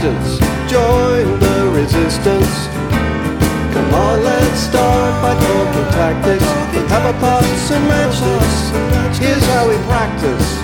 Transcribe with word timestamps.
distance. 0.00 0.38
Join 0.70 1.40
the 1.40 1.70
resistance. 1.74 2.66
Come 3.74 3.94
on, 3.94 4.22
let's 4.22 4.60
start 4.60 5.22
by 5.22 5.34
talking 5.34 5.92
tactics. 5.92 6.44
With 6.74 6.88
have 6.88 7.14
a 7.14 7.18
pass 7.18 7.70
and 7.72 7.84
matches. 7.88 9.18
Here's 9.18 9.44
how 9.46 9.68
we 9.68 9.76
practice. 9.86 10.54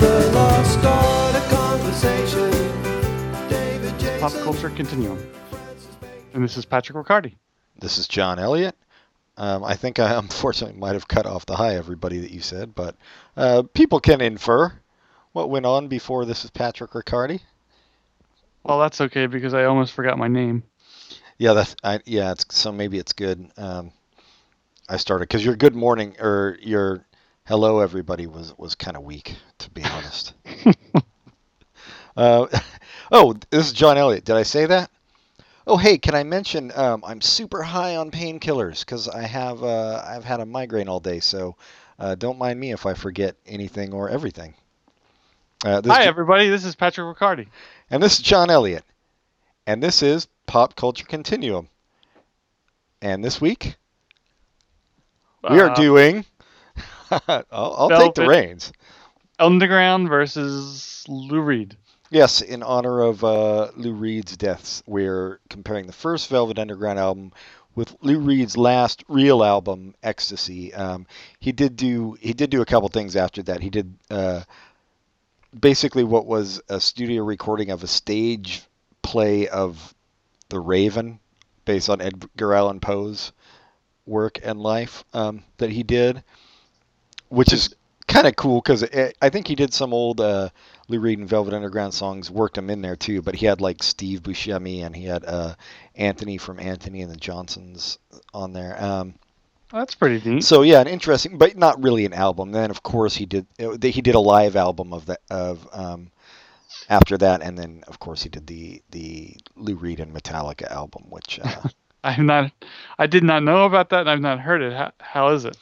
The 0.00 0.30
lost 0.32 0.84
art 0.84 1.36
of 1.36 1.48
conversation. 1.50 2.50
David 3.50 3.98
Jason. 4.00 4.20
Pop 4.20 4.32
Culture 4.42 4.70
Continuum. 4.70 5.18
And 6.32 6.42
this 6.42 6.56
is 6.56 6.64
Patrick 6.64 6.96
Riccardi. 6.96 7.34
This 7.78 7.98
is 7.98 8.08
John 8.08 8.38
Elliott. 8.38 8.76
Um, 9.36 9.62
I 9.62 9.74
think 9.74 9.98
I 9.98 10.14
unfortunately 10.18 10.80
might 10.80 10.94
have 10.94 11.08
cut 11.08 11.26
off 11.26 11.44
the 11.44 11.56
hi 11.56 11.74
everybody 11.74 12.18
that 12.20 12.30
you 12.30 12.40
said, 12.40 12.74
but 12.74 12.96
uh, 13.36 13.64
people 13.74 14.00
can 14.00 14.22
infer 14.22 14.72
what 15.32 15.50
went 15.50 15.66
on 15.66 15.88
before 15.88 16.24
this 16.24 16.44
is 16.44 16.50
Patrick 16.50 16.94
Riccardi. 16.94 17.40
Well, 18.68 18.80
that's 18.80 19.00
okay 19.00 19.26
because 19.26 19.54
I 19.54 19.64
almost 19.64 19.94
forgot 19.94 20.18
my 20.18 20.28
name. 20.28 20.62
Yeah, 21.38 21.54
that's 21.54 21.74
I, 21.82 22.00
yeah. 22.04 22.32
It's, 22.32 22.44
so 22.50 22.70
maybe 22.70 22.98
it's 22.98 23.14
good. 23.14 23.50
Um, 23.56 23.92
I 24.90 24.98
started 24.98 25.26
because 25.26 25.42
your 25.42 25.56
good 25.56 25.74
morning 25.74 26.16
or 26.20 26.58
your 26.60 27.06
hello 27.46 27.80
everybody 27.80 28.26
was 28.26 28.52
was 28.58 28.74
kind 28.74 28.98
of 28.98 29.04
weak 29.04 29.36
to 29.60 29.70
be 29.70 29.82
honest. 29.84 30.34
uh, 32.14 32.46
oh, 33.10 33.34
this 33.48 33.68
is 33.68 33.72
John 33.72 33.96
Elliott. 33.96 34.26
Did 34.26 34.36
I 34.36 34.42
say 34.42 34.66
that? 34.66 34.90
Oh, 35.66 35.78
hey, 35.78 35.96
can 35.96 36.14
I 36.14 36.24
mention 36.24 36.70
um, 36.74 37.02
I'm 37.06 37.22
super 37.22 37.62
high 37.62 37.96
on 37.96 38.10
painkillers 38.10 38.80
because 38.80 39.08
I 39.08 39.22
have 39.22 39.64
uh, 39.64 40.04
I've 40.06 40.24
had 40.24 40.40
a 40.40 40.46
migraine 40.46 40.88
all 40.88 41.00
day, 41.00 41.20
so 41.20 41.56
uh, 41.98 42.16
don't 42.16 42.38
mind 42.38 42.60
me 42.60 42.72
if 42.72 42.84
I 42.84 42.92
forget 42.92 43.34
anything 43.46 43.94
or 43.94 44.10
everything. 44.10 44.52
Uh, 45.64 45.80
Hi, 45.86 46.02
is- 46.02 46.06
everybody. 46.06 46.48
This 46.50 46.64
is 46.64 46.76
Patrick 46.76 47.06
Riccardi. 47.06 47.48
And 47.90 48.02
this 48.02 48.14
is 48.14 48.20
John 48.20 48.50
Elliott, 48.50 48.84
and 49.66 49.82
this 49.82 50.02
is 50.02 50.28
Pop 50.46 50.76
Culture 50.76 51.06
Continuum. 51.06 51.68
And 53.00 53.24
this 53.24 53.40
week 53.40 53.76
we 55.48 55.60
are 55.60 55.70
Uh, 55.70 55.74
doing. 55.74 56.24
I'll, 57.10 57.44
I'll 57.52 57.88
take 57.88 58.14
the 58.14 58.26
reins. 58.26 58.72
Underground 59.38 60.08
versus 60.08 61.04
Lou 61.08 61.40
Reed. 61.40 61.76
Yes, 62.10 62.40
in 62.40 62.62
honor 62.62 63.02
of 63.02 63.22
uh, 63.22 63.70
Lou 63.76 63.92
Reed's 63.92 64.36
deaths, 64.36 64.82
we're 64.86 65.40
comparing 65.48 65.86
the 65.86 65.92
first 65.92 66.28
Velvet 66.28 66.58
Underground 66.58 66.98
album 66.98 67.32
with 67.74 67.94
Lou 68.00 68.18
Reed's 68.18 68.56
last 68.56 69.04
real 69.08 69.44
album, 69.44 69.94
Ecstasy. 70.02 70.74
Um, 70.74 71.06
he 71.38 71.52
did 71.52 71.76
do 71.76 72.16
he 72.20 72.32
did 72.32 72.50
do 72.50 72.62
a 72.62 72.66
couple 72.66 72.88
things 72.88 73.14
after 73.14 73.42
that. 73.44 73.60
He 73.60 73.70
did 73.70 73.94
uh, 74.10 74.42
basically 75.58 76.04
what 76.04 76.26
was 76.26 76.60
a 76.68 76.80
studio 76.80 77.24
recording 77.24 77.70
of 77.70 77.82
a 77.82 77.86
stage 77.86 78.62
play 79.02 79.48
of 79.48 79.94
The 80.48 80.60
Raven, 80.60 81.20
based 81.64 81.90
on 81.90 82.00
Edgar 82.00 82.54
Allan 82.54 82.80
Poe's 82.80 83.32
work 84.06 84.38
and 84.42 84.60
life 84.60 85.04
um, 85.12 85.44
that 85.58 85.70
he 85.70 85.82
did, 85.82 86.22
which 87.28 87.52
is 87.52 87.74
kind 88.06 88.26
of 88.26 88.36
cool 88.36 88.60
because 88.60 88.84
I 89.20 89.28
think 89.28 89.46
he 89.46 89.54
did 89.54 89.72
some 89.72 89.92
old. 89.92 90.20
Uh, 90.20 90.48
Lou 90.88 90.98
Reed 90.98 91.18
and 91.18 91.28
Velvet 91.28 91.52
Underground 91.52 91.92
songs 91.92 92.30
worked 92.30 92.56
him 92.56 92.70
in 92.70 92.80
there 92.80 92.96
too, 92.96 93.20
but 93.20 93.34
he 93.34 93.44
had 93.44 93.60
like 93.60 93.82
Steve 93.82 94.22
Buscemi 94.22 94.84
and 94.84 94.96
he 94.96 95.04
had 95.04 95.22
uh, 95.26 95.54
Antony 95.94 96.38
from 96.38 96.58
Antony 96.58 97.02
and 97.02 97.12
the 97.12 97.16
Johnsons 97.16 97.98
on 98.32 98.54
there. 98.54 98.82
Um, 98.82 99.14
That's 99.72 99.94
pretty 99.94 100.28
neat. 100.28 100.44
so 100.44 100.62
yeah, 100.62 100.80
an 100.80 100.86
interesting, 100.86 101.38
but 101.38 101.56
not 101.56 101.82
really 101.82 102.06
an 102.06 102.14
album. 102.14 102.52
Then 102.52 102.70
of 102.70 102.82
course 102.82 103.14
he 103.14 103.26
did 103.26 103.46
he 103.58 104.02
did 104.02 104.14
a 104.14 104.20
live 104.20 104.56
album 104.56 104.92
of 104.92 105.06
that 105.06 105.20
of 105.30 105.68
um, 105.72 106.10
after 106.88 107.18
that, 107.18 107.42
and 107.42 107.58
then 107.58 107.84
of 107.86 107.98
course 107.98 108.22
he 108.22 108.28
did 108.28 108.46
the 108.46 108.82
the 108.90 109.36
Lou 109.56 109.74
Reed 109.76 110.00
and 110.00 110.14
Metallica 110.14 110.70
album, 110.70 111.04
which 111.10 111.38
uh, 111.42 111.68
I'm 112.04 112.26
not. 112.26 112.52
I 112.98 113.06
did 113.06 113.24
not 113.24 113.42
know 113.42 113.64
about 113.64 113.90
that, 113.90 114.00
and 114.00 114.10
I've 114.10 114.20
not 114.20 114.40
heard 114.40 114.62
it. 114.62 114.72
How, 114.72 114.92
how 115.00 115.28
is 115.28 115.44
it? 115.44 115.56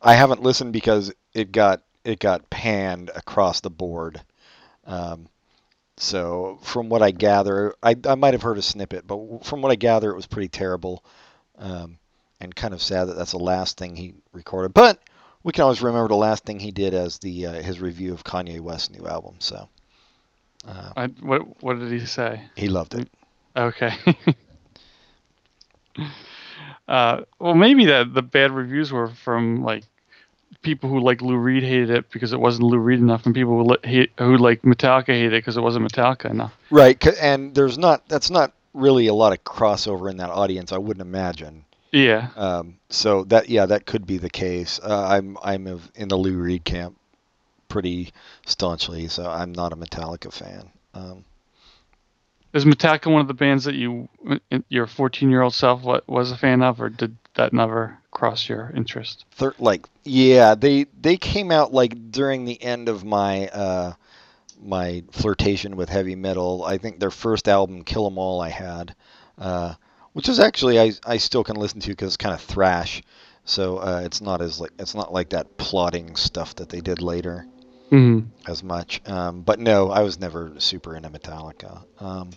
I 0.00 0.14
haven't 0.14 0.42
listened 0.42 0.72
because 0.72 1.12
it 1.34 1.52
got 1.52 1.82
it 2.04 2.18
got 2.18 2.50
panned 2.50 3.10
across 3.14 3.60
the 3.60 3.70
board. 3.70 4.20
Um, 4.84 5.28
so 5.96 6.58
from 6.62 6.88
what 6.88 7.02
I 7.02 7.12
gather, 7.12 7.74
I, 7.82 7.94
I 8.06 8.16
might 8.16 8.34
have 8.34 8.42
heard 8.42 8.58
a 8.58 8.62
snippet, 8.62 9.06
but 9.06 9.44
from 9.44 9.62
what 9.62 9.70
I 9.70 9.76
gather, 9.76 10.10
it 10.10 10.16
was 10.16 10.26
pretty 10.26 10.48
terrible, 10.48 11.04
um, 11.58 11.98
and 12.42 12.54
kind 12.54 12.74
of 12.74 12.82
sad 12.82 13.04
that 13.06 13.16
that's 13.16 13.30
the 13.30 13.38
last 13.38 13.78
thing 13.78 13.94
he 13.94 14.14
recorded. 14.32 14.74
But 14.74 14.98
we 15.44 15.52
can 15.52 15.62
always 15.62 15.80
remember 15.80 16.08
the 16.08 16.16
last 16.16 16.44
thing 16.44 16.58
he 16.58 16.72
did 16.72 16.92
as 16.92 17.18
the 17.18 17.46
uh, 17.46 17.52
his 17.62 17.80
review 17.80 18.12
of 18.12 18.24
Kanye 18.24 18.60
West's 18.60 18.90
new 18.90 19.06
album. 19.06 19.36
So 19.38 19.68
uh, 20.66 20.92
I, 20.96 21.06
what 21.06 21.62
What 21.62 21.78
did 21.78 21.92
he 21.92 22.04
say? 22.04 22.42
he 22.56 22.68
loved 22.68 22.94
it. 22.94 23.08
Okay. 23.56 23.94
uh, 26.88 27.20
well, 27.38 27.54
maybe 27.54 27.86
that 27.86 28.12
the 28.12 28.22
bad 28.22 28.50
reviews 28.50 28.90
were 28.90 29.08
from 29.08 29.62
like 29.62 29.84
people 30.62 30.90
who 30.90 31.00
like 31.00 31.22
Lou 31.22 31.36
Reed 31.36 31.62
hated 31.62 31.90
it 31.90 32.10
because 32.10 32.32
it 32.32 32.40
wasn't 32.40 32.64
Lou 32.64 32.78
Reed 32.78 32.98
enough, 32.98 33.24
and 33.24 33.34
people 33.34 33.56
who, 33.58 33.64
li- 33.64 33.78
hate, 33.84 34.12
who 34.18 34.36
like 34.36 34.62
Metallica 34.62 35.08
hated 35.08 35.32
it 35.34 35.42
because 35.42 35.56
it 35.56 35.60
wasn't 35.60 35.90
Metallica 35.90 36.30
enough. 36.30 36.54
Right, 36.70 37.04
and 37.20 37.54
there's 37.54 37.78
not 37.78 38.08
that's 38.08 38.30
not 38.30 38.52
really 38.74 39.06
a 39.06 39.14
lot 39.14 39.32
of 39.32 39.44
crossover 39.44 40.10
in 40.10 40.16
that 40.16 40.30
audience. 40.30 40.72
I 40.72 40.78
wouldn't 40.78 41.06
imagine. 41.06 41.66
Yeah. 41.92 42.30
Um, 42.36 42.78
so 42.88 43.24
that 43.24 43.48
yeah, 43.48 43.66
that 43.66 43.86
could 43.86 44.06
be 44.06 44.18
the 44.18 44.30
case. 44.30 44.80
Uh, 44.82 45.06
I'm 45.06 45.36
I'm 45.42 45.66
of, 45.66 45.90
in 45.94 46.08
the 46.08 46.16
Lou 46.16 46.36
Reed 46.36 46.64
camp 46.64 46.96
pretty 47.68 48.12
staunchly, 48.46 49.08
so 49.08 49.30
I'm 49.30 49.52
not 49.52 49.72
a 49.72 49.76
Metallica 49.76 50.32
fan. 50.32 50.70
Um, 50.94 51.24
Is 52.52 52.64
Metallica 52.64 53.10
one 53.10 53.20
of 53.22 53.28
the 53.28 53.34
bands 53.34 53.64
that 53.64 53.74
you, 53.74 54.08
your 54.68 54.86
14 54.86 55.30
year 55.30 55.42
old 55.42 55.54
self, 55.54 55.82
was 56.06 56.32
a 56.32 56.36
fan 56.36 56.62
of, 56.62 56.80
or 56.80 56.88
did 56.90 57.16
that 57.34 57.52
never 57.52 57.98
cross 58.10 58.46
your 58.48 58.70
interest? 58.76 59.24
thir- 59.32 59.54
like 59.58 59.86
yeah, 60.04 60.54
they 60.54 60.84
they 61.00 61.16
came 61.16 61.50
out 61.50 61.72
like 61.72 62.10
during 62.10 62.44
the 62.44 62.62
end 62.62 62.88
of 62.90 63.04
my 63.04 63.48
uh, 63.48 63.92
my 64.62 65.02
flirtation 65.12 65.76
with 65.76 65.88
heavy 65.88 66.14
metal. 66.14 66.62
I 66.64 66.78
think 66.78 67.00
their 67.00 67.10
first 67.10 67.48
album, 67.48 67.84
Kill 67.84 68.06
'Em 68.06 68.18
All, 68.18 68.40
I 68.40 68.50
had, 68.50 68.94
uh, 69.38 69.74
which 70.12 70.28
is 70.28 70.38
actually 70.40 70.80
I 70.80 70.92
I 71.04 71.16
still 71.18 71.44
can 71.44 71.56
listen 71.56 71.80
to 71.80 71.90
because 71.90 72.08
it's 72.08 72.16
kind 72.16 72.34
of 72.34 72.40
thrash. 72.40 73.02
So 73.44 73.78
uh, 73.78 74.02
it's 74.04 74.20
not 74.20 74.40
as 74.40 74.60
like 74.60 74.70
it's 74.78 74.94
not 74.94 75.12
like 75.12 75.30
that 75.30 75.56
plotting 75.56 76.16
stuff 76.16 76.54
that 76.56 76.68
they 76.68 76.80
did 76.80 77.02
later. 77.02 77.46
Mm. 77.90 78.28
as 78.48 78.62
much. 78.62 79.06
Um, 79.06 79.42
but 79.42 79.60
no, 79.60 79.90
I 79.90 80.00
was 80.00 80.18
never 80.18 80.54
super 80.56 80.96
into 80.96 81.10
Metallica. 81.10 81.84
Um, 82.00 82.30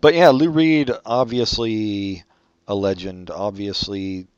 but 0.00 0.14
yeah, 0.14 0.28
Lou 0.28 0.48
Reed, 0.48 0.92
obviously 1.04 2.22
a 2.68 2.74
legend. 2.74 3.30
Obviously, 3.30 4.28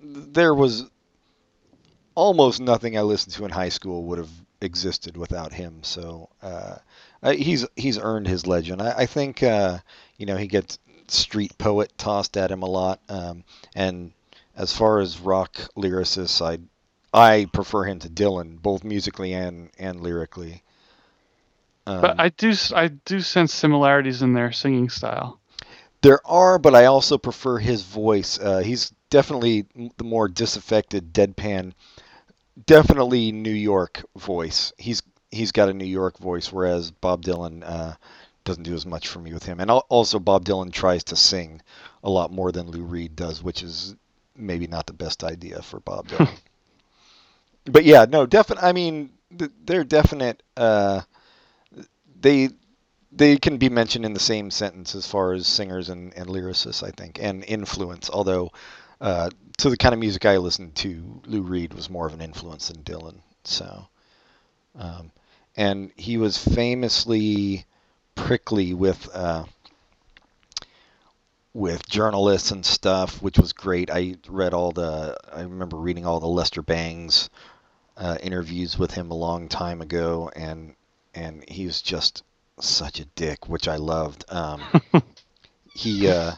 there 0.00 0.52
was 0.52 0.90
almost 2.16 2.60
nothing 2.60 2.98
I 2.98 3.02
listened 3.02 3.34
to 3.36 3.44
in 3.44 3.52
high 3.52 3.68
school 3.68 4.06
would 4.06 4.18
have 4.18 4.30
existed 4.60 5.16
without 5.16 5.52
him. 5.52 5.84
So 5.84 6.28
uh, 6.42 6.78
he's 7.32 7.64
he's 7.76 7.98
earned 7.98 8.26
his 8.26 8.46
legend. 8.46 8.82
I, 8.82 8.90
I 8.98 9.06
think 9.06 9.42
uh, 9.42 9.78
you 10.18 10.26
know 10.26 10.36
he 10.36 10.46
gets 10.46 10.78
street 11.06 11.56
poet 11.56 11.92
tossed 11.96 12.36
at 12.36 12.50
him 12.50 12.62
a 12.62 12.66
lot. 12.66 13.00
Um, 13.08 13.44
and 13.74 14.12
as 14.56 14.76
far 14.76 15.00
as 15.00 15.20
rock 15.20 15.56
lyricists, 15.76 16.44
I 16.44 16.58
I 17.12 17.46
prefer 17.52 17.84
him 17.84 17.98
to 18.00 18.08
Dylan, 18.08 18.60
both 18.60 18.84
musically 18.84 19.32
and 19.32 19.70
and 19.78 20.02
lyrically. 20.02 20.62
Um, 21.86 22.02
But 22.02 22.20
I 22.20 22.28
do, 22.28 22.52
I 22.74 22.88
do 22.88 23.20
sense 23.20 23.54
similarities 23.54 24.20
in 24.20 24.34
their 24.34 24.52
singing 24.52 24.90
style. 24.90 25.40
There 26.02 26.20
are, 26.26 26.58
but 26.58 26.74
I 26.74 26.84
also 26.84 27.16
prefer 27.16 27.58
his 27.58 27.82
voice. 27.82 28.38
Uh, 28.38 28.58
he's 28.58 28.92
definitely 29.10 29.66
the 29.96 30.04
more 30.04 30.28
disaffected, 30.28 31.12
deadpan, 31.14 31.72
definitely 32.66 33.32
New 33.32 33.50
York 33.50 34.04
voice. 34.16 34.72
He's 34.76 35.02
he's 35.30 35.50
got 35.50 35.68
a 35.68 35.74
New 35.74 35.86
York 35.86 36.18
voice, 36.18 36.52
whereas 36.52 36.90
Bob 36.90 37.22
Dylan 37.22 37.62
uh, 37.64 37.94
doesn't 38.48 38.62
do 38.62 38.74
as 38.74 38.86
much 38.86 39.08
for 39.08 39.18
me 39.18 39.34
with 39.34 39.44
him. 39.44 39.60
And 39.60 39.70
also, 39.70 40.18
Bob 40.18 40.46
Dylan 40.46 40.72
tries 40.72 41.04
to 41.04 41.16
sing 41.16 41.60
a 42.02 42.08
lot 42.08 42.32
more 42.32 42.50
than 42.50 42.70
Lou 42.70 42.82
Reed 42.82 43.14
does, 43.14 43.42
which 43.42 43.62
is 43.62 43.94
maybe 44.34 44.66
not 44.66 44.86
the 44.86 44.94
best 44.94 45.22
idea 45.22 45.60
for 45.60 45.80
Bob 45.80 46.08
Dylan. 46.08 46.30
but 47.66 47.84
yeah, 47.84 48.06
no, 48.08 48.24
definite. 48.24 48.64
I 48.64 48.72
mean, 48.72 49.10
they're 49.30 49.84
definite. 49.84 50.42
Uh, 50.56 51.02
they 52.20 52.48
they 53.12 53.36
can 53.36 53.58
be 53.58 53.68
mentioned 53.68 54.06
in 54.06 54.14
the 54.14 54.20
same 54.20 54.50
sentence 54.50 54.94
as 54.94 55.06
far 55.06 55.34
as 55.34 55.46
singers 55.46 55.90
and, 55.90 56.14
and 56.14 56.28
lyricists, 56.28 56.82
I 56.82 56.90
think, 56.90 57.18
and 57.20 57.44
influence. 57.44 58.08
Although, 58.08 58.50
uh, 59.00 59.28
to 59.58 59.70
the 59.70 59.76
kind 59.76 59.92
of 59.92 60.00
music 60.00 60.24
I 60.24 60.38
listened 60.38 60.74
to, 60.76 61.20
Lou 61.26 61.42
Reed 61.42 61.74
was 61.74 61.90
more 61.90 62.06
of 62.06 62.14
an 62.14 62.22
influence 62.22 62.68
than 62.68 62.82
Dylan. 62.82 63.20
So, 63.44 63.88
um, 64.74 65.12
and 65.54 65.90
he 65.96 66.16
was 66.16 66.38
famously 66.38 67.66
prickly 68.18 68.74
with 68.74 69.08
uh, 69.14 69.44
with 71.54 71.88
journalists 71.88 72.50
and 72.50 72.64
stuff, 72.64 73.22
which 73.22 73.38
was 73.38 73.52
great. 73.52 73.90
I 73.90 74.16
read 74.28 74.54
all 74.54 74.72
the. 74.72 75.16
I 75.32 75.42
remember 75.42 75.76
reading 75.76 76.06
all 76.06 76.20
the 76.20 76.26
Lester 76.26 76.62
Bangs 76.62 77.30
uh, 77.96 78.18
interviews 78.22 78.78
with 78.78 78.92
him 78.92 79.10
a 79.10 79.14
long 79.14 79.48
time 79.48 79.80
ago, 79.80 80.30
and 80.34 80.74
and 81.14 81.48
he 81.48 81.66
was 81.66 81.80
just 81.80 82.22
such 82.60 83.00
a 83.00 83.06
dick, 83.06 83.48
which 83.48 83.68
I 83.68 83.76
loved. 83.76 84.24
Um, 84.28 84.62
he 85.74 86.08
uh, 86.08 86.32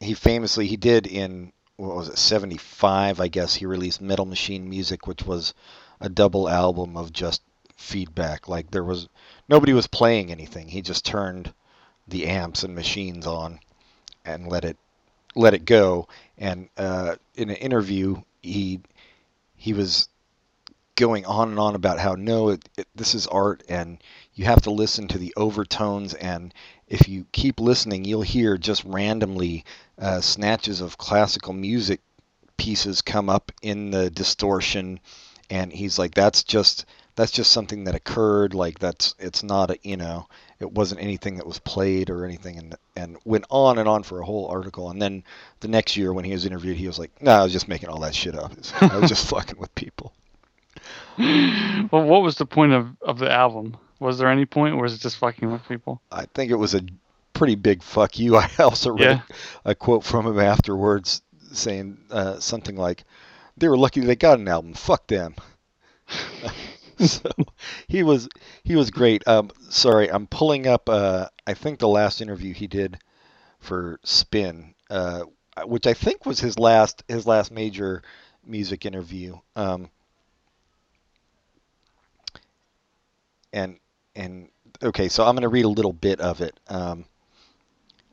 he 0.00 0.14
famously 0.14 0.66
he 0.66 0.76
did 0.76 1.06
in 1.06 1.52
what 1.76 1.96
was 1.96 2.08
it 2.08 2.18
75 2.18 3.20
I 3.20 3.28
guess 3.28 3.54
he 3.54 3.66
released 3.66 4.00
Metal 4.00 4.26
Machine 4.26 4.68
Music 4.68 5.06
which 5.06 5.24
was 5.24 5.54
a 6.00 6.08
double 6.08 6.48
album 6.48 6.96
of 6.96 7.12
just 7.12 7.42
feedback 7.76 8.48
like 8.48 8.70
there 8.70 8.84
was 8.84 9.08
nobody 9.48 9.72
was 9.72 9.86
playing 9.86 10.30
anything. 10.30 10.68
He 10.68 10.82
just 10.82 11.04
turned 11.04 11.52
the 12.08 12.26
amps 12.26 12.62
and 12.62 12.74
machines 12.74 13.26
on 13.26 13.60
and 14.24 14.48
let 14.48 14.64
it 14.64 14.76
let 15.34 15.54
it 15.54 15.64
go. 15.64 16.08
And 16.38 16.68
uh, 16.76 17.16
in 17.34 17.50
an 17.50 17.56
interview 17.56 18.22
he 18.42 18.80
he 19.56 19.72
was 19.72 20.08
going 20.96 21.24
on 21.26 21.48
and 21.48 21.58
on 21.58 21.74
about 21.74 21.98
how 21.98 22.14
no 22.14 22.50
it, 22.50 22.68
it, 22.76 22.86
this 22.94 23.14
is 23.14 23.26
art 23.26 23.64
and 23.68 23.98
you 24.34 24.44
have 24.44 24.62
to 24.62 24.70
listen 24.70 25.08
to 25.08 25.18
the 25.18 25.34
overtones. 25.36 26.14
And 26.14 26.54
if 26.88 27.08
you 27.08 27.26
keep 27.32 27.58
listening 27.58 28.04
you'll 28.04 28.22
hear 28.22 28.56
just 28.56 28.84
randomly 28.84 29.64
uh, 29.98 30.20
snatches 30.20 30.80
of 30.80 30.98
classical 30.98 31.52
music 31.52 32.00
pieces 32.56 33.02
come 33.02 33.28
up 33.28 33.50
in 33.62 33.90
the 33.90 34.10
distortion. 34.10 35.00
And 35.50 35.72
he's 35.72 35.98
like 35.98 36.14
that's 36.14 36.42
just 36.44 36.86
that's 37.16 37.32
just 37.32 37.52
something 37.52 37.84
that 37.84 37.94
occurred 37.94 38.54
like 38.54 38.78
that's 38.78 39.14
it's 39.18 39.42
not 39.42 39.70
a 39.70 39.78
you 39.82 39.96
know 39.96 40.26
it 40.60 40.72
wasn't 40.72 41.00
anything 41.00 41.36
that 41.36 41.46
was 41.46 41.58
played 41.58 42.10
or 42.10 42.24
anything 42.24 42.58
and 42.58 42.76
and 42.96 43.16
went 43.24 43.44
on 43.50 43.78
and 43.78 43.88
on 43.88 44.02
for 44.02 44.20
a 44.20 44.24
whole 44.24 44.46
article 44.48 44.90
and 44.90 45.00
then 45.00 45.22
the 45.60 45.68
next 45.68 45.96
year 45.96 46.12
when 46.12 46.24
he 46.24 46.32
was 46.32 46.46
interviewed 46.46 46.76
he 46.76 46.86
was 46.86 46.98
like 46.98 47.10
no 47.22 47.32
i 47.32 47.42
was 47.42 47.52
just 47.52 47.68
making 47.68 47.88
all 47.88 48.00
that 48.00 48.14
shit 48.14 48.34
up 48.34 48.52
i 48.80 48.96
was 48.96 49.08
just 49.08 49.28
fucking 49.28 49.58
with 49.58 49.74
people 49.74 50.12
well 51.18 52.04
what 52.04 52.22
was 52.22 52.36
the 52.36 52.46
point 52.46 52.72
of 52.72 52.88
of 53.02 53.18
the 53.18 53.30
album 53.30 53.76
was 54.00 54.18
there 54.18 54.28
any 54.28 54.44
point 54.44 54.74
or 54.74 54.82
was 54.82 54.94
it 54.94 55.00
just 55.00 55.16
fucking 55.16 55.50
with 55.50 55.66
people 55.68 56.00
i 56.10 56.26
think 56.34 56.50
it 56.50 56.56
was 56.56 56.74
a 56.74 56.82
pretty 57.34 57.56
big 57.56 57.82
fuck 57.82 58.18
you. 58.18 58.36
I 58.38 58.48
also 58.58 58.92
read 58.92 59.22
yeah. 59.28 59.36
a 59.66 59.74
quote 59.74 60.04
from 60.04 60.26
him 60.26 60.38
afterwards 60.38 61.20
saying 61.52 61.98
uh, 62.10 62.40
something 62.40 62.76
like, 62.76 63.04
"They 63.58 63.68
were 63.68 63.76
lucky 63.76 64.00
they 64.00 64.16
got 64.16 64.38
an 64.38 64.48
album. 64.48 64.72
Fuck 64.72 65.06
them." 65.08 65.34
so 67.06 67.30
he 67.88 68.02
was 68.02 68.28
he 68.62 68.76
was 68.76 68.90
great. 68.90 69.26
Um, 69.26 69.50
sorry, 69.68 70.10
I'm 70.10 70.26
pulling 70.26 70.66
up. 70.66 70.88
Uh, 70.88 71.28
I 71.46 71.54
think 71.54 71.78
the 71.78 71.88
last 71.88 72.20
interview 72.20 72.54
he 72.54 72.66
did 72.66 72.98
for 73.60 74.00
Spin, 74.04 74.74
uh, 74.90 75.24
which 75.66 75.86
I 75.86 75.94
think 75.94 76.26
was 76.26 76.40
his 76.40 76.58
last 76.58 77.04
his 77.08 77.26
last 77.26 77.52
major 77.52 78.02
music 78.44 78.86
interview. 78.86 79.38
Um, 79.56 79.90
and 83.52 83.78
and 84.16 84.48
okay, 84.82 85.08
so 85.08 85.24
I'm 85.24 85.34
going 85.34 85.42
to 85.42 85.48
read 85.48 85.64
a 85.64 85.68
little 85.68 85.92
bit 85.92 86.20
of 86.20 86.40
it. 86.40 86.58
Um, 86.68 87.04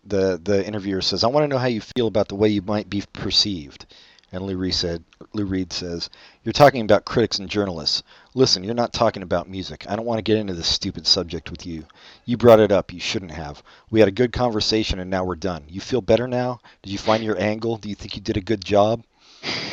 the 0.03 0.39
the 0.41 0.65
interviewer 0.65 1.01
says, 1.01 1.23
"I 1.23 1.27
want 1.27 1.43
to 1.43 1.47
know 1.47 1.57
how 1.57 1.67
you 1.67 1.81
feel 1.81 2.07
about 2.07 2.27
the 2.27 2.35
way 2.35 2.49
you 2.49 2.61
might 2.61 2.89
be 2.89 3.03
perceived." 3.13 3.85
And 4.33 4.45
Lou 4.45 4.55
Reed 4.55 4.73
said, 4.73 5.03
Lou 5.33 5.43
Reed 5.43 5.73
says, 5.73 6.09
"You're 6.43 6.53
talking 6.53 6.81
about 6.81 7.03
critics 7.03 7.37
and 7.37 7.49
journalists. 7.49 8.01
Listen, 8.33 8.63
you're 8.63 8.73
not 8.73 8.93
talking 8.93 9.23
about 9.23 9.49
music. 9.49 9.85
I 9.89 9.97
don't 9.97 10.05
want 10.05 10.19
to 10.19 10.23
get 10.23 10.37
into 10.37 10.53
this 10.53 10.67
stupid 10.67 11.05
subject 11.05 11.51
with 11.51 11.65
you. 11.65 11.85
You 12.23 12.37
brought 12.37 12.61
it 12.61 12.71
up. 12.71 12.93
You 12.93 12.99
shouldn't 13.01 13.31
have. 13.31 13.61
We 13.89 13.99
had 13.99 14.07
a 14.07 14.11
good 14.11 14.31
conversation, 14.31 14.99
and 14.99 15.09
now 15.09 15.25
we're 15.25 15.35
done. 15.35 15.65
You 15.67 15.81
feel 15.81 16.01
better 16.01 16.29
now? 16.29 16.61
Did 16.81 16.91
you 16.91 16.97
find 16.97 17.23
your 17.23 17.37
angle? 17.41 17.75
Do 17.75 17.89
you 17.89 17.95
think 17.95 18.15
you 18.15 18.21
did 18.21 18.37
a 18.37 18.41
good 18.41 18.63
job?" 18.63 19.03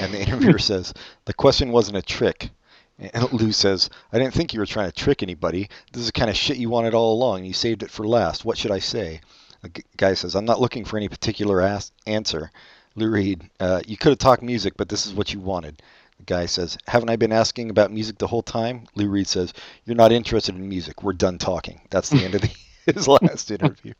And 0.01 0.13
the 0.13 0.21
interviewer 0.21 0.59
says, 0.71 0.93
"The 1.27 1.35
question 1.35 1.71
wasn't 1.71 1.99
a 1.99 2.03
trick." 2.03 2.51
And 2.99 3.33
Lou 3.33 3.53
says, 3.53 3.89
I 4.13 4.19
didn't 4.19 4.35
think 4.35 4.53
you 4.53 4.59
were 4.59 4.67
trying 4.67 4.91
to 4.91 4.97
trick 4.97 5.23
anybody. 5.23 5.69
This 5.93 6.01
is 6.01 6.07
the 6.09 6.13
kind 6.13 6.31
of 6.31 6.37
shit 6.37 6.57
you 6.57 6.69
wanted 6.69 6.95
all 6.95 7.13
along. 7.13 7.45
You 7.45 7.53
saved 7.53 7.85
it 7.85 7.93
for 7.93 8.05
last. 8.05 8.45
What 8.45 8.59
should 8.59 8.73
I 8.73 8.81
say? 8.81 9.21
The 9.63 9.71
guy 9.97 10.15
says, 10.15 10.35
I'm 10.35 10.45
not 10.45 10.61
looking 10.61 10.85
for 10.85 10.97
any 10.97 11.09
particular 11.09 11.81
answer. 12.07 12.51
Lou 12.95 13.11
Reed, 13.11 13.49
uh, 13.61 13.81
you 13.87 13.97
could 13.97 14.11
have 14.11 14.19
talked 14.19 14.43
music, 14.43 14.75
but 14.77 14.89
this 14.89 15.07
is 15.07 15.15
what 15.15 15.33
you 15.33 15.41
wanted. 15.41 15.83
The 16.19 16.25
guy 16.25 16.47
says, 16.47 16.77
Haven't 16.87 17.11
I 17.11 17.17
been 17.17 17.33
asking 17.33 17.71
about 17.71 17.93
music 17.93 18.19
the 18.19 18.27
whole 18.27 18.43
time? 18.43 18.87
Lou 18.95 19.09
Reed 19.09 19.29
says, 19.29 19.53
You're 19.85 19.97
not 19.97 20.13
interested 20.13 20.55
in 20.55 20.69
music. 20.69 21.03
We're 21.03 21.13
done 21.13 21.39
talking. 21.39 21.81
That's 21.91 22.11
the 22.11 22.25
end 22.25 22.35
of 22.35 22.43
the, 22.43 22.51
his 22.93 23.07
last 23.07 23.51
interview. 23.51 23.95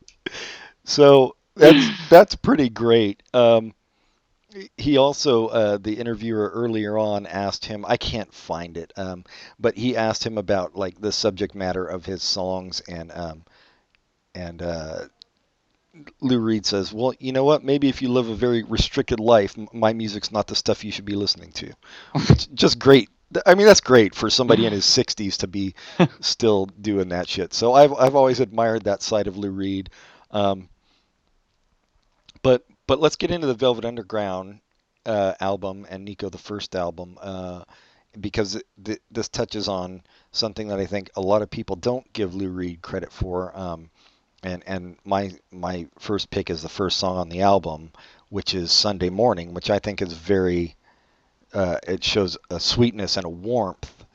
So 0.83 1.35
that's 1.55 2.09
that's 2.09 2.35
pretty 2.35 2.69
great. 2.69 3.23
Um, 3.33 3.73
he 4.77 4.97
also, 4.97 5.47
uh, 5.47 5.77
the 5.77 5.93
interviewer 5.93 6.49
earlier 6.49 6.97
on 6.97 7.27
asked 7.27 7.65
him, 7.65 7.85
I 7.87 7.97
can't 7.97 8.33
find 8.33 8.77
it, 8.77 8.91
um, 8.97 9.23
but 9.59 9.77
he 9.77 9.95
asked 9.95 10.25
him 10.25 10.39
about 10.39 10.75
like 10.75 10.99
the 10.99 11.11
subject 11.11 11.53
matter 11.53 11.85
of 11.85 12.05
his 12.05 12.23
songs 12.23 12.81
and 12.87 13.11
um, 13.11 13.43
and 14.33 14.61
uh, 14.61 15.05
Lou 16.21 16.39
Reed 16.39 16.65
says, 16.65 16.93
"Well, 16.93 17.13
you 17.19 17.31
know 17.31 17.43
what? 17.43 17.63
Maybe 17.63 17.89
if 17.89 18.01
you 18.01 18.09
live 18.09 18.29
a 18.29 18.35
very 18.35 18.63
restricted 18.63 19.19
life, 19.19 19.55
my 19.73 19.93
music's 19.93 20.31
not 20.31 20.47
the 20.47 20.55
stuff 20.55 20.83
you 20.83 20.91
should 20.91 21.05
be 21.05 21.15
listening 21.15 21.51
to." 21.53 21.73
Just 22.53 22.79
great. 22.79 23.09
I 23.45 23.55
mean, 23.55 23.67
that's 23.67 23.81
great 23.81 24.15
for 24.15 24.29
somebody 24.29 24.65
in 24.65 24.73
his 24.73 24.85
60s 24.85 25.37
to 25.37 25.47
be 25.47 25.75
still 26.19 26.65
doing 26.65 27.09
that 27.09 27.27
shit. 27.27 27.53
So 27.53 27.73
I've 27.73 27.93
I've 27.93 28.15
always 28.15 28.39
admired 28.39 28.83
that 28.83 29.01
side 29.01 29.27
of 29.27 29.37
Lou 29.37 29.51
Reed. 29.51 29.89
Um, 30.31 30.69
but 32.41 32.65
but 32.87 32.99
let's 32.99 33.15
get 33.15 33.31
into 33.31 33.47
the 33.47 33.53
Velvet 33.53 33.85
Underground 33.85 34.61
uh, 35.05 35.33
album 35.39 35.85
and 35.89 36.05
Nico 36.05 36.29
the 36.29 36.37
first 36.37 36.75
album 36.75 37.17
uh, 37.21 37.63
because 38.19 38.61
th- 38.83 38.99
this 39.11 39.29
touches 39.29 39.67
on 39.67 40.01
something 40.31 40.67
that 40.67 40.79
I 40.79 40.85
think 40.85 41.09
a 41.15 41.21
lot 41.21 41.41
of 41.41 41.49
people 41.49 41.75
don't 41.75 42.11
give 42.13 42.35
Lou 42.35 42.49
Reed 42.49 42.81
credit 42.81 43.11
for. 43.11 43.55
Um, 43.57 43.89
and 44.43 44.63
and 44.65 44.97
my 45.05 45.31
my 45.51 45.87
first 45.97 46.29
pick 46.29 46.49
is 46.49 46.61
the 46.61 46.69
first 46.69 46.97
song 46.97 47.17
on 47.17 47.29
the 47.29 47.41
album, 47.41 47.91
which 48.29 48.53
is 48.53 48.71
Sunday 48.71 49.09
Morning, 49.09 49.53
which 49.53 49.69
I 49.69 49.79
think 49.79 50.01
is 50.01 50.13
very 50.13 50.75
uh, 51.53 51.77
it 51.87 52.03
shows 52.03 52.37
a 52.49 52.59
sweetness 52.59 53.17
and 53.17 53.25
a 53.25 53.29
warmth 53.29 54.05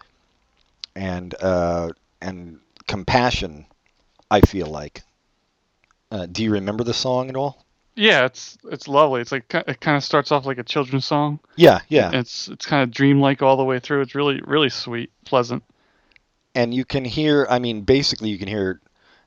and 0.95 1.35
uh, 1.41 1.91
and 2.21 2.61
compassion. 2.87 3.67
I 4.31 4.41
feel 4.41 4.67
like. 4.67 5.03
Uh, 6.11 6.27
do 6.27 6.43
you 6.43 6.53
remember 6.53 6.85
the 6.85 6.95
song 6.95 7.29
at 7.29 7.37
all? 7.37 7.65
Yeah, 7.95 8.25
it's 8.25 8.59
it's 8.71 8.89
lovely. 8.89 9.21
It's 9.21 9.31
like 9.31 9.53
it 9.55 9.81
kind 9.81 9.97
of 9.97 10.05
starts 10.05 10.33
off 10.33 10.47
like 10.47 10.59
a 10.59 10.65
children's 10.65 11.05
song. 11.05 11.39
Yeah, 11.57 11.81
yeah. 11.89 12.11
It's 12.13 12.49
it's 12.49 12.67
kind 12.67 12.83
of 12.83 12.91
dreamlike 12.91 13.43
all 13.43 13.57
the 13.57 13.65
way 13.65 13.79
through. 13.79 14.01
It's 14.01 14.15
really 14.15 14.41
really 14.45 14.71
sweet, 14.71 15.11
pleasant. 15.25 15.63
And 16.57 16.73
you 16.73 16.85
can 16.85 17.05
hear, 17.05 17.49
I 17.51 17.59
mean, 17.59 17.83
basically 17.83 18.31
you 18.31 18.39
can 18.39 18.47
hear 18.47 18.81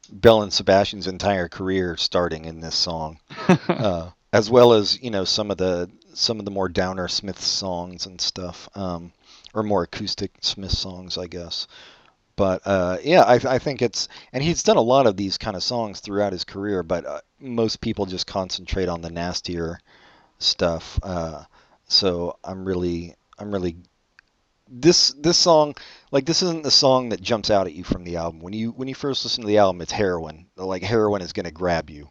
Belle 0.08 0.42
and 0.44 0.54
Sebastian's 0.54 1.08
entire 1.08 1.48
career 1.50 1.98
starting 1.98 2.46
in 2.46 2.62
this 2.62 2.76
song, 2.76 3.20
uh, 3.68 4.12
as 4.34 4.50
well 4.50 4.74
as 4.74 5.02
you 5.02 5.10
know 5.10 5.26
some 5.26 5.52
of 5.52 5.58
the 5.58 5.90
some 6.14 6.40
of 6.40 6.46
the 6.46 6.52
more 6.52 6.70
downer 6.70 7.08
Smith 7.08 7.42
songs 7.42 8.06
and 8.06 8.20
stuff, 8.20 8.70
um, 8.76 9.12
or 9.54 9.64
more 9.64 9.84
acoustic 9.84 10.32
Smith 10.42 10.72
songs, 10.72 11.18
I 11.18 11.28
guess. 11.28 11.68
But 12.36 12.62
uh, 12.66 12.98
yeah, 13.04 13.24
I, 13.24 13.40
I, 13.48 13.60
think 13.60 13.82
it's 13.82 14.08
and 14.32 14.44
he's 14.44 14.62
done 14.62 14.78
a 14.78 14.82
lot 14.82 15.08
of 15.08 15.18
these 15.18 15.40
kind 15.40 15.56
of 15.56 15.64
songs 15.64 16.00
throughout 16.00 16.34
his 16.34 16.44
career, 16.44 16.84
but 16.84 17.06
uh, 17.06 17.22
most 17.40 17.82
people 17.82 18.06
just 18.06 18.28
concentrate 18.28 18.90
on 18.90 19.02
the 19.02 19.10
nastier 19.10 19.80
stuff. 20.38 21.00
Uh, 21.02 21.44
so 21.88 22.38
I'm 22.44 22.64
really 22.64 23.16
I'm 23.40 23.52
really 23.52 23.78
this 24.70 25.14
this 25.14 25.38
song 25.38 25.76
like 26.12 26.26
this 26.26 26.42
isn't 26.42 26.64
the 26.64 26.72
song 26.72 27.10
that 27.10 27.22
jumps 27.22 27.50
out 27.50 27.68
at 27.68 27.74
you 27.74 27.84
from 27.84 28.04
the 28.04 28.18
album. 28.18 28.42
When 28.42 28.54
you 28.54 28.72
when 28.72 28.88
you 28.88 28.96
first 28.96 29.24
listen 29.24 29.42
to 29.42 29.48
the 29.48 29.58
album 29.58 29.82
it's 29.82 29.92
heroin. 29.92 30.48
Like 30.56 30.84
heroin 30.84 31.22
is 31.22 31.34
going 31.34 31.46
to 31.46 31.52
grab 31.52 31.90
you. 31.90 32.10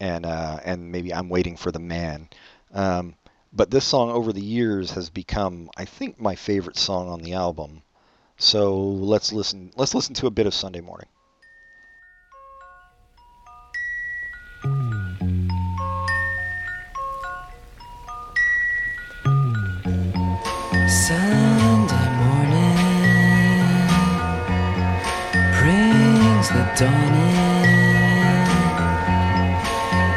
And 0.00 0.24
uh, 0.24 0.60
and 0.64 0.92
maybe 0.92 1.12
i'm 1.12 1.28
waiting 1.28 1.56
for 1.56 1.72
the 1.72 1.78
man. 1.80 2.28
Um, 2.72 3.14
but 3.52 3.70
this 3.70 3.84
song 3.84 4.10
over 4.10 4.32
the 4.32 4.40
years 4.42 4.92
has 4.92 5.10
become 5.10 5.70
i 5.76 5.84
think 5.84 6.20
my 6.20 6.34
favorite 6.34 6.76
song 6.76 7.08
on 7.08 7.22
the 7.22 7.34
album. 7.34 7.82
So 8.36 8.78
let's 8.78 9.32
listen 9.32 9.72
let's 9.76 9.94
listen 9.94 10.14
to 10.16 10.26
a 10.26 10.30
bit 10.30 10.46
of 10.46 10.54
sunday 10.54 10.80
morning 10.80 11.08
dawning. 26.78 27.66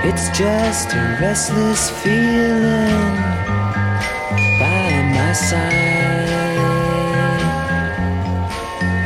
It's 0.03 0.29
just 0.37 0.93
a 0.93 1.17
restless 1.19 1.89
feeling 2.01 3.15
by 4.61 4.91
my 5.15 5.33
side. 5.33 6.29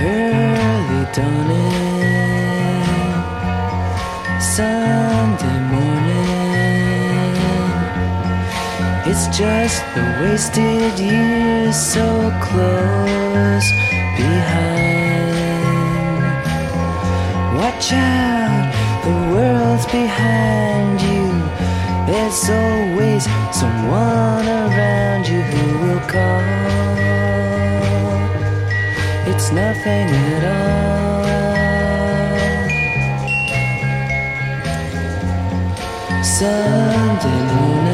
Early 0.02 1.04
dawning, 1.16 2.02
Sunday 4.42 5.60
morning. 5.72 7.36
It's 9.10 9.26
just 9.38 9.80
the 9.96 10.04
wasted 10.20 11.00
years 11.00 11.78
so 11.78 12.08
close 12.42 13.70
behind. 14.18 14.95
Out, 17.92 18.72
the 19.04 19.12
world's 19.32 19.86
behind 19.86 21.00
you. 21.02 21.30
There's 22.08 22.50
always 22.50 23.26
someone 23.52 24.48
around 24.48 25.28
you 25.28 25.42
who 25.42 25.78
will 25.86 26.00
call. 26.08 26.42
It's 29.32 29.52
nothing 29.52 30.08
at 30.34 30.44
all. 30.44 31.26
Sunday 36.24 37.42
morning, 37.54 37.85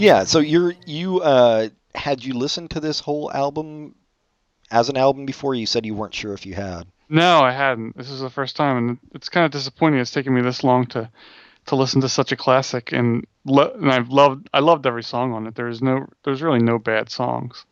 yeah. 0.00 0.24
So 0.24 0.38
you're 0.38 0.74
you 0.86 1.20
uh, 1.20 1.68
had 1.94 2.24
you 2.24 2.34
listened 2.34 2.70
to 2.70 2.80
this 2.80 3.00
whole 3.00 3.30
album 3.32 3.94
as 4.70 4.88
an 4.88 4.96
album 4.96 5.26
before? 5.26 5.54
You 5.54 5.66
said 5.66 5.86
you 5.86 5.94
weren't 5.94 6.14
sure 6.14 6.32
if 6.32 6.46
you 6.46 6.54
had. 6.54 6.86
No, 7.08 7.40
I 7.40 7.50
hadn't. 7.50 7.96
This 7.96 8.08
is 8.08 8.20
the 8.20 8.30
first 8.30 8.56
time, 8.56 8.76
and 8.76 8.98
it's 9.14 9.28
kind 9.28 9.44
of 9.44 9.50
disappointing. 9.50 10.00
It's 10.00 10.12
taken 10.12 10.34
me 10.34 10.42
this 10.42 10.64
long 10.64 10.86
to 10.88 11.10
to 11.66 11.76
listen 11.76 12.00
to 12.00 12.08
such 12.08 12.32
a 12.32 12.36
classic, 12.36 12.92
and 12.92 13.26
lo- 13.44 13.72
and 13.74 13.90
I've 13.90 14.08
loved 14.08 14.48
I 14.54 14.60
loved 14.60 14.86
every 14.86 15.02
song 15.02 15.32
on 15.32 15.46
it. 15.46 15.54
There's 15.54 15.82
no 15.82 16.06
there's 16.24 16.42
really 16.42 16.62
no 16.62 16.78
bad 16.78 17.10
songs, 17.10 17.66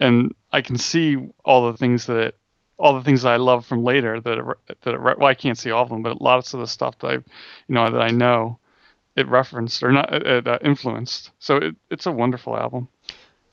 and 0.00 0.34
I 0.52 0.62
can 0.62 0.78
see 0.78 1.16
all 1.44 1.70
the 1.70 1.76
things 1.76 2.06
that 2.06 2.16
it, 2.16 2.38
all 2.78 2.94
the 2.94 3.04
things 3.04 3.22
that 3.22 3.32
I 3.32 3.36
love 3.36 3.66
from 3.66 3.84
later 3.84 4.20
that 4.20 4.38
it, 4.38 4.78
that 4.82 4.94
it, 4.94 5.00
well 5.00 5.24
I 5.24 5.34
can't 5.34 5.58
see 5.58 5.70
all 5.70 5.82
of 5.82 5.88
them, 5.90 6.02
but 6.02 6.20
lots 6.20 6.54
of 6.54 6.60
the 6.60 6.66
stuff 6.66 6.98
that 7.00 7.06
I 7.06 7.12
you 7.12 7.22
know 7.68 7.90
that 7.90 8.00
I 8.00 8.10
know 8.10 8.57
it 9.18 9.28
referenced 9.28 9.82
or 9.82 9.92
not 9.92 10.12
it, 10.12 10.46
uh, 10.46 10.58
influenced. 10.62 11.32
So 11.38 11.56
it, 11.56 11.76
it's 11.90 12.06
a 12.06 12.12
wonderful 12.12 12.56
album. 12.56 12.88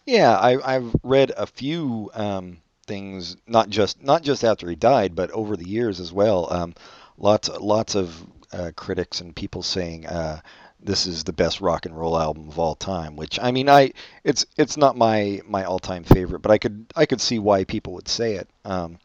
Yeah, 0.06 0.38
I, 0.38 0.76
I've 0.76 0.96
read 1.04 1.32
a 1.36 1.48
few 1.48 2.12
um, 2.14 2.58
things, 2.86 3.38
not 3.48 3.70
just 3.70 4.04
not 4.04 4.22
just 4.22 4.44
after 4.44 4.70
he 4.70 4.76
died, 4.76 5.16
but 5.16 5.32
over 5.32 5.58
the 5.58 5.68
years 5.68 6.00
as 6.00 6.14
well. 6.14 6.52
Um, 6.54 6.76
lots 7.18 7.50
lots 7.50 7.96
of 7.96 8.26
uh, 8.54 8.72
critics 8.76 9.22
and 9.22 9.36
people 9.36 9.64
saying 9.64 10.06
uh, 10.06 10.42
this 10.80 11.08
is 11.08 11.24
the 11.24 11.34
best 11.34 11.60
rock 11.60 11.86
and 11.86 11.98
roll 11.98 12.18
album 12.20 12.48
of 12.48 12.60
all 12.60 12.76
time. 12.76 13.16
Which 13.16 13.40
I 13.42 13.52
mean, 13.52 13.68
I 13.68 13.94
it's 14.24 14.46
it's 14.58 14.78
not 14.78 14.96
my 14.96 15.42
my 15.48 15.64
all 15.64 15.80
time 15.80 16.04
favorite, 16.04 16.40
but 16.40 16.52
I 16.52 16.60
could 16.60 16.86
I 16.96 17.06
could 17.08 17.22
see 17.22 17.40
why 17.40 17.64
people 17.64 17.94
would 17.94 18.08
say 18.08 18.36
it. 18.36 18.48
Um, 18.64 19.00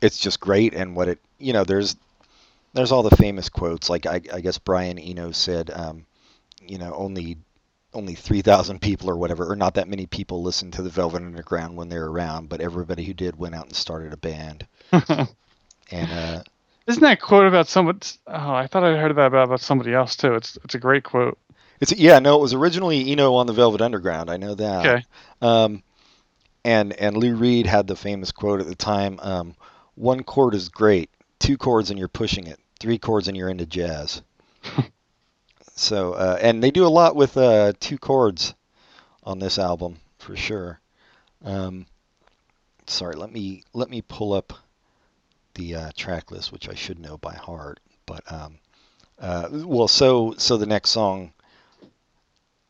it's 0.00 0.18
just 0.18 0.40
great, 0.40 0.74
and 0.74 0.96
what 0.96 1.08
it 1.08 1.20
you 1.38 1.52
know 1.52 1.62
there's 1.62 1.96
there's 2.74 2.92
all 2.92 3.02
the 3.02 3.16
famous 3.16 3.48
quotes 3.48 3.90
like 3.90 4.06
I, 4.06 4.20
I 4.32 4.40
guess 4.40 4.58
Brian 4.58 4.98
Eno 4.98 5.32
said, 5.32 5.70
um, 5.70 6.06
you 6.66 6.78
know, 6.78 6.94
only 6.94 7.36
only 7.94 8.14
3,000 8.14 8.80
people 8.80 9.10
or 9.10 9.16
whatever, 9.16 9.50
or 9.50 9.56
not 9.56 9.74
that 9.74 9.88
many 9.88 10.06
people 10.06 10.42
listened 10.42 10.72
to 10.72 10.82
the 10.82 10.88
Velvet 10.88 11.22
Underground 11.22 11.76
when 11.76 11.90
they 11.90 11.98
were 11.98 12.10
around, 12.10 12.48
but 12.48 12.62
everybody 12.62 13.04
who 13.04 13.12
did 13.12 13.38
went 13.38 13.54
out 13.54 13.66
and 13.66 13.76
started 13.76 14.12
a 14.14 14.16
band. 14.16 14.66
And 15.90 16.10
uh, 16.10 16.42
Isn't 16.86 17.02
that 17.02 17.20
quote 17.20 17.46
about 17.46 17.68
someone? 17.68 18.00
Oh, 18.26 18.54
I 18.54 18.66
thought 18.66 18.82
I 18.82 18.96
heard 18.96 19.14
that 19.14 19.26
about, 19.26 19.44
about 19.44 19.60
somebody 19.60 19.92
else 19.92 20.16
too. 20.16 20.34
It's 20.34 20.56
it's 20.64 20.74
a 20.74 20.78
great 20.78 21.04
quote. 21.04 21.38
it's 21.80 21.92
yeah, 21.92 22.18
no, 22.18 22.36
it 22.36 22.40
was 22.40 22.54
originally 22.54 23.12
Eno 23.12 23.34
on 23.34 23.46
the 23.46 23.52
Velvet 23.52 23.82
Underground. 23.82 24.30
I 24.30 24.38
know 24.38 24.54
that. 24.54 24.86
Okay. 24.86 25.04
Um, 25.42 25.82
and 26.64 26.94
and 26.94 27.16
Lou 27.16 27.36
Reed 27.36 27.66
had 27.66 27.86
the 27.86 27.96
famous 27.96 28.32
quote 28.32 28.60
at 28.60 28.66
the 28.66 28.74
time: 28.74 29.18
um, 29.20 29.54
"One 29.96 30.22
chord 30.22 30.54
is 30.54 30.70
great, 30.70 31.10
two 31.42 31.58
chords 31.58 31.90
and 31.90 31.98
you're 31.98 32.08
pushing 32.08 32.46
it, 32.46 32.58
three 32.80 32.98
chords 32.98 33.28
and 33.28 33.36
you're 33.36 33.50
into 33.50 33.66
jazz." 33.66 34.22
so 35.74 36.12
uh, 36.14 36.38
and 36.40 36.62
they 36.62 36.70
do 36.70 36.86
a 36.86 36.88
lot 36.88 37.16
with 37.16 37.36
uh, 37.36 37.72
two 37.80 37.98
chords 37.98 38.54
on 39.24 39.38
this 39.38 39.58
album 39.58 39.98
for 40.18 40.36
sure. 40.36 40.80
Um, 41.44 41.86
sorry, 42.86 43.16
let 43.16 43.32
me 43.32 43.64
let 43.72 43.90
me 43.90 44.02
pull 44.02 44.32
up 44.32 44.52
the 45.54 45.74
uh, 45.74 45.90
track 45.96 46.30
list, 46.30 46.52
which 46.52 46.68
I 46.68 46.74
should 46.74 46.98
know 46.98 47.18
by 47.18 47.34
heart. 47.34 47.80
But 48.06 48.30
um, 48.32 48.58
uh, 49.18 49.48
well, 49.50 49.88
so 49.88 50.34
so 50.38 50.56
the 50.56 50.66
next 50.66 50.90
song 50.90 51.32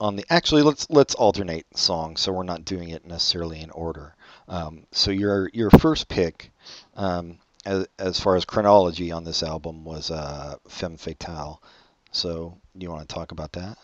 on 0.00 0.16
the 0.16 0.24
actually 0.30 0.62
let's 0.62 0.88
let's 0.90 1.14
alternate 1.14 1.66
songs, 1.76 2.20
so 2.20 2.32
we're 2.32 2.42
not 2.42 2.64
doing 2.64 2.88
it 2.90 3.06
necessarily 3.06 3.60
in 3.60 3.70
order. 3.70 4.14
Um, 4.48 4.86
so 4.90 5.10
your 5.10 5.48
your 5.52 5.70
first 5.70 6.08
pick, 6.08 6.50
um, 6.96 7.38
as 7.64 7.86
as 7.98 8.20
far 8.20 8.36
as 8.36 8.44
chronology 8.44 9.12
on 9.12 9.24
this 9.24 9.42
album 9.42 9.84
was 9.84 10.10
uh, 10.10 10.56
Femme 10.68 10.96
Fatale. 10.96 11.62
So 12.10 12.58
you 12.74 12.90
want 12.90 13.08
to 13.08 13.14
talk 13.14 13.32
about 13.32 13.52
that? 13.52 13.78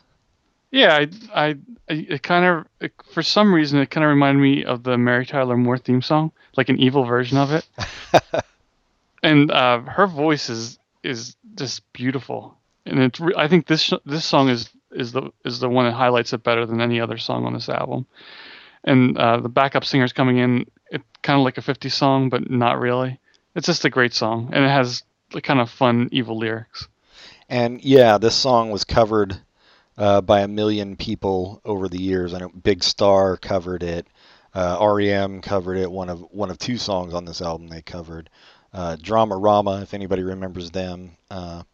Yeah, 0.70 0.96
I, 0.96 1.08
I, 1.34 1.48
I 1.48 1.56
it 1.88 2.22
kind 2.22 2.44
of, 2.44 2.66
it, 2.80 2.92
for 3.12 3.22
some 3.22 3.54
reason, 3.54 3.78
it 3.80 3.90
kind 3.90 4.04
of 4.04 4.10
reminded 4.10 4.40
me 4.40 4.64
of 4.64 4.82
the 4.82 4.98
Mary 4.98 5.24
Tyler 5.24 5.56
Moore 5.56 5.78
theme 5.78 6.02
song, 6.02 6.30
like 6.56 6.68
an 6.68 6.78
evil 6.78 7.04
version 7.04 7.38
of 7.38 7.52
it. 7.52 7.66
and 9.22 9.50
uh, 9.50 9.80
her 9.80 10.06
voice 10.06 10.50
is 10.50 10.78
is 11.02 11.36
just 11.54 11.90
beautiful, 11.92 12.58
and 12.84 12.98
it's. 13.00 13.18
Re- 13.18 13.34
I 13.36 13.48
think 13.48 13.66
this 13.66 13.92
this 14.04 14.26
song 14.26 14.50
is 14.50 14.68
is 14.90 15.12
the 15.12 15.30
is 15.44 15.60
the 15.60 15.70
one 15.70 15.86
that 15.86 15.92
highlights 15.92 16.34
it 16.34 16.42
better 16.42 16.66
than 16.66 16.82
any 16.82 17.00
other 17.00 17.16
song 17.16 17.46
on 17.46 17.54
this 17.54 17.70
album. 17.70 18.06
And 18.84 19.16
uh, 19.16 19.40
the 19.40 19.48
backup 19.48 19.84
singer's 19.84 20.12
coming 20.12 20.38
in, 20.38 20.66
it 20.90 21.02
kind 21.22 21.38
of 21.38 21.44
like 21.44 21.58
a 21.58 21.62
50 21.62 21.88
song, 21.88 22.28
but 22.28 22.48
not 22.50 22.78
really. 22.78 23.18
It's 23.58 23.66
just 23.66 23.84
a 23.84 23.90
great 23.90 24.14
song, 24.14 24.50
and 24.52 24.64
it 24.64 24.68
has 24.68 25.02
like 25.32 25.42
kind 25.42 25.60
of 25.60 25.68
fun 25.68 26.08
evil 26.12 26.38
lyrics. 26.38 26.86
And 27.48 27.82
yeah, 27.82 28.16
this 28.18 28.36
song 28.36 28.70
was 28.70 28.84
covered 28.84 29.36
uh, 29.96 30.20
by 30.20 30.42
a 30.42 30.48
million 30.48 30.94
people 30.94 31.60
over 31.64 31.88
the 31.88 32.00
years. 32.00 32.32
I 32.34 32.38
know 32.38 32.50
Big 32.50 32.84
Star 32.84 33.36
covered 33.36 33.82
it. 33.82 34.06
Uh, 34.54 34.78
REM 34.80 35.42
covered 35.42 35.76
it. 35.76 35.90
One 35.90 36.08
of 36.08 36.20
one 36.30 36.50
of 36.50 36.58
two 36.58 36.78
songs 36.78 37.14
on 37.14 37.24
this 37.24 37.42
album 37.42 37.66
they 37.66 37.82
covered. 37.82 38.30
Uh, 38.72 38.96
Dramarama, 38.96 39.82
if 39.82 39.92
anybody 39.92 40.22
remembers 40.22 40.70
them, 40.70 41.16
uh, 41.28 41.64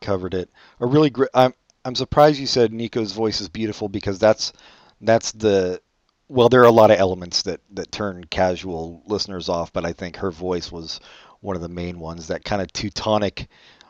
covered 0.00 0.34
it. 0.34 0.50
A 0.80 0.86
really 0.86 1.10
great. 1.10 1.30
I'm 1.34 1.54
I'm 1.84 1.94
surprised 1.94 2.40
you 2.40 2.48
said 2.48 2.72
Nico's 2.72 3.12
voice 3.12 3.40
is 3.40 3.48
beautiful 3.48 3.88
because 3.88 4.18
that's 4.18 4.52
that's 5.00 5.30
the 5.30 5.80
well. 6.28 6.48
There 6.48 6.60
are 6.62 6.64
a 6.64 6.70
lot 6.70 6.90
of 6.90 6.98
elements 6.98 7.42
that 7.42 7.60
that 7.72 7.90
turn 7.92 8.24
casual 8.24 9.02
listeners 9.06 9.48
off, 9.48 9.72
but 9.72 9.84
I 9.84 9.92
think 9.92 10.16
her 10.16 10.30
voice 10.30 10.70
was 10.72 11.00
one 11.40 11.56
of 11.56 11.62
the 11.62 11.68
main 11.68 11.98
ones. 11.98 12.28
That 12.28 12.44
kind 12.44 12.60
of 12.62 12.72
Teutonic, 12.72 13.48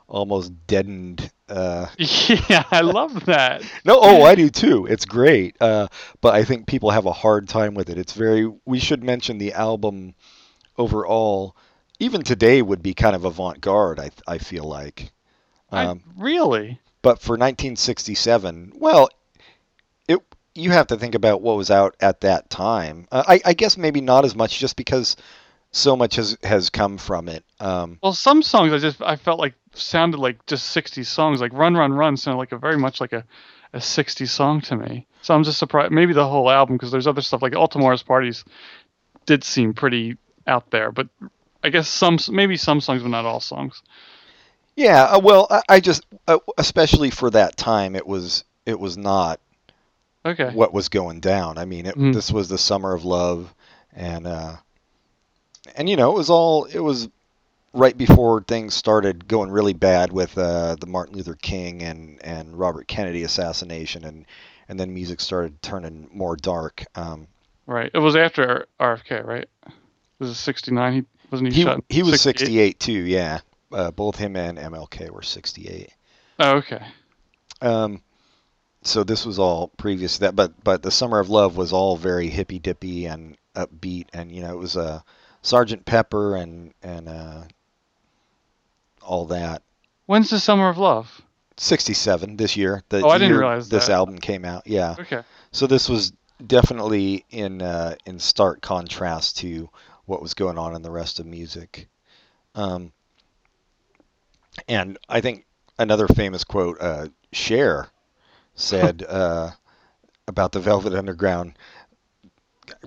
almost 0.08 0.52
deadened. 0.66 1.30
Uh, 1.48 1.86
Yeah, 1.98 2.64
I 2.70 2.80
love 2.80 3.26
that. 3.26 3.62
no, 3.84 3.98
oh, 4.00 4.22
I 4.22 4.34
do 4.34 4.48
too. 4.50 4.86
It's 4.86 5.04
great, 5.04 5.56
uh, 5.60 5.88
but 6.20 6.34
I 6.34 6.44
think 6.44 6.66
people 6.66 6.90
have 6.90 7.06
a 7.06 7.12
hard 7.12 7.48
time 7.48 7.74
with 7.74 7.88
it. 7.90 7.98
It's 7.98 8.12
very. 8.12 8.50
We 8.64 8.78
should 8.78 9.02
mention 9.04 9.38
the 9.38 9.52
album 9.52 10.14
overall. 10.76 11.56
Even 11.98 12.22
today 12.22 12.60
would 12.60 12.82
be 12.82 12.92
kind 12.92 13.16
of 13.16 13.24
avant-garde. 13.24 13.98
I 14.00 14.10
I 14.26 14.38
feel 14.38 14.64
like. 14.64 15.12
Um, 15.72 16.02
I, 16.18 16.22
really? 16.22 16.80
but 17.02 17.20
for 17.20 17.32
1967, 17.32 18.72
well, 18.76 19.08
it 20.06 20.20
you 20.56 20.70
have 20.70 20.88
to 20.88 20.96
think 20.96 21.14
about 21.14 21.42
what 21.42 21.56
was 21.56 21.70
out 21.70 21.96
at 22.00 22.20
that 22.22 22.50
time. 22.50 23.06
Uh, 23.12 23.24
I, 23.26 23.40
I 23.44 23.52
guess 23.52 23.76
maybe 23.76 24.00
not 24.00 24.24
as 24.24 24.34
much, 24.34 24.58
just 24.58 24.76
because 24.76 25.16
so 25.72 25.96
much 25.96 26.16
has 26.16 26.36
has 26.42 26.70
come 26.70 26.96
from 26.98 27.28
it. 27.28 27.44
Um, 27.60 27.98
Well, 28.02 28.12
some 28.14 28.42
songs 28.42 28.72
I 28.72 28.78
just 28.78 29.02
I 29.02 29.16
felt 29.16 29.38
like 29.38 29.54
sounded 29.74 30.18
like 30.18 30.44
just 30.46 30.74
60s 30.74 31.06
songs. 31.06 31.40
Like 31.40 31.52
Run 31.52 31.74
Run 31.74 31.92
Run 31.92 32.16
sounded 32.16 32.38
like 32.38 32.52
a 32.52 32.58
very 32.58 32.78
much 32.78 33.00
like 33.00 33.12
a 33.12 33.24
a 33.72 33.78
60s 33.78 34.28
song 34.28 34.60
to 34.62 34.76
me. 34.76 35.06
So 35.22 35.34
I'm 35.34 35.44
just 35.44 35.58
surprised. 35.58 35.92
Maybe 35.92 36.14
the 36.14 36.26
whole 36.26 36.50
album 36.50 36.76
because 36.76 36.90
there's 36.90 37.06
other 37.06 37.20
stuff 37.20 37.42
like 37.42 37.54
All 37.54 37.68
Tomorrow's 37.68 38.02
Parties 38.02 38.44
did 39.26 39.44
seem 39.44 39.74
pretty 39.74 40.16
out 40.46 40.70
there, 40.70 40.92
but 40.92 41.08
I 41.62 41.68
guess 41.70 41.88
some 41.88 42.18
maybe 42.30 42.56
some 42.56 42.80
songs, 42.80 43.02
but 43.02 43.08
not 43.10 43.24
all 43.24 43.40
songs. 43.40 43.82
yeah, 44.76 45.02
uh, 45.04 45.18
well, 45.18 45.48
I, 45.50 45.62
I 45.68 45.80
just 45.80 46.06
uh, 46.28 46.38
especially 46.56 47.10
for 47.10 47.28
that 47.30 47.56
time, 47.56 47.96
it 47.96 48.06
was 48.06 48.44
it 48.64 48.78
was 48.78 48.96
not 48.96 49.40
Okay. 50.26 50.50
what 50.52 50.72
was 50.74 50.88
going 50.88 51.20
down. 51.20 51.58
I 51.58 51.64
mean, 51.64 51.86
it, 51.86 51.96
Mhm. 51.96 52.12
this 52.12 52.30
was 52.32 52.48
the 52.48 52.58
summer 52.58 52.92
of 52.94 53.04
love, 53.04 53.54
and 53.94 54.26
uh, 54.26 54.56
and 55.76 55.88
you 55.88 55.96
know, 55.96 56.10
it 56.12 56.16
was 56.16 56.30
all 56.30 56.64
it 56.64 56.80
was 56.80 57.08
right 57.72 57.96
before 57.96 58.42
things 58.42 58.74
started 58.74 59.28
going 59.28 59.50
really 59.50 59.74
bad 59.74 60.12
with 60.12 60.36
uh, 60.38 60.76
the 60.80 60.86
Martin 60.86 61.16
Luther 61.16 61.34
King 61.40 61.82
and 61.82 62.18
and 62.24 62.58
Robert 62.58 62.88
Kennedy 62.88 63.22
assassination, 63.22 64.04
and 64.04 64.24
and 64.68 64.80
then 64.80 64.92
music 64.92 65.20
started 65.20 65.60
turning 65.62 66.08
more 66.12 66.36
dark. 66.36 66.84
Um, 66.94 67.28
Right. 67.68 67.90
It 67.92 67.98
was 67.98 68.14
after 68.14 68.66
RFK, 68.78 69.24
right? 69.26 69.48
This 70.20 70.28
is 70.30 70.38
69. 70.38 70.92
He 70.92 71.04
wasn't 71.32 71.52
he, 71.52 71.56
he 71.56 71.62
shot. 71.64 71.84
he 71.88 72.02
was 72.04 72.20
68? 72.20 72.46
68 72.46 72.80
too. 72.80 72.92
Yeah, 72.92 73.40
uh, 73.72 73.90
both 73.90 74.14
him 74.16 74.36
and 74.36 74.56
MLK 74.56 75.10
were 75.10 75.22
68. 75.22 75.90
Oh, 76.38 76.56
okay. 76.58 76.80
Um, 77.60 78.00
so 78.86 79.04
this 79.04 79.26
was 79.26 79.38
all 79.38 79.68
previous 79.76 80.14
to 80.14 80.20
that, 80.20 80.36
but 80.36 80.52
but 80.62 80.82
the 80.82 80.90
Summer 80.90 81.18
of 81.18 81.28
Love 81.28 81.56
was 81.56 81.72
all 81.72 81.96
very 81.96 82.28
hippy 82.28 82.58
dippy 82.58 83.06
and 83.06 83.36
upbeat, 83.54 84.06
and 84.12 84.30
you 84.30 84.42
know 84.42 84.52
it 84.52 84.58
was 84.58 84.76
a 84.76 84.80
uh, 84.80 85.00
Sergeant 85.42 85.84
Pepper 85.84 86.36
and 86.36 86.72
and 86.82 87.08
uh, 87.08 87.42
all 89.02 89.26
that. 89.26 89.62
When's 90.06 90.30
the 90.30 90.40
Summer 90.40 90.68
of 90.68 90.78
Love? 90.78 91.22
67 91.58 92.36
this 92.36 92.56
year. 92.56 92.82
The 92.90 93.02
Oh, 93.04 93.08
I 93.08 93.18
didn't 93.18 93.36
realize 93.36 93.68
this 93.68 93.86
that. 93.86 93.94
album 93.94 94.18
came 94.18 94.44
out. 94.44 94.66
Yeah. 94.66 94.94
Okay. 94.98 95.22
So 95.52 95.66
this 95.66 95.88
was 95.88 96.12
definitely 96.46 97.24
in 97.30 97.62
uh, 97.62 97.96
in 98.04 98.18
stark 98.18 98.60
contrast 98.60 99.38
to 99.38 99.70
what 100.04 100.22
was 100.22 100.34
going 100.34 100.58
on 100.58 100.74
in 100.74 100.82
the 100.82 100.90
rest 100.90 101.18
of 101.18 101.26
music. 101.26 101.88
Um, 102.54 102.92
and 104.68 104.98
I 105.08 105.20
think 105.20 105.44
another 105.78 106.08
famous 106.08 106.44
quote, 106.44 106.78
uh, 106.80 107.08
Cher 107.32 107.88
said 108.56 109.04
uh, 109.08 109.50
about 110.26 110.52
the 110.52 110.60
Velvet 110.60 110.94
Underground, 110.94 111.56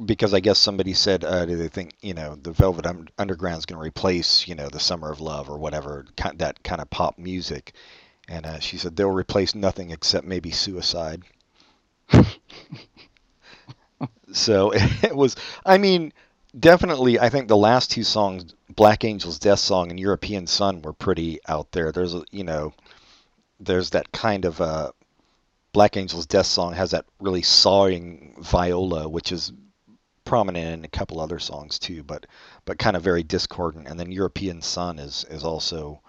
because 0.05 0.33
I 0.33 0.41
guess 0.41 0.59
somebody 0.59 0.93
said, 0.93 1.23
uh, 1.23 1.45
do 1.45 1.55
they 1.55 1.69
think 1.69 1.93
you 2.01 2.13
know 2.13 2.35
the 2.35 2.51
Velvet 2.51 2.85
Un- 2.85 3.07
Underground 3.17 3.59
is 3.59 3.65
going 3.65 3.79
to 3.79 3.85
replace 3.85 4.47
you 4.47 4.55
know 4.55 4.67
the 4.67 4.79
Summer 4.79 5.11
of 5.11 5.21
Love 5.21 5.49
or 5.49 5.57
whatever 5.57 6.05
that 6.35 6.61
kind 6.63 6.81
of 6.81 6.89
pop 6.89 7.17
music? 7.17 7.73
And 8.27 8.45
uh, 8.45 8.59
she 8.59 8.77
said 8.77 8.95
they'll 8.95 9.09
replace 9.09 9.55
nothing 9.55 9.91
except 9.91 10.27
maybe 10.27 10.51
suicide. 10.51 11.23
so 14.31 14.71
it 14.73 15.15
was. 15.15 15.35
I 15.65 15.77
mean, 15.77 16.13
definitely. 16.57 17.19
I 17.19 17.29
think 17.29 17.47
the 17.47 17.57
last 17.57 17.91
two 17.91 18.03
songs, 18.03 18.53
Black 18.69 19.03
Angel's 19.03 19.39
Death 19.39 19.59
Song 19.59 19.89
and 19.89 19.99
European 19.99 20.47
Son, 20.47 20.81
were 20.81 20.93
pretty 20.93 21.39
out 21.47 21.71
there. 21.71 21.91
There's 21.91 22.13
a 22.13 22.23
you 22.31 22.43
know, 22.43 22.73
there's 23.59 23.91
that 23.91 24.11
kind 24.11 24.45
of 24.45 24.61
uh, 24.61 24.91
Black 25.71 25.97
Angel's 25.97 26.25
Death 26.25 26.47
Song 26.47 26.73
has 26.73 26.91
that 26.91 27.05
really 27.19 27.41
sawing 27.41 28.35
viola, 28.39 29.07
which 29.07 29.31
is 29.31 29.51
prominent 30.25 30.73
in 30.73 30.85
a 30.85 30.89
couple 30.89 31.19
other 31.19 31.39
songs 31.39 31.79
too, 31.79 32.03
but 32.03 32.25
but 32.65 32.77
kind 32.77 32.95
of 32.95 33.03
very 33.03 33.23
discordant. 33.23 33.87
And 33.87 33.99
then 33.99 34.11
European 34.11 34.61
Son 34.61 34.99
is 34.99 35.25
is 35.29 35.43
also, 35.43 36.01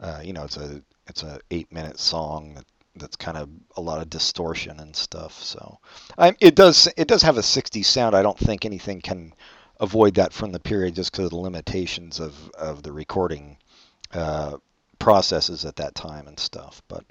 uh, 0.00 0.20
you 0.22 0.32
know, 0.32 0.44
it's 0.44 0.56
a 0.56 0.82
it's 1.06 1.22
a 1.22 1.40
eight 1.50 1.72
minute 1.72 1.98
song 1.98 2.54
that, 2.54 2.64
that's 2.96 3.16
kind 3.16 3.36
of 3.36 3.48
a 3.76 3.80
lot 3.80 4.00
of 4.00 4.10
distortion 4.10 4.80
and 4.80 4.94
stuff. 4.94 5.32
So 5.42 5.78
I, 6.16 6.34
it 6.40 6.54
does 6.54 6.88
it 6.96 7.08
does 7.08 7.22
have 7.22 7.38
a 7.38 7.42
60s 7.42 7.84
sound. 7.84 8.14
I 8.14 8.22
don't 8.22 8.38
think 8.38 8.64
anything 8.64 9.00
can 9.00 9.34
avoid 9.80 10.14
that 10.14 10.32
from 10.32 10.52
the 10.52 10.60
period 10.60 10.94
just 10.94 11.12
because 11.12 11.26
of 11.26 11.30
the 11.30 11.36
limitations 11.36 12.20
of 12.20 12.50
of 12.50 12.82
the 12.82 12.92
recording 12.92 13.58
uh, 14.12 14.56
processes 14.98 15.64
at 15.64 15.76
that 15.76 15.94
time 15.94 16.26
and 16.26 16.38
stuff. 16.38 16.82
But 16.88 17.04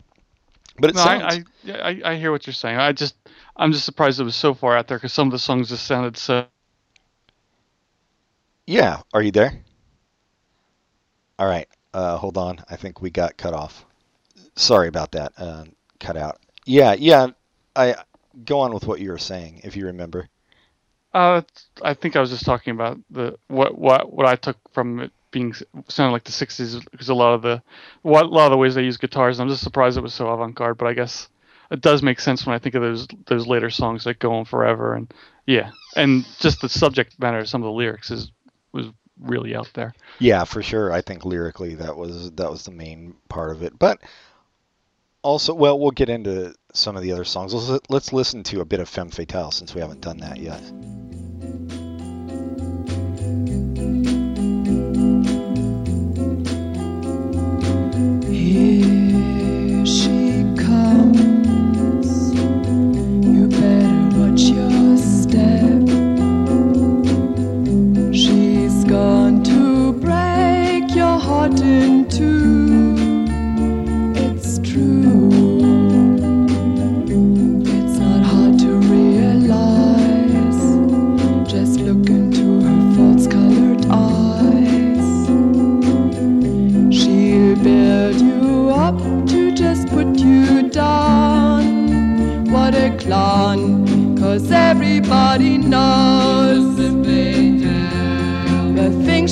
but 0.79 0.89
it 0.91 0.98
No, 0.98 1.00
sounds 1.00 1.24
I, 1.25 1.46
I, 1.67 1.74
I 1.74 2.01
I 2.05 2.15
hear 2.17 2.31
what 2.31 2.48
you're 2.48 2.53
saying. 2.53 2.77
I 2.77 2.93
just 2.93 3.15
I'm 3.57 3.72
just 3.74 3.86
surprised 3.86 4.19
it 4.19 4.24
was 4.25 4.36
so 4.36 4.53
far 4.55 4.77
out 4.77 4.88
there 4.88 4.98
because 4.98 5.13
some 5.13 5.27
of 5.29 5.34
the 5.34 5.39
songs 5.39 5.69
just 5.69 5.86
sounded 5.86 6.17
so. 6.17 6.48
yeah. 8.67 9.01
Are 9.13 9.22
you 9.24 9.31
there? 9.31 9.62
All 11.39 11.48
right. 11.48 11.67
Uh, 11.93 12.17
hold 12.17 12.38
on. 12.38 12.60
I 12.69 12.75
think 12.77 13.01
we 13.01 13.10
got 13.12 13.38
cut 13.38 13.53
off. 13.53 13.86
Sorry 14.57 14.88
about 14.89 15.13
that. 15.13 15.34
Uh, 15.38 15.65
cut 16.00 16.17
out. 16.17 16.39
Yeah, 16.65 16.96
yeah. 16.98 17.29
I 17.75 17.96
go 18.46 18.60
on 18.62 18.74
with 18.74 18.88
what 18.88 19.00
you 19.01 19.12
were 19.12 19.17
saying 19.19 19.62
if 19.63 19.75
you 19.77 19.88
remember. 19.88 20.29
Uh, 21.13 21.41
I 21.84 21.96
think 21.96 22.15
I 22.15 22.22
was 22.22 22.31
just 22.31 22.46
talking 22.46 22.72
about 22.74 23.00
the 23.12 23.38
what 23.50 23.77
what 23.77 24.13
what 24.13 24.27
I 24.27 24.38
took 24.38 24.57
from 24.74 25.01
it 25.01 25.12
being 25.38 25.53
sounding 25.88 26.12
like 26.12 26.24
the 26.24 26.32
'60s 26.32 26.84
because 26.91 27.10
a 27.10 27.13
lot 27.13 27.34
of 27.34 27.41
the 27.41 27.62
a 28.03 28.10
lot 28.10 28.45
of 28.45 28.52
the 28.52 28.58
ways 28.58 28.76
they 28.76 28.84
use 28.84 28.97
guitars. 28.97 29.39
I'm 29.39 29.50
just 29.50 29.63
surprised 29.63 29.97
it 29.97 30.02
was 30.02 30.13
so 30.13 30.30
avant-garde, 30.30 30.78
but 30.78 30.88
I 30.88 30.93
guess 30.93 31.30
it 31.71 31.82
does 31.82 32.02
make 32.02 32.19
sense 32.19 32.45
when 32.45 32.56
I 32.56 32.60
think 32.60 32.76
of 32.76 32.82
those 32.82 33.08
those 33.28 33.47
later 33.47 33.69
songs 33.69 34.06
like 34.06 34.19
"Go 34.19 34.34
On 34.34 34.45
Forever" 34.45 34.95
and 34.95 35.13
yeah, 35.45 35.71
and 35.95 36.26
just 36.39 36.62
the 36.62 36.69
subject 36.69 37.19
matter 37.19 37.39
of 37.39 37.50
some 37.50 37.62
of 37.62 37.67
the 37.67 37.71
lyrics 37.71 38.12
is 38.12 38.32
was 38.71 38.88
really 39.19 39.56
out 39.56 39.69
there. 39.73 39.93
Yeah, 40.19 40.43
for 40.43 40.62
sure. 40.62 40.91
I 40.91 41.02
think 41.02 41.26
lyrically 41.26 41.76
that 41.76 41.95
was 41.95 42.32
that 42.32 42.50
was 42.50 42.63
the 42.63 42.71
main 42.71 43.15
part 43.30 43.52
of 43.52 43.63
it. 43.63 43.78
But 43.78 44.02
also, 45.21 45.54
well, 45.54 45.80
we'll 45.80 45.91
get 45.91 46.10
into 46.10 46.54
some 46.73 46.95
of 46.95 47.04
the 47.04 47.12
other 47.12 47.26
songs. 47.26 47.54
Let's, 47.54 47.86
let's 47.89 48.13
listen 48.13 48.43
to 48.43 48.62
a 48.62 48.65
bit 48.65 48.80
of 48.80 48.89
Femme 48.89 49.10
Fatale 49.10 49.52
since 49.52 49.76
we 49.76 49.82
haven't 49.82 50.02
done 50.02 50.17
that 50.17 50.38
yet. 50.38 50.62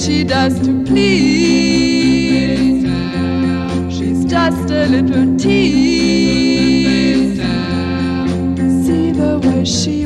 She 0.05 0.23
does 0.23 0.59
to 0.59 0.83
please. 0.83 2.83
She's 3.91 4.23
just 4.25 4.69
a 4.69 4.85
little 4.87 5.35
tease. 5.35 7.39
See 8.85 9.11
the 9.11 9.39
way 9.43 9.65
she 9.65 10.04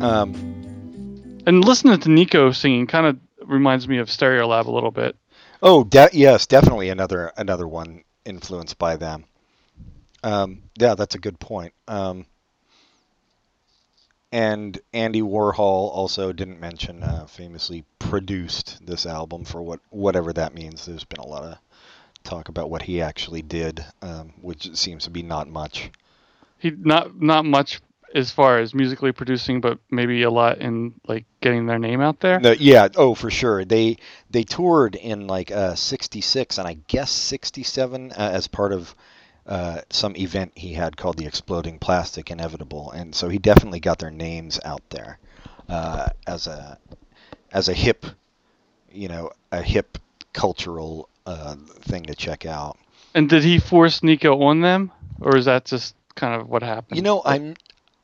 Um, 0.00 1.42
And 1.46 1.64
listening 1.64 1.98
to 2.00 2.10
Nico 2.10 2.52
singing 2.52 2.86
kind 2.86 3.06
of 3.06 3.18
reminds 3.48 3.88
me 3.88 3.98
of 3.98 4.08
Stereolab 4.08 4.66
a 4.66 4.70
little 4.70 4.90
bit. 4.90 5.16
oh, 5.62 5.84
de- 5.84 6.10
yes, 6.12 6.46
definitely 6.46 6.88
another 6.90 7.32
another 7.36 7.66
one 7.66 8.04
influenced 8.24 8.78
by 8.78 8.96
them. 8.96 9.24
Um, 10.22 10.62
yeah, 10.78 10.94
that's 10.94 11.14
a 11.14 11.18
good 11.18 11.38
point. 11.40 11.72
Um, 11.88 12.26
and 14.30 14.78
Andy 14.92 15.22
Warhol 15.22 15.90
also 15.90 16.32
didn't 16.32 16.60
mention 16.60 17.02
uh, 17.02 17.26
famously 17.26 17.84
produced 17.98 18.84
this 18.86 19.06
album 19.06 19.44
for 19.44 19.62
what 19.62 19.80
whatever 19.90 20.32
that 20.34 20.54
means. 20.54 20.84
There's 20.84 21.04
been 21.04 21.20
a 21.20 21.26
lot 21.26 21.44
of 21.44 21.58
talk 22.24 22.48
about 22.48 22.68
what 22.70 22.82
he 22.82 23.00
actually 23.00 23.42
did, 23.42 23.84
um, 24.02 24.34
which 24.42 24.76
seems 24.76 25.04
to 25.04 25.10
be 25.10 25.22
not 25.22 25.48
much. 25.48 25.90
He 26.58 26.70
not 26.70 27.20
not 27.20 27.44
much 27.46 27.80
as 28.14 28.30
far 28.30 28.58
as 28.58 28.74
musically 28.74 29.12
producing, 29.12 29.60
but 29.60 29.78
maybe 29.90 30.22
a 30.22 30.30
lot 30.30 30.58
in 30.58 30.94
like 31.06 31.24
getting 31.40 31.66
their 31.66 31.78
name 31.78 32.00
out 32.00 32.20
there. 32.20 32.40
No, 32.40 32.52
yeah, 32.52 32.88
oh 32.96 33.14
for 33.14 33.30
sure. 33.30 33.64
They 33.64 33.98
they 34.30 34.42
toured 34.42 34.94
in 34.94 35.26
like 35.26 35.50
uh, 35.50 35.74
'66 35.74 36.58
and 36.58 36.66
I 36.66 36.78
guess 36.88 37.10
'67 37.10 38.12
uh, 38.12 38.14
as 38.16 38.48
part 38.48 38.72
of 38.72 38.94
uh, 39.46 39.80
some 39.90 40.14
event 40.16 40.52
he 40.54 40.74
had 40.74 40.96
called 40.96 41.16
the 41.16 41.26
Exploding 41.26 41.78
Plastic 41.78 42.30
Inevitable, 42.30 42.90
and 42.92 43.14
so 43.14 43.28
he 43.28 43.38
definitely 43.38 43.80
got 43.80 43.98
their 43.98 44.10
names 44.10 44.60
out 44.64 44.82
there 44.90 45.18
uh, 45.68 46.08
as 46.26 46.46
a 46.46 46.78
as 47.52 47.68
a 47.68 47.74
hip, 47.74 48.04
you 48.92 49.08
know, 49.08 49.30
a 49.50 49.62
hip 49.62 49.98
cultural 50.32 51.08
uh, 51.26 51.56
thing 51.80 52.04
to 52.04 52.14
check 52.14 52.46
out. 52.46 52.76
And 53.14 53.28
did 53.28 53.42
he 53.42 53.58
force 53.58 54.02
Nico 54.02 54.42
on 54.42 54.60
them, 54.60 54.92
or 55.20 55.36
is 55.36 55.46
that 55.46 55.64
just 55.64 55.94
kind 56.14 56.40
of 56.40 56.48
what 56.48 56.62
happened? 56.62 56.96
You 56.96 57.02
know, 57.02 57.22
I'm 57.24 57.54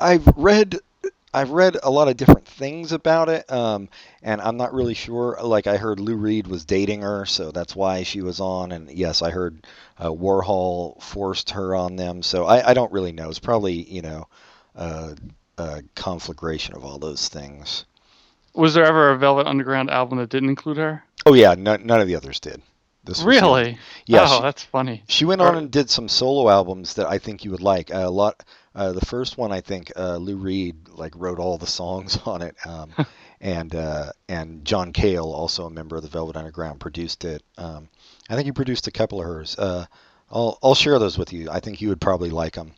I've 0.05 0.27
read 0.37 0.79
I've 1.33 1.51
read 1.51 1.77
a 1.83 1.90
lot 1.90 2.07
of 2.09 2.17
different 2.17 2.47
things 2.47 2.93
about 2.93 3.29
it, 3.29 3.51
um, 3.51 3.88
and 4.23 4.40
I'm 4.40 4.57
not 4.57 4.73
really 4.73 4.95
sure. 4.95 5.37
Like 5.43 5.67
I 5.67 5.77
heard 5.79 5.99
Lou 5.99 6.14
Reed 6.14 6.47
was 6.47 6.64
dating 6.64 7.03
her, 7.03 7.25
so 7.27 7.51
that's 7.51 7.75
why 7.75 8.05
she 8.05 8.21
was 8.21 8.38
on. 8.38 8.71
And 8.71 8.88
yes, 8.90 9.21
I 9.23 9.31
heard 9.31 9.67
uh, 9.99 10.11
Warhol 10.11 11.03
forced 11.03 11.51
her 11.51 11.75
on 11.75 11.97
them. 11.97 12.23
So 12.23 12.45
I, 12.45 12.71
I 12.71 12.75
don't 12.75 12.93
really 12.93 13.11
know. 13.12 13.31
It's 13.31 13.40
probably 13.40 13.73
you 13.83 14.03
know 14.03 14.29
uh, 14.77 15.14
a 15.59 15.83
conflagration 15.97 16.77
of 16.77 16.85
all 16.85 16.99
those 16.99 17.29
things. 17.29 17.85
Was 18.55 18.75
there 18.75 18.85
ever 18.85 19.11
a 19.11 19.19
Velvet 19.19 19.49
Underground 19.49 19.90
album 19.90 20.19
that 20.19 20.29
didn't 20.31 20.51
include 20.51 20.77
her? 20.77 21.03
Oh 21.27 21.35
yeah, 21.35 21.55
none, 21.59 21.85
none 21.87 22.01
of 22.01 22.07
the 22.07 22.14
others 22.14 22.38
did. 22.38 22.62
This 23.03 23.23
Really? 23.23 23.77
Yeah, 24.07 24.27
Oh, 24.29 24.37
she- 24.37 24.43
that's 24.43 24.62
funny. 24.62 25.03
She 25.09 25.25
went 25.25 25.40
Or- 25.40 25.49
on 25.49 25.57
and 25.57 25.71
did 25.71 25.90
some 25.90 26.09
solo 26.09 26.49
albums 26.49 26.95
that 26.95 27.07
I 27.09 27.19
think 27.19 27.45
you 27.45 27.51
would 27.51 27.61
like. 27.62 27.90
a 27.93 28.09
lot. 28.09 28.45
Uh, 28.75 28.93
the 28.93 29.05
first 29.07 29.39
one, 29.39 29.53
I 29.53 29.61
think 29.61 29.93
uh, 29.97 30.17
Lou 30.17 30.37
Reed 30.37 30.89
like 30.89 31.13
wrote 31.17 31.39
all 31.39 31.59
the 31.59 31.67
songs 31.67 32.19
on 32.27 32.43
it, 32.43 32.57
um, 32.67 32.91
and 33.41 33.75
uh, 33.75 34.13
and 34.29 34.65
John 34.65 34.93
Cale, 34.93 35.27
also 35.27 35.67
a 35.67 35.71
member 35.71 35.97
of 35.97 36.03
the 36.03 36.09
Velvet 36.09 36.37
Underground, 36.37 36.81
produced 36.81 37.25
it. 37.25 37.43
Um, 37.57 37.89
I 38.29 38.35
think 38.35 38.47
he 38.47 38.53
produced 38.53 38.87
a 38.87 38.91
couple 38.91 39.21
of 39.21 39.27
hers. 39.27 39.57
Uh, 39.59 39.87
I'll 40.31 40.59
I'll 40.63 40.75
share 40.75 40.99
those 40.99 41.17
with 41.17 41.33
you. 41.33 41.49
I 41.51 41.61
think 41.61 41.81
you 41.81 41.89
would 41.89 42.01
probably 42.01 42.31
like 42.31 42.55
them. 42.55 42.73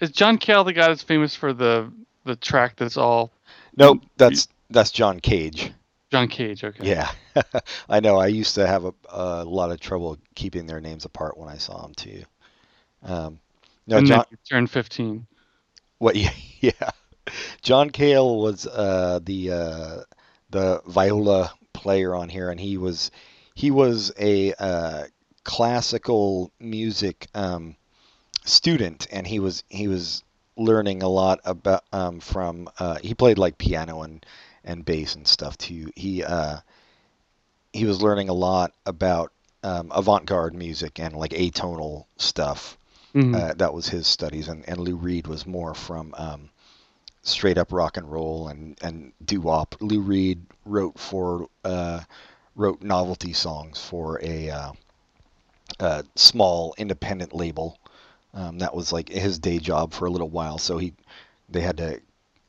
Is 0.00 0.10
John 0.10 0.36
Cale 0.36 0.64
the 0.64 0.72
guy 0.72 0.88
that's 0.88 1.02
famous 1.02 1.34
for 1.34 1.52
the 1.52 1.90
the 2.24 2.36
track 2.36 2.76
that's 2.76 2.96
all 2.96 3.30
Nope, 3.76 4.02
that's 4.16 4.48
that's 4.70 4.90
John 4.90 5.20
Cage. 5.20 5.72
John 6.10 6.28
Cage? 6.28 6.62
Okay. 6.62 6.86
Yeah, 6.86 7.10
I 7.88 8.00
know. 8.00 8.18
I 8.18 8.26
used 8.26 8.56
to 8.56 8.66
have 8.66 8.84
a, 8.84 8.92
a 9.08 9.44
lot 9.44 9.70
of 9.70 9.80
trouble 9.80 10.18
keeping 10.34 10.66
their 10.66 10.80
names 10.80 11.06
apart 11.06 11.38
when 11.38 11.48
I 11.48 11.56
saw 11.56 11.80
them 11.80 11.94
too. 11.94 12.24
Um, 13.02 13.38
no, 13.92 13.98
and 13.98 14.06
John. 14.06 14.24
then 14.30 14.38
turned 14.48 14.70
15. 14.70 15.26
What? 15.98 16.16
Yeah, 16.16 16.32
yeah. 16.60 16.90
John 17.62 17.90
Cale 17.90 18.38
was 18.38 18.66
uh, 18.66 19.20
the 19.22 19.50
uh, 19.52 20.00
the 20.50 20.82
viola 20.86 21.52
player 21.72 22.14
on 22.14 22.28
here, 22.28 22.50
and 22.50 22.58
he 22.58 22.76
was 22.76 23.10
he 23.54 23.70
was 23.70 24.12
a 24.18 24.52
uh, 24.54 25.04
classical 25.44 26.52
music 26.58 27.28
um, 27.34 27.76
student, 28.44 29.06
and 29.12 29.26
he 29.26 29.38
was 29.38 29.64
he 29.68 29.88
was 29.88 30.24
learning 30.56 31.02
a 31.02 31.08
lot 31.08 31.40
about 31.44 31.84
um, 31.92 32.20
from 32.20 32.68
uh, 32.78 32.98
he 33.02 33.14
played 33.14 33.38
like 33.38 33.58
piano 33.58 34.02
and 34.02 34.24
and 34.64 34.84
bass 34.84 35.14
and 35.14 35.26
stuff 35.26 35.56
too. 35.58 35.90
He 35.94 36.24
uh, 36.24 36.58
he 37.72 37.84
was 37.84 38.02
learning 38.02 38.28
a 38.28 38.34
lot 38.34 38.72
about 38.86 39.32
um, 39.62 39.92
avant-garde 39.94 40.54
music 40.54 40.98
and 40.98 41.14
like 41.14 41.32
atonal 41.32 42.06
stuff. 42.16 42.76
Mhm. 43.14 43.34
Uh, 43.34 43.54
that 43.54 43.74
was 43.74 43.88
his 43.88 44.06
studies, 44.06 44.48
and, 44.48 44.66
and 44.68 44.80
Lou 44.80 44.96
Reed 44.96 45.26
was 45.26 45.46
more 45.46 45.74
from 45.74 46.14
um, 46.16 46.50
straight 47.22 47.58
up 47.58 47.72
rock 47.72 47.96
and 47.96 48.10
roll 48.10 48.48
and 48.48 48.78
and 48.82 49.12
doo 49.24 49.40
wop. 49.40 49.76
Lou 49.80 50.00
Reed 50.00 50.44
wrote 50.64 50.98
for 50.98 51.48
uh, 51.64 52.00
wrote 52.56 52.82
novelty 52.82 53.32
songs 53.32 53.80
for 53.80 54.20
a, 54.22 54.50
uh, 54.50 54.72
a 55.80 56.04
small 56.14 56.74
independent 56.78 57.34
label. 57.34 57.78
Um, 58.34 58.58
that 58.58 58.74
was 58.74 58.92
like 58.92 59.08
his 59.10 59.38
day 59.38 59.58
job 59.58 59.92
for 59.92 60.06
a 60.06 60.10
little 60.10 60.30
while. 60.30 60.58
So 60.58 60.78
he 60.78 60.94
they 61.48 61.60
had 61.60 61.76
to 61.78 62.00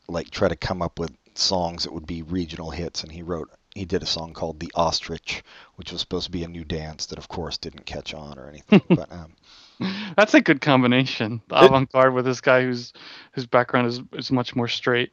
like 0.07 0.29
try 0.31 0.47
to 0.49 0.55
come 0.55 0.81
up 0.81 0.99
with 0.99 1.11
songs 1.35 1.83
that 1.83 1.93
would 1.93 2.07
be 2.07 2.21
regional 2.23 2.71
hits, 2.71 3.03
and 3.03 3.11
he 3.11 3.23
wrote 3.23 3.49
he 3.75 3.85
did 3.85 4.03
a 4.03 4.07
song 4.07 4.33
called 4.33 4.59
"The 4.59 4.71
Ostrich," 4.75 5.43
which 5.75 5.91
was 5.91 6.01
supposed 6.01 6.25
to 6.25 6.31
be 6.31 6.43
a 6.43 6.47
new 6.47 6.63
dance 6.65 7.07
that, 7.07 7.17
of 7.19 7.27
course, 7.27 7.57
didn't 7.57 7.85
catch 7.85 8.13
on 8.13 8.39
or 8.39 8.47
anything. 8.47 8.81
but 8.93 9.11
um, 9.11 9.33
That's 10.17 10.33
a 10.33 10.41
good 10.41 10.61
combination. 10.61 11.41
The 11.47 11.55
avant-garde 11.63 12.13
with 12.13 12.25
this 12.25 12.41
guy 12.41 12.61
whose 12.63 12.93
whose 13.33 13.45
background 13.45 13.87
is 13.87 14.01
is 14.13 14.31
much 14.31 14.55
more 14.55 14.67
straight. 14.67 15.11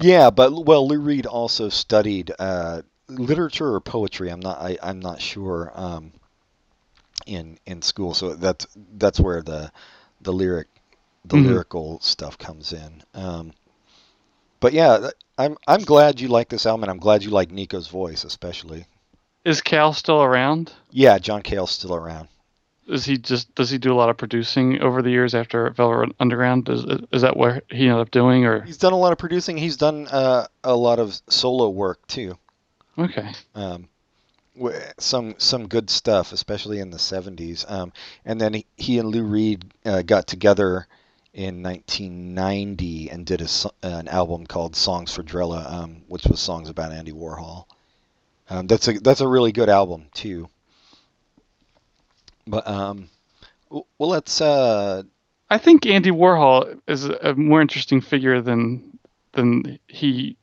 Yeah, 0.00 0.30
but 0.30 0.66
well, 0.66 0.86
Lou 0.86 0.98
Reed 0.98 1.26
also 1.26 1.68
studied 1.68 2.32
uh, 2.38 2.82
literature 3.08 3.74
or 3.74 3.80
poetry. 3.80 4.30
I'm 4.30 4.40
not. 4.40 4.58
I, 4.58 4.78
I'm 4.82 5.00
not 5.00 5.20
sure. 5.20 5.72
Um, 5.74 6.12
in 7.26 7.58
in 7.66 7.82
school, 7.82 8.14
so 8.14 8.34
that's 8.34 8.66
that's 8.96 9.20
where 9.20 9.42
the 9.42 9.70
the 10.20 10.32
lyric 10.32 10.68
the 11.24 11.36
Mhm. 11.36 11.38
lyrical 11.38 12.00
stuff 12.00 12.38
comes 12.38 12.72
in. 12.72 13.02
Um, 13.14 13.52
but 14.60 14.72
yeah, 14.72 15.10
I'm 15.38 15.56
I'm 15.66 15.82
glad 15.84 16.20
you 16.20 16.28
like 16.28 16.48
this 16.48 16.66
album, 16.66 16.84
and 16.84 16.90
I'm 16.90 16.98
glad 16.98 17.22
you 17.22 17.30
like 17.30 17.50
Nico's 17.50 17.88
voice, 17.88 18.24
especially. 18.24 18.86
Is 19.44 19.60
Cal 19.60 19.92
still 19.92 20.22
around? 20.22 20.72
Yeah, 20.90 21.18
John 21.18 21.42
Cale's 21.42 21.72
still 21.72 21.94
around. 21.94 22.28
Is 22.88 23.04
he 23.04 23.16
just 23.16 23.54
does 23.54 23.70
he 23.70 23.78
do 23.78 23.92
a 23.92 23.94
lot 23.94 24.10
of 24.10 24.16
producing 24.16 24.80
over 24.80 25.02
the 25.02 25.10
years 25.10 25.34
after 25.34 25.70
Velvet 25.70 26.14
Underground? 26.18 26.68
Is 26.68 26.84
is 27.12 27.22
that 27.22 27.36
what 27.36 27.64
he 27.70 27.88
ended 27.88 28.00
up 28.00 28.10
doing, 28.10 28.44
or 28.44 28.62
He's 28.62 28.78
done 28.78 28.92
a 28.92 28.98
lot 28.98 29.12
of 29.12 29.18
producing. 29.18 29.56
He's 29.56 29.76
done 29.76 30.08
uh, 30.08 30.46
a 30.64 30.74
lot 30.74 30.98
of 30.98 31.20
solo 31.28 31.68
work 31.68 32.04
too. 32.06 32.36
okay? 32.98 33.32
um, 33.54 33.88
some 34.98 35.34
some 35.38 35.68
good 35.68 35.90
stuff, 35.90 36.32
especially 36.32 36.78
in 36.80 36.90
the 36.90 36.98
70s. 36.98 37.70
Um, 37.70 37.92
and 38.24 38.40
then 38.40 38.54
he, 38.54 38.66
he 38.76 38.98
and 38.98 39.08
Lou 39.08 39.22
Reed 39.22 39.64
uh, 39.84 40.02
got 40.02 40.26
together 40.26 40.86
in 41.32 41.62
1990 41.62 43.10
and 43.10 43.24
did 43.24 43.40
a, 43.40 43.48
an 43.82 44.08
album 44.08 44.46
called 44.46 44.76
Songs 44.76 45.14
for 45.14 45.22
Drella, 45.22 45.70
um, 45.72 46.02
which 46.08 46.26
was 46.26 46.40
songs 46.40 46.68
about 46.68 46.92
Andy 46.92 47.12
Warhol. 47.12 47.64
Um, 48.50 48.66
that's 48.66 48.88
a 48.88 48.98
that's 48.98 49.20
a 49.20 49.28
really 49.28 49.52
good 49.52 49.68
album 49.68 50.06
too. 50.12 50.48
But 52.46 52.66
um, 52.66 53.08
well, 53.70 53.86
let's 53.98 54.40
uh, 54.40 55.02
I 55.50 55.58
think 55.58 55.86
Andy 55.86 56.10
Warhol 56.10 56.80
is 56.86 57.04
a 57.04 57.34
more 57.34 57.60
interesting 57.60 58.00
figure 58.00 58.40
than 58.40 58.98
than 59.32 59.78
he 59.86 60.36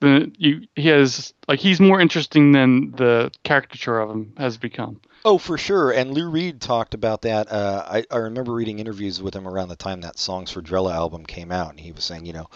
than 0.00 0.34
you 0.38 0.66
he 0.76 0.88
has 0.88 1.34
like 1.46 1.60
he's 1.60 1.80
more 1.80 2.00
interesting 2.00 2.52
than 2.52 2.92
the 2.92 3.30
caricature 3.42 3.98
of 3.98 4.10
him 4.10 4.32
has 4.36 4.56
become. 4.56 5.00
Oh, 5.24 5.38
for 5.38 5.58
sure. 5.58 5.90
And 5.90 6.12
Lou 6.12 6.30
Reed 6.30 6.60
talked 6.60 6.94
about 6.94 7.22
that. 7.22 7.50
Uh, 7.50 7.84
I, 7.86 8.04
I 8.10 8.18
remember 8.18 8.52
reading 8.52 8.78
interviews 8.78 9.20
with 9.20 9.34
him 9.34 9.48
around 9.48 9.68
the 9.68 9.76
time 9.76 10.00
that 10.02 10.18
Songs 10.18 10.52
for 10.52 10.62
Drella 10.62 10.94
album 10.94 11.26
came 11.26 11.50
out, 11.50 11.70
and 11.70 11.80
he 11.80 11.90
was 11.90 12.04
saying, 12.04 12.24
you 12.24 12.32
know, 12.32 12.48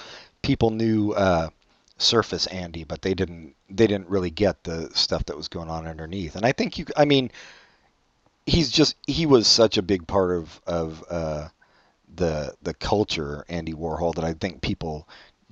people 0.43 0.71
knew 0.71 1.13
uh, 1.13 1.49
Surface 1.99 2.47
Andy, 2.47 2.85
but 2.85 3.03
they 3.03 3.15
didn't 3.15 3.55
they 3.69 3.87
didn't 3.87 4.09
really 4.09 4.31
get 4.31 4.63
the 4.65 4.91
stuff 4.95 5.25
that 5.27 5.37
was 5.37 5.49
going 5.49 5.69
on 5.69 5.87
underneath. 5.87 6.37
And 6.37 6.47
I 6.47 6.53
think 6.53 6.79
you, 6.79 6.87
I 6.97 7.05
mean, 7.05 7.31
he's 8.47 8.71
just 8.71 8.97
he 9.07 9.27
was 9.27 9.47
such 9.47 9.79
a 9.79 9.83
big 9.83 10.07
part 10.07 10.37
of 10.37 10.61
of 10.67 11.05
uh, 11.11 11.49
the 12.15 12.55
the 12.63 12.75
culture, 12.75 13.45
Andy 13.49 13.73
Warhol, 13.73 14.15
that 14.15 14.25
I 14.25 14.35
think 14.35 14.61
people 14.63 15.09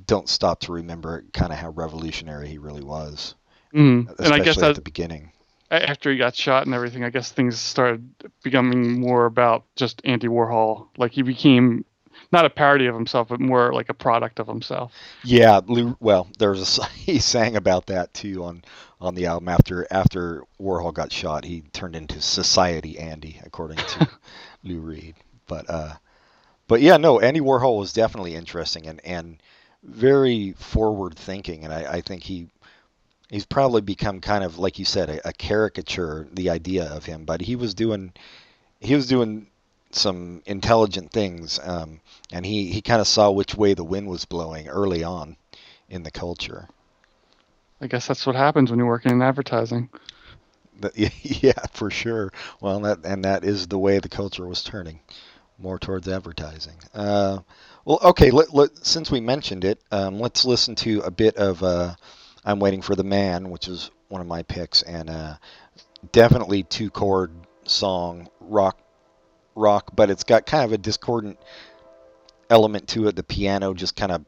don't 0.07 0.29
stop 0.29 0.61
to 0.61 0.73
remember 0.73 1.25
kind 1.33 1.53
of 1.53 1.59
how 1.59 1.71
revolutionary 1.71 2.49
he 2.49 2.59
really 2.59 2.83
was, 2.83 3.35
Mm. 3.73 4.09
And 4.09 4.11
especially 4.19 4.41
I 4.41 4.45
guess 4.45 4.57
at 4.57 4.61
that 4.61 4.75
the 4.75 4.81
beginning. 4.81 5.33
after 5.71 6.11
he 6.11 6.19
got 6.19 6.35
shot 6.35 6.67
and 6.67 6.75
everything, 6.75 7.05
I 7.05 7.11
guess 7.11 7.31
things 7.31 7.59
started 7.59 8.09
becoming 8.43 9.01
more 9.01 9.27
about 9.27 9.65
just 9.77 10.01
Andy 10.05 10.27
Warhol. 10.29 10.89
Like 10.97 11.13
he 11.13 11.23
became 11.23 11.85
not 12.33 12.45
a 12.45 12.51
parody 12.51 12.87
of 12.87 12.95
himself, 12.95 13.29
but 13.29 13.41
more 13.41 13.73
like 13.73 13.89
a 13.89 13.95
product 13.95 14.39
of 14.39 14.47
himself. 14.47 14.93
Yeah, 15.25 15.61
Lou, 15.67 15.97
well, 16.01 16.29
there's 16.39 16.79
a, 16.79 16.85
he 16.95 17.19
sang 17.19 17.57
about 17.57 17.87
that 17.87 18.13
too 18.15 18.45
on 18.45 18.63
on 19.01 19.15
the 19.15 19.27
album 19.27 19.49
after 19.49 19.87
after 19.91 20.45
Warhol 20.61 20.95
got 20.95 21.13
shot. 21.13 21.45
He 21.45 21.63
turned 21.73 21.97
into 21.97 22.21
Society 22.21 22.99
Andy, 22.99 23.41
according 23.45 23.79
to 23.79 24.09
Lou 24.65 24.81
Reed. 24.81 25.15
But 25.47 25.69
uh, 25.69 25.95
but 26.69 26.81
yeah, 26.81 26.97
no, 26.97 27.21
Andy 27.21 27.41
Warhol 27.41 27.79
was 27.79 27.93
definitely 27.93 28.35
interesting 28.35 28.87
and 28.87 29.01
and 29.05 29.43
very 29.83 30.53
forward 30.53 31.17
thinking, 31.17 31.65
and 31.65 31.73
I, 31.73 31.95
I 31.95 32.01
think 32.01 32.23
he 32.23 32.49
he's 33.31 33.47
probably 33.47 33.81
become 33.81 34.21
kind 34.21 34.45
of 34.45 34.59
like 34.59 34.79
you 34.79 34.85
said 34.85 35.09
a, 35.09 35.29
a 35.29 35.33
caricature 35.33 36.29
the 36.33 36.51
idea 36.51 36.85
of 36.85 37.07
him, 37.07 37.25
but 37.25 37.41
he 37.41 37.57
was 37.57 37.75
doing 37.75 38.13
he 38.81 38.95
was 38.95 39.07
doing 39.07 39.47
some 39.93 40.43
intelligent 40.47 41.11
things, 41.11 41.59
um, 41.63 42.01
and 42.33 42.47
he, 42.47 42.67
he 42.67 42.81
kind 42.81 43.01
of 43.01 43.07
saw 43.07 43.31
which 43.31 43.55
way 43.55 43.75
the 43.75 43.85
wind 43.85 44.09
was 44.09 44.25
blowing 44.25 44.69
early 44.69 45.03
on 45.03 45.37
in 45.89 46.03
the 46.03 46.11
culture. 46.11 46.69
I 47.81 47.87
guess 47.87 48.07
that's 48.07 48.27
what 48.27 48.37
happens 48.37 48.71
when 48.71 48.79
you're 48.79 48.87
working 48.87 49.13
in 49.13 49.23
advertising. 49.23 49.89
But, 50.79 50.97
yeah, 51.23 51.67
for 51.73 51.91
sure. 51.91 52.33
Well, 52.61 52.81
that 52.81 53.05
and 53.05 53.25
that 53.25 53.45
is 53.45 53.67
the 53.67 53.79
way 53.79 53.99
the 53.99 54.09
culture 54.09 54.47
was 54.47 54.63
turning, 54.63 55.01
more 55.59 55.79
towards 55.79 56.09
advertising. 56.09 56.77
Uh, 56.95 57.39
well, 57.85 57.99
okay. 58.03 58.31
Let, 58.31 58.55
let, 58.55 58.87
since 58.87 59.11
we 59.11 59.21
mentioned 59.21 59.65
it, 59.65 59.81
um, 59.91 60.21
let's 60.21 60.45
listen 60.45 60.75
to 60.77 61.01
a 61.01 61.11
bit 61.11 61.37
of 61.37 61.63
uh, 61.63 61.95
"I'm 62.45 62.61
Waiting 62.61 62.83
for 62.83 62.95
the 62.95 63.05
Man," 63.05 63.51
which 63.51 63.67
is 63.69 63.91
one 64.09 64.21
of 64.21 64.27
my 64.27 64.43
picks, 64.43 64.83
and 64.83 65.09
uh, 65.09 65.37
definitely 66.13 66.63
two 66.63 66.91
chord 66.91 67.33
song, 67.65 68.29
rock, 68.41 68.79
rock, 69.55 69.91
but 69.95 70.11
it's 70.11 70.25
got 70.25 70.47
kind 70.47 70.65
of 70.65 70.73
a 70.73 70.79
discordant 70.79 71.39
element 72.49 72.89
to 72.89 73.09
it. 73.09 73.17
The 73.17 73.23
piano 73.23 73.75
just 73.75 73.97
kind 73.97 74.13
of 74.13 74.25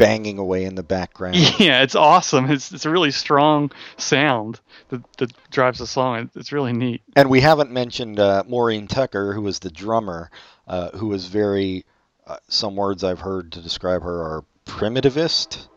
banging 0.00 0.38
away 0.38 0.64
in 0.64 0.74
the 0.74 0.82
background. 0.82 1.36
Yeah, 1.60 1.82
it's 1.82 1.94
awesome. 1.94 2.50
It's 2.50 2.72
it's 2.72 2.86
a 2.86 2.90
really 2.90 3.10
strong 3.10 3.70
sound 3.98 4.60
that, 4.88 5.02
that 5.18 5.32
drives 5.50 5.78
the 5.78 5.86
song. 5.86 6.30
It's 6.34 6.52
really 6.52 6.72
neat. 6.72 7.02
And 7.14 7.28
we 7.28 7.40
haven't 7.40 7.70
mentioned 7.70 8.18
uh, 8.18 8.44
Maureen 8.48 8.88
Tucker, 8.88 9.34
who 9.34 9.42
was 9.42 9.58
the 9.58 9.70
drummer, 9.70 10.30
uh, 10.66 10.90
who 10.96 11.08
was 11.08 11.26
very, 11.26 11.84
uh, 12.26 12.38
some 12.48 12.76
words 12.76 13.04
I've 13.04 13.20
heard 13.20 13.52
to 13.52 13.60
describe 13.60 14.02
her 14.02 14.22
are 14.22 14.44
primitivist, 14.64 15.68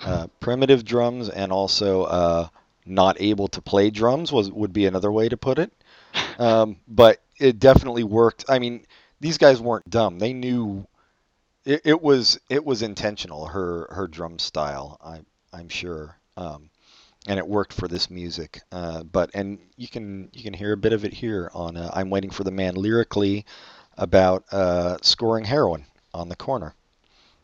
uh, 0.00 0.28
primitive 0.40 0.84
drums, 0.84 1.28
and 1.28 1.50
also 1.50 2.04
uh, 2.04 2.48
not 2.84 3.20
able 3.20 3.48
to 3.48 3.60
play 3.60 3.90
drums 3.90 4.30
was 4.30 4.50
would 4.52 4.72
be 4.72 4.86
another 4.86 5.10
way 5.10 5.28
to 5.28 5.36
put 5.36 5.58
it. 5.58 5.72
Um, 6.38 6.76
but 6.86 7.22
it 7.38 7.58
definitely 7.58 8.04
worked. 8.04 8.44
I 8.48 8.58
mean, 8.58 8.86
these 9.20 9.38
guys 9.38 9.60
weren't 9.60 9.88
dumb. 9.88 10.18
They 10.18 10.32
knew 10.32 10.86
it, 11.64 11.82
it 11.84 12.02
was 12.02 12.38
it 12.48 12.64
was 12.64 12.82
intentional. 12.82 13.46
Her 13.46 13.88
her 13.90 14.06
drum 14.06 14.38
style, 14.38 14.98
I 15.04 15.20
I'm 15.52 15.68
sure, 15.68 16.18
um, 16.36 16.70
and 17.26 17.38
it 17.38 17.46
worked 17.46 17.72
for 17.72 17.88
this 17.88 18.10
music. 18.10 18.60
Uh, 18.72 19.02
but 19.02 19.30
and 19.34 19.58
you 19.76 19.88
can 19.88 20.30
you 20.32 20.42
can 20.42 20.54
hear 20.54 20.72
a 20.72 20.76
bit 20.76 20.92
of 20.92 21.04
it 21.04 21.12
here 21.12 21.50
on 21.54 21.76
uh, 21.76 21.90
I'm 21.92 22.10
waiting 22.10 22.30
for 22.30 22.44
the 22.44 22.50
man 22.50 22.74
lyrically 22.74 23.44
about 23.98 24.44
uh, 24.52 24.98
scoring 25.02 25.44
heroin 25.44 25.84
on 26.14 26.28
the 26.28 26.36
corner. 26.36 26.74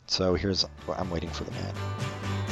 So 0.07 0.35
here's 0.35 0.65
I'm 0.87 1.09
waiting 1.09 1.29
for 1.29 1.43
the 1.43 1.51
man. 1.51 2.42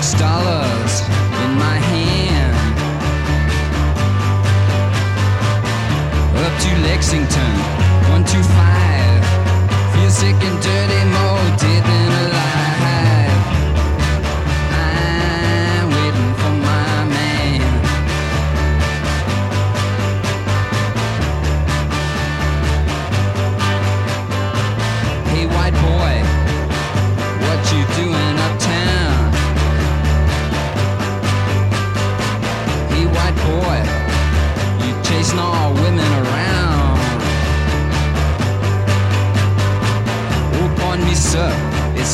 Twenty-six 0.00 0.18
dollars 0.18 1.00
in 1.44 1.58
my 1.58 1.76
hand. 1.76 2.56
Up 6.38 6.54
to 6.62 6.70
Lexington, 6.88 7.52
one 8.10 8.24
two 8.24 8.42
five. 8.56 9.22
Feel 9.92 10.10
sick 10.10 10.36
and 10.40 10.62
dirty, 10.62 11.04
more 11.04 11.56
dead 11.58 11.99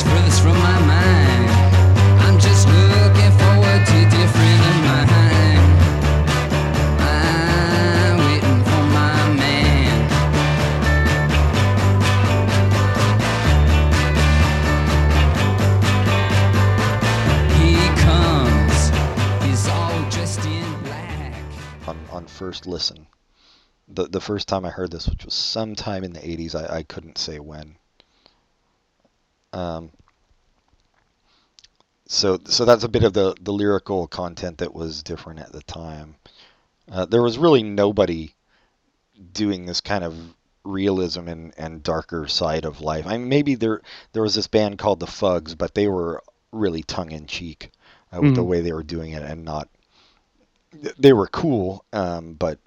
from 0.02 0.58
my 0.58 0.78
mind. 0.86 1.50
I'm 2.20 2.38
just 2.38 2.68
looking 2.68 3.32
forward 3.38 3.86
to 3.86 3.98
different. 4.10 4.56
I'm 7.00 8.18
waiting 8.18 8.64
for 8.64 8.82
my 8.92 9.32
man. 9.34 10.10
He 17.58 17.76
comes, 18.02 18.90
he's 19.44 19.68
all 19.68 20.10
dressed 20.10 20.44
in 20.44 20.82
black. 20.84 21.34
on, 21.86 21.98
on 22.10 22.26
first 22.26 22.66
listen. 22.66 23.06
The 23.88 24.08
the 24.08 24.20
first 24.20 24.48
time 24.48 24.64
I 24.64 24.70
heard 24.70 24.90
this, 24.90 25.08
which 25.08 25.24
was 25.24 25.34
sometime 25.34 26.04
in 26.04 26.12
the 26.12 26.20
80s, 26.20 26.54
I, 26.54 26.78
I 26.78 26.82
couldn't 26.82 27.18
say 27.18 27.38
when. 27.38 27.76
Um, 29.56 29.90
so 32.08 32.38
so 32.46 32.64
that's 32.64 32.84
a 32.84 32.88
bit 32.88 33.04
of 33.04 33.12
the, 33.12 33.34
the 33.40 33.52
lyrical 33.52 34.06
content 34.06 34.58
that 34.58 34.74
was 34.74 35.02
different 35.02 35.40
at 35.40 35.52
the 35.52 35.62
time. 35.62 36.16
Uh, 36.90 37.04
there 37.06 37.22
was 37.22 37.38
really 37.38 37.62
nobody 37.62 38.34
doing 39.32 39.66
this 39.66 39.80
kind 39.80 40.04
of 40.04 40.14
realism 40.64 41.28
and, 41.28 41.54
and 41.56 41.82
darker 41.82 42.26
side 42.26 42.64
of 42.64 42.80
life. 42.80 43.06
I 43.06 43.16
mean, 43.16 43.28
maybe 43.28 43.54
there 43.54 43.80
there 44.12 44.22
was 44.22 44.34
this 44.34 44.48
band 44.48 44.78
called 44.78 45.00
the 45.00 45.06
Fugs, 45.06 45.54
but 45.54 45.74
they 45.74 45.88
were 45.88 46.22
really 46.52 46.82
tongue 46.82 47.12
in 47.12 47.26
cheek 47.26 47.70
uh, 48.14 48.22
with 48.22 48.34
the 48.34 48.42
Mhm. 48.42 48.46
way 48.48 48.60
they 48.60 48.72
were 48.72 48.82
doing 48.82 49.12
it 49.12 49.22
and 49.22 49.44
not 49.44 49.68
they 50.98 51.12
were 51.12 51.26
cool, 51.28 51.84
um, 51.92 52.34
but 52.34 52.58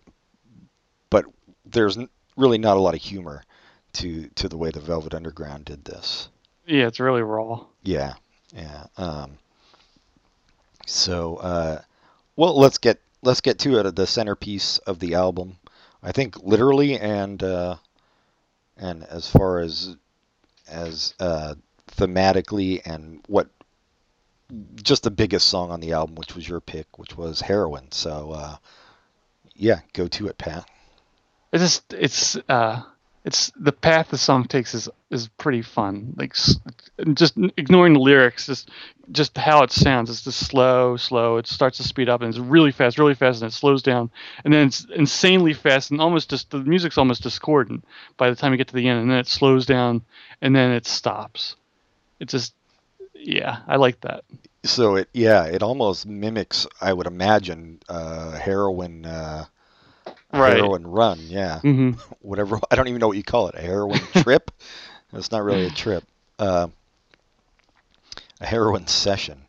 but 1.09 1.25
there's 1.65 1.97
really 2.35 2.57
not 2.57 2.77
a 2.77 2.79
lot 2.79 2.93
of 2.95 3.01
humor 3.01 3.43
to 3.93 4.27
to 4.35 4.49
the 4.49 4.57
way 4.57 4.71
the 4.71 4.79
Velvet 4.79 5.13
Underground 5.13 5.65
did 5.65 5.85
this. 5.85 6.29
Yeah, 6.69 6.85
it's 6.85 6.99
really 6.99 7.23
raw. 7.23 7.65
Yeah, 7.81 8.13
yeah. 8.53 8.85
Um, 8.95 9.39
so, 10.85 11.37
uh, 11.37 11.81
well, 12.35 12.57
let's 12.59 12.77
get 12.77 13.01
let's 13.23 13.41
get 13.41 13.57
to 13.59 13.79
it. 13.79 13.95
The 13.95 14.05
centerpiece 14.05 14.77
of 14.79 14.99
the 14.99 15.15
album, 15.15 15.57
I 16.03 16.11
think, 16.11 16.43
literally 16.43 16.99
and 16.99 17.41
uh, 17.41 17.77
and 18.77 19.03
as 19.03 19.27
far 19.27 19.59
as 19.59 19.95
as 20.67 21.15
uh, 21.19 21.55
thematically 21.97 22.81
and 22.85 23.23
what 23.27 23.49
just 24.83 25.01
the 25.01 25.11
biggest 25.11 25.47
song 25.47 25.71
on 25.71 25.79
the 25.79 25.93
album, 25.93 26.13
which 26.15 26.35
was 26.35 26.47
your 26.47 26.61
pick, 26.61 26.99
which 26.99 27.17
was 27.17 27.41
Heroin. 27.41 27.91
So, 27.91 28.31
uh, 28.31 28.57
yeah, 29.55 29.79
go 29.93 30.07
to 30.07 30.27
it, 30.27 30.37
Pat. 30.37 30.69
It's 31.51 31.63
just 31.63 31.93
it's 31.93 32.35
uh 32.47 32.83
it's 33.25 33.51
the 33.55 33.71
path 33.71 34.09
the 34.09 34.17
song 34.17 34.45
takes 34.45 34.73
is 34.73 34.89
is 35.11 35.27
pretty 35.27 35.61
fun. 35.61 36.13
Like 36.15 36.35
just 37.13 37.37
ignoring 37.57 37.93
the 37.93 37.99
lyrics, 37.99 38.45
just 38.45 38.69
just 39.11 39.37
how 39.37 39.63
it 39.63 39.71
sounds. 39.71 40.09
It's 40.09 40.23
just 40.23 40.47
slow, 40.47 40.95
slow. 40.97 41.37
It 41.37 41.47
starts 41.47 41.77
to 41.77 41.83
speed 41.83 42.09
up 42.09 42.21
and 42.21 42.29
it's 42.29 42.39
really 42.39 42.71
fast, 42.71 42.97
really 42.97 43.15
fast, 43.15 43.41
and 43.41 43.51
it 43.51 43.53
slows 43.53 43.83
down, 43.83 44.09
and 44.43 44.53
then 44.53 44.67
it's 44.67 44.85
insanely 44.95 45.53
fast 45.53 45.91
and 45.91 45.99
almost 45.99 46.29
just 46.29 46.49
the 46.51 46.59
music's 46.59 46.97
almost 46.97 47.23
discordant 47.23 47.83
by 48.17 48.29
the 48.29 48.35
time 48.35 48.51
you 48.51 48.57
get 48.57 48.69
to 48.69 48.75
the 48.75 48.87
end, 48.87 49.01
and 49.01 49.11
then 49.11 49.19
it 49.19 49.27
slows 49.27 49.65
down 49.65 50.01
and 50.41 50.55
then 50.55 50.71
it 50.71 50.85
stops. 50.85 51.55
It 52.19 52.29
just 52.29 52.53
yeah, 53.13 53.59
I 53.67 53.75
like 53.75 53.99
that. 54.01 54.23
So 54.63 54.95
it, 54.95 55.09
yeah, 55.13 55.45
it 55.45 55.63
almost 55.63 56.05
mimics, 56.05 56.67
I 56.81 56.91
would 56.93 57.07
imagine, 57.07 57.79
uh, 57.87 58.31
heroin, 58.31 59.05
uh, 59.05 59.45
Right. 60.31 60.53
heroin 60.53 60.85
run. 60.85 61.19
Yeah, 61.27 61.59
hmm 61.59 61.91
whatever. 62.21 62.59
I 62.69 62.75
don't 62.75 62.87
even 62.87 62.99
know 62.99 63.07
what 63.07 63.17
you 63.17 63.23
call 63.23 63.47
it. 63.47 63.55
A 63.55 63.61
heroin 63.61 63.99
trip. 64.23 64.51
It's 65.13 65.31
not 65.31 65.43
really 65.43 65.65
a 65.65 65.71
trip. 65.71 66.03
Uh, 66.37 66.67
a 68.39 68.45
heroin 68.45 68.87
session. 68.87 69.45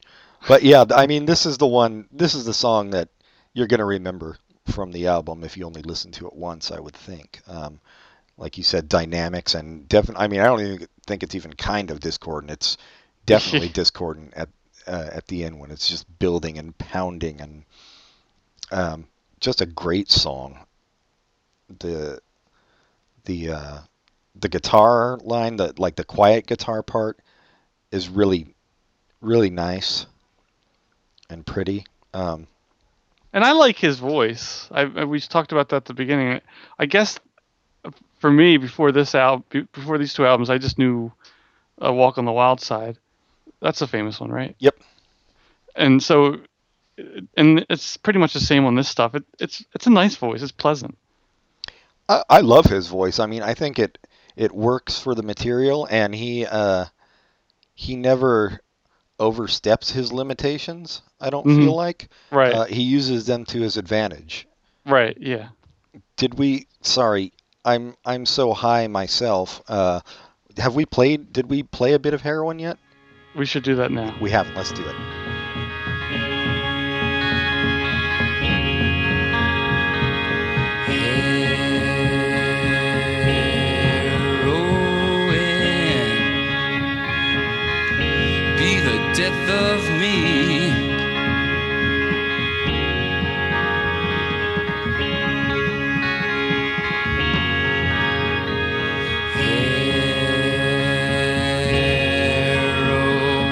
But 0.48 0.62
yeah, 0.62 0.84
I 0.94 1.06
mean, 1.06 1.26
this 1.26 1.46
is 1.46 1.58
the 1.58 1.66
one. 1.66 2.08
This 2.10 2.34
is 2.34 2.44
the 2.44 2.54
song 2.54 2.90
that 2.90 3.08
you're 3.52 3.66
gonna 3.66 3.84
remember 3.84 4.38
from 4.66 4.92
the 4.92 5.08
album 5.08 5.44
if 5.44 5.56
you 5.56 5.66
only 5.66 5.82
listen 5.82 6.12
to 6.12 6.26
it 6.26 6.34
once. 6.34 6.70
I 6.70 6.80
would 6.80 6.94
think. 6.96 7.40
Um, 7.46 7.80
like 8.38 8.56
you 8.56 8.64
said, 8.64 8.88
dynamics 8.88 9.54
and 9.54 9.86
definitely. 9.88 10.24
I 10.24 10.28
mean, 10.28 10.40
I 10.40 10.44
don't 10.46 10.60
even 10.60 10.88
think 11.06 11.22
it's 11.22 11.34
even 11.34 11.52
kind 11.52 11.90
of 11.90 12.00
discordant. 12.00 12.52
It's 12.52 12.78
definitely 13.26 13.68
discordant 13.72 14.32
at 14.34 14.48
uh, 14.86 15.10
at 15.12 15.26
the 15.26 15.44
end 15.44 15.58
when 15.58 15.70
it's 15.70 15.88
just 15.88 16.06
building 16.18 16.58
and 16.58 16.76
pounding 16.78 17.40
and 17.40 17.64
um, 18.72 19.06
just 19.40 19.60
a 19.60 19.66
great 19.66 20.10
song. 20.10 20.58
The 21.78 22.20
the 23.24 23.50
uh, 23.50 23.78
the 24.34 24.48
guitar 24.48 25.18
line, 25.22 25.56
the 25.56 25.72
like 25.78 25.96
the 25.96 26.04
quiet 26.04 26.46
guitar 26.46 26.82
part, 26.82 27.18
is 27.90 28.08
really 28.08 28.54
really 29.20 29.50
nice 29.50 30.06
and 31.28 31.46
pretty. 31.46 31.84
Um, 32.14 32.46
And 33.32 33.44
I 33.44 33.52
like 33.52 33.76
his 33.76 33.98
voice. 33.98 34.68
I, 34.72 34.82
I 34.82 35.04
we 35.04 35.20
talked 35.20 35.52
about 35.52 35.68
that 35.68 35.76
at 35.76 35.84
the 35.84 35.94
beginning. 35.94 36.40
I 36.78 36.86
guess 36.86 37.18
for 38.18 38.30
me, 38.30 38.56
before 38.56 38.92
this 38.92 39.14
album, 39.14 39.44
before 39.72 39.98
these 39.98 40.14
two 40.14 40.26
albums, 40.26 40.50
I 40.50 40.58
just 40.58 40.78
knew 40.78 41.12
uh, 41.84 41.92
"Walk 41.92 42.18
on 42.18 42.24
the 42.24 42.32
Wild 42.32 42.60
Side." 42.60 42.98
That's 43.60 43.82
a 43.82 43.86
famous 43.86 44.18
one, 44.18 44.30
right? 44.30 44.56
Yep. 44.58 44.76
And 45.76 46.02
so, 46.02 46.40
and 47.36 47.64
it's 47.68 47.96
pretty 47.96 48.18
much 48.18 48.32
the 48.32 48.40
same 48.40 48.64
on 48.64 48.74
this 48.74 48.88
stuff. 48.88 49.14
It, 49.14 49.24
it's 49.38 49.64
it's 49.74 49.86
a 49.86 49.90
nice 49.90 50.16
voice. 50.16 50.42
It's 50.42 50.52
pleasant. 50.52 50.96
I, 52.10 52.22
I 52.28 52.40
love 52.40 52.66
his 52.66 52.88
voice. 52.88 53.18
I 53.18 53.26
mean, 53.26 53.42
I 53.42 53.54
think 53.54 53.78
it 53.78 53.98
it 54.36 54.52
works 54.52 54.98
for 54.98 55.14
the 55.14 55.22
material, 55.22 55.86
and 55.90 56.14
he 56.14 56.44
uh, 56.46 56.86
he 57.74 57.96
never 57.96 58.60
oversteps 59.18 59.90
his 59.92 60.12
limitations. 60.12 61.02
I 61.20 61.30
don't 61.30 61.46
Mhm. 61.46 61.56
feel 61.56 61.74
like 61.76 62.08
Right. 62.30 62.52
uh, 62.54 62.64
he 62.64 62.82
uses 62.82 63.26
them 63.26 63.44
to 63.46 63.60
his 63.60 63.76
advantage. 63.76 64.46
right. 64.86 65.16
Yeah. 65.20 65.48
Did 66.16 66.34
we? 66.38 66.66
Sorry, 66.82 67.32
I'm 67.64 67.94
I'm 68.04 68.24
so 68.26 68.52
high 68.52 68.86
myself. 68.86 69.62
Uh, 69.68 70.00
have 70.56 70.74
we 70.74 70.86
played? 70.86 71.32
Did 71.32 71.48
we 71.50 71.62
play 71.62 71.92
a 71.94 71.98
bit 71.98 72.14
of 72.14 72.22
heroin 72.22 72.58
yet? 72.58 72.78
We 73.36 73.46
should 73.46 73.62
do 73.62 73.76
that 73.76 73.90
now. 73.90 74.16
We 74.20 74.30
haven't. 74.30 74.54
Let's 74.56 74.72
do 74.72 74.82
it. 74.86 75.29
death 89.20 89.50
of 89.50 89.80
me. 90.00 90.70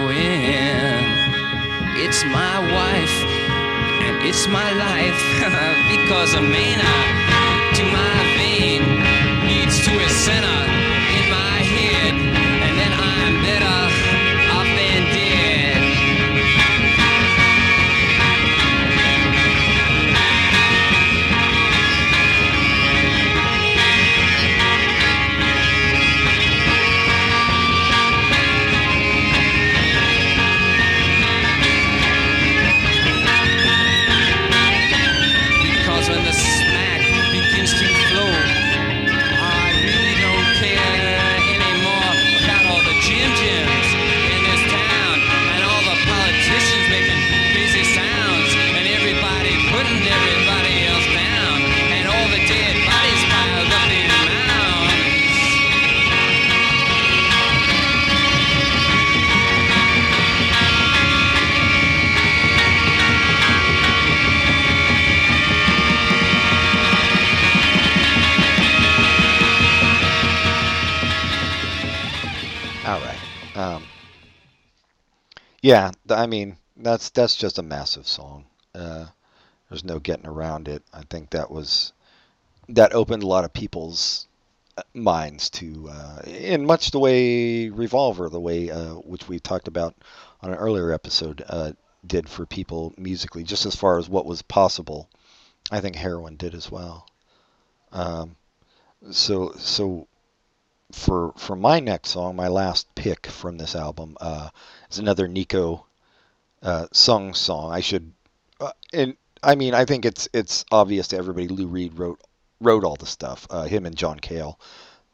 Heroin. 0.08 1.04
It's 1.96 2.24
my 2.24 2.56
wife 2.72 3.16
and 4.06 4.26
it's 4.26 4.48
my 4.48 4.72
life 4.72 5.20
because 5.92 6.32
a 6.32 6.40
maniac 6.40 7.08
uh, 7.28 7.76
to 7.76 7.82
my 7.98 8.16
vein 8.38 8.82
leads 9.48 9.76
to 9.84 9.92
a 9.92 10.08
center. 10.08 10.57
I 76.18 76.26
mean 76.26 76.56
that's 76.76 77.10
that's 77.10 77.36
just 77.36 77.58
a 77.58 77.62
massive 77.62 78.08
song. 78.08 78.46
Uh, 78.74 79.06
there's 79.68 79.84
no 79.84 80.00
getting 80.00 80.26
around 80.26 80.66
it. 80.66 80.82
I 80.92 81.02
think 81.08 81.30
that 81.30 81.48
was 81.48 81.92
that 82.68 82.92
opened 82.92 83.22
a 83.22 83.26
lot 83.28 83.44
of 83.44 83.52
people's 83.52 84.26
uh, 84.76 84.82
minds 84.94 85.48
to, 85.50 85.88
uh, 85.88 86.22
in 86.26 86.66
much 86.66 86.90
the 86.90 86.98
way 86.98 87.68
Revolver, 87.68 88.28
the 88.28 88.40
way 88.40 88.68
uh, 88.68 88.94
which 88.94 89.28
we 89.28 89.38
talked 89.38 89.68
about 89.68 89.94
on 90.42 90.50
an 90.50 90.56
earlier 90.56 90.92
episode, 90.92 91.44
uh, 91.48 91.72
did 92.06 92.28
for 92.28 92.46
people 92.46 92.92
musically, 92.98 93.44
just 93.44 93.64
as 93.64 93.76
far 93.76 93.96
as 93.98 94.08
what 94.08 94.26
was 94.26 94.42
possible. 94.42 95.08
I 95.70 95.80
think 95.80 95.94
Heroin 95.96 96.36
did 96.36 96.54
as 96.54 96.68
well. 96.68 97.06
Um, 97.92 98.36
so 99.10 99.52
so 99.56 100.08
for 100.90 101.32
for 101.36 101.54
my 101.54 101.78
next 101.78 102.10
song, 102.10 102.34
my 102.34 102.48
last 102.48 102.92
pick 102.96 103.28
from 103.28 103.58
this 103.58 103.76
album 103.76 104.16
uh, 104.20 104.48
is 104.90 104.98
another 104.98 105.28
Nico 105.28 105.84
uh, 106.62 106.86
sung 106.92 107.34
song. 107.34 107.72
I 107.72 107.80
should, 107.80 108.12
uh, 108.60 108.72
and 108.92 109.16
I 109.42 109.54
mean, 109.54 109.74
I 109.74 109.84
think 109.84 110.04
it's 110.04 110.28
it's 110.32 110.64
obvious 110.70 111.08
to 111.08 111.16
everybody. 111.16 111.48
Lou 111.48 111.66
Reed 111.66 111.98
wrote 111.98 112.20
wrote 112.60 112.84
all 112.84 112.96
the 112.96 113.06
stuff. 113.06 113.46
Uh, 113.50 113.64
him 113.64 113.86
and 113.86 113.96
John 113.96 114.18
Cale, 114.18 114.58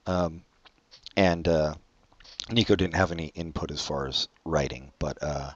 um, 0.07 0.43
and 1.17 1.47
uh, 1.49 1.75
Nico 2.51 2.77
didn't 2.77 2.97
have 2.97 3.13
any 3.13 3.27
input 3.29 3.71
as 3.71 3.83
far 3.83 4.07
as 4.07 4.29
writing, 4.45 4.93
but 4.99 5.19
uh, 5.23 5.51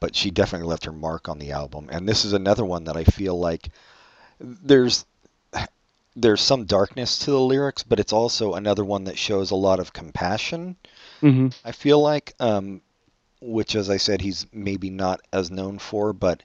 but 0.00 0.14
she 0.16 0.30
definitely 0.30 0.68
left 0.68 0.84
her 0.84 0.92
mark 0.92 1.28
on 1.28 1.38
the 1.38 1.52
album. 1.52 1.88
And 1.90 2.08
this 2.08 2.24
is 2.24 2.32
another 2.32 2.64
one 2.64 2.84
that 2.84 2.96
I 2.96 3.04
feel 3.04 3.38
like 3.38 3.70
there's 4.40 5.04
there's 6.16 6.40
some 6.40 6.64
darkness 6.64 7.18
to 7.20 7.30
the 7.30 7.40
lyrics, 7.40 7.82
but 7.82 7.98
it's 7.98 8.12
also 8.12 8.54
another 8.54 8.84
one 8.84 9.04
that 9.04 9.18
shows 9.18 9.50
a 9.50 9.56
lot 9.56 9.80
of 9.80 9.92
compassion. 9.92 10.76
hmm 11.20 11.48
I 11.64 11.72
feel 11.72 12.00
like, 12.00 12.34
um, 12.40 12.82
which, 13.44 13.74
as 13.74 13.90
I 13.90 13.98
said, 13.98 14.20
he's 14.20 14.46
maybe 14.52 14.90
not 14.90 15.20
as 15.32 15.50
known 15.50 15.78
for, 15.78 16.12
but 16.12 16.42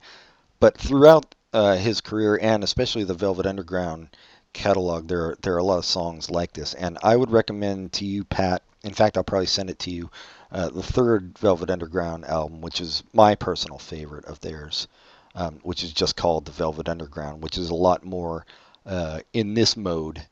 but 0.60 0.78
throughout 0.78 1.36
uh, 1.54 1.78
his 1.78 2.02
career 2.02 2.38
and 2.42 2.64
especially 2.64 3.06
the 3.06 3.14
Velvet 3.14 3.46
Underground 3.46 4.10
catalog, 4.54 5.08
there 5.08 5.28
are, 5.28 5.38
there 5.42 5.54
are 5.54 5.60
a 5.60 5.64
lot 5.64 5.78
of 5.78 5.86
songs 5.86 6.30
like 6.30 6.54
this, 6.54 6.74
and 6.74 6.98
I 7.02 7.16
would 7.16 7.32
recommend 7.32 7.94
to 7.94 8.06
you, 8.06 8.24
Pat. 8.24 8.62
In 8.84 8.94
fact, 8.94 9.18
I'll 9.18 9.24
probably 9.24 9.46
send 9.46 9.70
it 9.70 9.80
to 9.80 9.92
you. 9.92 10.10
Uh, 10.52 10.70
the 10.70 10.84
third 10.84 11.38
Velvet 11.38 11.70
Underground 11.70 12.26
album, 12.26 12.62
which 12.62 12.82
is 12.82 13.04
my 13.14 13.36
personal 13.36 13.78
favorite 13.78 14.26
of 14.26 14.40
theirs, 14.40 14.88
um, 15.36 15.60
which 15.64 15.84
is 15.84 15.94
just 15.94 16.16
called 16.16 16.46
The 16.46 16.52
Velvet 16.52 16.90
Underground, 16.90 17.44
which 17.44 17.58
is 17.58 17.70
a 17.70 17.76
lot 17.76 18.04
more 18.04 18.46
uh, 18.86 19.20
in 19.34 19.54
this 19.54 19.78
mode 19.78 20.26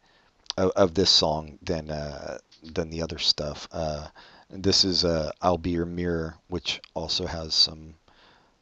of, 0.58 0.72
of 0.72 0.94
this 0.94 1.10
song 1.10 1.60
than 1.62 1.92
uh, 1.92 2.40
than 2.64 2.90
the 2.90 3.02
other 3.02 3.20
stuff. 3.20 3.68
Uh, 4.54 4.58
this 4.60 4.84
is 4.86 5.04
uh, 5.06 5.32
"I'll 5.42 5.58
Be 5.58 5.72
Your 5.72 5.86
Mirror," 5.86 6.36
which 6.48 6.82
also 6.94 7.26
has 7.26 7.54
some 7.54 7.96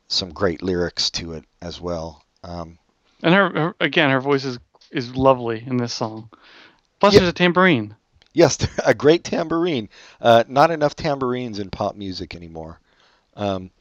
some 0.08 0.32
great 0.32 0.62
lyrics 0.62 1.10
to 1.12 1.34
it 1.34 1.45
as 1.62 1.82
well. 1.82 2.24
Um, 2.43 2.78
And 3.24 3.34
her, 3.34 3.50
her 3.50 3.76
again, 3.80 4.10
her 4.12 4.21
voice 4.21 4.45
is 4.45 4.60
is 4.91 5.15
lovely 5.15 5.63
in 5.65 5.78
this 5.78 5.93
song. 5.93 6.30
Plus, 7.00 7.13
Yeah. 7.13 7.19
there's 7.21 7.30
a 7.30 7.34
tambourine. 7.34 7.95
yes, 8.34 8.58
a 8.86 8.93
great 8.93 9.24
tambourine. 9.24 9.89
Uh, 10.21 10.43
not 10.48 10.71
enough 10.71 10.95
tambourines 10.95 11.60
in 11.60 11.69
pop 11.69 11.95
music 11.95 12.36
anymore. 12.36 12.80
Um, 13.36 13.71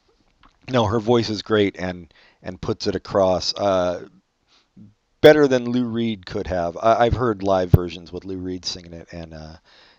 no, 0.68 0.86
her 0.86 1.00
voice 1.00 1.28
is 1.30 1.42
great 1.42 1.76
and 1.78 2.12
and 2.42 2.60
puts 2.60 2.86
it 2.86 2.94
across 2.94 3.54
uh, 3.54 4.06
better 5.20 5.46
than 5.48 5.70
Lou 5.70 5.84
Reed 5.84 6.26
could 6.26 6.46
have. 6.46 6.76
I, 6.76 7.04
I've 7.06 7.14
heard 7.14 7.42
live 7.42 7.70
versions 7.70 8.12
with 8.12 8.24
Lou 8.24 8.38
Reed 8.38 8.64
singing 8.64 8.92
it, 8.94 9.08
and 9.12 9.34
uh, 9.34 9.56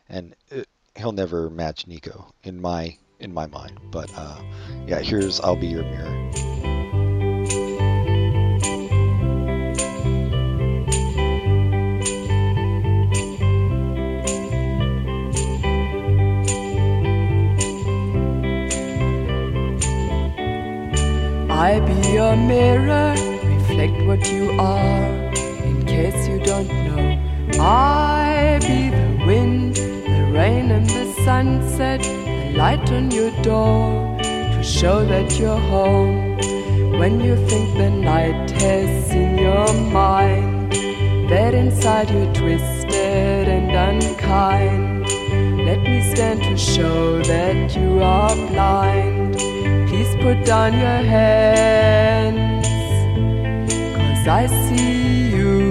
and 0.09 0.35
it, 0.49 0.67
he'll 0.95 1.11
never 1.11 1.49
match 1.49 1.87
Nico 1.87 2.33
in 2.43 2.61
my 2.61 2.97
in 3.19 3.33
my 3.33 3.47
mind. 3.47 3.79
But 3.91 4.11
uh, 4.15 4.41
yeah, 4.87 4.99
here's 4.99 5.39
"I'll 5.39 5.55
Be 5.55 5.67
Your 5.67 5.83
Mirror." 5.83 6.15
I 21.67 21.79
be 21.79 22.11
your 22.11 22.35
mirror, 22.35 23.15
reflect 23.43 24.05
what 24.05 24.29
you 24.31 24.51
are. 24.59 25.33
In 25.63 25.85
case 25.85 26.27
you 26.27 26.37
don't 26.39 26.67
know, 26.67 27.59
I 27.59 28.59
be 28.61 28.89
the 28.89 29.25
wind, 29.25 29.77
rain, 30.35 30.71
and 30.71 30.87
the 30.89 31.05
sunset, 31.23 32.01
the 32.01 32.53
light 32.57 32.91
on 32.91 33.09
your 33.09 33.31
door 33.41 34.17
to 34.21 34.61
show 34.63 35.05
that 35.05 35.39
you're 35.39 35.63
home. 35.73 36.37
When 36.99 37.19
you 37.21 37.35
think 37.47 37.77
the 37.77 37.89
night 37.89 38.51
has 38.61 39.11
in 39.11 39.37
your 39.37 39.71
mind, 39.91 40.73
that 41.29 41.53
inside 41.53 42.09
you're 42.09 42.33
twisted 42.33 43.47
and 43.55 43.71
unkind. 43.71 45.07
Let 45.65 45.81
me 45.81 46.01
stand 46.13 46.41
to 46.43 46.57
show 46.57 47.21
that 47.23 47.75
you 47.75 48.01
are 48.01 48.35
blind. 48.51 49.37
Please 49.89 50.13
put 50.21 50.45
down 50.45 50.73
your 50.73 51.01
hands, 51.17 52.67
cause 53.97 54.27
I 54.27 54.47
see 54.47 55.29
you. 55.35 55.64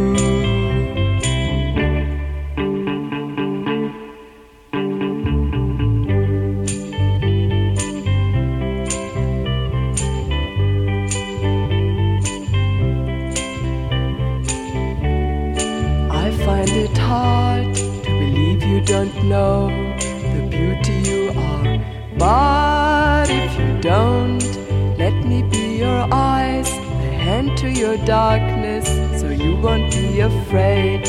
Darkness, 28.07 28.87
so 29.21 29.29
you 29.31 29.57
won't 29.57 29.91
be 29.93 30.21
afraid 30.21 31.07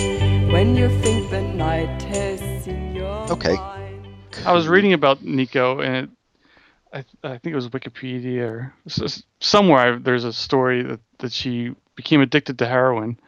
when 0.51 0.75
you 0.75 0.87
think 1.01 1.29
the 1.29 1.41
night 1.41 2.01
has 2.03 2.39
seen 2.63 2.95
your 2.95 3.29
Okay. 3.31 3.55
mind. 3.55 4.07
I 4.45 4.53
was 4.53 4.67
reading 4.67 4.93
about 4.93 5.21
Nico, 5.23 5.81
and 5.81 5.95
it, 5.95 6.09
I, 7.23 7.27
I 7.33 7.37
think 7.37 7.51
it 7.51 7.55
was 7.55 7.67
Wikipedia 7.69 8.41
or 8.49 8.73
s- 8.85 9.01
s- 9.01 9.23
somewhere. 9.41 9.95
I, 9.95 9.97
there's 9.97 10.23
a 10.23 10.31
story 10.31 10.83
that, 10.83 10.99
that 11.19 11.31
she 11.33 11.75
became 11.95 12.21
addicted 12.21 12.59
to 12.59 12.65
heroin, 12.65 13.19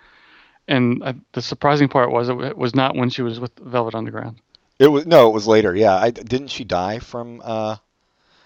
and 0.67 1.03
I, 1.03 1.15
the 1.33 1.41
surprising 1.41 1.89
part 1.89 2.11
was 2.11 2.29
it 2.29 2.57
was 2.57 2.73
not 2.75 2.95
when 2.95 3.09
she 3.09 3.21
was 3.21 3.39
with 3.39 3.51
Velvet 3.59 3.95
Underground. 3.95 4.37
It 4.79 4.87
was 4.87 5.05
no, 5.05 5.27
it 5.27 5.33
was 5.33 5.47
later. 5.47 5.75
Yeah, 5.75 5.95
I, 5.95 6.11
didn't 6.11 6.49
she 6.49 6.63
die 6.63 6.99
from? 6.99 7.41
Uh, 7.43 7.77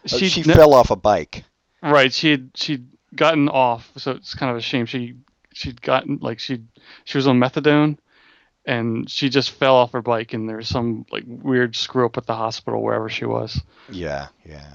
She, 0.05 0.29
she 0.29 0.41
ne- 0.41 0.53
fell 0.55 0.73
off 0.73 0.89
a 0.89 0.95
bike. 0.95 1.43
Right. 1.83 2.11
She 2.13 2.31
had 2.31 2.51
she'd 2.55 2.87
gotten 3.15 3.49
off, 3.49 3.91
so 3.97 4.11
it's 4.11 4.33
kind 4.35 4.51
of 4.51 4.57
a 4.57 4.61
shame. 4.61 4.85
She 4.85 5.15
she'd 5.53 5.81
gotten 5.81 6.19
like 6.21 6.39
she 6.39 6.61
she 7.03 7.17
was 7.17 7.27
on 7.27 7.39
methadone, 7.39 7.97
and 8.65 9.09
she 9.09 9.29
just 9.29 9.51
fell 9.51 9.75
off 9.75 9.91
her 9.93 10.01
bike, 10.01 10.33
and 10.33 10.47
there 10.47 10.57
was 10.57 10.67
some 10.67 11.05
like 11.11 11.23
weird 11.27 11.75
screw 11.75 12.05
up 12.05 12.17
at 12.17 12.25
the 12.25 12.35
hospital 12.35 12.81
wherever 12.81 13.09
she 13.09 13.25
was, 13.25 13.61
Yeah, 13.89 14.27
yeah. 14.45 14.73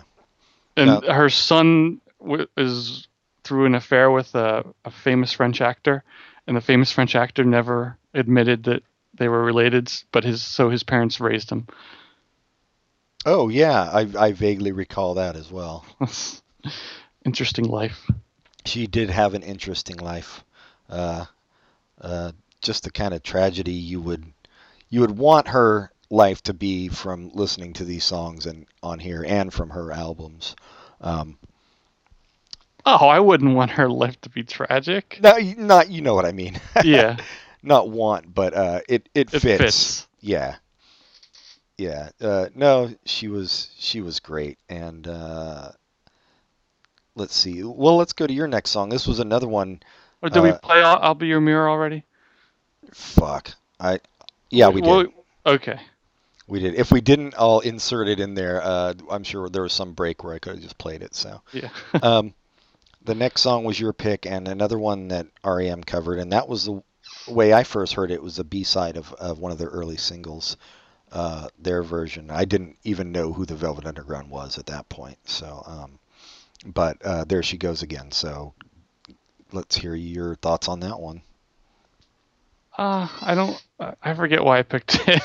and 0.76 1.04
her 1.04 1.30
son 1.30 2.00
w- 2.20 2.46
is 2.56 3.08
through 3.44 3.66
an 3.66 3.74
affair 3.76 4.10
with 4.10 4.34
a, 4.34 4.64
a 4.84 4.90
famous 4.90 5.32
French 5.32 5.60
actor, 5.60 6.02
and 6.46 6.56
the 6.56 6.60
famous 6.60 6.90
French 6.92 7.14
actor 7.14 7.44
never 7.44 7.96
admitted 8.12 8.64
that 8.64 8.82
they 9.14 9.28
were 9.28 9.42
related, 9.44 9.90
but 10.12 10.24
his 10.24 10.42
so 10.42 10.68
his 10.68 10.82
parents 10.82 11.20
raised 11.20 11.48
him. 11.50 11.66
Oh 13.24 13.48
yeah, 13.48 13.82
I 13.92 14.08
I 14.18 14.32
vaguely 14.32 14.72
recall 14.72 15.14
that 15.14 15.36
as 15.36 15.50
well. 15.50 15.84
Interesting 17.24 17.64
life. 17.64 18.08
She 18.66 18.86
did 18.86 19.10
have 19.10 19.34
an 19.34 19.42
interesting 19.42 19.96
life. 19.96 20.44
Uh, 20.88 21.24
uh, 22.00 22.32
just 22.60 22.82
the 22.84 22.90
kind 22.90 23.14
of 23.14 23.22
tragedy 23.22 23.72
you 23.72 24.00
would 24.00 24.24
you 24.90 25.00
would 25.00 25.16
want 25.16 25.48
her 25.48 25.90
life 26.10 26.42
to 26.44 26.54
be 26.54 26.88
from 26.88 27.30
listening 27.34 27.72
to 27.74 27.84
these 27.84 28.04
songs 28.04 28.46
and 28.46 28.66
on 28.82 28.98
here 28.98 29.24
and 29.26 29.52
from 29.52 29.70
her 29.70 29.92
albums. 29.92 30.54
Um, 31.00 31.38
Oh, 32.88 33.08
I 33.08 33.18
wouldn't 33.18 33.54
want 33.56 33.72
her 33.72 33.88
life 33.88 34.20
to 34.20 34.30
be 34.30 34.44
tragic. 34.44 35.18
no, 35.20 35.36
not 35.56 35.90
you 35.90 36.02
know 36.02 36.14
what 36.14 36.24
I 36.26 36.32
mean. 36.32 36.60
Yeah, 36.84 37.16
not 37.62 37.90
want, 37.90 38.32
but 38.32 38.54
uh, 38.54 38.80
it 38.88 39.08
it 39.14 39.34
it 39.34 39.40
fits. 39.40 39.58
fits. 39.58 40.08
Yeah. 40.20 40.56
Yeah. 41.78 42.10
Uh, 42.20 42.48
no, 42.54 42.94
she 43.04 43.28
was 43.28 43.70
she 43.78 44.00
was 44.00 44.20
great, 44.20 44.58
and 44.68 45.06
uh, 45.06 45.72
let's 47.16 47.34
see. 47.34 47.64
Well, 47.64 47.96
let's 47.96 48.12
go 48.12 48.26
to 48.26 48.32
your 48.32 48.46
next 48.46 48.70
song. 48.70 48.88
This 48.88 49.06
was 49.06 49.18
another 49.18 49.48
one. 49.48 49.80
Or 50.22 50.28
did 50.28 50.42
we 50.42 50.50
Uh, 50.50 50.58
play 50.58 50.82
I'll, 50.82 50.98
I'll 51.02 51.14
Be 51.14 51.26
Your 51.26 51.40
Mirror 51.40 51.68
already? 51.68 52.04
Fuck. 52.92 53.52
I. 53.80 53.98
Yeah, 54.50 54.68
we 54.68 54.80
did. 54.80 54.88
Well, 54.88 55.06
okay. 55.44 55.80
We 56.46 56.60
did. 56.60 56.74
If 56.74 56.92
we 56.92 57.00
didn't, 57.00 57.34
I'll 57.36 57.60
insert 57.60 58.06
it 58.06 58.20
in 58.20 58.34
there. 58.34 58.62
Uh, 58.62 58.94
I'm 59.10 59.24
sure 59.24 59.48
there 59.48 59.62
was 59.62 59.72
some 59.72 59.92
break 59.92 60.22
where 60.22 60.34
I 60.34 60.38
could 60.38 60.54
have 60.54 60.62
just 60.62 60.78
played 60.78 61.02
it. 61.02 61.14
So, 61.14 61.40
Yeah. 61.52 61.70
um, 62.02 62.32
the 63.04 63.14
next 63.14 63.42
song 63.42 63.64
was 63.64 63.78
your 63.80 63.92
pick, 63.92 64.26
and 64.26 64.46
another 64.46 64.78
one 64.78 65.08
that 65.08 65.26
REM 65.44 65.82
covered, 65.82 66.18
and 66.18 66.32
that 66.32 66.48
was 66.48 66.66
the 66.66 66.82
way 67.28 67.52
I 67.52 67.64
first 67.64 67.94
heard 67.94 68.10
it. 68.12 68.22
Was 68.22 68.36
the 68.36 68.44
B 68.44 68.62
side 68.62 68.96
of, 68.96 69.12
of 69.14 69.38
one 69.40 69.52
of 69.52 69.58
their 69.58 69.68
early 69.68 69.96
singles, 69.96 70.56
uh, 71.12 71.48
their 71.58 71.82
version. 71.82 72.30
I 72.30 72.44
didn't 72.44 72.76
even 72.84 73.10
know 73.12 73.32
who 73.32 73.44
the 73.44 73.56
Velvet 73.56 73.86
Underground 73.86 74.30
was 74.30 74.58
at 74.58 74.66
that 74.66 74.88
point. 74.88 75.18
So, 75.24 75.62
um, 75.66 75.98
but 76.66 77.00
uh, 77.04 77.24
there 77.24 77.42
she 77.42 77.56
goes 77.56 77.82
again. 77.82 78.10
So, 78.12 78.54
let's 79.52 79.76
hear 79.76 79.94
your 79.94 80.34
thoughts 80.36 80.68
on 80.68 80.80
that 80.80 80.98
one. 81.00 81.22
Uh, 82.76 83.08
I 83.22 83.34
don't. 83.34 83.62
I- 84.02 84.14
forget 84.14 84.44
why 84.44 84.58
I 84.58 84.62
picked 84.62 84.98
it. 85.08 85.22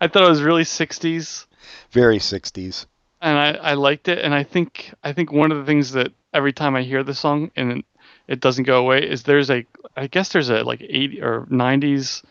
I 0.00 0.08
thought 0.08 0.24
it 0.24 0.28
was 0.28 0.42
really 0.42 0.62
60s, 0.64 1.46
Very 1.90 2.18
60s. 2.18 2.86
and 3.20 3.38
I, 3.38 3.52
I 3.52 3.74
liked 3.74 4.08
it. 4.08 4.18
And 4.24 4.32
I 4.34 4.44
think 4.44 4.92
I 5.02 5.12
think 5.12 5.32
one 5.32 5.50
of 5.52 5.58
the 5.58 5.64
things 5.64 5.92
that 5.92 6.12
every 6.32 6.52
time 6.52 6.74
I 6.76 6.82
hear 6.82 7.02
the 7.02 7.14
song 7.14 7.50
and 7.56 7.72
it, 7.78 7.84
it 8.28 8.40
doesn't 8.40 8.64
go 8.64 8.78
away 8.80 9.08
is 9.08 9.22
there's 9.24 9.50
a 9.50 9.64
I 9.96 10.06
guess 10.06 10.28
there's 10.30 10.48
a 10.50 10.62
like 10.62 10.80
80 10.82 11.22
or 11.22 11.46
90s 11.50 12.22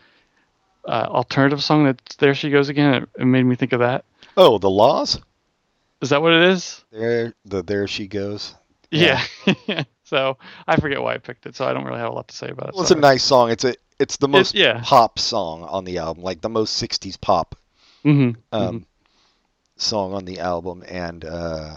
uh, 0.86 1.06
alternative 1.10 1.62
song 1.62 1.84
that 1.84 2.00
there 2.18 2.34
she 2.34 2.50
goes 2.50 2.68
again. 2.70 2.94
It, 2.94 3.08
it 3.18 3.24
made 3.26 3.42
me 3.44 3.56
think 3.56 3.72
of 3.72 3.80
that. 3.80 4.04
Oh, 4.36 4.58
the 4.58 4.70
La's. 4.70 5.20
Is 6.00 6.10
that 6.10 6.22
what 6.22 6.32
it 6.32 6.42
is? 6.50 6.84
There, 6.92 7.34
the 7.44 7.62
there 7.62 7.86
she 7.88 8.06
goes. 8.06 8.54
Yeah. 8.90 9.22
so 10.04 10.38
I 10.66 10.76
forget 10.76 11.02
why 11.02 11.14
I 11.14 11.18
picked 11.18 11.46
it, 11.46 11.56
so 11.56 11.66
I 11.66 11.72
don't 11.72 11.84
really 11.84 11.98
have 11.98 12.10
a 12.10 12.14
lot 12.14 12.28
to 12.28 12.36
say 12.36 12.48
about 12.48 12.70
it. 12.70 12.74
Well, 12.74 12.82
it's 12.82 12.90
a 12.90 12.94
nice 12.96 13.22
song. 13.24 13.50
It's 13.50 13.64
a 13.64 13.74
it's 13.98 14.16
the 14.16 14.28
most 14.28 14.54
yeah. 14.54 14.80
pop 14.84 15.18
song 15.18 15.62
on 15.64 15.84
the 15.84 15.98
album, 15.98 16.22
like 16.22 16.40
the 16.40 16.48
most 16.48 16.76
'60s 16.76 17.20
pop 17.20 17.56
Mhm, 18.04 18.36
um, 18.52 18.80
mhm. 18.80 18.84
song 19.76 20.14
on 20.14 20.24
the 20.24 20.38
album, 20.40 20.84
and 20.86 21.24
uh, 21.24 21.76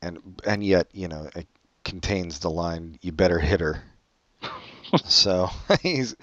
and 0.00 0.18
and 0.46 0.64
yet 0.64 0.88
you 0.92 1.08
know 1.08 1.28
it 1.34 1.48
contains 1.84 2.38
the 2.38 2.50
line 2.50 2.98
"You 3.02 3.12
better 3.12 3.38
hit 3.40 3.60
her." 3.60 3.82
so 5.04 5.50
he's 5.82 6.14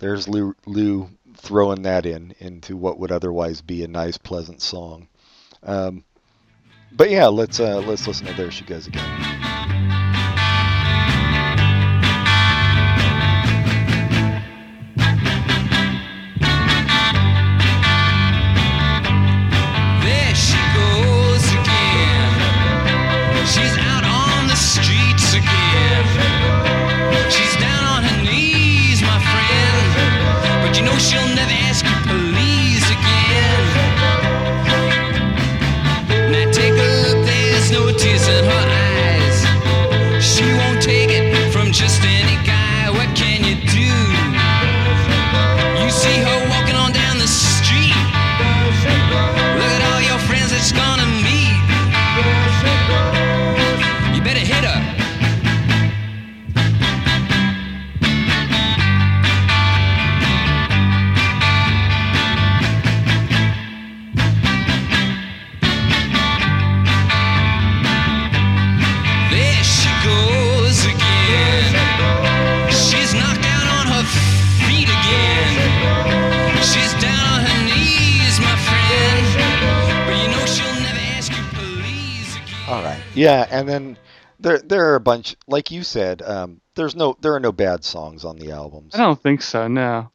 there's 0.00 0.28
Lou 0.28 0.54
Lou 0.66 1.08
throwing 1.36 1.82
that 1.82 2.04
in 2.06 2.34
into 2.40 2.76
what 2.76 2.98
would 2.98 3.12
otherwise 3.12 3.60
be 3.60 3.84
a 3.84 3.88
nice, 3.88 4.18
pleasant 4.18 4.60
song. 4.60 5.08
Um, 5.62 6.04
but 6.96 7.10
yeah, 7.10 7.26
let's 7.26 7.60
uh, 7.60 7.80
let's 7.80 8.06
listen 8.06 8.26
to 8.26 8.34
"There 8.34 8.50
She 8.50 8.64
Goes 8.64 8.86
Again." 8.86 9.43
Yeah, 83.14 83.46
and 83.50 83.68
then 83.68 83.98
there 84.40 84.58
there 84.58 84.90
are 84.90 84.94
a 84.96 85.00
bunch, 85.00 85.36
like 85.46 85.70
you 85.70 85.82
said. 85.82 86.22
Um, 86.22 86.60
there's 86.74 86.96
no 86.96 87.16
there 87.20 87.34
are 87.34 87.40
no 87.40 87.52
bad 87.52 87.84
songs 87.84 88.24
on 88.24 88.36
the 88.36 88.52
albums. 88.52 88.94
I 88.94 88.98
don't 88.98 89.20
think 89.20 89.42
so. 89.42 89.68
No. 89.68 90.10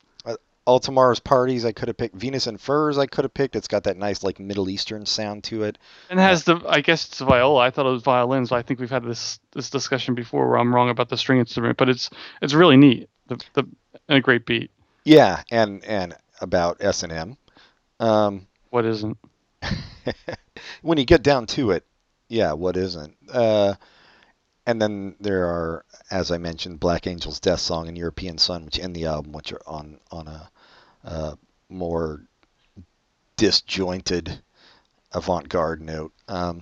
All 0.66 0.80
Tomorrow's 0.80 1.20
Parties 1.20 1.66
I 1.66 1.72
could 1.72 1.88
have 1.88 1.98
picked. 1.98 2.16
Venus 2.16 2.46
in 2.46 2.58
Furs 2.60 3.00
I 3.00 3.08
could 3.08 3.26
have 3.26 3.34
picked. 3.34 3.56
It's 3.56 3.68
got 3.68 3.86
that 3.86 3.98
nice 3.98 4.22
like 4.24 4.40
Middle 4.40 4.70
Eastern 4.70 5.04
sound 5.04 5.44
to 5.46 5.64
it. 5.64 5.80
And 6.12 6.20
it 6.20 6.22
has 6.22 6.44
the 6.44 6.62
I 6.70 6.82
guess 6.82 7.08
it's 7.08 7.22
a 7.22 7.26
viola. 7.26 7.60
I 7.62 7.72
thought 7.72 7.88
it 7.88 7.92
was 7.92 8.04
violins. 8.04 8.52
I 8.52 8.62
think 8.62 8.80
we've 8.80 8.90
had 8.90 9.04
this 9.04 9.40
this 9.54 9.72
discussion 9.72 10.14
before 10.14 10.48
where 10.48 10.60
I'm 10.60 10.76
wrong 10.76 10.92
about 10.92 11.10
the 11.10 11.18
string 11.18 11.40
instrument, 11.40 11.78
but 11.78 11.90
it's 11.90 12.12
it's 12.44 12.54
really 12.54 12.78
neat. 12.78 13.10
The 13.28 13.44
the 13.54 13.64
and 14.08 14.18
a 14.20 14.22
great 14.22 14.46
beat. 14.46 14.70
Yeah, 15.06 15.42
and 15.50 15.84
and 15.86 16.16
about 16.40 16.78
S 16.82 17.02
and 17.02 17.12
M. 17.12 17.38
Um, 18.00 18.46
What 18.70 18.86
isn't? 18.86 19.18
when 20.84 21.00
you 21.00 21.06
get 21.06 21.24
down 21.24 21.48
to 21.48 21.72
it, 21.72 21.84
yeah, 22.30 22.54
what 22.54 22.78
isn't? 22.78 23.16
Uh, 23.32 23.76
and 24.66 24.82
then 24.82 25.16
there 25.20 25.48
are, 25.48 25.86
as 26.12 26.32
I 26.32 26.38
mentioned, 26.38 26.80
Black 26.80 27.08
Angel's 27.08 27.40
Death 27.40 27.60
Song 27.60 27.88
and 27.88 27.98
European 27.98 28.38
Son, 28.38 28.66
which 28.66 28.80
end 28.80 28.96
the 28.96 29.08
album, 29.08 29.34
which 29.34 29.52
are 29.52 29.62
on 29.68 30.00
on 30.12 30.28
a 30.28 30.50
uh, 31.04 31.36
more 31.70 32.24
disjointed 33.38 34.42
avant-garde 35.14 35.82
note. 35.82 36.14
Um, 36.28 36.62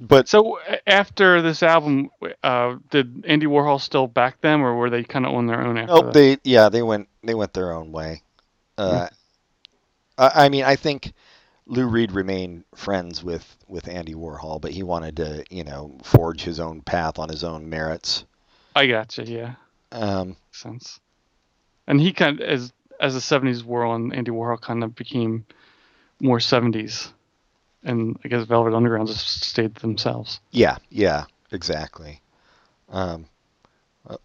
but 0.00 0.28
So 0.28 0.58
after 0.86 1.42
this 1.42 1.62
album, 1.62 2.10
uh, 2.42 2.76
did 2.90 3.24
Andy 3.26 3.46
Warhol 3.46 3.80
still 3.80 4.06
back 4.06 4.40
them, 4.40 4.62
or 4.62 4.74
were 4.74 4.90
they 4.90 5.04
kind 5.04 5.26
of 5.26 5.34
on 5.34 5.46
their 5.46 5.60
own 5.62 5.78
after 5.78 5.94
Nope, 5.94 6.04
that? 6.06 6.14
they 6.14 6.38
yeah 6.44 6.68
they 6.68 6.82
went 6.82 7.08
they 7.22 7.34
went 7.34 7.52
their 7.52 7.72
own 7.72 7.92
way. 7.92 8.22
Uh, 8.78 9.08
I, 10.18 10.46
I 10.46 10.48
mean, 10.48 10.64
I 10.64 10.76
think 10.76 11.12
Lou 11.66 11.86
Reed 11.86 12.12
remained 12.12 12.64
friends 12.74 13.22
with 13.24 13.56
with 13.68 13.88
Andy 13.88 14.14
Warhol, 14.14 14.60
but 14.60 14.70
he 14.72 14.82
wanted 14.82 15.16
to 15.16 15.44
you 15.50 15.64
know 15.64 15.98
forge 16.04 16.42
his 16.42 16.60
own 16.60 16.80
path 16.82 17.18
on 17.18 17.28
his 17.28 17.42
own 17.44 17.68
merits. 17.68 18.24
I 18.74 18.86
gotcha. 18.86 19.24
Yeah, 19.24 19.54
Um, 19.90 20.28
makes 20.28 20.62
sense. 20.62 21.00
And 21.86 22.00
he 22.00 22.12
kind 22.12 22.40
of 22.40 22.48
as 22.48 22.72
as 23.00 23.14
the 23.14 23.20
'70s 23.20 23.62
wore 23.64 23.84
on, 23.84 24.12
Andy 24.12 24.30
Warhol 24.30 24.60
kind 24.60 24.84
of 24.84 24.94
became 24.94 25.44
more 26.20 26.38
'70s, 26.38 27.10
and 27.82 28.18
I 28.24 28.28
guess 28.28 28.44
Velvet 28.46 28.74
Underground 28.74 29.08
just 29.08 29.42
stayed 29.44 29.74
themselves. 29.76 30.40
yeah, 30.50 30.76
yeah. 30.90 31.24
exactly. 31.52 32.20
Um, 32.88 33.26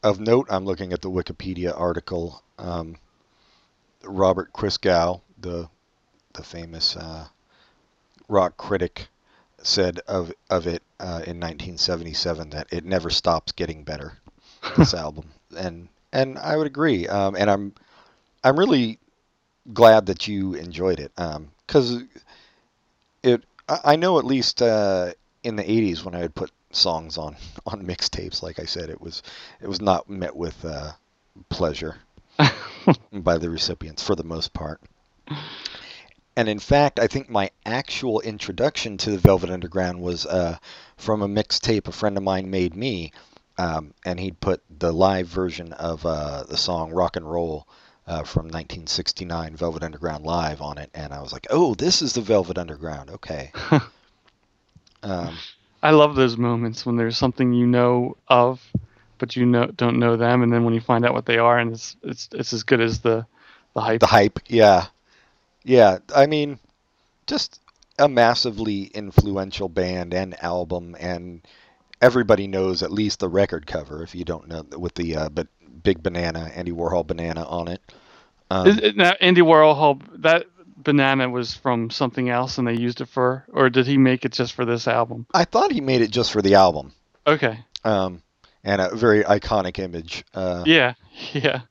of 0.04 0.20
note, 0.20 0.48
I'm 0.50 0.66
looking 0.66 0.94
at 0.94 1.02
the 1.02 1.10
Wikipedia 1.10 1.78
article. 1.78 2.44
Um, 2.60 2.98
Robert 4.04 4.54
Christgau, 4.54 5.22
the 5.40 5.68
the 6.34 6.44
famous 6.44 6.96
uh, 6.96 7.28
rock 8.28 8.58
critic, 8.58 9.08
said 9.64 10.00
of 10.08 10.32
of 10.50 10.68
it 10.68 10.82
uh, 11.00 11.22
in 11.28 11.40
1977 11.40 12.50
that 12.52 12.68
it 12.72 12.86
never 12.86 13.10
stops 13.10 13.52
getting 13.52 13.84
better. 13.84 14.18
This 14.78 14.94
album, 15.06 15.32
and 15.58 15.90
and 16.12 16.38
I 16.40 16.58
would 16.58 16.68
agree. 16.68 17.08
Um, 17.08 17.36
and 17.36 17.50
I'm 17.50 17.74
I'm 18.44 18.58
really 18.60 19.00
glad 19.74 20.08
that 20.08 20.28
you 20.28 20.56
enjoyed 20.56 21.00
it 21.00 21.12
because 21.16 22.04
it. 23.24 23.44
I 23.68 23.80
I 23.84 23.96
know 23.96 24.20
at 24.20 24.26
least 24.26 24.62
uh, 24.62 25.14
in 25.44 25.56
the 25.56 25.70
80s 25.70 26.04
when 26.04 26.16
I 26.16 26.22
would 26.22 26.36
put 26.36 26.52
songs 26.72 27.18
on 27.18 27.36
on 27.66 27.86
mixtapes, 27.86 28.42
like 28.44 28.60
I 28.60 28.66
said, 28.66 28.90
it 28.90 29.02
was 29.02 29.24
it 29.62 29.68
was 29.68 29.82
not 29.82 30.10
met 30.10 30.36
with 30.36 30.64
uh, 30.66 30.92
pleasure 31.50 31.98
by 33.12 33.38
the 33.38 33.50
recipients 33.50 34.04
for 34.04 34.16
the 34.16 34.24
most 34.24 34.54
part. 34.54 34.82
And 36.36 36.48
in 36.48 36.60
fact, 36.60 37.00
I 37.00 37.08
think 37.08 37.30
my 37.30 37.52
actual 37.66 38.22
introduction 38.22 38.98
to 39.00 39.12
the 39.12 39.18
Velvet 39.18 39.50
Underground 39.50 40.02
was 40.02 40.26
uh, 40.26 40.58
from 40.98 41.22
a 41.22 41.28
mixtape 41.28 41.88
a 41.88 41.92
friend 41.92 42.18
of 42.18 42.24
mine 42.24 42.50
made 42.50 42.76
me, 42.76 43.12
um, 43.58 43.94
and 44.06 44.20
he'd 44.20 44.40
put 44.40 44.64
the 44.70 44.94
live 44.94 45.28
version 45.28 45.74
of 45.74 46.06
uh, 46.06 46.44
the 46.44 46.58
song 46.58 46.92
"Rock 46.92 47.18
and 47.18 47.30
Roll" 47.30 47.68
uh, 48.08 48.24
from 48.24 48.46
1969, 48.46 49.56
Velvet 49.56 49.84
Underground 49.84 50.26
live 50.26 50.62
on 50.62 50.78
it, 50.78 50.90
and 50.94 51.14
I 51.14 51.22
was 51.22 51.34
like, 51.34 51.48
"Oh, 51.50 51.76
this 51.76 52.02
is 52.02 52.14
the 52.14 52.22
Velvet 52.22 52.58
Underground." 52.58 53.10
Okay. 53.10 53.52
um, 55.04 55.38
I 55.84 55.92
love 55.92 56.16
those 56.16 56.38
moments 56.38 56.86
when 56.86 56.96
there's 56.96 57.18
something 57.18 57.54
you 57.54 57.68
know 57.68 58.16
of, 58.30 58.62
but 59.18 59.36
you 59.36 59.46
know 59.46 59.68
don't 59.68 60.00
know 60.00 60.16
them, 60.16 60.44
and 60.44 60.54
then 60.54 60.64
when 60.64 60.74
you 60.74 60.82
find 60.82 61.06
out 61.06 61.14
what 61.14 61.26
they 61.26 61.38
are, 61.38 61.60
and 61.60 61.74
it's 61.74 61.98
it's 62.04 62.30
it's 62.32 62.54
as 62.54 62.64
good 62.64 62.80
as 62.80 63.02
the 63.02 63.26
the 63.74 63.82
hype. 63.82 64.00
the 64.00 64.08
hype, 64.08 64.40
yeah, 64.48 64.88
yeah. 65.64 66.00
I 66.16 66.26
mean, 66.28 66.60
just 67.28 67.60
a 68.00 68.08
massively 68.08 68.84
influential 68.86 69.70
band 69.70 70.14
and 70.14 70.42
album, 70.44 70.96
and 71.00 71.42
everybody 72.02 72.48
knows 72.48 72.84
at 72.84 72.92
least 72.92 73.20
the 73.20 73.30
record 73.30 73.68
cover. 73.68 74.04
If 74.04 74.16
you 74.16 74.24
don't 74.26 74.48
know, 74.48 74.64
with 74.78 74.96
the 74.96 75.16
uh, 75.16 75.30
but 75.30 75.48
big 75.84 76.02
banana, 76.04 76.52
Andy 76.56 76.72
Warhol 76.72 77.06
banana 77.06 77.44
on 77.46 77.68
it. 77.68 77.82
Um, 78.50 78.68
Is 78.68 78.78
it, 78.80 78.96
now, 78.98 79.14
Andy 79.22 79.42
Warhol 79.42 80.02
that 80.22 80.46
banana 80.78 81.30
was 81.30 81.54
from 81.54 81.90
something 81.90 82.30
else, 82.30 82.58
and 82.58 82.68
they 82.68 82.74
used 82.74 83.02
it 83.02 83.08
for, 83.08 83.46
or 83.54 83.70
did 83.70 83.86
he 83.88 83.98
make 83.98 84.26
it 84.26 84.32
just 84.32 84.54
for 84.54 84.66
this 84.66 84.88
album? 84.88 85.26
I 85.34 85.46
thought 85.46 85.72
he 85.72 85.80
made 85.82 86.02
it 86.02 86.12
just 86.12 86.32
for 86.32 86.42
the 86.42 86.56
album, 86.56 86.92
Okay. 87.28 87.60
um, 87.84 88.22
and 88.64 88.82
a 88.82 88.94
very 88.96 89.24
iconic 89.24 89.80
image. 89.80 90.24
Uh, 90.34 90.64
Yeah. 90.66 90.94
Yeah. 91.34 91.62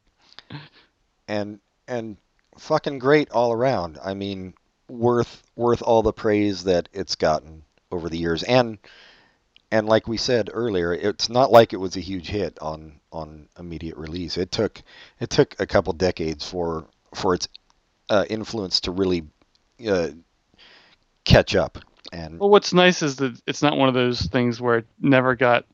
and 1.29 1.59
and 1.89 2.17
fucking 2.59 2.99
great 2.99 3.31
all 3.31 3.53
around. 3.53 3.99
I 4.03 4.15
mean, 4.15 4.55
worth 4.89 5.43
worth 5.57 5.83
all 5.83 6.03
the 6.03 6.13
praise 6.13 6.65
that 6.65 6.89
it's 6.93 7.15
gotten 7.15 7.63
over 7.91 8.09
the 8.09 8.19
years. 8.19 8.43
And 8.43 8.79
and 9.73 9.87
like 9.87 10.09
we 10.09 10.17
said 10.17 10.51
earlier, 10.53 10.93
it's 10.93 11.29
not 11.29 11.53
like 11.53 11.73
it 11.73 11.79
was 11.79 11.97
a 11.97 12.01
huge 12.01 12.29
hit 12.29 12.59
on 12.61 13.01
on 13.13 13.49
immediate 13.59 13.97
release. 13.97 14.37
It 14.37 14.51
took 14.51 14.83
it 15.21 15.31
took 15.31 15.55
a 15.61 15.67
couple 15.67 15.93
decades 15.93 16.49
for 16.49 16.87
for 17.15 17.35
its 17.35 17.49
uh, 18.09 18.25
influence 18.29 18.81
to 18.81 18.91
really 18.91 19.25
uh, 19.87 20.11
catch 21.25 21.55
up. 21.55 21.79
And 22.13 22.41
Well, 22.41 22.51
what's 22.51 22.73
nice 22.73 23.03
is 23.03 23.17
that 23.17 23.41
it's 23.47 23.63
not 23.63 23.77
one 23.77 23.89
of 23.89 23.95
those 23.95 24.23
things 24.23 24.61
where 24.61 24.79
it 24.79 24.87
never 25.01 25.37
got 25.37 25.65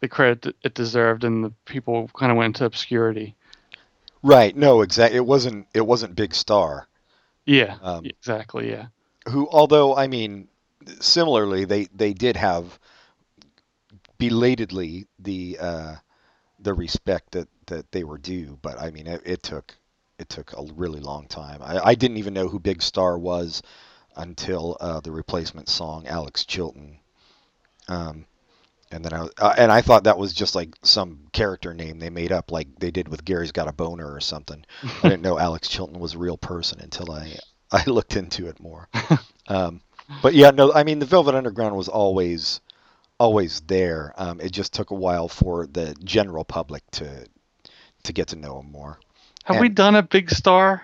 the 0.00 0.08
credit 0.08 0.54
it 0.62 0.74
deserved, 0.74 1.24
and 1.24 1.44
the 1.44 1.52
people 1.64 2.08
kind 2.16 2.30
of 2.30 2.38
went 2.38 2.56
into 2.56 2.64
obscurity. 2.64 3.34
Right, 4.22 4.54
no, 4.56 4.82
exactly. 4.82 5.16
It 5.16 5.26
wasn't 5.26 5.66
it 5.74 5.86
wasn't 5.86 6.14
Big 6.14 6.34
Star. 6.34 6.86
Yeah. 7.44 7.76
Um, 7.82 8.04
exactly. 8.04 8.70
Yeah. 8.70 8.86
who 9.28 9.48
although 9.50 9.96
I 9.96 10.06
mean 10.06 10.48
similarly 11.00 11.64
they 11.64 11.86
they 11.94 12.12
did 12.12 12.36
have 12.36 12.78
belatedly 14.18 15.06
the 15.18 15.58
uh, 15.60 15.94
the 16.60 16.74
respect 16.74 17.32
that 17.32 17.48
that 17.66 17.90
they 17.92 18.04
were 18.04 18.18
due 18.18 18.58
but 18.62 18.78
I 18.80 18.90
mean 18.90 19.06
it, 19.06 19.22
it 19.24 19.42
took 19.42 19.74
it 20.18 20.28
took 20.28 20.52
a 20.52 20.62
really 20.74 21.00
long 21.00 21.26
time 21.26 21.60
I, 21.62 21.78
I 21.80 21.94
didn't 21.94 22.18
even 22.18 22.34
know 22.34 22.48
who 22.48 22.58
Big 22.60 22.82
Star 22.82 23.18
was 23.18 23.62
until 24.16 24.76
uh, 24.80 25.00
the 25.00 25.10
Replacements 25.12 25.72
song 25.72 26.06
Alex 26.06 26.44
Chilton 26.44 26.98
um, 27.88 28.26
and 28.92 29.04
then 29.04 29.12
I 29.12 29.28
uh, 29.38 29.54
and 29.56 29.72
I 29.72 29.80
thought 29.80 30.04
that 30.04 30.18
was 30.18 30.32
just 30.32 30.54
like 30.54 30.74
some 30.82 31.20
character 31.32 31.74
name 31.74 31.98
they 31.98 32.10
made 32.10 32.32
up 32.32 32.50
like 32.50 32.68
they 32.78 32.90
did 32.90 33.08
with 33.08 33.24
Gary's 33.24 33.52
Got 33.52 33.68
a 33.68 33.72
Boner 33.72 34.12
or 34.12 34.20
something 34.20 34.64
I 35.02 35.08
didn't 35.08 35.22
know 35.22 35.38
Alex 35.38 35.68
Chilton 35.68 35.98
was 35.98 36.14
a 36.14 36.18
real 36.18 36.36
person 36.36 36.80
until 36.80 37.12
I 37.12 37.36
I 37.72 37.84
looked 37.86 38.16
into 38.16 38.48
it 38.48 38.60
more 38.60 38.88
um, 39.48 39.80
but 40.20 40.34
yeah, 40.34 40.50
no, 40.50 40.72
I 40.72 40.84
mean 40.84 40.98
the 40.98 41.06
Velvet 41.06 41.34
Underground 41.34 41.76
was 41.76 41.88
always 41.88 42.60
always 43.18 43.60
there. 43.62 44.12
Um, 44.16 44.40
it 44.40 44.52
just 44.52 44.72
took 44.74 44.90
a 44.90 44.94
while 44.94 45.28
for 45.28 45.66
the 45.66 45.94
general 46.02 46.44
public 46.44 46.82
to 46.92 47.26
to 48.04 48.12
get 48.12 48.28
to 48.28 48.36
know 48.36 48.56
them 48.56 48.70
more. 48.72 48.98
Have 49.44 49.60
we 49.60 49.68
done 49.68 49.94
a 49.94 50.02
big 50.02 50.30
star? 50.30 50.82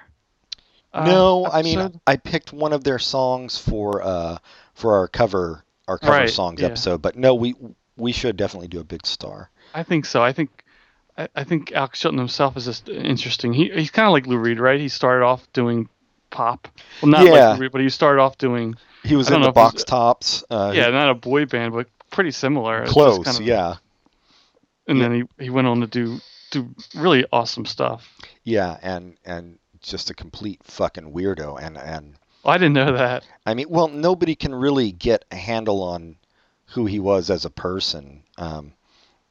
uh, 0.93 1.05
no, 1.05 1.47
I 1.47 1.63
mean? 1.63 2.01
I 2.07 2.17
picked 2.17 2.53
one 2.53 2.73
of 2.73 2.85
their 2.85 2.99
songs 2.99 3.59
for 3.59 4.03
uh, 4.03 4.39
for 4.75 4.95
our 4.95 5.09
cover 5.09 5.65
our 5.89 5.99
cover 5.99 6.13
Right, 6.13 6.31
songs 6.31 6.61
yeah. 6.61 6.67
episode, 6.67 7.03
but 7.03 7.17
no, 7.17 7.35
we 7.35 7.55
we 7.99 8.12
should 8.12 8.36
definitely 8.36 8.68
do 8.68 8.80
a 8.80 8.84
big 8.84 9.05
star. 9.07 9.51
I 9.74 9.82
think 9.82 10.05
so. 10.07 10.22
I 10.22 10.32
think. 10.32 10.51
I, 11.16 11.28
I 11.34 11.44
think 11.44 11.72
Alex 11.72 12.01
Chilton 12.01 12.18
himself 12.18 12.57
is 12.57 12.64
just 12.64 12.88
interesting. 12.88 13.53
He 13.53 13.70
he's 13.70 13.90
kind 13.90 14.07
of 14.07 14.12
like 14.12 14.26
Lou 14.26 14.38
Reed, 14.38 14.61
right? 14.61 14.78
He 14.80 14.88
started 14.88 15.24
off 15.24 15.46
doing 15.53 15.88
pop. 16.30 16.68
Well, 17.03 17.11
not 17.11 17.24
Yeah. 17.24 17.30
like 17.51 17.59
Lou 17.59 17.62
Reed, 17.64 17.72
but 17.72 17.80
he 17.80 17.88
started 17.90 18.20
off 18.22 18.38
doing 18.38 18.76
He 19.05 19.16
was 19.16 19.28
in 19.30 19.40
the 19.40 19.49
it 19.49 19.55
was- 19.55 19.55
Box 19.55 19.84
Tops. 19.84 20.44
Uh, 20.51 20.72
yeah, 20.74 20.88
not 20.90 21.11
a 21.11 21.14
boy 21.14 21.46
band, 21.46 21.72
but 21.74 21.88
pretty 22.11 22.30
similar. 22.30 22.86
Close. 22.86 23.24
kind 23.24 23.36
of- 23.36 23.42
Yeah, 23.46 23.74
And 24.86 25.01
then 25.01 25.12
he, 25.38 25.44
he 25.44 25.51
went 25.51 25.66
on 25.66 25.80
to 25.80 25.86
do 25.86 26.20
do 26.51 26.68
really 26.94 27.26
awesome 27.32 27.66
stuff. 27.66 28.09
yeah, 28.44 28.78
and 28.82 29.16
and 29.26 29.59
just 29.82 30.11
a 30.11 30.14
complete 30.14 30.61
fucking 30.64 31.12
weirdo, 31.12 31.61
and 31.61 31.76
and 31.76 32.14
I 32.44 32.57
didn't 32.59 32.72
know 32.74 32.92
that. 32.96 33.24
I 33.44 33.55
mean, 33.55 33.66
well, 33.68 33.88
nobody 33.88 34.34
can 34.34 34.55
really 34.55 34.92
get 34.92 35.24
a 35.30 35.36
handle 35.36 35.82
on 35.82 36.16
who 36.69 36.87
he 36.87 37.01
was 37.01 37.31
as 37.31 37.45
a 37.45 37.51
person. 37.51 38.23
Um, 38.37 38.73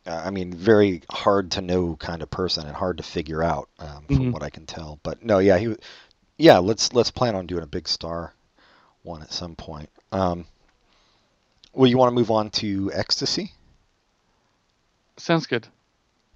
uh, 0.05 0.21
I 0.25 0.29
mean, 0.31 0.53
very 0.53 1.01
hard 1.09 1.51
to 1.51 1.61
know 1.61 1.95
kind 1.97 2.21
of 2.21 2.29
person 2.31 2.65
and 2.65 2.75
hard 2.75 2.97
to 2.97 3.03
figure 3.03 3.43
out 3.43 3.69
um, 3.79 4.05
from 4.07 4.17
Mhm. 4.27 4.31
what 4.31 4.43
I 4.43 4.49
can 4.49 4.65
tell. 4.65 4.99
But 5.03 5.23
no, 5.23 5.39
yeah, 5.39 5.57
he, 5.57 5.75
yeah, 6.37 6.57
let's 6.59 6.93
let's 6.93 7.11
plan 7.11 7.35
on 7.35 7.45
doing 7.47 7.63
a 7.63 7.67
big 7.67 7.87
star 7.87 8.33
one 9.03 9.21
at 9.21 9.31
some 9.31 9.55
point. 9.55 9.89
Um, 10.11 10.45
well, 11.73 11.87
you 11.89 11.97
want 11.97 12.09
to 12.09 12.15
move 12.15 12.31
on 12.31 12.49
to 12.51 12.91
ecstasy? 12.93 13.51
Sounds 15.17 15.45
good. 15.47 15.67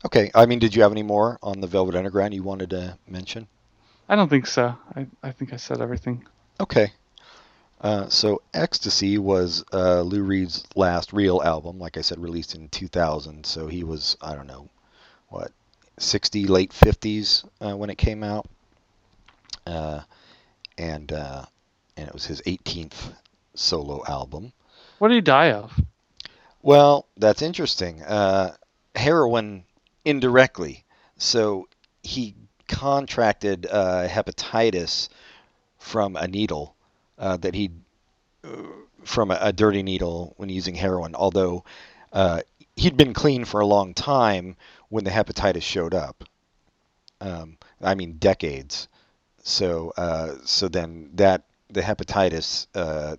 Okay. 0.05 0.31
I 0.35 0.45
mean, 0.45 0.59
did 0.59 0.75
you 0.75 0.81
have 0.83 0.91
any 0.91 1.03
more 1.03 1.37
on 1.41 1.61
the 1.61 1.67
Velvet 1.67 1.95
Underground 1.95 2.33
you 2.33 2.43
wanted 2.43 2.71
to 2.71 2.97
mention? 3.07 3.47
I 4.09 4.15
don't 4.15 4.29
think 4.29 4.47
so. 4.47 4.75
I, 4.95 5.07
I 5.23 5.31
think 5.31 5.53
I 5.53 5.57
said 5.57 5.79
everything. 5.81 6.25
Okay. 6.59 6.91
Uh, 7.81 8.07
so 8.09 8.41
Ecstasy 8.53 9.17
was 9.17 9.63
uh, 9.73 10.01
Lou 10.01 10.21
Reed's 10.21 10.63
last 10.75 11.13
real 11.13 11.41
album, 11.43 11.79
like 11.79 11.97
I 11.97 12.01
said, 12.01 12.19
released 12.19 12.53
in 12.53 12.69
2000. 12.69 13.43
So 13.45 13.67
he 13.67 13.83
was, 13.83 14.15
I 14.21 14.35
don't 14.35 14.47
know, 14.47 14.69
what, 15.29 15.51
60, 15.97 16.45
late 16.45 16.71
50s 16.71 17.43
uh, 17.59 17.75
when 17.75 17.89
it 17.89 17.97
came 17.97 18.23
out. 18.23 18.47
Uh, 19.65 20.01
and 20.77 21.11
uh, 21.11 21.45
and 21.97 22.07
it 22.07 22.13
was 22.13 22.25
his 22.25 22.41
18th 22.41 23.13
solo 23.53 24.03
album. 24.07 24.53
What 24.97 25.09
did 25.09 25.15
he 25.15 25.21
die 25.21 25.51
of? 25.51 25.79
Well, 26.61 27.07
that's 27.17 27.41
interesting. 27.41 28.01
Uh, 28.01 28.55
heroin 28.95 29.63
indirectly. 30.05 30.83
So 31.17 31.67
he 32.01 32.35
contracted 32.67 33.67
uh, 33.69 34.07
hepatitis 34.07 35.09
from 35.77 36.15
a 36.15 36.27
needle 36.27 36.75
uh, 37.21 37.37
that 37.37 37.53
he 37.55 37.71
uh, 38.43 38.49
from 39.05 39.31
a, 39.31 39.37
a 39.39 39.53
dirty 39.53 39.83
needle 39.83 40.33
when 40.37 40.49
using 40.49 40.75
heroin. 40.75 41.15
Although 41.15 41.63
uh, 42.11 42.41
he'd 42.75 42.97
been 42.97 43.13
clean 43.13 43.45
for 43.45 43.61
a 43.61 43.65
long 43.65 43.93
time 43.93 44.57
when 44.89 45.05
the 45.05 45.11
hepatitis 45.11 45.61
showed 45.63 45.93
up. 45.93 46.25
Um, 47.21 47.57
I 47.81 47.95
mean, 47.95 48.17
decades. 48.17 48.87
So 49.43 49.93
uh, 49.95 50.35
so 50.43 50.67
then 50.67 51.11
that 51.13 51.43
the 51.69 51.81
hepatitis 51.81 52.67
uh, 52.75 53.15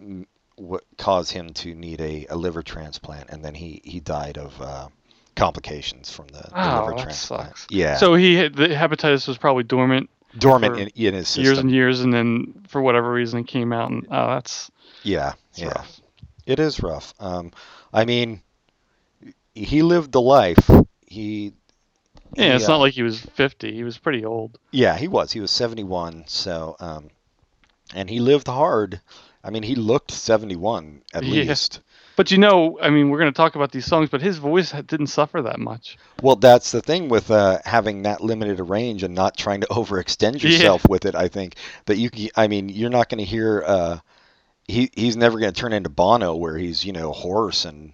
m- 0.00 0.26
what 0.56 0.84
caused 0.98 1.32
him 1.32 1.52
to 1.54 1.74
need 1.74 2.00
a, 2.00 2.26
a 2.28 2.36
liver 2.36 2.62
transplant, 2.62 3.30
and 3.30 3.44
then 3.44 3.54
he, 3.54 3.80
he 3.84 4.00
died 4.00 4.36
of 4.36 4.60
uh, 4.60 4.88
complications 5.34 6.10
from 6.10 6.26
the, 6.28 6.42
the 6.42 6.50
Oh, 6.54 6.80
liver 6.80 6.90
that 6.90 6.98
transplant. 6.98 7.48
sucks. 7.48 7.66
Yeah, 7.70 7.96
So 7.96 8.14
he 8.14 8.34
had, 8.36 8.54
the 8.54 8.68
hepatitis 8.68 9.26
was 9.26 9.38
probably 9.38 9.62
dormant 9.64 10.10
dormant 10.36 10.76
in, 10.76 10.88
in 10.88 11.14
his 11.14 11.28
system. 11.28 11.42
years 11.42 11.58
and 11.60 11.70
years, 11.70 12.00
and 12.00 12.12
then 12.12 12.64
for 12.68 12.80
whatever 12.82 13.12
reason 13.12 13.40
it 13.40 13.46
came 13.48 13.72
out, 13.72 13.90
and 13.90 14.06
oh, 14.10 14.26
that's, 14.28 14.70
Yeah, 15.02 15.34
that's 15.50 15.64
yeah, 15.64 15.66
rough. 15.66 16.00
it 16.46 16.58
is 16.60 16.82
rough. 16.82 17.14
Um, 17.20 17.52
I 17.92 18.04
mean, 18.04 18.42
he 19.54 19.82
lived 19.82 20.12
the 20.12 20.20
life. 20.20 20.68
He 21.06 21.54
Yeah, 22.36 22.56
it's 22.56 22.66
he, 22.66 22.68
not 22.68 22.76
uh, 22.76 22.80
like 22.80 22.92
he 22.94 23.02
was 23.02 23.20
50. 23.20 23.72
He 23.74 23.84
was 23.84 23.96
pretty 23.98 24.24
old. 24.24 24.58
Yeah, 24.72 24.96
he 24.98 25.06
was. 25.08 25.32
He 25.32 25.40
was 25.40 25.50
71. 25.52 26.24
So, 26.26 26.74
um, 26.80 27.10
and 27.94 28.10
he 28.10 28.20
lived 28.20 28.48
hard. 28.48 29.00
I 29.44 29.50
mean, 29.50 29.62
he 29.64 29.74
looked 29.76 30.10
71 30.12 31.02
at 31.14 31.24
Yeah. 31.24 31.56
least. 31.56 31.80
But 32.16 32.30
you 32.30 32.38
know, 32.38 32.78
I 32.80 32.90
mean, 32.90 33.10
we're 33.10 33.18
going 33.18 33.32
to 33.32 33.36
talk 33.36 33.54
about 33.54 33.72
these 33.72 33.86
songs, 33.86 34.10
but 34.10 34.20
his 34.20 34.38
voice 34.38 34.72
didn't 34.72 35.06
suffer 35.08 35.42
that 35.42 35.58
much. 35.58 35.96
Well, 36.22 36.36
that's 36.36 36.70
the 36.70 36.82
thing 36.82 37.08
with 37.08 37.30
uh, 37.30 37.58
having 37.64 38.02
that 38.02 38.20
limited 38.20 38.60
a 38.60 38.62
range 38.62 39.02
and 39.02 39.14
not 39.14 39.36
trying 39.36 39.62
to 39.62 39.66
overextend 39.70 40.42
Yeah. 40.42 40.50
yourself 40.50 40.88
with 40.88 41.04
it. 41.06 41.14
I 41.14 41.28
think 41.28 41.56
that 41.86 41.96
you, 41.96 42.10
I 42.36 42.48
mean, 42.48 42.68
you're 42.68 42.90
not 42.90 43.08
going 43.08 43.18
to 43.18 43.24
hear. 43.24 43.64
Uh, 43.66 43.98
he 44.68 44.90
he's 44.94 45.16
never 45.16 45.38
going 45.40 45.52
to 45.52 45.60
turn 45.60 45.72
into 45.72 45.90
Bono, 45.90 46.36
where 46.36 46.56
he's 46.56 46.84
you 46.84 46.92
know 46.92 47.12
hoarse 47.12 47.64
and 47.64 47.92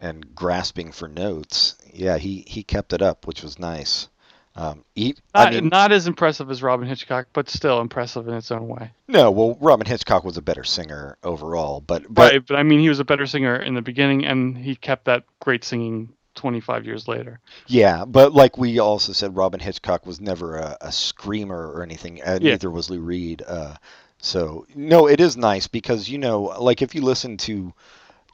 and 0.00 0.34
grasping 0.34 0.92
for 0.92 1.08
notes. 1.08 1.76
Yeah, 1.92 2.18
he 2.18 2.44
he 2.46 2.62
kept 2.62 2.92
it 2.92 3.02
up, 3.02 3.26
which 3.26 3.42
was 3.42 3.58
nice. 3.58 4.08
Um, 4.56 4.84
he, 4.94 5.16
Not, 5.34 5.48
I 5.48 5.60
mean, 5.60 5.68
not 5.68 5.92
as 5.92 6.06
impressive 6.06 6.50
as 6.50 6.62
Robyn 6.62 6.88
Hitchcock, 6.88 7.28
but 7.32 7.48
still 7.48 7.80
impressive 7.80 8.28
in 8.28 8.34
its 8.34 8.50
own 8.52 8.68
way. 8.68 8.92
no, 9.08 9.30
well, 9.30 9.56
Robyn 9.60 9.86
Hitchcock 9.86 10.24
was 10.24 10.36
a 10.36 10.42
better 10.42 10.64
singer 10.64 11.18
overall, 11.22 11.80
but 11.80 12.12
but 12.12 12.34
right, 12.34 12.46
but 12.46 12.56
I 12.56 12.62
mean, 12.62 12.80
he 12.80 12.88
was 12.88 13.00
a 13.00 13.04
better 13.04 13.26
singer 13.26 13.56
in 13.56 13.74
the 13.74 13.82
beginning, 13.82 14.24
and 14.24 14.56
he 14.56 14.76
kept 14.76 15.04
that 15.06 15.24
great 15.40 15.64
singing 15.64 16.12
25 16.34 16.84
years 16.86 17.06
later. 17.08 17.40
Yeah, 17.66 18.04
but 18.04 18.32
like 18.32 18.58
we 18.58 18.78
also 18.78 19.12
said, 19.12 19.36
Robyn 19.36 19.60
Hitchcock 19.60 20.06
was 20.06 20.20
never 20.20 20.56
a, 20.56 20.76
a 20.80 20.92
screamer 20.92 21.70
or 21.72 21.82
anything, 21.82 22.20
and 22.22 22.42
Yeah. 22.42 22.50
neither 22.50 22.70
was 22.70 22.90
Lou 22.90 23.00
Reed. 23.00 23.42
Uh, 23.46 23.76
so 24.18 24.66
no, 24.74 25.06
it 25.08 25.20
is 25.20 25.36
nice 25.36 25.66
because 25.66 26.08
you 26.08 26.18
know, 26.18 26.42
like 26.60 26.82
if 26.82 26.94
you 26.94 27.02
listen 27.02 27.36
to 27.38 27.72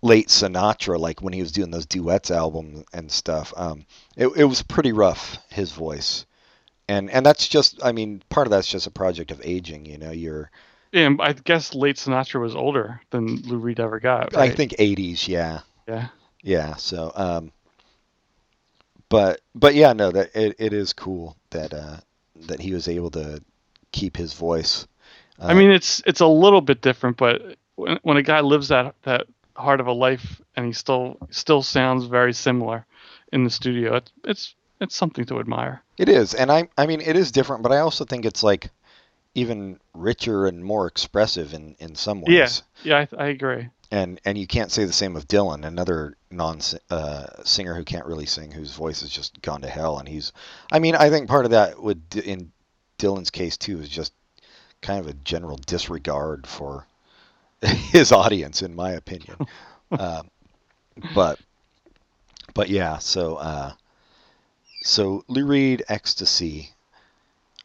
late 0.02 0.28
Sinatra, 0.28 0.98
like 0.98 1.22
when 1.22 1.32
he 1.32 1.40
was 1.40 1.52
doing 1.52 1.70
those 1.70 1.86
duets 1.86 2.30
albums 2.30 2.84
and 2.92 3.10
stuff, 3.10 3.52
um, 3.56 3.84
it, 4.16 4.28
it 4.36 4.44
was 4.44 4.62
pretty 4.62 4.92
rough 4.92 5.38
his 5.50 5.72
voice, 5.72 6.26
and 6.88 7.10
and 7.10 7.24
that's 7.24 7.48
just, 7.48 7.84
I 7.84 7.92
mean, 7.92 8.22
part 8.28 8.46
of 8.46 8.50
that's 8.50 8.68
just 8.68 8.86
a 8.86 8.90
project 8.90 9.30
of 9.30 9.40
aging. 9.44 9.86
You 9.86 9.98
know, 9.98 10.10
you're, 10.10 10.50
Yeah, 10.92 11.10
I 11.20 11.32
guess 11.32 11.74
late 11.74 11.96
Sinatra 11.96 12.40
was 12.40 12.54
older 12.54 13.00
than 13.10 13.36
Lou 13.42 13.58
Reed 13.58 13.80
ever 13.80 14.00
got. 14.00 14.36
I 14.36 14.50
think 14.50 14.72
80s, 14.72 15.28
yeah. 15.28 15.60
Yeah. 15.86 16.08
Yeah. 16.42 16.76
So, 16.76 17.12
um, 17.14 17.52
but 19.08 19.40
but 19.54 19.74
yeah, 19.74 19.92
no, 19.92 20.10
that 20.12 20.34
it, 20.34 20.56
it 20.58 20.72
is 20.72 20.92
cool 20.92 21.36
that 21.50 21.74
uh, 21.74 21.98
that 22.46 22.60
he 22.60 22.72
was 22.72 22.88
able 22.88 23.10
to 23.10 23.42
keep 23.92 24.16
his 24.16 24.32
voice. 24.32 24.86
Uh, 25.38 25.46
I 25.46 25.54
mean, 25.54 25.70
it's 25.70 26.02
it's 26.06 26.20
a 26.20 26.26
little 26.26 26.60
bit 26.60 26.80
different, 26.80 27.16
but 27.16 27.56
when, 27.74 27.98
when 28.02 28.16
a 28.16 28.22
guy 28.22 28.40
lives 28.40 28.68
that 28.68 28.94
that 29.02 29.26
hard 29.56 29.80
of 29.80 29.86
a 29.86 29.92
life 29.92 30.40
and 30.56 30.66
he 30.66 30.72
still 30.72 31.18
still 31.30 31.62
sounds 31.62 32.04
very 32.04 32.32
similar 32.32 32.86
in 33.32 33.44
the 33.44 33.50
studio, 33.50 33.96
it's 33.96 34.12
it's 34.24 34.54
it's 34.80 34.96
something 34.96 35.24
to 35.26 35.40
admire. 35.40 35.82
it 35.98 36.08
is, 36.08 36.34
and 36.34 36.50
I 36.50 36.68
I 36.76 36.86
mean 36.86 37.00
it 37.00 37.16
is 37.16 37.32
different, 37.32 37.62
but 37.62 37.72
I 37.72 37.78
also 37.78 38.04
think 38.04 38.24
it's 38.24 38.42
like 38.42 38.70
even 39.34 39.78
richer 39.94 40.46
and 40.46 40.64
more 40.64 40.86
expressive 40.86 41.54
in 41.54 41.76
in 41.78 41.94
some 41.94 42.20
ways. 42.22 42.62
Yeah, 42.82 43.00
yeah, 43.00 43.06
I, 43.18 43.24
I 43.24 43.28
agree. 43.28 43.68
And 43.92 44.20
and 44.24 44.38
you 44.38 44.46
can't 44.46 44.70
say 44.70 44.84
the 44.84 44.92
same 44.92 45.16
of 45.16 45.26
Dylan, 45.26 45.64
another 45.64 46.16
non 46.30 46.60
uh, 46.90 47.26
singer 47.44 47.74
who 47.74 47.84
can't 47.84 48.06
really 48.06 48.26
sing, 48.26 48.52
whose 48.52 48.72
voice 48.72 49.00
has 49.00 49.10
just 49.10 49.42
gone 49.42 49.62
to 49.62 49.68
hell. 49.68 49.98
And 49.98 50.08
he's, 50.08 50.32
I 50.70 50.78
mean, 50.78 50.94
I 50.94 51.10
think 51.10 51.28
part 51.28 51.44
of 51.44 51.50
that 51.50 51.82
would 51.82 52.02
in 52.16 52.52
Dylan's 52.98 53.30
case 53.30 53.56
too 53.56 53.80
is 53.80 53.88
just 53.88 54.12
kind 54.80 55.00
of 55.00 55.08
a 55.08 55.12
general 55.12 55.56
disregard 55.56 56.46
for 56.46 56.86
his 57.92 58.12
audience, 58.12 58.62
in 58.62 58.74
my 58.74 58.92
opinion. 58.92 59.36
um, 59.98 60.30
but 61.14 61.38
but 62.54 62.68
yeah, 62.68 62.98
so 62.98 63.36
uh, 63.36 63.72
so 64.82 65.24
Lou 65.28 65.46
Reed, 65.46 65.84
Ecstasy. 65.88 66.70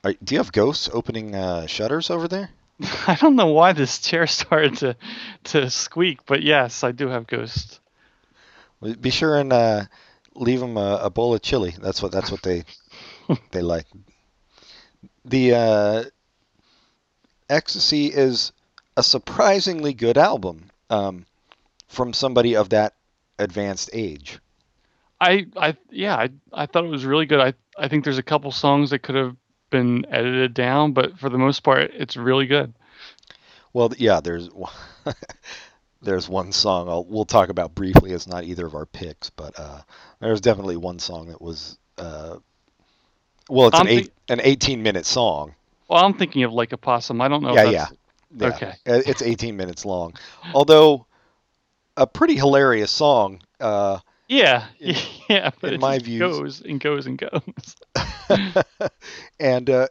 Are, 0.03 0.13
do 0.23 0.35
you 0.35 0.39
have 0.39 0.51
ghosts 0.51 0.89
opening 0.93 1.33
uh, 1.33 1.65
shutters 1.65 2.09
over 2.09 2.27
there? 2.27 2.49
I 3.07 3.15
don't 3.15 3.35
know 3.35 3.47
why 3.47 3.73
this 3.73 3.99
chair 3.99 4.27
started 4.27 4.77
to 4.77 4.95
to 5.45 5.69
squeak, 5.69 6.25
but 6.25 6.43
yes, 6.43 6.83
I 6.83 6.91
do 6.91 7.07
have 7.07 7.27
ghosts. 7.27 7.79
Be 8.99 9.09
sure 9.09 9.39
and 9.39 9.51
uh, 9.51 9.85
leave 10.35 10.59
them 10.59 10.77
a, 10.77 10.99
a 11.03 11.09
bowl 11.09 11.33
of 11.33 11.41
chili. 11.41 11.73
That's 11.81 12.01
what 12.01 12.11
that's 12.11 12.31
what 12.31 12.43
they 12.43 12.65
they 13.51 13.61
like. 13.61 13.87
The 15.23 15.53
uh, 15.55 16.03
Ecstasy 17.49 18.07
is 18.07 18.51
a 18.97 19.03
surprisingly 19.03 19.93
good 19.93 20.17
album 20.17 20.69
um, 20.89 21.25
from 21.87 22.13
somebody 22.13 22.55
of 22.55 22.69
that 22.69 22.93
advanced 23.39 23.89
age. 23.93 24.39
I 25.19 25.47
I 25.55 25.77
yeah, 25.89 26.15
I 26.15 26.29
I 26.53 26.65
thought 26.65 26.85
it 26.85 26.89
was 26.89 27.05
really 27.05 27.25
good. 27.25 27.39
I 27.39 27.53
I 27.77 27.87
think 27.87 28.03
there's 28.03 28.17
a 28.17 28.23
couple 28.23 28.51
songs 28.51 28.89
that 28.89 28.99
could 28.99 29.15
have 29.15 29.35
been 29.69 30.05
edited 30.09 30.53
down, 30.53 30.93
but 30.93 31.17
for 31.19 31.29
the 31.29 31.37
most 31.37 31.63
part, 31.63 31.91
it's 31.93 32.17
really 32.17 32.47
good. 32.47 32.73
Well, 33.73 33.91
yeah, 33.97 34.19
there's 34.19 34.49
there's 36.01 36.29
one 36.29 36.51
song 36.51 36.89
I'll, 36.89 37.05
we'll 37.05 37.25
talk 37.25 37.49
about 37.49 37.75
briefly. 37.75 38.11
It's 38.11 38.27
not 38.27 38.43
either 38.43 38.65
of 38.65 38.75
our 38.75 38.85
picks, 38.85 39.29
but 39.29 39.57
uh, 39.57 39.81
there's 40.19 40.41
definitely 40.41 40.77
one 40.77 40.99
song 40.99 41.27
that 41.27 41.41
was 41.41 41.77
uh, 41.97 42.37
well, 43.49 43.67
it's 43.67 43.79
I'm 43.79 43.87
an 43.87 43.93
eight, 43.93 44.11
an 44.29 44.41
18 44.43 44.83
minute 44.83 45.05
song. 45.05 45.55
Well, 45.87 46.03
I'm 46.03 46.13
thinking 46.13 46.43
of 46.43 46.53
like 46.53 46.71
a 46.71 46.77
possum. 46.77 47.21
I 47.21 47.27
don't 47.27 47.43
know. 47.43 47.53
Yeah, 47.53 47.65
if 47.65 47.71
yeah. 47.71 47.87
Yeah, 48.35 48.47
Okay. 48.47 48.73
uh, 48.87 49.01
It's 49.05 49.21
18 49.21 49.55
minutes 49.55 49.85
long. 49.85 50.13
Although 50.53 51.05
a 51.97 52.05
pretty 52.05 52.35
hilarious 52.35 52.91
song. 52.91 53.41
Uh, 53.59 53.99
Yeah, 54.27 54.65
In- 54.79 54.95
yeah, 55.29 55.51
but 55.61 55.69
in 55.69 55.75
it 55.75 55.79
my 55.81 55.99
view, 55.99 56.19
goes 56.19 56.61
and 56.61 56.79
goes 56.79 57.05
and 57.07 57.17
goes. 57.17 57.75
and 59.39 59.69
uh, 59.69 59.87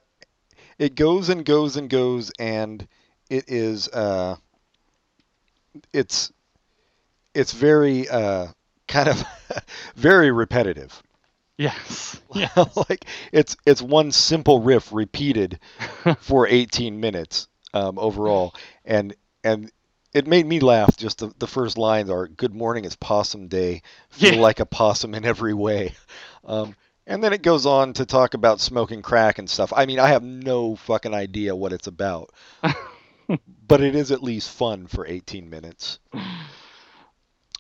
it 0.78 0.94
goes 0.94 1.28
and 1.28 1.44
goes 1.44 1.76
and 1.76 1.88
goes 1.88 2.30
and 2.38 2.86
it 3.30 3.44
is 3.48 3.88
uh, 3.88 4.36
it's 5.92 6.32
it's 7.34 7.52
very 7.52 8.08
uh, 8.08 8.48
kind 8.88 9.08
of 9.08 9.24
very 9.96 10.30
repetitive. 10.30 11.02
Yes. 11.56 12.20
Yeah. 12.34 12.48
like 12.88 13.06
it's 13.32 13.56
it's 13.64 13.80
one 13.80 14.10
simple 14.10 14.60
riff 14.60 14.92
repeated 14.92 15.60
for 16.18 16.48
18 16.48 16.98
minutes 16.98 17.46
um, 17.74 17.98
overall, 17.98 18.54
and 18.86 19.14
and 19.44 19.70
it 20.14 20.26
made 20.26 20.46
me 20.46 20.60
laugh. 20.60 20.96
Just 20.96 21.18
the, 21.18 21.32
the 21.38 21.46
first 21.48 21.78
lines 21.78 22.10
are 22.10 22.28
"Good 22.28 22.54
morning, 22.54 22.86
it's 22.86 22.96
Possum 22.96 23.48
Day. 23.48 23.82
Feel 24.10 24.36
Yeah. 24.36 24.40
like 24.40 24.60
a 24.60 24.66
possum 24.66 25.14
in 25.14 25.24
every 25.26 25.54
way," 25.54 25.94
um, 26.46 26.76
and 27.06 27.22
then 27.22 27.32
it 27.34 27.42
goes 27.42 27.66
on 27.66 27.92
to 27.94 28.06
talk 28.06 28.34
about 28.34 28.60
smoking 28.60 29.02
crack 29.02 29.38
and 29.38 29.50
stuff. 29.50 29.72
I 29.76 29.86
mean, 29.86 29.98
I 30.00 30.08
have 30.08 30.22
no 30.24 30.76
fucking 30.76 31.14
idea 31.14 31.56
what 31.56 31.72
it's 31.74 31.88
about, 31.88 32.32
but 33.68 33.80
it 33.82 33.94
is 33.96 34.12
at 34.12 34.22
least 34.22 34.50
fun 34.50 34.86
for 34.86 35.06
18 35.06 35.50
minutes. 35.50 35.98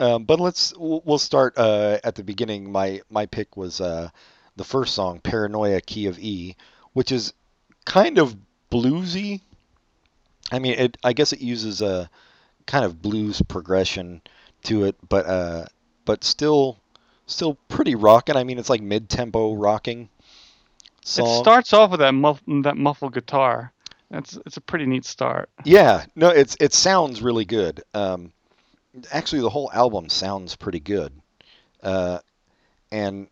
Um, 0.00 0.24
but 0.24 0.40
let's 0.40 0.74
we'll 0.76 1.02
we'll 1.04 1.18
start 1.18 1.54
uh, 1.56 1.98
at 2.02 2.14
the 2.16 2.24
beginning. 2.24 2.70
My 2.70 3.00
my 3.10 3.26
pick 3.26 3.56
was 3.56 3.80
uh, 3.80 4.10
the 4.56 4.64
first 4.64 4.94
song, 4.94 5.20
"Paranoia," 5.20 5.80
key 5.80 6.06
of 6.06 6.18
E, 6.18 6.56
which 6.94 7.12
is 7.12 7.32
kind 7.84 8.18
of 8.18 8.36
bluesy. 8.70 9.40
I 10.52 10.58
mean, 10.58 10.74
it 10.74 10.96
I 11.02 11.12
guess 11.12 11.32
it 11.32 11.40
uses 11.40 11.82
a 11.82 12.10
kind 12.66 12.84
of 12.84 13.02
blues 13.02 13.42
progression 13.42 14.22
to 14.64 14.84
it, 14.84 14.96
but 15.08 15.26
uh, 15.26 15.66
but 16.04 16.24
still 16.24 16.78
still 17.26 17.54
pretty 17.68 17.94
rocking. 17.94 18.36
I 18.36 18.44
mean, 18.44 18.58
it's 18.58 18.70
like 18.70 18.82
mid 18.82 19.08
tempo 19.08 19.54
rocking. 19.54 20.08
Song. 21.02 21.28
It 21.28 21.40
starts 21.40 21.72
off 21.74 21.90
with 21.90 22.00
that 22.00 22.12
muff, 22.12 22.40
that 22.46 22.76
muffled 22.76 23.12
guitar. 23.12 23.72
That's 24.10 24.38
it's 24.46 24.56
a 24.56 24.60
pretty 24.60 24.86
neat 24.86 25.04
start. 25.04 25.50
Yeah, 25.64 26.04
no, 26.14 26.28
it's 26.28 26.56
it 26.60 26.72
sounds 26.72 27.20
really 27.20 27.44
good. 27.44 27.82
Um, 27.92 28.32
actually, 29.12 29.42
the 29.42 29.50
whole 29.50 29.70
album 29.72 30.08
sounds 30.08 30.56
pretty 30.56 30.80
good, 30.80 31.12
uh, 31.82 32.20
and 32.90 33.28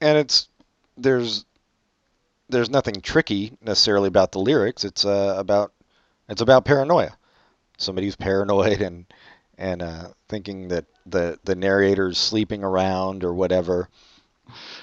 and 0.00 0.18
it's 0.18 0.48
there's 0.96 1.44
there's 2.48 2.70
nothing 2.70 3.00
tricky 3.02 3.56
necessarily 3.62 4.08
about 4.08 4.32
the 4.32 4.40
lyrics. 4.40 4.84
It's 4.84 5.04
uh, 5.04 5.34
about 5.36 5.72
it's 6.28 6.40
about 6.42 6.64
paranoia. 6.64 7.16
Somebody 7.78 8.06
who's 8.06 8.16
paranoid 8.16 8.80
and 8.82 9.06
and 9.56 9.82
uh, 9.82 10.08
thinking 10.28 10.68
that 10.68 10.86
the 11.06 11.38
the 11.44 11.54
narrator's 11.54 12.18
sleeping 12.18 12.62
around 12.64 13.24
or 13.24 13.34
whatever. 13.34 13.88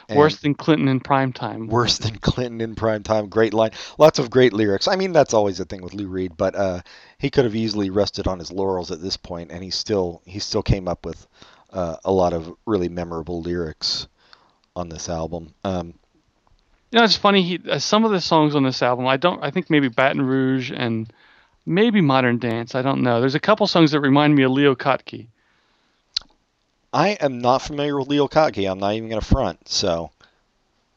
And- 0.07 0.19
Worse 0.19 0.37
than 0.37 0.53
Clinton 0.53 0.87
in 0.87 0.99
prime 0.99 1.33
time. 1.33 1.65
worse 1.67 1.97
than 1.97 2.17
Clinton 2.19 2.61
in 2.61 2.75
prime 2.75 3.01
time. 3.01 3.29
Great 3.29 3.51
line, 3.53 3.71
lots 3.97 4.19
of 4.19 4.29
great 4.29 4.53
lyrics. 4.53 4.87
I 4.87 4.95
mean, 4.95 5.11
that's 5.11 5.33
always 5.33 5.57
the 5.57 5.65
thing 5.65 5.81
with 5.81 5.95
Lou 5.95 6.07
Reed, 6.07 6.37
but 6.37 6.53
uh, 6.55 6.81
he 7.17 7.31
could 7.31 7.45
have 7.45 7.55
easily 7.55 7.89
rested 7.89 8.27
on 8.27 8.37
his 8.37 8.51
laurels 8.51 8.91
at 8.91 9.01
this 9.01 9.17
point, 9.17 9.51
and 9.51 9.63
he 9.63 9.71
still 9.71 10.21
he 10.25 10.37
still 10.37 10.61
came 10.61 10.87
up 10.87 11.03
with 11.03 11.25
uh, 11.73 11.95
a 12.05 12.11
lot 12.11 12.33
of 12.33 12.53
really 12.67 12.89
memorable 12.89 13.41
lyrics 13.41 14.07
on 14.75 14.87
this 14.89 15.09
album. 15.09 15.53
Um, 15.63 15.95
You 16.91 16.99
know, 16.99 17.03
it's 17.05 17.17
funny. 17.17 17.41
He 17.41 17.59
uh, 17.67 17.79
some 17.79 18.05
of 18.05 18.11
the 18.11 18.21
songs 18.21 18.53
on 18.55 18.61
this 18.61 18.83
album, 18.83 19.07
I 19.07 19.17
don't. 19.17 19.43
I 19.43 19.49
think 19.49 19.71
maybe 19.71 19.87
Baton 19.87 20.21
Rouge 20.21 20.71
and 20.71 21.11
maybe 21.66 22.01
Modern 22.01 22.38
Dance. 22.38 22.76
I 22.76 22.82
don't 22.82 23.01
know. 23.01 23.20
There's 23.20 23.36
a 23.36 23.39
couple 23.39 23.68
songs 23.68 23.91
that 23.91 23.99
remind 23.99 24.36
me 24.36 24.43
of 24.43 24.51
Leo 24.51 24.76
Kottke. 24.76 25.28
I 26.93 27.09
am 27.09 27.39
not 27.39 27.61
familiar 27.61 27.97
with 27.97 28.07
Leo 28.07 28.28
Kottke. 28.28 28.70
I'm 28.70 28.80
not 28.80 28.93
even 28.93 29.09
gonna 29.09 29.22
front. 29.22 29.68
So, 29.68 30.11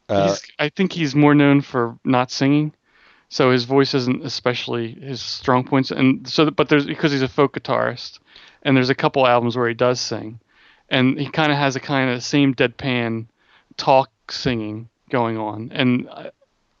uh, 0.07 0.35
I 0.57 0.69
think 0.69 0.93
he's 0.93 1.13
more 1.13 1.35
known 1.35 1.61
for 1.61 1.97
not 2.05 2.31
singing, 2.31 2.73
so 3.27 3.51
his 3.51 3.65
voice 3.65 3.93
isn't 3.93 4.25
especially 4.25 4.93
his 4.93 5.21
strong 5.21 5.65
points. 5.65 5.91
And 5.91 6.27
so, 6.27 6.49
but 6.51 6.69
there's 6.69 6.85
because 6.85 7.11
he's 7.11 7.21
a 7.21 7.27
folk 7.27 7.53
guitarist, 7.53 8.19
and 8.63 8.77
there's 8.77 8.89
a 8.89 8.95
couple 8.95 9.27
albums 9.27 9.57
where 9.57 9.67
he 9.67 9.73
does 9.73 9.99
sing, 9.99 10.39
and 10.89 11.19
he 11.19 11.29
kind 11.29 11.51
of 11.51 11.57
has 11.57 11.75
a 11.75 11.81
kind 11.81 12.09
of 12.09 12.23
same 12.23 12.55
deadpan 12.55 13.27
talk 13.75 14.09
singing 14.31 14.87
going 15.09 15.37
on, 15.37 15.71
and 15.73 16.07
uh, 16.09 16.29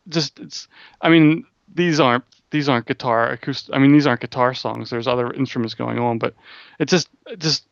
just 0.07 0.39
it's. 0.39 0.69
I 1.01 1.09
mean, 1.09 1.45
these 1.73 1.99
aren't 1.99 2.23
these 2.51 2.69
aren't 2.69 2.87
guitar 2.87 3.31
acoustic. 3.31 3.75
I 3.75 3.79
mean, 3.79 3.91
these 3.91 4.07
aren't 4.07 4.21
guitar 4.21 4.53
songs. 4.53 4.89
There's 4.89 5.07
other 5.07 5.31
instruments 5.31 5.73
going 5.73 5.99
on, 5.99 6.17
but 6.17 6.33
it 6.79 6.87
just 6.87 7.09
it 7.27 7.39
just 7.39 7.65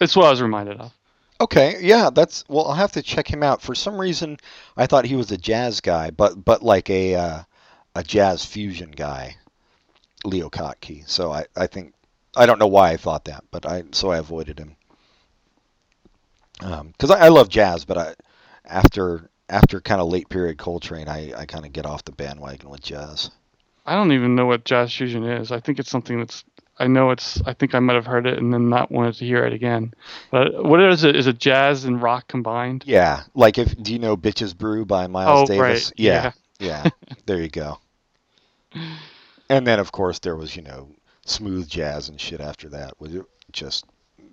it's 0.00 0.16
what 0.16 0.26
I 0.26 0.30
was 0.30 0.42
reminded 0.42 0.80
of. 0.80 0.92
okay, 1.40 1.76
yeah, 1.80 2.10
that's 2.10 2.44
well. 2.48 2.66
I'll 2.66 2.74
have 2.74 2.92
to 2.92 3.02
check 3.02 3.28
him 3.28 3.42
out. 3.42 3.62
For 3.62 3.74
some 3.74 4.00
reason, 4.00 4.38
I 4.76 4.86
thought 4.86 5.04
he 5.04 5.16
was 5.16 5.30
a 5.30 5.38
jazz 5.38 5.80
guy, 5.80 6.10
but 6.10 6.44
but 6.44 6.62
like 6.62 6.90
a 6.90 7.14
uh, 7.14 7.42
a 7.94 8.02
jazz 8.02 8.44
fusion 8.44 8.90
guy, 8.90 9.36
Leo 10.24 10.50
Kottke. 10.50 11.08
So 11.08 11.32
I 11.32 11.46
I 11.56 11.66
think 11.66 11.94
I 12.36 12.46
don't 12.46 12.58
know 12.58 12.66
why 12.66 12.90
I 12.90 12.96
thought 12.96 13.24
that, 13.26 13.44
but 13.50 13.66
I 13.66 13.84
so 13.92 14.10
I 14.10 14.18
avoided 14.18 14.58
him. 14.58 14.76
Because 16.60 17.12
I, 17.12 17.26
I 17.26 17.28
love 17.28 17.48
jazz, 17.48 17.84
but 17.84 17.98
I 17.98 18.14
after 18.64 19.30
after 19.48 19.80
kind 19.80 20.00
of 20.00 20.08
late 20.08 20.28
period 20.28 20.58
Coltrane, 20.58 21.08
I, 21.08 21.32
I 21.34 21.46
kind 21.46 21.64
of 21.64 21.72
get 21.72 21.86
off 21.86 22.04
the 22.04 22.12
bandwagon 22.12 22.68
with 22.68 22.82
jazz. 22.82 23.30
I 23.88 23.94
don't 23.94 24.12
even 24.12 24.34
know 24.34 24.46
what 24.46 24.64
jazz 24.64 24.94
fusion 24.94 25.24
is. 25.24 25.50
I 25.52 25.60
think 25.60 25.78
it's 25.78 25.90
something 25.90 26.18
that's. 26.18 26.44
I 26.80 26.86
know 26.86 27.10
it's. 27.10 27.42
I 27.44 27.54
think 27.54 27.74
I 27.74 27.80
might 27.80 27.94
have 27.94 28.06
heard 28.06 28.26
it 28.26 28.38
and 28.38 28.52
then 28.54 28.68
not 28.68 28.92
wanted 28.92 29.14
to 29.16 29.24
hear 29.24 29.44
it 29.44 29.52
again. 29.52 29.92
But 30.30 30.62
what 30.64 30.80
is 30.80 31.02
it? 31.02 31.16
Is 31.16 31.26
it 31.26 31.38
jazz 31.38 31.84
and 31.84 32.00
rock 32.00 32.28
combined? 32.28 32.84
Yeah, 32.86 33.22
like 33.34 33.58
if 33.58 33.76
do 33.82 33.92
you 33.92 33.98
know 33.98 34.16
"Bitches 34.16 34.56
Brew" 34.56 34.84
by 34.84 35.06
Miles 35.08 35.42
Oh, 35.42 35.46
Davis? 35.52 35.86
right, 35.88 35.92
Yeah, 35.96 36.32
yeah. 36.60 36.88
there 37.26 37.40
you 37.40 37.48
go. 37.48 37.78
And 39.50 39.66
then 39.66 39.78
of 39.80 39.92
course 39.92 40.18
there 40.20 40.36
was 40.36 40.54
you 40.54 40.62
know 40.62 40.88
smooth 41.24 41.68
jazz 41.68 42.08
and 42.08 42.20
shit 42.20 42.40
after 42.40 42.68
that. 42.70 43.00
Was 43.00 43.14
it 43.14 43.24
just 43.52 43.84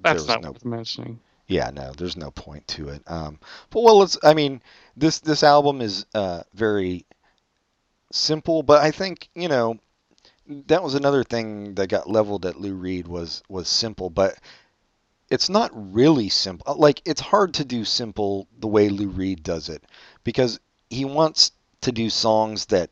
That's 0.02 0.28
not 0.28 0.42
no 0.44 0.52
worth 0.52 0.66
mentioning. 0.66 1.20
yeah 1.48 1.70
no 1.74 1.94
there's 1.98 2.18
no 2.18 2.32
point 2.32 2.68
to 2.70 2.90
it. 2.90 3.02
Um, 3.08 3.40
but 3.70 3.82
well 3.82 4.04
it's 4.04 4.18
I 4.24 4.34
mean 4.34 4.62
this 4.98 5.20
this 5.20 5.42
album 5.44 5.82
is 5.82 6.06
uh, 6.14 6.44
very 6.54 7.06
simple, 8.16 8.64
but 8.64 8.82
I 8.82 8.92
think 8.92 9.30
you 9.36 9.48
know 9.48 9.80
that 10.68 10.84
was 10.84 10.96
another 10.96 11.24
thing 11.24 11.76
that 11.76 11.88
got 11.88 12.10
leveled 12.10 12.46
at 12.46 12.60
Lou 12.60 12.74
Reed 12.74 13.08
was 13.08 13.44
was 13.50 13.68
simple, 13.68 14.10
but 14.10 14.38
it's 15.30 15.50
not 15.50 15.72
really 15.74 16.30
simple. 16.30 16.76
Like 16.76 17.02
it's 17.06 17.22
hard 17.22 17.56
to 17.56 17.66
do 17.66 17.84
simple 17.86 18.48
the 18.60 18.68
way 18.68 18.90
Lou 18.90 19.08
Reed 19.08 19.44
does 19.44 19.70
it 19.70 19.84
because 20.24 20.60
he 20.90 21.06
wants 21.06 21.52
to 21.82 21.92
do 21.92 22.10
songs 22.10 22.66
that 22.68 22.92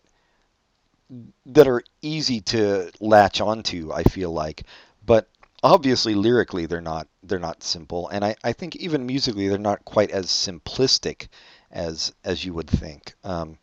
that 1.46 1.68
are 1.68 1.84
easy 2.02 2.42
to 2.42 2.92
latch 3.00 3.40
onto. 3.40 3.92
I 3.94 4.04
feel 4.04 4.32
like, 4.32 4.64
but 5.06 5.28
obviously 5.62 6.16
lyrically 6.16 6.66
they're 6.66 6.82
not 6.82 7.08
they're 7.24 7.40
not 7.40 7.64
simple, 7.64 8.10
and 8.10 8.26
I, 8.26 8.36
I 8.44 8.54
think 8.54 8.76
even 8.78 9.06
musically 9.06 9.48
they're 9.48 9.58
not 9.58 9.86
quite 9.86 10.12
as 10.12 10.28
simplistic 10.28 11.28
as 11.72 12.14
as 12.24 12.44
you 12.44 12.54
would 12.54 12.70
think. 12.70 13.14
Um, 13.24 13.58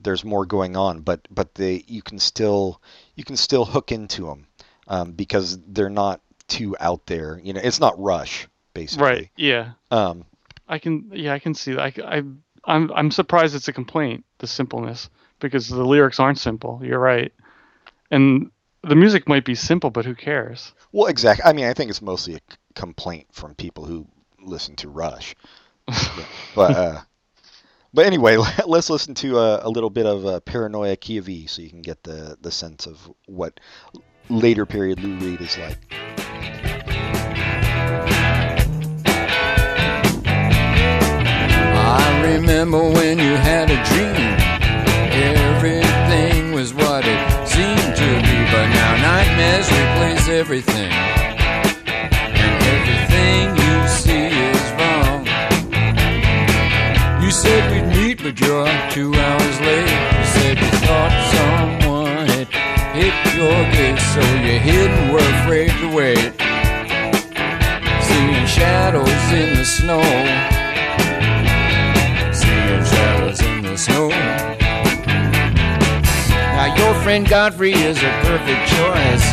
there's 0.00 0.24
more 0.24 0.46
going 0.46 0.76
on, 0.76 1.00
but 1.00 1.26
but 1.30 1.54
they 1.54 1.84
you 1.86 2.02
can 2.02 2.18
still 2.18 2.80
you 3.14 3.24
can 3.24 3.36
still 3.36 3.64
hook 3.64 3.92
into 3.92 4.26
them 4.26 4.46
um, 4.88 5.12
because 5.12 5.58
they're 5.68 5.90
not 5.90 6.20
too 6.48 6.76
out 6.80 7.06
there. 7.06 7.40
You 7.42 7.52
know, 7.52 7.60
it's 7.62 7.80
not 7.80 8.00
Rush 8.00 8.48
basically. 8.74 9.04
Right. 9.04 9.30
Yeah. 9.36 9.72
Um, 9.90 10.24
I 10.68 10.78
can. 10.78 11.10
Yeah, 11.12 11.32
I 11.32 11.38
can 11.38 11.54
see 11.54 11.72
that. 11.74 11.98
I, 11.98 12.18
I, 12.18 12.22
I'm. 12.64 12.92
I'm 12.92 13.10
surprised 13.10 13.54
it's 13.54 13.68
a 13.68 13.72
complaint. 13.72 14.24
The 14.38 14.46
simpleness, 14.46 15.10
because 15.40 15.68
the 15.68 15.84
lyrics 15.84 16.20
aren't 16.20 16.38
simple. 16.38 16.80
You're 16.82 17.00
right, 17.00 17.32
and 18.10 18.50
the 18.82 18.94
music 18.96 19.28
might 19.28 19.44
be 19.44 19.54
simple, 19.54 19.90
but 19.90 20.04
who 20.04 20.14
cares? 20.14 20.72
well, 20.92 21.06
exactly. 21.08 21.44
I 21.44 21.52
mean, 21.52 21.66
I 21.66 21.74
think 21.74 21.90
it's 21.90 22.02
mostly 22.02 22.34
a 22.34 22.38
c- 22.38 22.56
complaint 22.74 23.26
from 23.32 23.54
people 23.54 23.84
who 23.84 24.06
listen 24.42 24.76
to 24.76 24.88
Rush. 24.88 25.34
But 26.54 26.76
uh, 26.76 27.00
but 27.92 28.06
anyway, 28.06 28.36
let's 28.66 28.90
listen 28.90 29.14
to 29.16 29.38
a, 29.38 29.66
a 29.66 29.70
little 29.70 29.90
bit 29.90 30.06
of 30.06 30.26
uh, 30.26 30.40
Paranoia 30.40 30.96
E 31.08 31.46
so 31.46 31.62
you 31.62 31.70
can 31.70 31.82
get 31.82 32.02
the 32.02 32.36
the 32.40 32.50
sense 32.50 32.86
of 32.86 33.10
what 33.26 33.60
later 34.28 34.66
period 34.66 35.00
Lou 35.00 35.16
Reed 35.18 35.40
is 35.40 35.58
like. 35.58 35.78
I 41.82 42.34
remember 42.34 42.78
when 42.78 43.18
you 43.18 43.34
had 43.36 43.70
a 43.70 43.82
dream. 43.84 44.36
Everything 45.12 46.52
was 46.52 46.72
what 46.72 47.04
it 47.04 47.48
seemed 47.48 47.96
to 47.96 48.20
be, 48.22 48.44
but 48.52 48.68
now 48.68 48.96
nightmares 49.02 49.68
replace 49.70 50.28
everything. 50.28 51.19
But 58.30 58.40
you're 58.46 58.90
two 58.90 59.12
hours 59.12 59.60
late. 59.60 59.90
You 59.90 60.24
said 60.24 60.58
you 60.58 60.70
thought 60.86 61.12
someone 61.34 62.28
had 62.28 62.48
hit 62.94 63.14
your 63.34 63.58
gate, 63.72 63.98
so 63.98 64.20
you 64.20 64.58
hid 64.60 64.90
and 64.90 65.12
were 65.12 65.18
afraid 65.40 65.70
to 65.80 65.88
wait. 65.92 66.32
Seeing 68.06 68.46
shadows 68.46 69.32
in 69.32 69.56
the 69.56 69.64
snow 69.64 70.02
seeing 72.32 72.84
shadows 72.84 73.42
in 73.42 73.62
the 73.62 73.76
snow. 73.76 74.08
Now 76.54 76.74
your 76.76 76.94
friend 77.02 77.28
Godfrey 77.28 77.72
is 77.72 77.98
a 77.98 78.12
perfect 78.22 78.68
choice. 78.68 79.32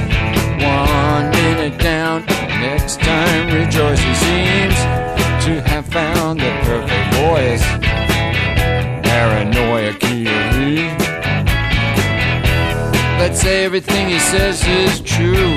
One 0.64 1.30
minute 1.30 1.78
down, 1.80 2.26
next 2.26 3.00
time 3.02 3.54
rejoice. 3.54 4.00
He 4.00 4.16
seems 4.16 4.76
to 5.45 5.62
have 5.68 5.86
found 5.86 6.39
the 6.39 6.52
perfect 6.64 7.14
voice. 7.16 8.07
Let's 13.20 13.39
say 13.41 13.63
everything 13.63 14.09
he 14.09 14.20
says 14.20 14.61
is 14.68 14.99
true. 14.99 15.55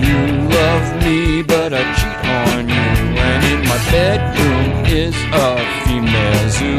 You 0.00 0.18
love 0.48 1.04
me, 1.04 1.42
but 1.42 1.74
I 1.74 1.82
cheat 1.98 2.24
on 2.48 2.68
you. 2.68 2.74
And 3.20 3.44
in 3.52 3.60
my 3.68 3.76
bedroom 3.90 4.86
is 4.86 5.14
a 5.32 5.58
female 5.84 6.48
zoo. 6.48 6.78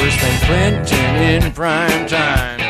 Worse 0.00 0.16
than 0.22 0.36
Clinton 0.46 1.16
in 1.22 1.52
prime 1.52 2.06
time. 2.06 2.60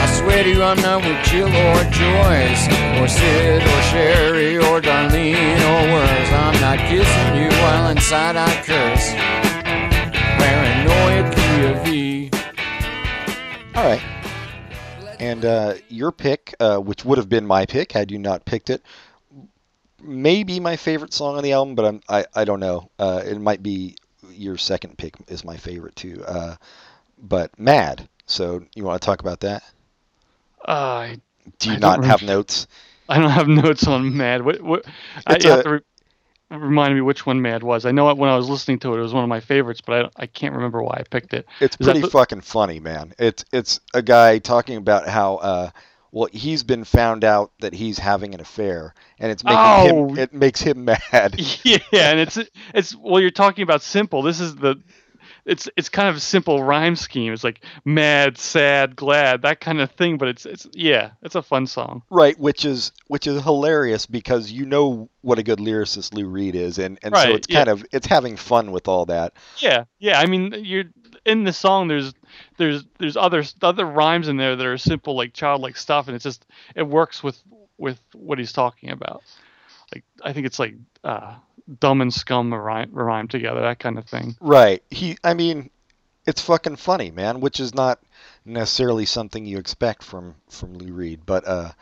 I 0.00 0.06
swear 0.18 0.44
to 0.44 0.48
you, 0.48 0.62
I'm 0.62 0.80
not 0.80 1.02
with 1.04 1.24
Jill 1.26 1.48
or 1.48 1.84
Joyce, 1.92 2.68
or 2.98 3.06
Sid 3.06 3.62
or 3.62 3.82
Sherry 3.90 4.56
or 4.56 4.80
Darlene 4.80 5.60
or 5.72 5.92
worse. 5.92 6.30
I'm 6.32 6.58
not 6.60 6.78
kissing 6.88 7.36
you 7.36 7.48
while 7.60 7.90
inside 7.90 8.36
I 8.36 8.50
curse. 8.64 9.12
Paranoia 10.38 11.30
Kiev. 11.34 11.97
All 13.78 13.84
right. 13.84 14.02
And 15.20 15.44
uh, 15.44 15.74
your 15.88 16.12
pick, 16.12 16.54
uh, 16.60 16.78
which 16.78 17.04
would 17.04 17.18
have 17.18 17.28
been 17.28 17.46
my 17.46 17.66
pick 17.66 17.92
had 17.92 18.10
you 18.10 18.18
not 18.18 18.44
picked 18.44 18.70
it, 18.70 18.82
may 20.02 20.42
be 20.44 20.60
my 20.60 20.76
favorite 20.76 21.12
song 21.12 21.36
on 21.36 21.42
the 21.44 21.52
album, 21.52 21.74
but 21.74 21.84
I'm, 21.84 22.00
I 22.08 22.24
I 22.34 22.44
don't 22.44 22.60
know. 22.60 22.90
Uh, 22.98 23.22
it 23.24 23.38
might 23.40 23.62
be 23.62 23.96
your 24.30 24.56
second 24.56 24.98
pick 24.98 25.14
is 25.28 25.44
my 25.44 25.56
favorite 25.56 25.96
too. 25.96 26.24
Uh, 26.26 26.56
but 27.18 27.58
Mad. 27.58 28.08
So 28.26 28.64
you 28.74 28.84
want 28.84 29.00
to 29.00 29.06
talk 29.06 29.20
about 29.20 29.40
that? 29.40 29.62
Uh, 30.64 31.16
Do 31.58 31.70
you 31.70 31.76
I 31.76 31.78
don't 31.78 32.04
have 32.04 32.22
notes? 32.22 32.66
I 33.08 33.18
don't 33.18 33.30
have 33.30 33.48
notes 33.48 33.86
on 33.86 34.16
Mad. 34.16 34.42
What? 34.44 34.62
What? 34.62 34.86
I, 35.26 35.36
It's 35.36 35.44
you 35.44 35.50
have 35.50 35.62
to 35.62 35.70
re- 35.70 35.80
remind 36.50 36.94
me 36.94 37.00
which 37.00 37.26
one 37.26 37.42
Mad 37.42 37.62
was. 37.62 37.84
I 37.86 37.90
know 37.92 38.12
when 38.14 38.30
I 38.30 38.36
was 38.36 38.48
listening 38.48 38.78
to 38.80 38.94
it, 38.94 38.98
it 38.98 39.02
was 39.02 39.12
one 39.14 39.22
of 39.22 39.28
my 39.28 39.40
favorites, 39.40 39.80
but 39.84 40.06
I, 40.16 40.22
I 40.22 40.26
can't 40.26 40.54
remember 40.54 40.82
why 40.82 40.96
I 40.98 41.02
picked 41.02 41.34
it. 41.34 41.46
It's 41.60 41.76
Is 41.80 41.86
pretty 41.86 42.02
fucking 42.02 42.40
funny, 42.42 42.80
man. 42.80 43.14
It's 43.18 43.44
it's 43.52 43.80
a 43.94 44.02
guy 44.02 44.38
talking 44.38 44.76
about 44.76 45.08
how 45.08 45.36
uh 45.36 45.70
well 46.10 46.28
he's 46.32 46.62
been 46.62 46.84
found 46.84 47.22
out 47.24 47.52
that 47.60 47.74
he's 47.74 47.98
having 47.98 48.34
an 48.34 48.40
affair 48.40 48.94
and 49.18 49.30
it's 49.30 49.44
making 49.44 49.58
Oh. 49.58 50.08
him 50.08 50.18
it 50.18 50.32
makes 50.32 50.60
him 50.60 50.84
mad. 51.12 51.38
Yeah, 51.64 51.78
and 51.92 52.20
it's 52.20 52.38
it's 52.74 52.94
well, 52.96 53.20
you're 53.20 53.30
talking 53.30 53.62
about 53.62 53.82
simple. 53.82 54.22
This 54.22 54.40
is 54.40 54.56
the 54.56 54.76
it's 55.44 55.68
it's 55.76 55.88
kind 55.88 56.08
of 56.08 56.16
a 56.16 56.20
simple 56.20 56.62
rhyme 56.62 56.96
scheme. 56.96 57.32
It's 57.32 57.44
like 57.44 57.64
mad, 57.84 58.38
sad, 58.38 58.96
glad, 58.96 59.42
that 59.42 59.60
kind 59.60 59.80
of 59.80 59.90
thing. 59.92 60.18
But 60.18 60.28
it's 60.28 60.46
it's 60.46 60.66
yeah, 60.72 61.10
it's 61.22 61.34
a 61.34 61.42
fun 61.42 61.66
song. 61.66 62.02
Right, 62.10 62.38
which 62.38 62.64
is 62.64 62.92
which 63.06 63.26
is 63.26 63.42
hilarious 63.42 64.06
because 64.06 64.50
you 64.50 64.66
know 64.66 65.08
what 65.22 65.38
a 65.38 65.42
good 65.42 65.58
lyricist 65.58 66.14
Lou 66.14 66.26
Reed 66.26 66.54
is 66.54 66.78
and 66.78 66.98
and 67.02 67.14
so 67.14 67.22
Right, 67.22 67.34
it's 67.34 67.48
yeah. 67.48 67.58
kind 67.58 67.68
of 67.68 67.84
it's 67.92 68.06
having 68.06 68.36
fun 68.36 68.70
with 68.70 68.88
all 68.88 69.06
that. 69.06 69.32
Yeah, 69.58 69.84
yeah. 69.98 70.20
I 70.20 70.26
mean, 70.26 70.54
you're 70.58 70.84
in 71.24 71.44
the 71.44 71.52
song. 71.52 71.88
There's 71.88 72.12
there's 72.56 72.84
there's 72.98 73.16
other 73.16 73.42
other 73.62 73.84
rhymes 73.86 74.28
in 74.28 74.36
there 74.36 74.56
that 74.56 74.66
are 74.66 74.78
simple, 74.78 75.16
like 75.16 75.32
childlike 75.32 75.76
stuff, 75.76 76.08
and 76.08 76.14
it's 76.14 76.24
just 76.24 76.46
it 76.74 76.82
works 76.82 77.22
with 77.22 77.40
with 77.78 78.00
what 78.12 78.38
he's 78.38 78.52
talking 78.52 78.90
about. 78.90 79.22
Like 79.94 80.04
I 80.22 80.32
think 80.32 80.46
it's 80.46 80.58
like 80.58 80.74
uh, 81.04 81.36
dumb 81.80 82.00
and 82.00 82.12
scum 82.12 82.52
rhyme, 82.52 82.90
rhyme 82.92 83.28
together, 83.28 83.60
that 83.60 83.78
kind 83.78 83.98
of 83.98 84.06
thing. 84.06 84.36
Right. 84.40 84.82
He. 84.90 85.16
I 85.22 85.34
mean, 85.34 85.70
it's 86.26 86.40
fucking 86.40 86.76
funny, 86.76 87.10
man. 87.10 87.40
Which 87.40 87.60
is 87.60 87.74
not 87.74 88.00
necessarily 88.44 89.04
something 89.06 89.44
you 89.44 89.58
expect 89.58 90.02
from 90.02 90.34
from 90.48 90.76
Lou 90.78 90.92
Reed, 90.92 91.20
but 91.26 91.46
uh, 91.46 91.72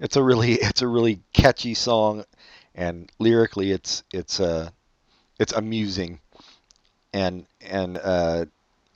it's 0.00 0.16
a 0.16 0.22
really 0.22 0.52
it's 0.60 0.82
a 0.82 0.88
really 0.88 1.20
catchy 1.32 1.74
song, 1.74 2.24
and 2.74 3.10
lyrically, 3.18 3.70
it's 3.72 4.02
it's 4.12 4.40
uh, 4.40 4.70
it's 5.38 5.52
amusing, 5.52 6.20
and 7.12 7.46
and 7.60 7.98
uh, 7.98 8.44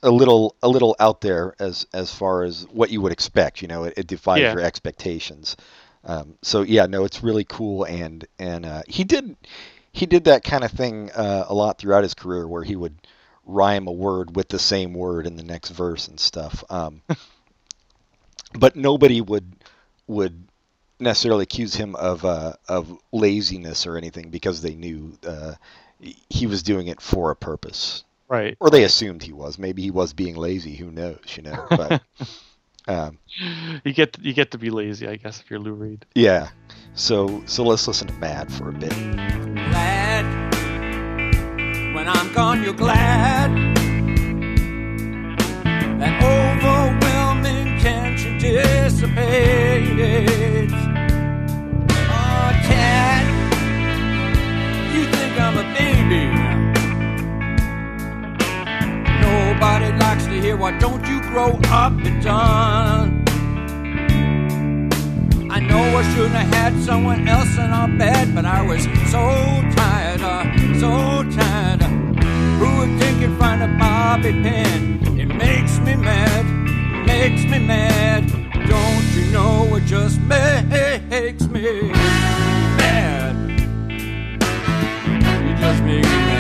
a 0.03 0.11
little 0.11 0.57
a 0.62 0.68
little 0.68 0.97
out 0.99 1.20
there 1.20 1.55
as 1.59 1.86
as 1.93 2.12
far 2.12 2.43
as 2.43 2.66
what 2.72 2.90
you 2.90 3.01
would 3.01 3.12
expect. 3.12 3.62
You 3.62 3.68
know, 3.68 3.84
it, 3.84 3.95
it 3.97 4.07
defies 4.07 4.40
Yeah. 4.40 4.53
your 4.53 4.62
expectations. 4.62 5.57
Um, 6.05 6.34
so 6.43 6.62
yeah, 6.62 6.86
no, 6.86 7.05
it's 7.05 7.22
really 7.22 7.45
cool, 7.45 7.84
and 7.84 8.26
and 8.38 8.66
uh, 8.66 8.82
he 8.88 9.05
did 9.05 9.36
he 9.93 10.07
did 10.07 10.24
that 10.24 10.43
kind 10.45 10.64
of 10.64 10.70
thing 10.70 11.11
uh, 11.12 11.45
a 11.49 11.55
lot 11.55 11.78
throughout 11.78 12.03
his 12.03 12.14
career, 12.14 12.47
where 12.49 12.64
he 12.64 12.76
would 12.76 12.97
rhyme 13.45 13.86
a 13.86 13.93
word 13.93 14.36
with 14.36 14.49
the 14.49 14.59
same 14.59 14.95
word 14.95 15.26
in 15.26 15.36
the 15.36 15.43
next 15.43 15.70
verse 15.70 16.09
and 16.09 16.18
stuff. 16.20 16.62
Um, 16.70 17.03
but 18.59 18.76
nobody 18.76 19.20
would 19.20 19.53
would 20.07 20.45
necessarily 21.01 21.43
accuse 21.43 21.74
him 21.74 21.95
of 21.97 22.24
uh, 22.24 22.53
of 22.68 22.97
laziness 23.12 23.86
or 23.86 23.97
anything 23.97 24.30
because 24.30 24.62
they 24.62 24.74
knew 24.74 25.12
uh, 25.26 25.55
he 26.30 26.47
was 26.47 26.62
doing 26.62 26.86
it 26.88 27.01
for 27.01 27.30
a 27.30 27.36
purpose, 27.36 28.05
Right. 28.28 28.57
or 28.61 28.70
they 28.70 28.84
assumed 28.84 29.22
he 29.22 29.32
was. 29.32 29.59
Maybe 29.59 29.82
he 29.82 29.90
was 29.90 30.12
being 30.12 30.36
lazy. 30.36 30.74
Who 30.76 30.90
knows? 30.90 31.18
You 31.36 31.43
know. 31.45 31.66
But 31.70 32.03
um, 32.88 33.18
You 33.84 33.93
get 33.93 34.16
you 34.20 34.32
get 34.32 34.51
to 34.53 34.59
be 34.59 34.70
lazy, 34.70 35.07
I 35.09 35.16
guess, 35.16 35.40
if 35.40 35.51
you're 35.51 35.61
Lou 35.61 35.74
Reed. 35.74 36.07
yeah. 36.14 36.49
So 36.95 37.43
so 37.47 37.62
let's 37.64 37.86
listen 37.88 38.09
to 38.09 38.14
Mad 38.14 38.53
for 38.53 38.68
a 38.68 38.72
bit. 38.72 39.52
When 42.03 42.11
I'm 42.11 42.33
gone, 42.33 42.65
you're 42.65 42.75
glad. 42.75 43.53
That 46.01 46.15
overwhelming 46.35 47.79
tension 47.79 48.39
dissipates. 48.39 49.23
Oh, 52.19 52.51
cat, 52.67 53.25
you 54.93 55.03
think 55.15 55.39
I'm 55.39 55.57
a 55.59 55.67
baby. 55.79 56.27
Nobody 59.23 59.93
likes 59.97 60.25
to 60.25 60.41
hear 60.41 60.57
why 60.57 60.73
don't 60.81 61.07
you 61.07 61.21
grow 61.31 61.61
up 61.71 61.93
and 61.93 62.21
done. 62.21 63.22
Know 65.69 65.79
I 65.79 66.03
shouldn't 66.15 66.35
have 66.35 66.55
had 66.55 66.83
someone 66.83 67.29
else 67.29 67.55
in 67.57 67.71
our 67.71 67.89
bed, 67.89 68.35
but 68.35 68.45
I 68.45 68.63
was 68.63 68.83
so 69.11 69.25
tired, 69.77 70.21
uh, 70.21 70.45
so 70.81 71.23
tired. 71.39 71.83
Who 72.59 72.69
would 72.79 72.99
think 73.01 73.21
you'd 73.21 73.39
find 73.39 73.63
a 73.63 73.69
bobby 73.79 74.33
pin? 74.33 75.19
It 75.19 75.27
makes 75.27 75.79
me 75.79 75.95
mad, 75.95 76.45
makes 77.07 77.45
me 77.45 77.59
mad. 77.59 78.29
Don't 78.69 79.07
you 79.15 79.31
know 79.33 79.77
it 79.77 79.85
just 79.85 80.21
makes 80.23 81.47
me 81.49 81.91
mad? 82.79 83.35
You 83.89 85.55
just 85.57 85.83
make 85.83 86.03
me 86.03 86.03
mad. 86.03 86.32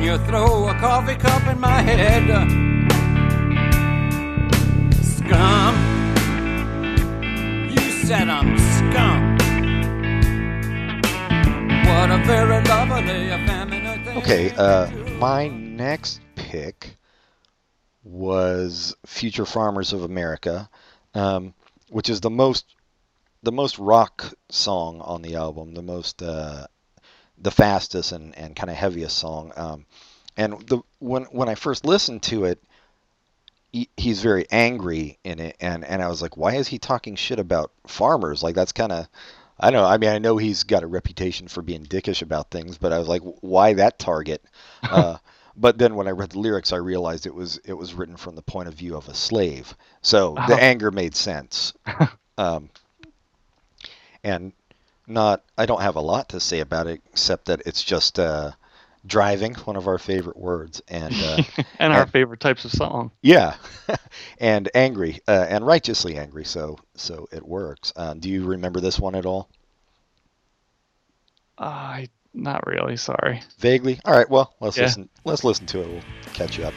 Morning, 0.00 0.20
you 0.20 0.26
throw 0.26 0.68
a 0.68 0.74
coffee 0.74 1.16
cup 1.16 1.46
in 1.46 1.60
my 1.60 1.82
head. 1.82 2.26
Scum. 5.02 5.74
You 7.70 7.90
said 8.04 8.28
I'm 8.28 8.58
scum. 8.58 9.36
What 11.86 12.10
a 12.10 12.22
very 12.24 12.62
lovely, 12.64 13.32
effeminate 13.32 14.04
thing. 14.06 14.18
Okay, 14.18 14.50
uh, 14.56 14.90
my 15.18 15.48
next 15.48 16.20
pick 16.34 16.96
was 18.02 18.94
"Future 19.06 19.46
Farmers 19.46 19.92
of 19.92 20.02
America," 20.02 20.68
um, 21.14 21.54
which 21.90 22.08
is 22.08 22.20
the 22.20 22.30
most 22.30 22.74
the 23.42 23.52
most 23.52 23.78
rock 23.78 24.32
song 24.50 25.00
on 25.00 25.22
the 25.22 25.34
album, 25.34 25.74
the 25.74 25.82
most 25.82 26.22
uh, 26.22 26.66
the 27.40 27.50
fastest 27.50 28.12
and, 28.12 28.36
and 28.36 28.54
kind 28.54 28.70
of 28.70 28.76
heaviest 28.76 29.18
song. 29.18 29.52
Um, 29.56 29.86
and 30.36 30.60
the 30.68 30.80
when 30.98 31.24
when 31.24 31.48
I 31.48 31.54
first 31.54 31.84
listened 31.84 32.22
to 32.24 32.44
it, 32.44 32.62
he, 33.72 33.88
he's 33.96 34.22
very 34.22 34.46
angry 34.50 35.18
in 35.24 35.38
it, 35.40 35.56
and 35.60 35.84
and 35.84 36.02
I 36.02 36.08
was 36.08 36.22
like, 36.22 36.36
why 36.36 36.54
is 36.54 36.68
he 36.68 36.78
talking 36.78 37.16
shit 37.16 37.38
about 37.38 37.72
farmers? 37.86 38.42
Like 38.42 38.54
that's 38.54 38.72
kind 38.72 38.92
of 38.92 39.08
I 39.58 39.70
don't 39.70 39.82
know. 39.82 39.88
I 39.88 39.98
mean, 39.98 40.10
I 40.10 40.18
know 40.18 40.36
he's 40.38 40.62
got 40.64 40.82
a 40.82 40.86
reputation 40.86 41.46
for 41.48 41.62
being 41.62 41.84
dickish 41.84 42.22
about 42.22 42.50
things, 42.50 42.78
but 42.78 42.92
I 42.92 42.98
was 42.98 43.08
like, 43.08 43.22
why 43.40 43.74
that 43.74 43.98
target? 43.98 44.42
Uh, 44.82 45.18
but 45.56 45.76
then 45.78 45.94
when 45.94 46.08
I 46.08 46.12
read 46.12 46.30
the 46.30 46.38
lyrics, 46.38 46.72
I 46.72 46.76
realized 46.76 47.26
it 47.26 47.34
was 47.34 47.58
it 47.64 47.74
was 47.74 47.92
written 47.92 48.16
from 48.16 48.34
the 48.34 48.42
point 48.42 48.66
of 48.68 48.74
view 48.74 48.96
of 48.96 49.08
a 49.08 49.14
slave, 49.14 49.76
so 50.00 50.34
the 50.48 50.54
Oh. 50.54 50.58
anger 50.58 50.90
made 50.90 51.14
sense. 51.14 51.74
um, 52.38 52.70
and 54.24 54.52
not, 55.10 55.42
I 55.58 55.66
don't 55.66 55.82
have 55.82 55.96
a 55.96 56.00
lot 56.00 56.28
to 56.30 56.40
say 56.40 56.60
about 56.60 56.86
it 56.86 57.02
except 57.12 57.46
that 57.46 57.62
it's 57.66 57.82
just 57.82 58.18
uh, 58.18 58.52
driving, 59.06 59.54
one 59.54 59.76
of 59.76 59.86
our 59.88 59.98
favorite 59.98 60.36
words, 60.36 60.80
and 60.88 61.14
uh, 61.14 61.42
and 61.78 61.92
our 61.92 62.02
And- 62.02 62.10
favorite 62.12 62.40
types 62.40 62.64
of 62.64 62.70
song. 62.72 63.10
yeah, 63.22 63.56
and 64.38 64.70
angry 64.74 65.20
uh, 65.28 65.46
and 65.48 65.66
righteously 65.66 66.16
angry. 66.16 66.44
So 66.44 66.78
so 66.94 67.26
it 67.32 67.46
works. 67.46 67.92
Um, 67.96 68.20
do 68.20 68.28
you 68.30 68.44
remember 68.46 68.80
this 68.80 68.98
one 68.98 69.14
at 69.14 69.26
all? 69.26 69.48
I 71.58 72.08
not 72.32 72.66
really. 72.66 72.96
Sorry. 72.96 73.42
Vaguely. 73.58 74.00
All 74.04 74.14
right. 74.14 74.28
Well, 74.30 74.54
let's 74.60 74.76
Yeah. 74.76 74.84
listen. 74.84 75.08
Let's 75.24 75.44
listen 75.44 75.66
to 75.66 75.80
it. 75.82 75.88
We'll 75.88 76.02
catch 76.32 76.56
you 76.58 76.64
up. 76.64 76.74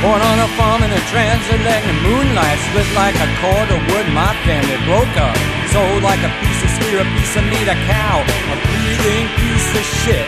Born 0.00 0.16
on 0.16 0.40
a 0.40 0.48
farm 0.56 0.80
in 0.80 0.88
a 0.88 1.02
transatlantic 1.12 1.92
moonlight, 2.00 2.56
split 2.72 2.88
like 2.96 3.12
a 3.20 3.28
cord 3.36 3.68
of 3.68 3.84
wood. 3.92 4.08
My 4.16 4.32
family 4.48 4.80
broke 4.88 5.12
up, 5.20 5.36
sold 5.68 6.00
like 6.00 6.24
a 6.24 6.32
piece 6.40 6.60
of 6.64 6.70
steer, 6.80 7.04
a 7.04 7.08
piece 7.20 7.36
of 7.36 7.44
meat, 7.52 7.68
a 7.68 7.76
cow, 7.84 8.24
a 8.24 8.56
breathing 8.64 9.28
piece 9.36 9.68
of 9.76 9.84
shit. 10.00 10.24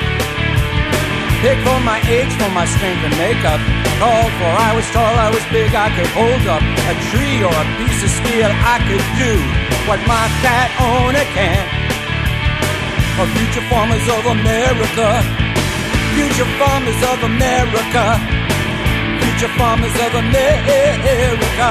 Pick 1.40 1.56
for 1.64 1.80
my 1.88 2.04
age, 2.04 2.28
for 2.36 2.52
my 2.52 2.68
strength 2.68 3.00
and 3.00 3.16
makeup. 3.16 3.56
Called 3.96 4.32
for 4.36 4.52
I 4.52 4.76
was 4.76 4.84
tall, 4.92 5.08
I 5.08 5.32
was 5.32 5.40
big, 5.48 5.72
I 5.72 5.88
could 5.96 6.12
hold 6.12 6.44
up 6.52 6.60
a 6.60 6.94
tree 7.08 7.40
or 7.40 7.56
a 7.56 7.66
piece 7.80 8.04
of 8.04 8.12
steel. 8.12 8.52
I 8.52 8.76
could 8.84 9.06
do 9.16 9.32
what 9.88 10.04
my 10.04 10.28
fat 10.44 10.68
owner 10.84 11.24
can't. 11.32 11.68
For 13.16 13.24
future 13.40 13.64
farmers 13.72 14.04
of 14.04 14.36
America, 14.36 15.08
future 16.12 16.50
farmers 16.60 17.00
of 17.08 17.24
America 17.24 18.20
future 19.42 19.58
farmers 19.58 19.94
of 19.94 20.14
America. 20.14 21.70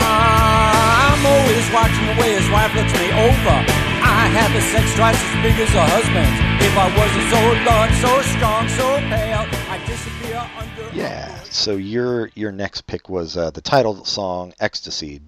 I'm 0.00 1.26
always 1.26 1.66
watching 1.72 2.06
the 2.06 2.16
way 2.20 2.32
his 2.32 2.48
wife 2.50 2.74
looks 2.74 2.92
me 2.94 3.12
over. 3.12 3.56
I 4.00 4.30
had 4.32 4.48
the 4.54 4.62
sex 4.72 4.94
twice 4.94 5.20
as 5.20 5.34
big 5.42 5.60
as 5.60 5.68
her 5.70 5.84
husband. 5.84 6.32
If 6.64 6.76
I 6.78 6.88
wasn't 6.96 7.28
so 7.28 7.40
large, 7.68 7.92
so 8.00 8.22
strong, 8.36 8.68
so 8.68 8.96
pale, 9.10 9.44
I'd 9.68 9.84
disappear 9.86 10.48
under. 10.56 10.96
Yeah. 10.96 11.42
So 11.50 11.76
your 11.76 12.30
your 12.34 12.52
next 12.52 12.86
pick 12.86 13.10
was 13.10 13.36
uh, 13.36 13.50
the 13.50 13.60
title 13.60 14.04
song 14.06 14.54
"Ecstasy," 14.60 15.20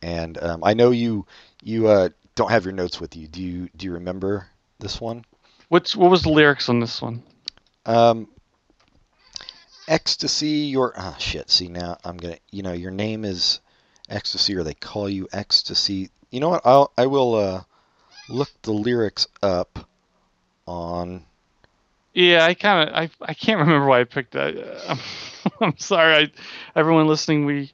and 0.00 0.42
um, 0.42 0.64
I 0.64 0.72
know 0.72 0.90
you 0.90 1.26
you 1.62 1.88
uh, 1.88 2.08
don't 2.34 2.50
have 2.50 2.64
your 2.64 2.72
notes 2.72 2.98
with 2.98 3.14
you. 3.14 3.28
Do 3.28 3.42
you 3.42 3.68
do 3.76 3.84
you 3.84 3.92
remember 3.92 4.46
this 4.78 5.00
one? 5.00 5.24
What's 5.68 5.96
what 5.96 6.10
was 6.10 6.22
the 6.22 6.30
lyrics 6.30 6.68
on 6.68 6.80
this 6.80 7.02
one? 7.02 7.22
Um, 7.84 8.28
ecstasy, 9.88 10.48
your 10.48 10.94
ah 10.96 11.16
shit. 11.18 11.50
See 11.50 11.68
now 11.68 11.98
I'm 12.04 12.16
gonna 12.16 12.38
you 12.50 12.62
know 12.62 12.72
your 12.72 12.90
name 12.90 13.24
is 13.24 13.60
ecstasy 14.08 14.54
or 14.54 14.62
they 14.62 14.74
call 14.74 15.08
you 15.08 15.28
ecstasy. 15.32 16.10
You 16.30 16.40
know 16.40 16.50
what? 16.50 16.62
I'll 16.64 16.92
I 16.96 17.06
will 17.06 17.34
uh, 17.34 17.62
look 18.28 18.50
the 18.62 18.72
lyrics 18.72 19.26
up 19.42 19.88
on 20.66 21.24
Yeah, 22.14 22.44
I 22.44 22.54
kind 22.54 22.88
of 22.88 22.94
I 22.94 23.10
I 23.20 23.34
can't 23.34 23.60
remember 23.60 23.86
why 23.86 24.00
I 24.00 24.04
picked 24.04 24.32
that. 24.32 24.56
I'm, 24.88 24.98
I'm 25.60 25.78
sorry. 25.78 26.14
I 26.14 26.30
everyone 26.78 27.08
listening, 27.08 27.44
we 27.44 27.72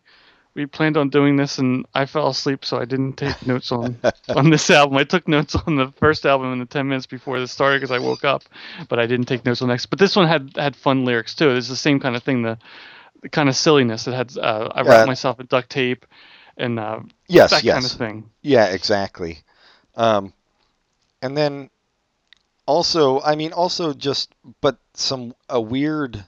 we 0.54 0.66
planned 0.66 0.96
on 0.96 1.08
doing 1.08 1.36
this 1.36 1.58
and 1.58 1.86
I 1.94 2.06
fell 2.06 2.28
asleep, 2.28 2.64
so 2.64 2.78
I 2.78 2.84
didn't 2.84 3.14
take 3.14 3.46
notes 3.46 3.72
on 3.72 3.98
on 4.28 4.50
this 4.50 4.70
album. 4.70 4.96
I 4.98 5.04
took 5.04 5.26
notes 5.28 5.54
on 5.54 5.76
the 5.76 5.92
first 5.96 6.26
album 6.26 6.52
in 6.52 6.58
the 6.58 6.66
10 6.66 6.88
minutes 6.88 7.06
before 7.06 7.40
this 7.40 7.52
started 7.52 7.80
because 7.80 7.90
I 7.90 7.98
woke 7.98 8.24
up, 8.24 8.42
but 8.88 8.98
I 8.98 9.06
didn't 9.06 9.26
take 9.26 9.44
notes 9.44 9.62
on 9.62 9.68
the 9.68 9.74
next. 9.74 9.86
But 9.86 9.98
this 9.98 10.16
one 10.16 10.28
had 10.28 10.52
had 10.56 10.76
fun 10.76 11.04
lyrics 11.04 11.34
too. 11.34 11.50
It's 11.50 11.68
the 11.68 11.76
same 11.76 12.00
kind 12.00 12.16
of 12.16 12.22
thing. 12.22 12.42
The, 12.42 12.58
the 13.22 13.28
kind 13.28 13.48
of 13.48 13.56
silliness. 13.56 14.06
It 14.06 14.14
had 14.14 14.36
uh, 14.36 14.68
I 14.72 14.82
wrapped 14.82 15.06
myself 15.06 15.40
in 15.40 15.46
duct 15.46 15.70
tape 15.70 16.06
and 16.56 16.78
uh, 16.78 17.00
Yes, 17.28 17.50
that 17.50 17.64
yes. 17.64 17.74
kind 17.74 17.84
of 17.86 17.92
thing. 17.92 18.30
Yeah, 18.42 18.66
exactly. 18.66 19.38
Um, 19.94 20.32
and 21.22 21.36
then 21.36 21.70
also, 22.66 23.20
I 23.20 23.36
mean, 23.36 23.52
also 23.52 23.92
just, 23.94 24.34
but 24.60 24.78
some 24.94 25.34
a 25.48 25.60
weird, 25.60 26.24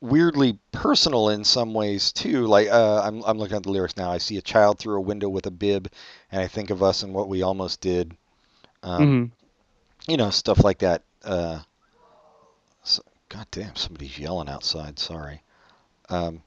weirdly 0.00 0.58
personal 0.72 1.28
in 1.30 1.44
some 1.44 1.74
ways 1.74 2.12
too. 2.12 2.46
Like 2.46 2.68
uh, 2.68 3.02
I'm 3.04 3.22
I'm 3.24 3.38
looking 3.38 3.56
at 3.56 3.62
the 3.64 3.70
lyrics 3.70 3.96
now. 3.96 4.10
I 4.10 4.18
see 4.18 4.36
a 4.38 4.42
child 4.42 4.78
through 4.78 4.96
a 4.98 5.02
window 5.02 5.28
with 5.28 5.46
a 5.46 5.50
bib, 5.50 5.90
and 6.30 6.40
I 6.40 6.46
think 6.48 6.70
of 6.70 6.82
us 6.82 7.02
and 7.02 7.14
what 7.14 7.28
we 7.28 7.42
almost 7.42 7.80
did. 7.80 8.16
Um, 8.82 9.18
hmm 9.18 9.32
You 10.08 10.16
know, 10.16 10.30
stuff 10.30 10.64
like 10.64 10.78
that. 10.80 11.02
Uh, 11.24 11.60
so, 12.82 13.02
God 13.28 13.46
damn, 13.50 13.76
somebody's 13.76 14.18
yelling 14.18 14.48
outside. 14.48 14.98
Sorry. 14.98 15.42
Um, 16.08 16.42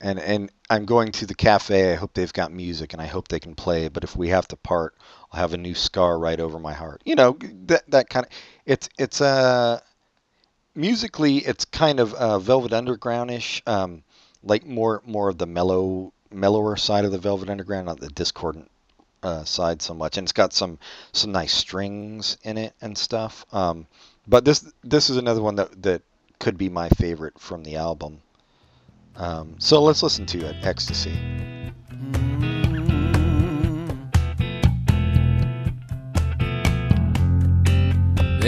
and 0.00 0.18
and 0.18 0.50
I'm 0.70 0.84
going 0.84 1.12
to 1.12 1.26
the 1.26 1.34
cafe. 1.34 1.92
I 1.92 1.96
hope 1.96 2.14
they've 2.14 2.32
got 2.32 2.52
music, 2.52 2.92
and 2.92 3.02
I 3.02 3.06
hope 3.06 3.28
they 3.28 3.40
can 3.40 3.54
play. 3.54 3.88
But 3.88 4.04
if 4.04 4.16
we 4.16 4.28
have 4.28 4.46
to 4.48 4.56
part, 4.56 4.94
I'll 5.32 5.40
have 5.40 5.52
a 5.52 5.58
new 5.58 5.74
scar 5.74 6.18
right 6.18 6.38
over 6.38 6.58
my 6.58 6.72
heart. 6.72 7.02
You 7.04 7.14
know 7.16 7.36
that 7.66 7.90
that 7.90 8.08
kind 8.08 8.26
of. 8.26 8.32
It's 8.66 8.88
it's 8.98 9.20
uh 9.20 9.80
musically 10.78 11.38
it's 11.38 11.64
kind 11.64 12.00
of 12.00 12.14
uh, 12.14 12.38
Velvet 12.38 12.72
Undergroundish, 12.72 13.60
um, 13.66 14.02
like 14.42 14.64
more 14.64 15.02
more 15.04 15.28
of 15.28 15.36
the 15.36 15.46
mellow 15.46 16.12
mellower 16.30 16.76
side 16.76 17.04
of 17.04 17.12
the 17.12 17.18
Velvet 17.18 17.50
Underground, 17.50 17.86
not 17.86 18.00
the 18.00 18.08
discordant 18.08 18.70
uh, 19.22 19.44
side 19.44 19.82
so 19.82 19.92
much. 19.92 20.16
And 20.16 20.24
it's 20.24 20.32
got 20.32 20.52
some 20.52 20.78
some 21.12 21.32
nice 21.32 21.52
strings 21.52 22.38
in 22.44 22.56
it 22.56 22.72
and 22.80 22.96
stuff. 22.96 23.44
Um, 23.52 23.86
but 24.26 24.44
this 24.44 24.72
this 24.84 25.10
is 25.10 25.16
another 25.16 25.42
one 25.42 25.56
that 25.56 25.82
that 25.82 26.02
could 26.38 26.56
be 26.56 26.68
my 26.68 26.88
favorite 26.90 27.38
from 27.38 27.64
the 27.64 27.76
album. 27.76 28.20
Um, 29.16 29.56
so 29.58 29.82
let's 29.82 30.04
listen 30.04 30.26
to 30.26 30.46
it, 30.46 30.64
Ecstasy. 30.64 31.12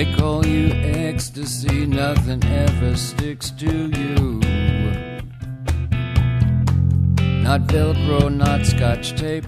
They 0.01 0.11
call 0.15 0.47
you 0.47 0.71
ecstasy, 0.73 1.85
nothing 1.85 2.43
ever 2.43 2.97
sticks 2.97 3.51
to 3.51 3.67
you. 3.67 4.41
Not 7.43 7.67
Velcro, 7.69 8.35
not 8.35 8.65
scotch 8.65 9.15
tape, 9.15 9.45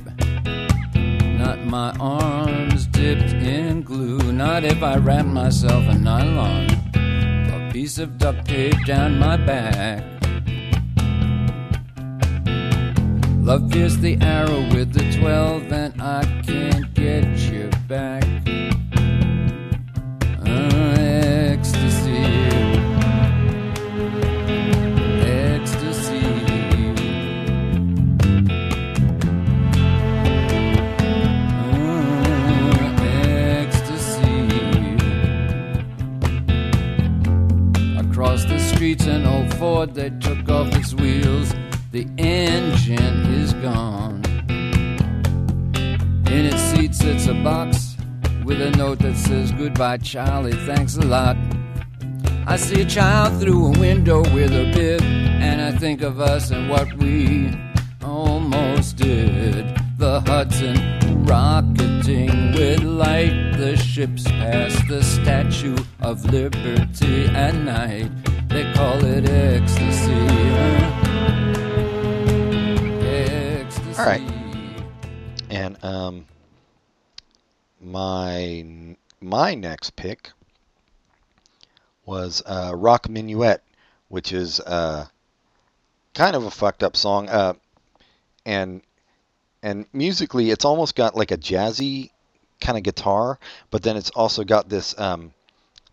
not 1.38 1.64
my 1.64 1.96
arms 1.98 2.86
dipped 2.88 3.32
in 3.32 3.80
glue. 3.80 4.30
Not 4.30 4.64
if 4.64 4.82
I 4.82 4.98
wrap 4.98 5.24
myself 5.24 5.84
in 5.84 6.04
nylon, 6.04 6.68
a 6.96 7.70
piece 7.72 7.96
of 7.96 8.18
duct 8.18 8.46
tape 8.46 8.84
down 8.84 9.18
my 9.18 9.38
back. 9.38 10.04
Love 13.40 13.70
pierced 13.70 14.02
the 14.02 14.18
arrow 14.20 14.60
with 14.74 14.92
the 14.92 15.18
12, 15.18 15.72
and 15.72 16.02
I 16.02 16.24
can't 16.42 16.92
get 16.92 17.24
you 17.38 17.70
back. 17.88 18.22
Streets, 38.92 39.06
an 39.06 39.26
old 39.26 39.54
Ford 39.54 39.94
that 39.94 40.20
took 40.20 40.48
off 40.48 40.74
its 40.74 40.94
wheels. 40.94 41.54
The 41.92 42.06
engine 42.18 43.32
is 43.32 43.54
gone. 43.54 44.22
In 46.26 46.46
its 46.46 46.60
seat 46.60 46.94
sits 46.94 47.26
a 47.26 47.34
box 47.34 47.96
with 48.44 48.60
a 48.60 48.70
note 48.72 48.98
that 49.00 49.16
says, 49.16 49.52
Goodbye, 49.52 49.98
Charlie, 49.98 50.52
thanks 50.66 50.96
a 50.96 51.02
lot. 51.02 51.36
I 52.46 52.56
see 52.56 52.82
a 52.82 52.84
child 52.84 53.40
through 53.40 53.66
a 53.66 53.78
window 53.78 54.20
with 54.34 54.52
a 54.52 54.72
bib, 54.74 55.02
and 55.02 55.60
I 55.60 55.78
think 55.78 56.02
of 56.02 56.20
us 56.20 56.50
and 56.50 56.68
what 56.68 56.92
we 56.94 57.50
almost 58.02 58.96
did. 58.96 59.76
The 59.96 60.20
Hudson 60.20 61.24
rocketing 61.24 62.52
with 62.52 62.82
light, 62.82 63.52
the 63.56 63.76
ships 63.76 64.24
past 64.24 64.88
the 64.88 65.02
Statue 65.02 65.76
of 66.00 66.24
Liberty 66.24 67.26
at 67.26 67.54
night. 67.54 68.10
They 68.52 68.70
call 68.74 69.02
it 69.02 69.26
ecstasy. 69.30 70.12
Ecstasy. 73.02 73.98
All 73.98 74.04
right. 74.04 74.20
And 75.48 75.82
um, 75.82 76.26
my 77.80 78.94
my 79.22 79.54
next 79.54 79.96
pick 79.96 80.32
was 82.04 82.42
uh, 82.44 82.72
Rock 82.76 83.08
Minuet, 83.08 83.60
which 84.08 84.34
is 84.34 84.60
uh, 84.60 85.06
kind 86.12 86.36
of 86.36 86.44
a 86.44 86.50
fucked 86.50 86.82
up 86.82 86.94
song. 86.94 87.30
Uh, 87.30 87.54
and 88.44 88.82
and 89.62 89.86
musically, 89.94 90.50
it's 90.50 90.66
almost 90.66 90.94
got 90.94 91.16
like 91.16 91.30
a 91.30 91.38
jazzy 91.38 92.10
kind 92.60 92.76
of 92.76 92.84
guitar, 92.84 93.38
but 93.70 93.82
then 93.82 93.96
it's 93.96 94.10
also 94.10 94.44
got 94.44 94.68
this 94.68 94.98
um, 94.98 95.32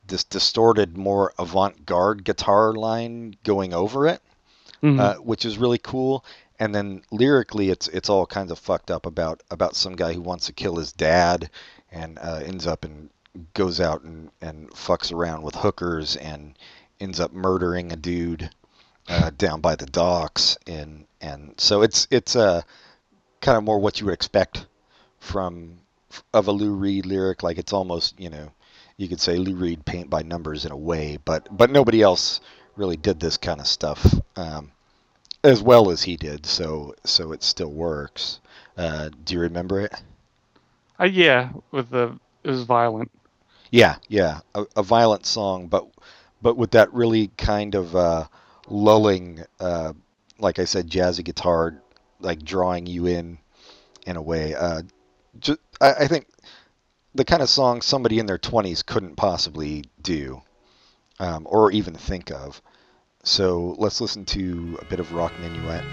this 0.10 0.24
distorted, 0.24 0.98
more 0.98 1.34
avant-garde 1.40 2.24
guitar 2.24 2.74
line 2.74 3.36
going 3.44 3.74
over 3.74 4.08
it 4.08 4.22
Mhm. 4.82 5.00
uh, 5.00 5.16
which 5.16 5.46
is 5.46 5.58
really 5.58 5.78
cool. 5.78 6.24
And 6.60 6.74
then 6.76 7.04
lyrically, 7.12 7.70
it's 7.70 7.88
it's 7.90 8.10
all 8.10 8.26
kinds 8.26 8.52
of 8.52 8.60
fucked 8.60 8.92
up 8.92 9.06
about 9.06 9.42
about 9.50 9.76
some 9.76 9.96
guy 9.96 10.14
who 10.14 10.22
wants 10.22 10.46
to 10.48 10.54
kill 10.54 10.76
his 10.78 10.92
dad 10.92 11.50
and 11.92 12.18
uh, 12.20 12.42
ends 12.46 12.66
up 12.68 12.84
and 12.86 13.10
goes 13.54 13.80
out 13.80 14.02
and 14.04 14.30
and 14.42 14.70
fucks 14.72 15.12
around 15.14 15.44
with 15.44 15.56
hookers 15.56 16.16
and 16.18 16.58
ends 17.00 17.20
up 17.20 17.32
murdering 17.34 17.92
a 17.92 17.96
dude 17.96 18.50
uh, 19.08 19.32
down 19.38 19.62
by 19.62 19.76
the 19.76 19.86
docks 19.86 20.58
and 20.68 21.06
and 21.22 21.54
so 21.58 21.82
it's 21.82 22.08
it's 22.12 22.36
uh, 22.36 22.62
kind 23.42 23.58
of 23.58 23.64
more 23.64 23.80
what 23.80 24.00
you 24.00 24.06
would 24.06 24.14
expect 24.14 24.66
from 25.20 25.80
of 26.34 26.48
a 26.48 26.52
Lou 26.52 26.74
Reed 26.74 27.06
lyric. 27.06 27.44
Like 27.44 27.58
it's 27.58 27.74
almost 27.74 28.20
you 28.20 28.30
know 28.30 28.52
you 29.00 29.08
could 29.08 29.22
say 29.22 29.38
Lou 29.38 29.56
Reed 29.56 29.86
paint 29.86 30.10
by 30.10 30.24
numbers 30.24 30.66
in 30.66 30.74
a 30.74 30.78
way, 30.78 31.18
but 31.24 31.48
but 31.56 31.72
nobody 31.72 32.02
else 32.02 32.42
really 32.76 32.98
did 32.98 33.18
this 33.18 33.38
kind 33.38 33.62
of 33.62 33.66
stuff 33.68 34.14
um, 34.36 34.74
as 35.42 35.64
well 35.64 35.90
as 35.90 36.04
he 36.04 36.18
did. 36.18 36.46
So 36.46 36.96
so 37.06 37.32
it 37.32 37.42
still 37.42 37.72
works. 37.72 38.42
Uh, 38.78 39.10
do 39.24 39.36
you 39.36 39.40
remember 39.40 39.80
it? 39.80 39.94
Uh, 41.00 41.06
yeah, 41.06 41.52
with 41.72 41.92
the 41.92 42.20
it 42.44 42.50
was 42.50 42.64
violent. 42.64 43.10
Yeah, 43.72 43.96
yeah, 44.10 44.42
a, 44.54 44.66
a 44.76 44.84
violent 44.84 45.26
song, 45.26 45.68
but 45.68 45.88
but 46.42 46.58
with 46.58 46.72
that 46.72 46.94
really 46.94 47.30
kind 47.38 47.76
of 47.76 47.96
uh, 47.96 48.26
lulling, 48.68 49.46
uh, 49.62 49.94
like 50.40 50.60
I 50.60 50.66
said, 50.66 50.90
jazzy 50.90 51.24
guitar, 51.24 51.82
like 52.20 52.44
drawing 52.44 52.86
you 52.86 53.06
in 53.06 53.38
in 54.06 54.18
a 54.18 54.22
way. 54.22 54.56
Uh, 54.56 54.82
just, 55.40 55.60
I, 55.80 55.94
I 55.94 56.08
think 56.08 56.28
the 57.16 57.26
kind 57.26 57.42
of 57.42 57.50
song 57.50 57.82
somebody 57.82 58.20
in 58.20 58.26
their 58.26 58.38
twenties 58.38 58.84
couldn't 58.84 59.16
possibly 59.16 59.86
do, 60.02 60.42
um, 61.20 61.48
or 61.50 61.72
even 61.72 61.96
think 61.96 62.32
of. 62.32 62.62
So 63.24 63.76
let's 63.78 64.00
listen 64.00 64.26
to 64.26 64.78
a 64.82 64.86
bit 64.86 65.00
of 65.00 65.12
Rock 65.14 65.34
Minuet. 65.42 65.84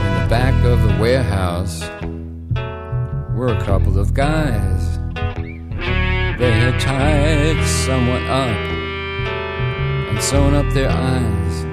In 0.00 0.22
the 0.22 0.28
back 0.30 0.54
of 0.64 0.82
the 0.82 0.96
warehouse 1.00 1.82
were 3.36 3.48
a 3.48 3.60
couple 3.64 3.98
of 3.98 4.14
guys. 4.14 4.98
They 6.38 6.52
had 6.52 6.80
tied 6.80 7.66
someone 7.66 8.26
up 8.26 8.56
and 10.08 10.22
sewn 10.22 10.54
up 10.54 10.72
their 10.72 10.90
eyes. 10.90 11.64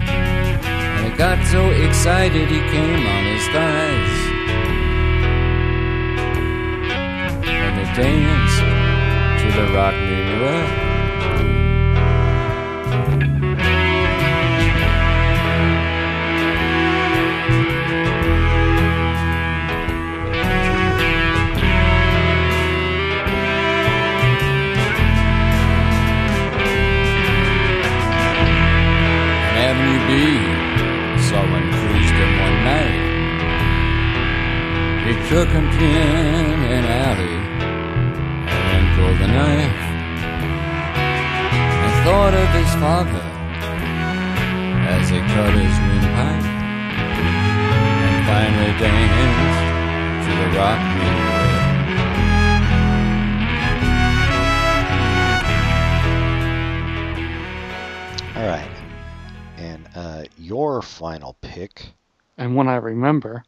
And 0.00 1.10
he 1.10 1.18
got 1.18 1.44
so 1.46 1.70
excited 1.70 2.48
he 2.48 2.60
came 2.60 3.06
on 3.06 3.24
his 3.24 3.46
thighs. 3.48 4.17
dance 7.98 8.56
to 9.42 9.46
the 9.58 9.66
rock 9.74 9.94
me 9.94 10.18
well. 10.40 10.68
Avenue 29.66 30.00
B. 30.06 30.10
Him 32.18 32.32
one 32.46 32.58
night. 32.64 33.02
He 35.06 35.12
took 35.28 35.48
him 35.48 35.66
ten 35.78 36.47
knife. 39.32 39.80
I 41.86 41.90
thought 42.04 42.34
of 42.34 42.48
his 42.60 42.72
father 42.82 43.24
as 44.88 45.08
he 45.10 45.18
cut 45.18 45.52
his 45.54 45.76
windpipe 45.86 46.46
and 48.04 48.16
finally 48.26 48.72
danced 48.80 49.62
to 50.24 50.32
the 50.36 50.48
rock 50.58 50.80
minuet. 50.96 51.28
All 58.36 58.46
right. 58.46 58.70
And 59.56 59.88
uh, 59.96 60.24
your 60.38 60.80
final 60.80 61.36
pick 61.40 61.86
And 62.36 62.54
one 62.54 62.68
I 62.68 62.76
remember, 62.76 63.42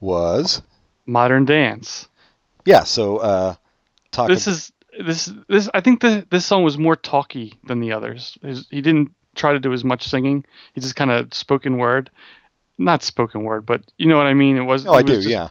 was 0.00 0.62
Modern 1.06 1.44
Dance. 1.44 2.08
yeah. 2.64 2.82
So 2.82 3.18
uh, 3.18 3.54
talk. 4.10 4.28
This 4.28 4.46
is 4.46 4.72
this 5.00 5.30
this 5.48 5.68
I 5.74 5.80
think 5.80 6.00
the 6.00 6.26
this 6.30 6.44
song 6.46 6.62
was 6.64 6.78
more 6.78 6.96
talky 6.96 7.54
than 7.64 7.80
the 7.80 7.92
others. 7.92 8.36
His, 8.42 8.66
he 8.70 8.80
didn't 8.80 9.12
try 9.34 9.52
to 9.52 9.60
do 9.60 9.72
as 9.72 9.84
much 9.84 10.08
singing. 10.08 10.44
He 10.74 10.80
just 10.80 10.96
kind 10.96 11.10
of 11.10 11.32
spoken 11.32 11.78
word, 11.78 12.10
not 12.78 13.02
spoken 13.02 13.44
word, 13.44 13.64
but 13.66 13.82
you 13.98 14.06
know 14.06 14.16
what 14.16 14.26
I 14.26 14.34
mean. 14.34 14.56
It 14.56 14.62
was. 14.62 14.86
oh, 14.86 14.92
I 14.92 15.02
was 15.02 15.04
do. 15.04 15.14
just- 15.16 15.28
yeah. 15.28 15.48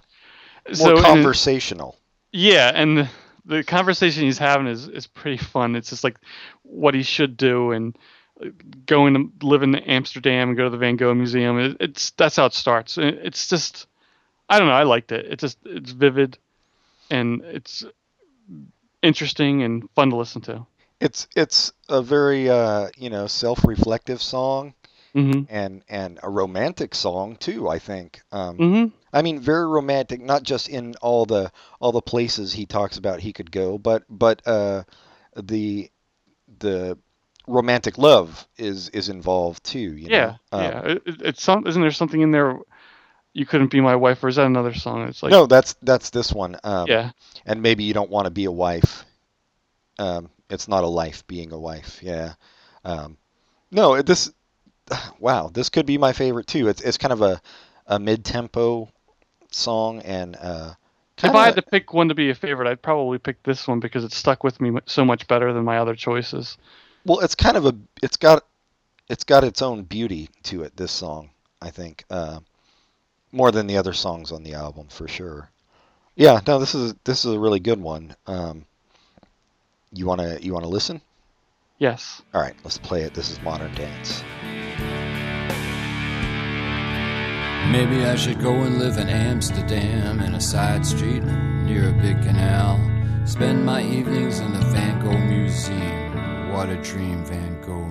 More 0.68 0.76
So 0.76 0.96
and 0.98 1.06
conversational. 1.06 1.98
yeah, 2.34 2.72
and 2.76 2.98
the, 2.98 3.10
the 3.46 3.64
conversation 3.64 4.24
he's 4.24 4.38
having 4.38 4.68
is 4.68 4.88
is 4.90 5.08
pretty 5.08 5.38
fun. 5.38 5.76
It's 5.78 5.90
just 5.90 6.04
like 6.04 6.18
what 6.64 6.94
he 6.94 7.04
should 7.04 7.38
do 7.38 7.72
and 7.72 7.98
uh, 8.44 8.50
going 8.86 9.14
to 9.14 9.48
live 9.48 9.64
in 9.64 9.76
Amsterdam 9.76 10.50
and 10.50 10.58
go 10.58 10.66
to 10.66 10.70
the 10.70 10.78
Van 10.78 10.98
Gogh 10.98 11.14
Museum. 11.14 11.58
It, 11.58 11.78
it's 11.80 12.12
that's 12.12 12.36
how 12.36 12.48
it 12.48 12.54
starts. 12.54 12.98
It- 12.98 13.20
It's 13.24 13.48
just 13.48 13.88
I 14.50 14.60
don't 14.60 14.68
know. 14.68 14.74
I 14.74 14.84
liked 14.84 15.14
it. 15.14 15.26
It's 15.28 15.40
just 15.42 15.58
it's 15.64 15.92
vivid 15.92 16.38
and 17.10 17.42
it's 17.44 17.86
interesting 19.02 19.64
and 19.64 19.90
fun 19.96 20.10
to 20.12 20.16
listen 20.18 20.42
to. 20.44 20.66
It's 21.00 21.28
it's 21.36 21.72
a 21.90 22.02
very 22.02 22.50
uh, 22.50 22.90
you 22.98 23.10
know 23.10 23.28
self-reflective 23.28 24.22
song 24.22 24.74
hmm 25.14 25.48
and 25.48 25.84
and 25.90 26.20
a 26.24 26.30
romantic 26.30 26.96
song 26.96 27.36
too. 27.38 27.68
I 27.70 27.80
think. 27.80 28.22
Um, 28.32 28.66
hmm 28.66 28.92
I 29.14 29.22
mean, 29.22 29.40
very 29.40 29.68
romantic, 29.68 30.22
not 30.22 30.44
just 30.44 30.70
in 30.70 30.96
all 31.02 31.26
the 31.26 31.52
all 31.80 31.92
the 31.92 32.02
places 32.02 32.54
he 32.54 32.66
talks 32.66 32.98
about 32.98 33.22
he 33.22 33.34
could 33.34 33.52
go, 33.52 33.78
but 33.78 34.04
but 34.10 34.42
uh, 34.48 34.84
the 35.36 35.90
the 36.60 36.98
romantic 37.48 37.98
love 37.98 38.48
is 38.58 38.90
is 38.90 39.10
involved 39.10 39.64
too. 39.64 39.96
You 39.98 40.10
Yeah, 40.10 40.10
know? 40.10 40.40
Um, 40.52 40.62
yeah. 40.64 40.92
It- 41.06 41.22
it's 41.22 41.44
some. 41.44 41.68
Isn't 41.68 41.82
there 41.82 41.92
something 41.92 42.22
in 42.22 42.32
there? 42.32 42.60
You 43.38 43.46
couldn't 43.46 43.70
be 43.70 43.82
my 43.82 43.96
wife, 43.96 44.24
or 44.24 44.30
is 44.30 44.38
that 44.38 44.48
another 44.48 44.74
song? 44.74 45.08
It's 45.08 45.22
like 45.22 45.32
no, 45.32 45.46
that's 45.46 45.76
that's 45.84 46.10
this 46.10 46.34
one. 46.34 46.58
Um, 46.64 46.88
yeah, 46.88 47.12
and 47.46 47.62
maybe 47.62 47.84
you 47.84 47.94
don't 47.94 48.10
want 48.10 48.26
to 48.26 48.32
be 48.32 48.46
a 48.46 48.52
wife. 48.52 49.06
Um, 50.00 50.30
it's 50.50 50.68
not 50.68 50.84
a 50.84 50.88
life 50.88 51.26
being 51.28 51.52
a 51.52 51.60
wife. 51.60 52.00
Yeah. 52.02 52.34
Um, 52.84 53.18
no, 53.72 54.02
this. 54.02 54.32
Wow, 55.20 55.50
this 55.54 55.70
could 55.70 55.86
be 55.86 55.98
my 55.98 56.14
favorite 56.14 56.48
too. 56.48 56.68
It's 56.68 56.82
it's 56.82 56.98
kind 56.98 57.12
of 57.12 57.22
a 57.22 57.42
a 57.86 58.00
mid 58.00 58.26
tempo 58.26 58.90
song 59.52 60.02
and 60.02 60.36
uh, 60.36 60.74
if 61.24 61.36
I 61.36 61.46
had 61.46 61.56
to 61.56 61.62
pick 61.62 61.94
one 61.94 62.10
to 62.10 62.16
be 62.16 62.30
a 62.30 62.36
favorite, 62.36 62.70
I'd 62.70 62.82
probably 62.82 63.18
pick 63.18 63.42
this 63.44 63.68
one 63.68 63.80
because 63.80 64.04
it 64.04 64.14
stuck 64.14 64.44
with 64.44 64.62
me 64.62 64.72
so 64.86 65.04
much 65.04 65.28
better 65.28 65.52
than 65.52 65.64
my 65.64 65.80
other 65.80 65.96
choices. 65.96 66.58
well, 67.06 67.20
it's 67.20 67.36
kind 67.36 67.58
of 67.58 67.66
a 67.66 67.76
it's 68.04 68.18
got 68.18 68.46
it's 69.10 69.24
got 69.24 69.44
its 69.44 69.62
own 69.62 69.84
beauty 69.84 70.30
to 70.44 70.64
it. 70.64 70.78
This 70.78 70.92
song, 70.92 71.32
I 71.62 71.72
think, 71.72 72.06
uh, 72.10 72.40
more 73.32 73.52
than 73.52 73.68
the 73.68 73.78
other 73.78 73.94
songs 73.94 74.32
on 74.32 74.44
the 74.44 74.54
album 74.54 74.88
for 74.90 75.08
sure. 75.08 75.50
Yeah, 76.16 76.42
no, 76.48 76.60
this 76.60 76.74
is 76.74 76.96
this 77.04 77.26
is 77.26 77.34
a 77.34 77.40
really 77.40 77.60
good 77.60 77.80
one. 77.80 78.16
Um, 78.26 78.66
you 79.94 80.06
wanna 80.06 80.40
you 80.42 80.54
wanna 80.54 80.68
listen? 80.68 81.02
Yes. 81.78 82.22
All 82.34 82.42
right, 82.42 82.56
let's 82.64 82.80
play 82.80 83.04
it. 83.04 83.14
This 83.14 83.30
is 83.30 83.42
Modern 83.42 83.74
Dance. 83.76 84.24
Maybe 87.72 88.06
I 88.06 88.16
should 88.16 88.40
go 88.40 88.54
and 88.54 88.80
live 88.80 88.98
in 88.98 89.10
Amsterdam 89.10 90.22
in 90.22 90.34
a 90.34 90.42
side 90.42 90.86
street 90.86 91.22
near 91.22 91.90
a 91.90 92.02
big 92.02 92.22
canal. 92.24 92.80
Spend 93.28 93.66
my 93.66 93.84
evenings 93.84 94.40
in 94.40 94.54
the 94.54 94.66
Van 94.68 95.04
Gogh 95.04 95.18
Museum. 95.18 96.52
What 96.54 96.70
a 96.70 96.78
dream, 96.78 97.26
Van 97.26 97.62
Gogh 97.62 97.76
Museum. 97.76 97.87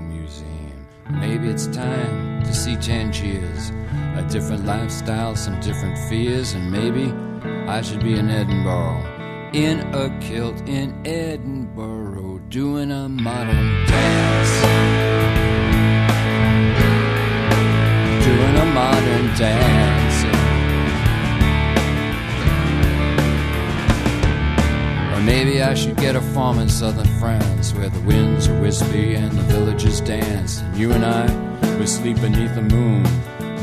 Maybe 1.10 1.48
it's 1.48 1.66
time 1.68 2.42
to 2.42 2.52
see 2.54 2.76
Tangiers. 2.76 3.70
A 4.16 4.26
different 4.28 4.64
lifestyle, 4.64 5.36
some 5.36 5.60
different 5.60 5.96
fears, 6.08 6.54
and 6.54 6.70
maybe 6.70 7.12
I 7.68 7.82
should 7.82 8.02
be 8.02 8.18
in 8.18 8.28
Edinburgh. 8.28 9.04
In 9.52 9.80
a 9.94 10.18
kilt 10.20 10.60
in 10.68 11.06
Edinburgh, 11.06 12.40
doing 12.48 12.90
a 12.90 13.08
modern 13.08 13.86
dance. 13.86 15.06
doing 18.24 18.56
a 18.56 18.64
modern 18.74 19.26
dance. 19.38 20.05
Maybe 25.26 25.60
I 25.60 25.74
should 25.74 25.96
get 25.96 26.14
a 26.14 26.20
farm 26.20 26.60
in 26.60 26.68
southern 26.68 27.08
France 27.18 27.74
where 27.74 27.88
the 27.88 28.00
winds 28.02 28.46
are 28.46 28.60
wispy 28.60 29.16
and 29.16 29.32
the 29.32 29.42
villagers 29.42 30.00
dance. 30.00 30.60
And 30.60 30.76
you 30.78 30.92
and 30.92 31.04
I 31.04 31.26
would 31.78 31.88
sleep 31.88 32.20
beneath 32.20 32.54
the 32.54 32.62
moon, 32.62 33.02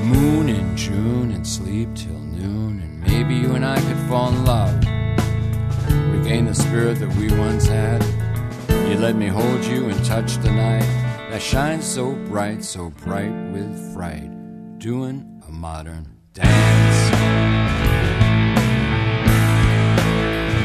moon 0.05 0.49
in 0.49 0.75
June, 0.75 1.31
and 1.31 1.47
sleep 1.47 1.87
till 1.95 2.19
noon. 2.19 2.81
And 2.81 2.99
maybe 3.01 3.33
you 3.33 3.55
and 3.55 3.65
I 3.65 3.79
could 3.79 3.97
fall 4.09 4.29
in 4.29 4.43
love, 4.43 4.75
regain 6.11 6.45
the 6.45 6.53
spirit 6.53 6.99
that 6.99 7.15
we 7.15 7.31
once 7.39 7.65
had. 7.65 8.03
You 8.89 8.97
let 8.97 9.15
me 9.15 9.27
hold 9.27 9.63
you 9.63 9.87
and 9.87 10.05
touch 10.05 10.35
the 10.37 10.51
night 10.51 10.89
that 11.31 11.41
shines 11.41 11.85
so 11.85 12.11
bright, 12.27 12.63
so 12.63 12.89
bright 12.89 13.33
with 13.53 13.93
fright, 13.93 14.29
doing 14.79 15.41
a 15.47 15.51
modern 15.51 16.17
dance. 16.33 17.62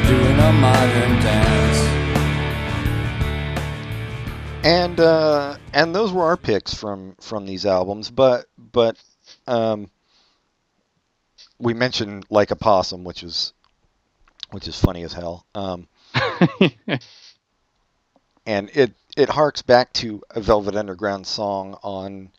Doing 0.09 0.39
a 0.39 0.53
modern 0.53 1.21
dance. 1.21 1.77
And 4.63 4.99
uh, 4.99 5.57
and 5.71 5.93
those 5.93 6.11
were 6.11 6.23
our 6.23 6.35
picks 6.35 6.73
from 6.73 7.15
from 7.21 7.45
these 7.45 7.63
albums, 7.67 8.09
but 8.09 8.45
but 8.57 8.97
um, 9.45 9.91
we 11.59 11.75
mentioned 11.75 12.25
like 12.31 12.49
a 12.49 12.55
possum, 12.55 13.03
which 13.03 13.21
is 13.21 13.53
which 14.49 14.67
is 14.67 14.79
funny 14.79 15.03
as 15.03 15.13
hell. 15.13 15.45
Um, 15.53 15.87
and 18.47 18.71
it 18.73 18.93
it 19.15 19.29
harks 19.29 19.61
back 19.61 19.93
to 19.93 20.23
a 20.31 20.41
Velvet 20.41 20.75
Underground 20.75 21.27
song 21.27 21.77
on 21.83 22.31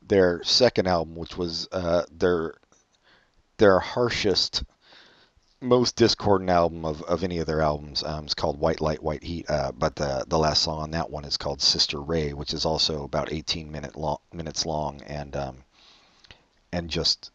their 0.00 0.44
second 0.44 0.86
album, 0.86 1.16
which 1.16 1.36
was 1.36 1.66
uh, 1.72 2.04
their 2.16 2.54
their 3.56 3.80
harshest, 3.80 4.62
most 5.60 5.96
discordant 5.96 6.50
album 6.50 6.84
of, 6.84 7.02
of 7.02 7.24
any 7.24 7.38
of 7.38 7.46
their 7.46 7.62
albums. 7.62 8.02
Um, 8.02 8.24
it's 8.24 8.34
called 8.34 8.60
White 8.60 8.80
Light, 8.80 9.02
White 9.02 9.24
Heat. 9.24 9.48
Uh, 9.48 9.72
but 9.72 9.96
the 9.96 10.24
the 10.28 10.38
last 10.38 10.62
song 10.62 10.80
on 10.82 10.90
that 10.92 11.10
one 11.10 11.24
is 11.24 11.36
called 11.36 11.60
Sister 11.60 12.00
Ray, 12.00 12.32
which 12.32 12.52
is 12.52 12.64
also 12.64 13.04
about 13.04 13.32
18 13.32 13.70
minute 13.70 13.96
long, 13.96 14.18
minutes 14.32 14.66
long 14.66 15.00
and 15.02 15.34
um, 15.34 15.56
and 16.72 16.90
just 16.90 17.30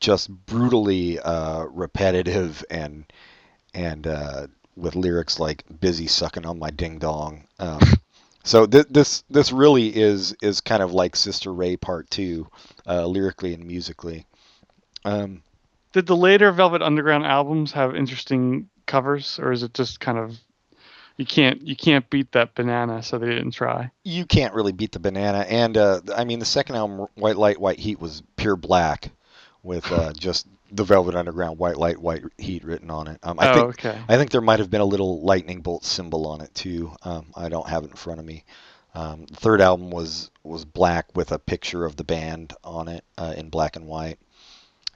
just 0.00 0.30
brutally 0.30 1.18
uh, 1.20 1.64
repetitive 1.64 2.64
and 2.70 3.04
and 3.74 4.06
uh, 4.06 4.46
with 4.76 4.96
lyrics 4.96 5.38
like 5.38 5.64
"busy 5.80 6.06
sucking 6.06 6.46
on 6.46 6.58
my 6.58 6.70
ding 6.70 6.98
dong." 6.98 7.46
Um, 7.58 7.80
so 8.42 8.66
th- 8.66 8.86
this 8.88 9.22
this 9.28 9.52
really 9.52 9.94
is 9.94 10.34
is 10.42 10.60
kind 10.60 10.82
of 10.82 10.92
like 10.92 11.14
Sister 11.16 11.52
Ray 11.52 11.76
Part 11.76 12.08
Two, 12.10 12.48
uh, 12.86 13.06
lyrically 13.06 13.54
and 13.54 13.66
musically. 13.66 14.24
Um, 15.04 15.42
Did 15.96 16.04
the 16.04 16.14
later 16.14 16.52
Velvet 16.52 16.82
Underground 16.82 17.24
albums 17.24 17.72
have 17.72 17.96
interesting 17.96 18.68
covers, 18.84 19.38
or 19.38 19.50
is 19.50 19.62
it 19.62 19.72
just 19.72 19.98
kind 19.98 20.18
of 20.18 20.38
you 21.16 21.24
can't 21.24 21.66
you 21.66 21.74
can't 21.74 22.10
beat 22.10 22.32
that 22.32 22.54
banana, 22.54 23.02
so 23.02 23.16
they 23.16 23.28
didn't 23.30 23.52
try? 23.52 23.90
you 24.04 24.26
can't 24.26 24.52
really 24.52 24.72
beat 24.72 24.92
the 24.92 24.98
banana, 24.98 25.46
and 25.48 25.74
uh, 25.78 26.02
I 26.14 26.24
mean 26.24 26.38
the 26.38 26.44
second 26.44 26.76
album, 26.76 27.06
White 27.14 27.38
Light, 27.38 27.58
White 27.58 27.78
Heat, 27.78 27.98
was 27.98 28.22
pure 28.36 28.56
black, 28.56 29.10
with 29.62 29.90
uh, 29.90 30.12
just 30.18 30.46
the 30.70 30.84
Velvet 30.84 31.14
Underground 31.14 31.58
White 31.58 31.78
Light, 31.78 31.96
White 31.96 32.24
Heat 32.36 32.62
written 32.62 32.90
on 32.90 33.08
it. 33.08 33.18
Um, 33.22 33.40
I 33.40 33.48
oh, 33.48 33.54
think 33.54 33.86
okay. 33.86 33.98
I 34.06 34.18
think 34.18 34.32
there 34.32 34.42
might 34.42 34.58
have 34.58 34.70
been 34.70 34.82
a 34.82 34.84
little 34.84 35.22
lightning 35.22 35.62
bolt 35.62 35.86
symbol 35.86 36.26
on 36.26 36.42
it 36.42 36.54
too. 36.54 36.94
Um, 37.04 37.28
I 37.34 37.48
don't 37.48 37.70
have 37.70 37.84
it 37.84 37.90
in 37.90 37.96
front 37.96 38.20
of 38.20 38.26
me. 38.26 38.44
Um, 38.94 39.24
the 39.24 39.36
third 39.36 39.62
album 39.62 39.90
was 39.90 40.30
was 40.44 40.66
black 40.66 41.16
with 41.16 41.32
a 41.32 41.38
picture 41.38 41.86
of 41.86 41.96
the 41.96 42.04
band 42.04 42.52
on 42.62 42.88
it 42.88 43.02
uh, 43.16 43.32
in 43.34 43.48
black 43.48 43.76
and 43.76 43.86
white, 43.86 44.18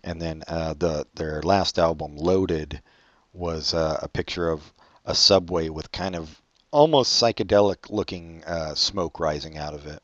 and 0.04 0.20
then 0.20 0.42
uh, 0.48 0.74
the 0.74 1.06
their 1.14 1.42
last 1.42 1.78
album, 1.78 2.16
Loaded, 2.16 2.82
was 3.32 3.74
uh, 3.74 3.98
a 4.02 4.08
picture 4.08 4.48
of 4.48 4.72
a 5.04 5.14
subway 5.14 5.68
with 5.68 5.92
kind 5.92 6.14
of 6.14 6.40
almost 6.70 7.20
psychedelic 7.20 7.90
looking 7.90 8.44
uh, 8.44 8.74
smoke 8.74 9.18
rising 9.18 9.58
out 9.58 9.74
of 9.74 9.86
it. 9.86 10.02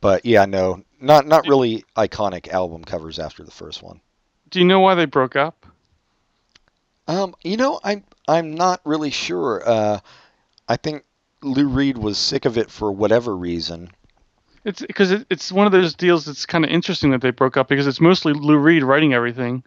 But 0.00 0.24
yeah, 0.24 0.46
no, 0.46 0.82
not 1.00 1.26
not 1.26 1.46
really 1.46 1.84
iconic 1.96 2.48
album 2.48 2.84
covers 2.84 3.18
after 3.18 3.42
the 3.44 3.50
first 3.50 3.82
one. 3.82 4.00
Do 4.50 4.58
you 4.58 4.64
know 4.64 4.80
why 4.80 4.94
they 4.94 5.04
broke 5.04 5.36
up? 5.36 5.66
Um, 7.06 7.34
you 7.42 7.56
know, 7.56 7.80
I'm 7.82 8.04
I'm 8.26 8.54
not 8.54 8.80
really 8.84 9.10
sure. 9.10 9.62
Uh, 9.66 10.00
I 10.68 10.76
think 10.76 11.04
Lou 11.42 11.68
Reed 11.68 11.98
was 11.98 12.18
sick 12.18 12.44
of 12.44 12.56
it 12.56 12.70
for 12.70 12.92
whatever 12.92 13.36
reason. 13.36 13.90
It's 14.64 14.82
because 14.82 15.10
it, 15.10 15.26
it's 15.30 15.50
one 15.50 15.66
of 15.66 15.72
those 15.72 15.94
deals 15.94 16.26
that's 16.26 16.44
kind 16.46 16.64
of 16.64 16.70
interesting 16.70 17.10
that 17.10 17.20
they 17.20 17.30
broke 17.30 17.56
up 17.56 17.68
because 17.68 17.86
it's 17.86 18.00
mostly 18.00 18.32
Lou 18.32 18.58
Reed 18.58 18.82
writing 18.82 19.14
everything. 19.14 19.62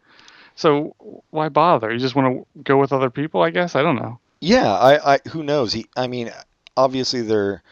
So 0.56 0.95
why 1.32 1.49
bother? 1.49 1.91
You 1.91 1.99
just 1.99 2.15
want 2.15 2.38
to 2.56 2.61
go 2.64 2.78
with 2.78 2.94
other 2.94 3.10
people, 3.10 3.41
I 3.41 3.49
guess. 3.49 3.76
I 3.76 3.82
don't 3.82 3.95
know. 3.95 4.20
Yeah, 4.40 4.72
I, 4.72 5.15
I 5.15 5.20
who 5.30 5.41
knows? 5.41 5.74
He, 5.74 5.88
I 5.95 6.07
mean, 6.07 6.32
obviously 6.78 7.22
there 7.22 7.64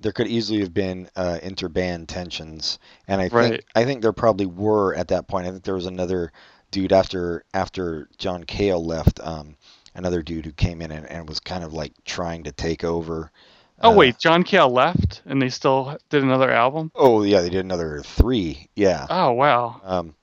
there 0.00 0.12
could 0.12 0.28
easily 0.28 0.60
have 0.60 0.72
been 0.72 1.08
uh, 1.16 1.38
interband 1.42 2.06
tensions, 2.06 2.78
and 3.08 3.20
I 3.20 3.28
think 3.28 3.64
I 3.74 3.84
think 3.84 4.02
there 4.02 4.12
probably 4.12 4.46
were 4.46 4.94
at 4.94 5.08
that 5.08 5.26
point. 5.26 5.46
I 5.46 5.50
think 5.50 5.64
there 5.64 5.74
was 5.74 5.86
another 5.86 6.32
dude 6.70 6.92
after 6.92 7.44
after 7.54 8.08
John 8.18 8.44
Cale 8.44 8.84
left, 8.84 9.18
um, 9.20 9.56
another 9.94 10.22
dude 10.22 10.46
who 10.46 10.52
came 10.52 10.82
in 10.82 10.92
and, 10.92 11.06
and 11.06 11.28
was 11.28 11.40
kind 11.40 11.64
of 11.64 11.72
like 11.72 11.92
trying 12.04 12.44
to 12.44 12.52
take 12.52 12.84
over. 12.84 13.32
Oh 13.80 13.92
uh, 13.92 13.94
wait, 13.94 14.18
John 14.18 14.42
Cale 14.42 14.70
left, 14.70 15.22
and 15.24 15.40
they 15.40 15.50
still 15.50 15.98
did 16.10 16.22
another 16.22 16.50
album. 16.50 16.90
Oh 16.94 17.22
yeah, 17.22 17.40
they 17.42 17.50
did 17.50 17.64
another 17.64 18.02
three. 18.02 18.68
Yeah. 18.74 19.06
Oh 19.08 19.32
wow. 19.32 19.80
Um, 19.84 20.14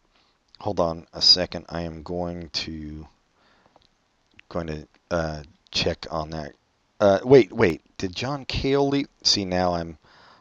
hold 0.59 0.79
on 0.79 1.07
a 1.13 1.21
second. 1.21 1.65
I 1.69 1.81
am 1.81 2.03
going 2.03 2.49
to 2.49 3.07
going 4.49 4.67
to 4.67 4.87
uh, 5.09 5.43
check 5.71 6.05
on 6.11 6.31
that. 6.31 6.53
Uh, 6.99 7.19
wait, 7.23 7.51
wait. 7.53 7.81
Did 7.97 8.15
John 8.15 8.43
Cale 8.45 8.89
leave? 8.89 9.07
See 9.23 9.45
now 9.45 9.73
I'm 9.73 9.97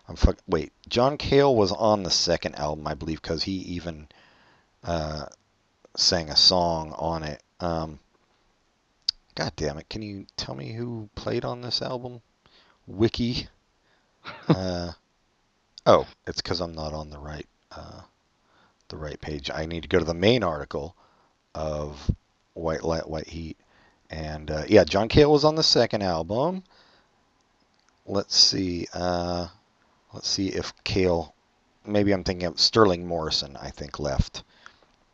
I'm 0.09 0.17
fuck. 0.17 0.39
Wait, 0.49 0.73
John 0.89 1.17
Cale 1.17 1.55
was 1.55 1.73
on 1.73 2.03
the 2.03 2.11
second 2.11 2.57
album, 2.57 2.87
I 2.87 2.95
believe, 2.95 3.23
because 3.23 3.45
he 3.45 3.53
even 3.53 4.09
uh, 4.83 5.27
sang 5.97 6.31
a 6.31 6.37
song 6.37 6.93
on 6.99 7.23
it. 7.23 7.43
Um, 7.61 8.01
God 9.35 9.53
damn 9.57 9.79
it! 9.79 9.89
Can 9.89 10.03
you 10.03 10.27
tell 10.37 10.55
me 10.55 10.73
who 10.73 11.09
played 11.15 11.45
on 11.45 11.61
this 11.61 11.81
album? 11.81 12.21
Wiki. 12.87 13.49
uh, 14.49 14.93
oh, 15.87 16.07
it's 16.27 16.41
because 16.41 16.61
I'm 16.61 16.73
not 16.73 16.93
on 16.93 17.11
the 17.11 17.19
right. 17.19 17.47
Uh, 17.71 18.03
the 18.89 18.97
right 18.97 19.21
page. 19.21 19.51
I 19.51 19.67
need 19.67 19.83
to 19.83 19.89
go 19.89 19.99
to 19.99 20.05
the 20.05 20.15
main 20.15 20.43
article 20.43 20.95
of 21.55 22.11
White 22.55 22.85
Light, 22.85 23.09
White 23.09 23.29
Heat, 23.29 23.57
and 24.11 24.51
uh, 24.51 24.65
yeah, 24.69 24.85
John 24.85 25.09
Cale 25.09 25.33
was 25.33 25.45
on 25.45 25.55
the 25.55 25.63
second 25.63 26.03
album. 26.03 26.63
Let's 28.07 28.37
see. 28.37 28.87
Uh, 28.93 29.49
let's 30.13 30.29
see 30.29 30.49
if 30.49 30.73
Cale. 30.85 31.35
Maybe 31.87 32.13
I'm 32.13 32.25
thinking 32.25 32.47
of 32.47 32.61
Sterling 32.61 33.07
Morrison. 33.07 33.57
I 33.57 33.71
think 33.71 33.99
left. 33.99 34.45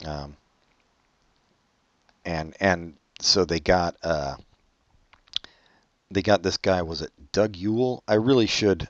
Um, 0.04 0.36
and 2.24 2.54
and 2.60 2.94
so 3.20 3.44
they 3.44 3.60
got 3.60 3.96
uh, 4.02 4.36
they 6.10 6.22
got 6.22 6.42
this 6.42 6.56
guy. 6.56 6.82
Was 6.82 7.02
it 7.02 7.12
Doug 7.32 7.56
Yule? 7.56 8.02
I 8.08 8.14
really 8.14 8.46
should 8.46 8.88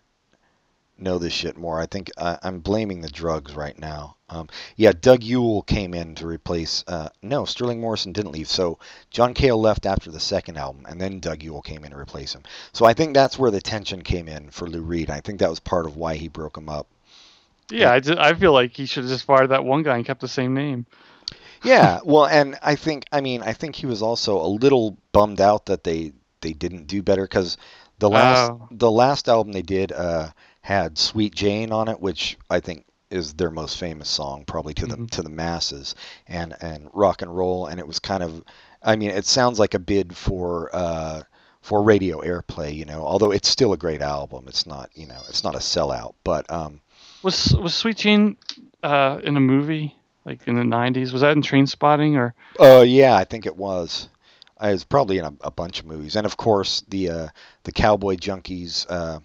know 0.98 1.18
this 1.18 1.32
shit 1.32 1.56
more. 1.56 1.80
I 1.80 1.86
think 1.86 2.10
I, 2.18 2.38
I'm 2.42 2.60
blaming 2.60 3.00
the 3.00 3.08
drugs 3.08 3.54
right 3.54 3.78
now. 3.78 4.16
Um, 4.28 4.48
yeah, 4.76 4.92
Doug 4.92 5.22
Yule 5.22 5.62
came 5.62 5.94
in 5.94 6.14
to 6.16 6.26
replace. 6.26 6.84
Uh, 6.86 7.08
no, 7.22 7.44
Sterling 7.44 7.80
Morrison 7.80 8.12
didn't 8.12 8.32
leave. 8.32 8.48
So 8.48 8.78
John 9.10 9.34
Cale 9.34 9.60
left 9.60 9.86
after 9.86 10.10
the 10.10 10.20
second 10.20 10.56
album, 10.56 10.86
and 10.88 11.00
then 11.00 11.20
Doug 11.20 11.42
Yule 11.42 11.62
came 11.62 11.84
in 11.84 11.90
to 11.90 11.98
replace 11.98 12.34
him. 12.34 12.42
So 12.72 12.84
I 12.84 12.92
think 12.92 13.14
that's 13.14 13.38
where 13.38 13.50
the 13.50 13.60
tension 13.60 14.02
came 14.02 14.28
in 14.28 14.50
for 14.50 14.68
Lou 14.68 14.82
Reed. 14.82 15.10
I 15.10 15.20
think 15.20 15.40
that 15.40 15.50
was 15.50 15.60
part 15.60 15.86
of 15.86 15.96
why 15.96 16.14
he 16.14 16.28
broke 16.28 16.56
him 16.56 16.68
up. 16.68 16.86
Yeah, 17.70 17.92
I, 17.92 18.00
ju- 18.00 18.16
I 18.18 18.34
feel 18.34 18.52
like 18.52 18.76
he 18.76 18.86
should 18.86 19.04
have 19.04 19.12
just 19.12 19.24
fired 19.24 19.48
that 19.48 19.64
one 19.64 19.82
guy 19.82 19.96
and 19.96 20.06
kept 20.06 20.20
the 20.20 20.28
same 20.28 20.54
name. 20.54 20.86
Yeah, 21.62 22.00
well, 22.04 22.26
and 22.26 22.58
I 22.62 22.74
think 22.74 23.06
I 23.12 23.20
mean 23.20 23.42
I 23.42 23.52
think 23.52 23.76
he 23.76 23.86
was 23.86 24.02
also 24.02 24.40
a 24.40 24.48
little 24.48 24.96
bummed 25.12 25.40
out 25.40 25.66
that 25.66 25.84
they 25.84 26.12
they 26.40 26.52
didn't 26.52 26.86
do 26.86 27.02
better 27.02 27.22
because 27.22 27.56
the 28.00 28.10
last 28.10 28.50
Oh. 28.50 28.68
the 28.72 28.90
last 28.90 29.28
album 29.28 29.52
they 29.52 29.62
did 29.62 29.92
uh, 29.92 30.30
had 30.62 30.98
Sweet 30.98 31.34
Jane 31.34 31.70
on 31.72 31.88
it, 31.88 32.00
which 32.00 32.36
I 32.50 32.60
think 32.60 32.84
is 33.10 33.34
their 33.34 33.50
most 33.50 33.78
famous 33.78 34.08
song, 34.08 34.44
probably 34.46 34.74
to 34.74 34.86
the 34.86 34.96
Mhm. 34.96 35.10
to 35.12 35.22
the 35.22 35.28
masses, 35.30 35.94
and 36.26 36.56
and 36.60 36.88
rock 36.92 37.22
and 37.22 37.34
roll, 37.36 37.66
and 37.66 37.78
it 37.80 37.86
was 37.86 37.98
kind 37.98 38.22
of, 38.22 38.42
I 38.82 38.96
mean, 38.96 39.10
it 39.10 39.26
sounds 39.26 39.58
like 39.60 39.74
a 39.74 39.78
bid 39.78 40.16
for. 40.16 40.70
Uh, 40.74 41.22
for 41.62 41.82
radio 41.82 42.22
airplay, 42.22 42.74
you 42.74 42.86
know, 42.86 43.02
although 43.04 43.32
it's 43.32 43.46
still 43.46 43.74
a 43.74 43.76
great 43.76 44.00
album. 44.00 44.46
It's 44.48 44.64
not, 44.66 44.88
you 44.94 45.06
know, 45.06 45.20
it's 45.28 45.44
not 45.44 45.54
a 45.54 45.58
sellout, 45.58 46.14
but 46.24 46.50
um, 46.50 46.80
Was 47.22 47.54
was 47.54 47.74
Sweet 47.74 47.98
Jane 47.98 48.38
uh, 48.82 49.20
in 49.22 49.36
a 49.36 49.40
movie 49.40 49.94
like 50.24 50.40
in 50.48 50.54
the 50.54 50.62
'90s? 50.62 51.12
Was 51.12 51.20
that 51.20 51.36
in 51.36 51.42
Trainspotting 51.42 52.16
or? 52.16 52.32
Oh 52.58 52.80
yeah, 52.80 53.14
I 53.14 53.24
think 53.24 53.44
it 53.44 53.56
was. 53.58 54.08
Was 54.60 54.84
probably 54.84 55.18
in 55.18 55.24
a, 55.24 55.32
a 55.40 55.50
bunch 55.50 55.80
of 55.80 55.86
movies, 55.86 56.16
and 56.16 56.26
of 56.26 56.36
course 56.36 56.82
the 56.88 57.10
uh, 57.10 57.28
the 57.64 57.72
Cowboy 57.72 58.16
Junkies 58.16 58.86
uh, 58.90 59.20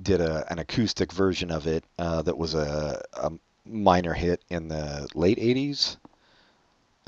did 0.00 0.20
a, 0.20 0.50
an 0.50 0.60
acoustic 0.60 1.12
version 1.12 1.50
of 1.50 1.66
it 1.66 1.84
uh, 1.98 2.22
that 2.22 2.38
was 2.38 2.54
a, 2.54 3.02
a 3.14 3.32
minor 3.64 4.12
hit 4.12 4.42
in 4.48 4.68
the 4.68 5.08
late 5.14 5.38
'80s. 5.38 5.96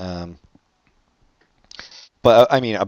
Um, 0.01 0.37
but 2.21 2.51
uh, 2.51 2.55
I 2.55 2.59
mean, 2.59 2.75
uh, 2.75 2.85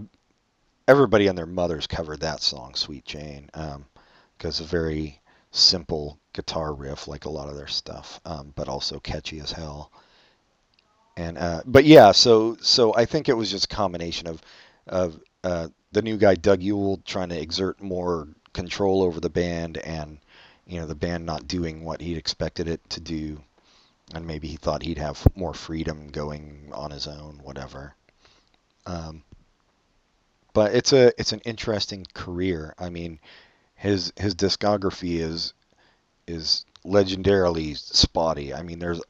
everybody 0.87 1.27
and 1.27 1.37
their 1.37 1.45
mothers 1.45 1.87
covered 1.87 2.19
that 2.19 2.41
song, 2.41 2.75
"Sweet 2.75 3.05
Jane," 3.05 3.49
because 4.37 4.59
a 4.59 4.65
very 4.65 5.21
simple 5.51 6.19
guitar 6.33 6.73
riff, 6.73 7.07
like 7.07 7.23
a 7.25 7.29
lot 7.29 7.47
of 7.47 7.55
their 7.55 7.67
stuff, 7.67 8.19
um, 8.25 8.51
but 8.55 8.67
also 8.67 8.99
catchy 8.99 9.39
as 9.39 9.51
hell 9.51 9.91
and 11.21 11.37
uh, 11.37 11.61
but 11.65 11.85
yeah, 11.85 12.11
so 12.11 12.57
so 12.61 12.95
I 12.95 13.05
think 13.05 13.29
it 13.29 13.37
was 13.37 13.51
just 13.51 13.65
a 13.65 13.75
combination 13.75 14.27
of 14.27 14.41
of 14.87 15.19
uh, 15.43 15.67
the 15.91 16.01
new 16.01 16.17
guy 16.17 16.35
Doug 16.35 16.63
Yule 16.63 16.99
trying 17.05 17.29
to 17.29 17.39
exert 17.39 17.81
more 17.81 18.27
control 18.53 19.03
over 19.03 19.19
the 19.19 19.29
band, 19.29 19.77
and 19.77 20.17
you 20.65 20.79
know 20.79 20.87
the 20.87 20.95
band 20.95 21.25
not 21.25 21.47
doing 21.47 21.83
what 21.83 22.01
he'd 22.01 22.17
expected 22.17 22.67
it 22.67 22.81
to 22.89 22.99
do, 22.99 23.39
and 24.15 24.25
maybe 24.25 24.47
he 24.47 24.55
thought 24.55 24.81
he'd 24.81 24.97
have 24.97 25.23
more 25.35 25.53
freedom 25.53 26.09
going 26.09 26.71
on 26.73 26.89
his 26.89 27.05
own, 27.05 27.39
whatever. 27.43 27.93
Um, 28.87 29.21
but 30.53 30.73
it's 30.73 30.91
a 30.91 31.13
it's 31.19 31.33
an 31.33 31.41
interesting 31.45 32.07
career. 32.15 32.73
I 32.79 32.89
mean, 32.89 33.19
his 33.75 34.11
his 34.17 34.33
discography 34.33 35.19
is 35.19 35.53
is 36.25 36.65
legendarily 36.83 37.77
spotty. 37.77 38.55
I 38.55 38.63
mean, 38.63 38.79
there's 38.79 39.01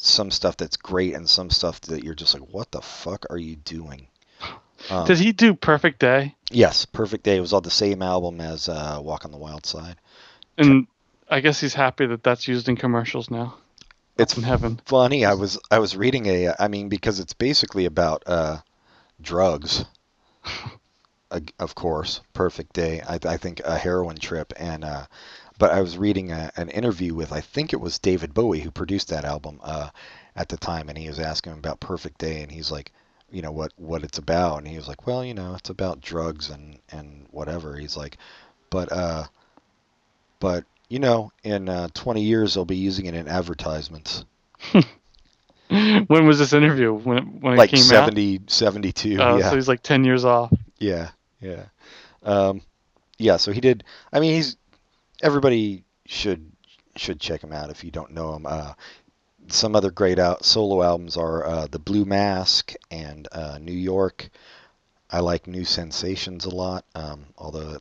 some 0.00 0.30
stuff 0.30 0.56
that's 0.56 0.76
great 0.76 1.14
and 1.14 1.28
some 1.28 1.50
stuff 1.50 1.80
that 1.82 2.04
you're 2.04 2.14
just 2.14 2.34
like, 2.34 2.48
what 2.50 2.70
the 2.70 2.80
fuck 2.80 3.26
are 3.30 3.38
you 3.38 3.56
doing? 3.56 4.06
Um, 4.90 5.06
Did 5.06 5.18
he 5.18 5.32
do 5.32 5.54
Perfect 5.54 5.98
Day? 5.98 6.36
Yes, 6.50 6.84
Perfect 6.84 7.24
Day 7.24 7.40
was 7.40 7.52
on 7.52 7.62
the 7.62 7.70
same 7.70 8.00
album 8.00 8.40
as 8.40 8.68
uh, 8.68 9.00
Walk 9.02 9.24
on 9.24 9.32
the 9.32 9.36
Wild 9.36 9.66
Side. 9.66 9.96
And 10.56 10.86
I 11.28 11.40
guess 11.40 11.60
he's 11.60 11.74
happy 11.74 12.06
that 12.06 12.22
that's 12.22 12.46
used 12.48 12.68
in 12.68 12.76
commercials 12.76 13.30
now. 13.30 13.56
It's 14.16 14.36
in 14.36 14.42
heaven. 14.42 14.80
funny. 14.84 15.24
I 15.24 15.34
was 15.34 15.58
I 15.70 15.78
was 15.78 15.96
reading 15.96 16.26
a. 16.26 16.54
I 16.58 16.68
mean, 16.68 16.88
because 16.88 17.20
it's 17.20 17.34
basically 17.34 17.84
about 17.84 18.22
uh, 18.26 18.58
drugs. 19.20 19.84
Of 21.58 21.74
course, 21.74 22.22
Perfect 22.32 22.72
Day. 22.72 23.02
I, 23.02 23.18
I 23.22 23.36
think 23.36 23.60
a 23.62 23.76
heroin 23.76 24.16
trip, 24.16 24.54
and 24.56 24.82
uh, 24.82 25.04
but 25.58 25.72
I 25.72 25.80
was 25.80 25.98
reading 25.98 26.30
a, 26.30 26.50
an 26.56 26.68
interview 26.68 27.14
with 27.14 27.32
I 27.32 27.40
think 27.40 27.72
it 27.72 27.80
was 27.80 27.98
David 27.98 28.32
Bowie 28.32 28.60
who 28.60 28.70
produced 28.70 29.08
that 29.08 29.24
album 29.24 29.60
uh, 29.62 29.90
at 30.36 30.48
the 30.48 30.56
time, 30.56 30.88
and 30.88 30.96
he 30.96 31.08
was 31.08 31.18
asking 31.18 31.52
him 31.52 31.58
about 31.58 31.80
Perfect 31.80 32.18
Day, 32.18 32.42
and 32.42 32.50
he's 32.50 32.70
like, 32.70 32.92
you 33.30 33.42
know 33.42 33.52
what 33.52 33.72
what 33.76 34.02
it's 34.02 34.18
about, 34.18 34.58
and 34.58 34.68
he 34.68 34.76
was 34.76 34.88
like, 34.88 35.06
well, 35.06 35.24
you 35.24 35.34
know, 35.34 35.54
it's 35.54 35.70
about 35.70 36.00
drugs 36.00 36.48
and 36.50 36.78
and 36.90 37.26
whatever. 37.30 37.76
He's 37.76 37.96
like, 37.96 38.16
but 38.70 38.90
uh, 38.92 39.24
but 40.40 40.64
you 40.88 40.98
know, 40.98 41.32
in 41.42 41.68
uh, 41.68 41.88
20 41.92 42.22
years 42.22 42.54
they'll 42.54 42.64
be 42.64 42.76
using 42.76 43.06
it 43.06 43.14
in 43.14 43.28
advertisements. 43.28 44.24
when 45.68 46.26
was 46.26 46.38
this 46.38 46.54
interview? 46.54 46.94
When 46.94 47.18
it, 47.18 47.24
when 47.40 47.52
it 47.54 47.56
like 47.56 47.70
came 47.70 47.80
70, 47.80 48.42
72. 48.46 49.20
out? 49.20 49.32
Oh, 49.32 49.36
yeah. 49.36 49.50
so 49.50 49.56
he's 49.56 49.68
like 49.68 49.82
10 49.82 50.04
years 50.04 50.24
off. 50.24 50.52
yeah. 50.78 51.10
Yeah. 51.40 51.66
Um, 52.22 52.62
yeah. 53.18 53.36
So 53.36 53.52
he 53.52 53.60
did. 53.60 53.84
I 54.12 54.20
mean, 54.20 54.34
he's 54.34 54.56
everybody 55.22 55.84
should 56.06 56.50
should 56.96 57.20
check 57.20 57.42
him 57.42 57.52
out 57.52 57.70
if 57.70 57.84
you 57.84 57.90
don't 57.90 58.12
know 58.12 58.34
him. 58.34 58.46
Uh, 58.46 58.72
some 59.48 59.74
other 59.74 59.90
great 59.90 60.18
out 60.18 60.44
solo 60.44 60.82
albums 60.82 61.16
are 61.16 61.46
uh, 61.46 61.66
the 61.70 61.78
Blue 61.78 62.04
Mask 62.04 62.74
and 62.90 63.28
uh, 63.32 63.58
New 63.60 63.72
York. 63.72 64.28
I 65.10 65.20
like 65.20 65.46
New 65.46 65.64
Sensations 65.64 66.44
a 66.44 66.50
lot, 66.50 66.84
um, 66.94 67.26
although 67.38 67.78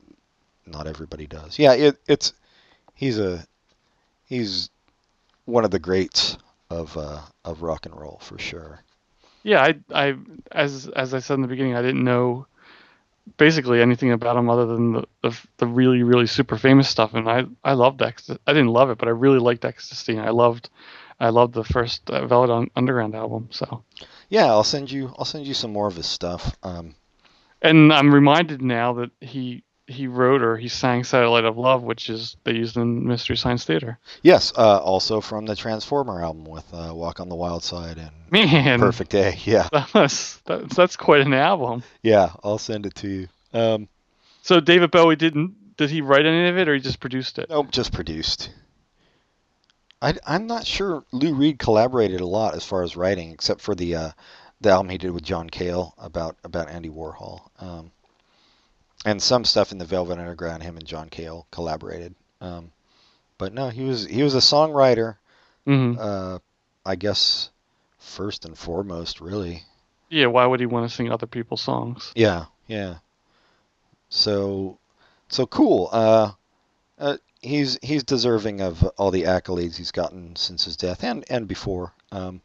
not 0.65 0.87
everybody 0.87 1.27
does. 1.27 1.59
Yeah, 1.59 1.73
it, 1.73 1.97
it's 2.07 2.33
he's 2.93 3.19
a 3.19 3.45
he's 4.25 4.69
one 5.45 5.65
of 5.65 5.71
the 5.71 5.79
greats 5.79 6.37
of 6.69 6.95
uh, 6.97 7.21
of 7.43 7.61
rock 7.61 7.85
and 7.85 7.99
roll 7.99 8.19
for 8.21 8.37
sure. 8.37 8.81
Yeah, 9.43 9.61
I, 9.63 9.75
I, 9.93 10.15
as 10.51 10.87
as 10.89 11.13
I 11.13 11.19
said 11.19 11.35
in 11.35 11.41
the 11.41 11.47
beginning, 11.47 11.75
I 11.75 11.81
didn't 11.81 12.03
know 12.03 12.47
basically 13.37 13.81
anything 13.81 14.11
about 14.11 14.37
him 14.37 14.49
other 14.49 14.65
than 14.65 14.93
the 14.93 15.03
the, 15.21 15.39
the 15.57 15.67
really 15.67 16.03
really 16.03 16.27
super 16.27 16.57
famous 16.57 16.87
stuff, 16.89 17.13
and 17.13 17.27
I 17.29 17.45
I 17.63 17.73
loved 17.73 18.01
Ecstasy. 18.01 18.39
I 18.47 18.53
didn't 18.53 18.69
love 18.69 18.89
it, 18.89 18.97
but 18.97 19.07
I 19.07 19.11
really 19.11 19.39
liked 19.39 19.65
Ecstasy. 19.65 20.13
and 20.15 20.21
I 20.21 20.29
loved 20.29 20.69
I 21.19 21.29
loved 21.29 21.53
the 21.53 21.63
first 21.63 22.09
uh, 22.09 22.25
Velvet 22.27 22.69
Underground 22.75 23.15
album. 23.15 23.49
So 23.51 23.83
Yeah, 24.29 24.45
I'll 24.45 24.63
send 24.63 24.91
you. 24.91 25.13
I'll 25.17 25.25
send 25.25 25.47
you 25.47 25.53
some 25.53 25.73
more 25.73 25.87
of 25.87 25.95
his 25.95 26.05
stuff. 26.07 26.55
Um, 26.63 26.95
And 27.61 27.91
I'm 27.91 28.13
reminded 28.13 28.61
now 28.61 28.93
that 28.93 29.11
he 29.19 29.63
he 29.87 30.05
wrote 30.07 30.41
or 30.41 30.57
he 30.57 30.67
sang 30.67 31.03
"Satellite 31.03 31.45
of 31.45 31.57
Love," 31.57 31.81
which 31.83 32.09
is 32.09 32.35
they 32.43 32.53
used 32.53 32.75
in 32.77 33.07
Mystery 33.07 33.37
Science 33.37 33.63
Theater. 33.63 33.97
yes, 34.21 34.51
uh, 34.57 34.77
also 34.79 35.21
from 35.21 35.45
the 35.45 35.55
Transformer 35.55 36.21
album 36.21 36.43
with 36.45 36.65
uh, 36.73 36.91
"Walk 36.93 37.19
on 37.19 37.29
the 37.29 37.35
Wild 37.35 37.63
Side" 37.63 37.97
and 37.97 38.11
Man, 38.29 38.79
"Perfect 38.79 39.11
Day." 39.11 39.37
Yeah, 39.45 39.67
That's, 39.93 40.37
that's 40.45 40.75
that's 40.75 40.95
quite 40.97 41.21
an 41.21 41.33
album. 41.33 41.83
yeah, 42.03 42.31
I'll 42.43 42.57
send 42.57 42.85
it 42.85 42.95
to 42.95 43.07
you. 43.07 43.27
Um, 43.53 43.87
So 44.41 44.59
David 44.59 44.91
Bowie 44.91 45.15
didn't 45.15 45.77
did 45.77 45.89
he 45.89 46.01
write 46.01 46.25
any 46.25 46.47
of 46.49 46.57
it 46.57 46.67
or 46.67 46.73
he 46.73 46.79
just 46.81 46.99
produced 46.99 47.39
it? 47.39 47.49
nope, 47.49 47.71
just 47.71 47.93
produced. 47.93 48.49
I, 50.01 50.13
I'm 50.27 50.45
not 50.47 50.65
sure 50.65 51.03
Lou 51.11 51.33
Reed 51.33 51.57
collaborated 51.59 52.19
a 52.21 52.25
lot 52.27 52.55
as 52.55 52.63
far 52.63 52.83
as 52.83 52.95
writing, 52.95 53.31
except 53.31 53.61
for 53.61 53.73
the 53.73 53.95
uh, 53.95 54.11
the 54.61 54.69
album 54.69 54.89
he 54.89 54.97
did 54.97 55.11
with 55.11 55.23
John 55.23 55.49
Cale 55.49 55.93
about 55.97 56.37
about 56.43 56.69
Andy 56.69 56.89
Warhol, 56.89 57.41
um, 57.59 57.91
and 59.05 59.21
some 59.21 59.45
stuff 59.45 59.71
in 59.71 59.77
the 59.77 59.85
Velvet 59.85 60.19
Underground. 60.19 60.63
Him 60.63 60.77
and 60.77 60.85
John 60.85 61.09
Cale 61.09 61.47
collaborated, 61.51 62.15
um, 62.41 62.71
but 63.37 63.53
no, 63.53 63.69
he 63.69 63.83
was 63.83 64.05
he 64.05 64.23
was 64.23 64.35
a 64.35 64.39
songwriter. 64.39 65.17
hmm 65.65 65.95
Uh, 65.99 66.39
I 66.85 66.95
guess 66.95 67.49
first 67.99 68.45
and 68.45 68.57
foremost, 68.57 69.19
really. 69.21 69.63
Yeah, 70.09 70.27
why 70.27 70.45
would 70.45 70.61
he 70.61 70.65
want 70.65 70.89
to 70.89 70.95
sing 70.95 71.11
other 71.11 71.27
people's 71.27 71.61
songs? 71.61 72.13
Yeah, 72.15 72.45
yeah. 72.67 72.95
So, 74.09 74.79
so 75.27 75.45
cool. 75.45 75.89
Uh, 75.91 76.31
uh, 76.97 77.17
he's 77.41 77.77
he's 77.81 78.03
deserving 78.03 78.61
of 78.61 78.83
all 78.97 79.11
the 79.11 79.23
accolades 79.23 79.75
he's 79.75 79.91
gotten 79.91 80.35
since 80.35 80.63
his 80.65 80.77
death 80.77 81.03
and 81.03 81.25
and 81.29 81.47
before. 81.47 81.93
Um, 82.11 82.41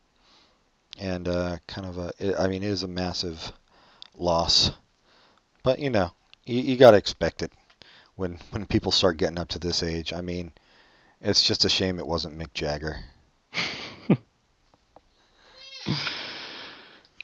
and 0.99 1.29
uh, 1.29 1.59
kind 1.67 1.87
of 1.87 1.99
a, 1.99 2.41
I 2.41 2.49
mean, 2.49 2.63
it 2.63 2.69
is 2.69 2.83
a 2.83 2.89
massive 2.89 3.53
loss. 4.19 4.73
But 5.63 5.79
you 5.79 5.91
know, 5.91 6.13
you, 6.45 6.61
you 6.61 6.77
got 6.77 6.93
to 6.93 6.97
expect 6.97 7.43
it 7.43 7.53
when 8.17 8.39
when 8.51 8.67
people 8.67 8.93
start 8.93 9.17
getting 9.17 9.39
up 9.39 9.49
to 9.49 9.59
this 9.59 9.83
age. 9.83 10.13
I 10.13 10.21
mean, 10.21 10.53
it's 11.21 11.43
just 11.43 11.65
a 11.65 11.69
shame 11.69 11.99
it 11.99 12.07
wasn't 12.07 12.39
Mick 12.39 12.53
Jagger. 12.55 12.97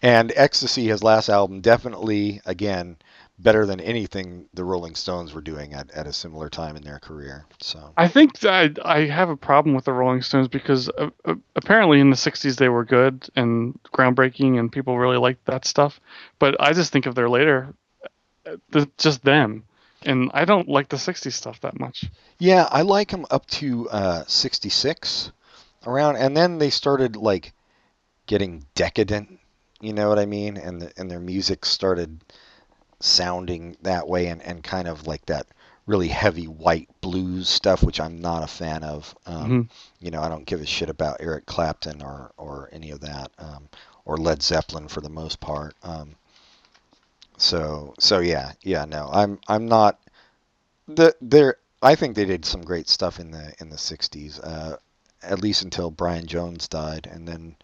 And 0.03 0.33
Ecstasy, 0.37 0.87
his 0.87 1.03
last 1.03 1.29
album, 1.29 1.61
definitely, 1.61 2.41
again, 2.47 2.97
better 3.39 3.67
than 3.67 3.81
anything 3.81 4.49
the 4.55 4.65
Rolling 4.65 4.95
Stones 4.95 5.33
were 5.33 5.41
doing 5.41 5.73
at, 5.75 5.91
at 5.91 6.07
a 6.07 6.13
similar 6.13 6.49
time 6.49 6.77
in 6.77 6.83
their 6.83 6.99
career. 6.99 7.47
So, 7.61 7.93
I 7.97 8.09
think 8.09 8.39
that 8.41 8.79
I, 8.85 9.01
I 9.01 9.07
have 9.07 9.29
a 9.29 9.37
problem 9.37 9.75
with 9.75 9.85
the 9.85 9.93
Rolling 9.93 10.23
Stones 10.23 10.49
because 10.49 10.89
uh, 10.89 11.11
uh, 11.25 11.35
apparently 11.57 12.01
in 12.01 12.11
the 12.11 12.17
60s 12.17 12.57
they 12.57 12.69
were 12.69 12.85
good 12.85 13.29
and 13.35 13.79
groundbreaking 13.93 14.59
and 14.59 14.71
people 14.71 14.99
really 14.99 15.19
liked 15.19 15.45
that 15.47 15.65
stuff. 15.65 16.01
But 16.39 16.57
I 16.61 16.73
just 16.73 16.93
think 16.93 17.07
of 17.07 17.15
their 17.15 17.29
later, 17.29 17.75
the, 18.71 18.89
just 18.99 19.25
them. 19.25 19.65
And 20.03 20.31
I 20.33 20.45
don't 20.45 20.69
like 20.69 20.89
the 20.89 20.97
60s 20.97 21.33
stuff 21.33 21.61
that 21.63 21.79
much. 21.79 22.05
yeah, 22.39 22.69
I 22.71 22.83
like 22.83 23.11
them 23.11 23.27
up 23.31 23.47
to 23.47 23.89
uh, 23.91 24.25
66 24.29 25.33
around, 25.87 26.17
and 26.17 26.37
then 26.37 26.59
they 26.59 26.71
started 26.71 27.17
like 27.17 27.53
getting 28.27 28.65
decadent. 28.75 29.41
You 29.81 29.93
know 29.93 30.09
what 30.09 30.19
I 30.19 30.27
mean? 30.27 30.57
And 30.57 30.83
the, 30.83 30.93
and 30.97 31.11
their 31.11 31.21
music 31.21 31.65
started 31.65 32.21
sounding 33.01 33.77
that 33.83 34.09
way, 34.09 34.27
and, 34.27 34.43
and 34.43 34.63
kind 34.63 34.89
of 34.89 35.07
like 35.07 35.27
that 35.27 35.47
really 35.87 36.09
heavy 36.09 36.47
white 36.47 36.89
blues 37.01 37.49
stuff, 37.49 37.83
which 37.83 37.99
I'm 38.01 38.21
not 38.21 38.43
a 38.43 38.47
fan 38.49 38.85
of. 38.85 39.15
Um, 39.27 39.51
Mhm. 39.51 39.69
You 40.01 40.11
know, 40.11 40.21
I 40.21 40.29
don't 40.29 40.47
give 40.47 40.61
a 40.61 40.67
shit 40.67 40.91
about 40.91 41.17
Eric 41.21 41.47
Clapton 41.47 42.03
or 42.03 42.33
or 42.37 42.69
any 42.73 42.91
of 42.91 43.01
that, 43.01 43.31
um, 43.39 43.69
or 44.05 44.17
Led 44.17 44.43
Zeppelin 44.43 44.89
for 44.89 45.01
the 45.01 45.09
most 45.09 45.41
part. 45.41 45.75
Um, 45.83 46.15
so 47.39 47.95
so 47.99 48.21
yeah 48.21 48.53
yeah 48.63 48.85
no 48.85 49.09
I'm 49.13 49.39
I'm 49.49 49.67
not 49.67 50.01
the 50.87 51.15
there 51.21 51.57
I 51.83 51.95
think 51.95 52.17
they 52.17 52.25
did 52.25 52.45
some 52.45 52.63
great 52.63 52.89
stuff 52.89 53.21
in 53.21 53.31
the 53.31 53.55
in 53.61 53.71
the 53.71 53.77
60s 53.77 54.41
uh, 54.43 54.77
at 55.23 55.41
least 55.41 55.63
until 55.63 55.91
Brian 55.91 56.27
Jones 56.27 56.69
died 56.69 57.09
and 57.11 57.27
then 57.29 57.57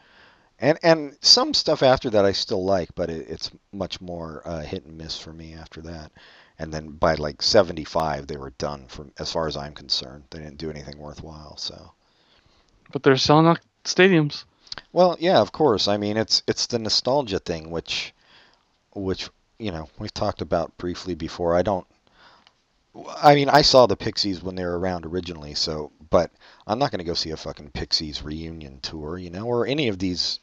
and 0.59 0.79
and 0.83 1.17
some 1.21 1.55
stuff 1.55 1.83
after 1.83 2.11
that 2.11 2.25
I 2.25 2.33
still 2.33 2.65
like 2.65 2.95
but 2.95 3.11
it, 3.11 3.29
it's 3.29 3.51
much 3.73 4.01
more 4.01 4.43
uh, 4.45 4.61
hit 4.63 4.85
and 4.87 4.97
miss 4.99 5.19
for 5.19 5.33
me 5.33 5.55
after 5.55 5.83
that 5.83 6.13
and 6.59 6.73
then 6.73 6.91
by 6.91 7.15
like 7.15 7.43
75 7.43 8.27
they 8.27 8.37
were 8.37 8.51
done 8.59 8.87
from 8.89 9.13
as 9.19 9.33
far 9.33 9.47
as 9.49 9.57
I'm 9.57 9.75
concerned 9.75 10.25
they 10.31 10.39
didn't 10.39 10.59
do 10.59 10.71
anything 10.71 10.99
worthwhile 10.99 11.57
so 11.57 11.93
But 12.93 13.03
they're 13.03 13.17
selling 13.17 13.47
out 13.47 13.61
stadiums. 13.85 14.45
Well, 14.93 15.17
yeah, 15.21 15.41
of 15.41 15.53
course. 15.53 15.89
I 15.89 15.97
mean, 15.97 16.17
it's 16.17 16.43
it's 16.47 16.67
the 16.67 16.79
nostalgia 16.79 17.39
thing, 17.39 17.71
which, 17.71 18.15
which 18.93 19.29
you 19.65 19.73
know 19.73 19.89
we've 19.99 20.13
talked 20.13 20.43
about 20.43 20.77
briefly 20.77 21.15
before. 21.15 21.57
I 21.57 21.63
don't. 21.63 21.87
I 23.17 23.35
mean, 23.35 23.49
I 23.49 23.63
saw 23.63 23.87
the 23.87 23.97
Pixies 23.97 24.43
when 24.43 24.57
they 24.57 24.65
were 24.65 24.79
around 24.79 25.07
originally, 25.07 25.55
so 25.55 25.91
but 26.11 26.31
I'm 26.67 26.79
not 26.79 26.91
going 26.91 26.99
to 26.99 27.11
go 27.11 27.15
see 27.15 27.31
a 27.31 27.37
fucking 27.37 27.71
Pixies 27.71 28.23
reunion 28.23 28.81
tour, 28.81 29.17
you 29.17 29.31
know, 29.31 29.47
or 29.47 29.67
any 29.67 29.89
of 29.89 29.99
these, 29.99 30.39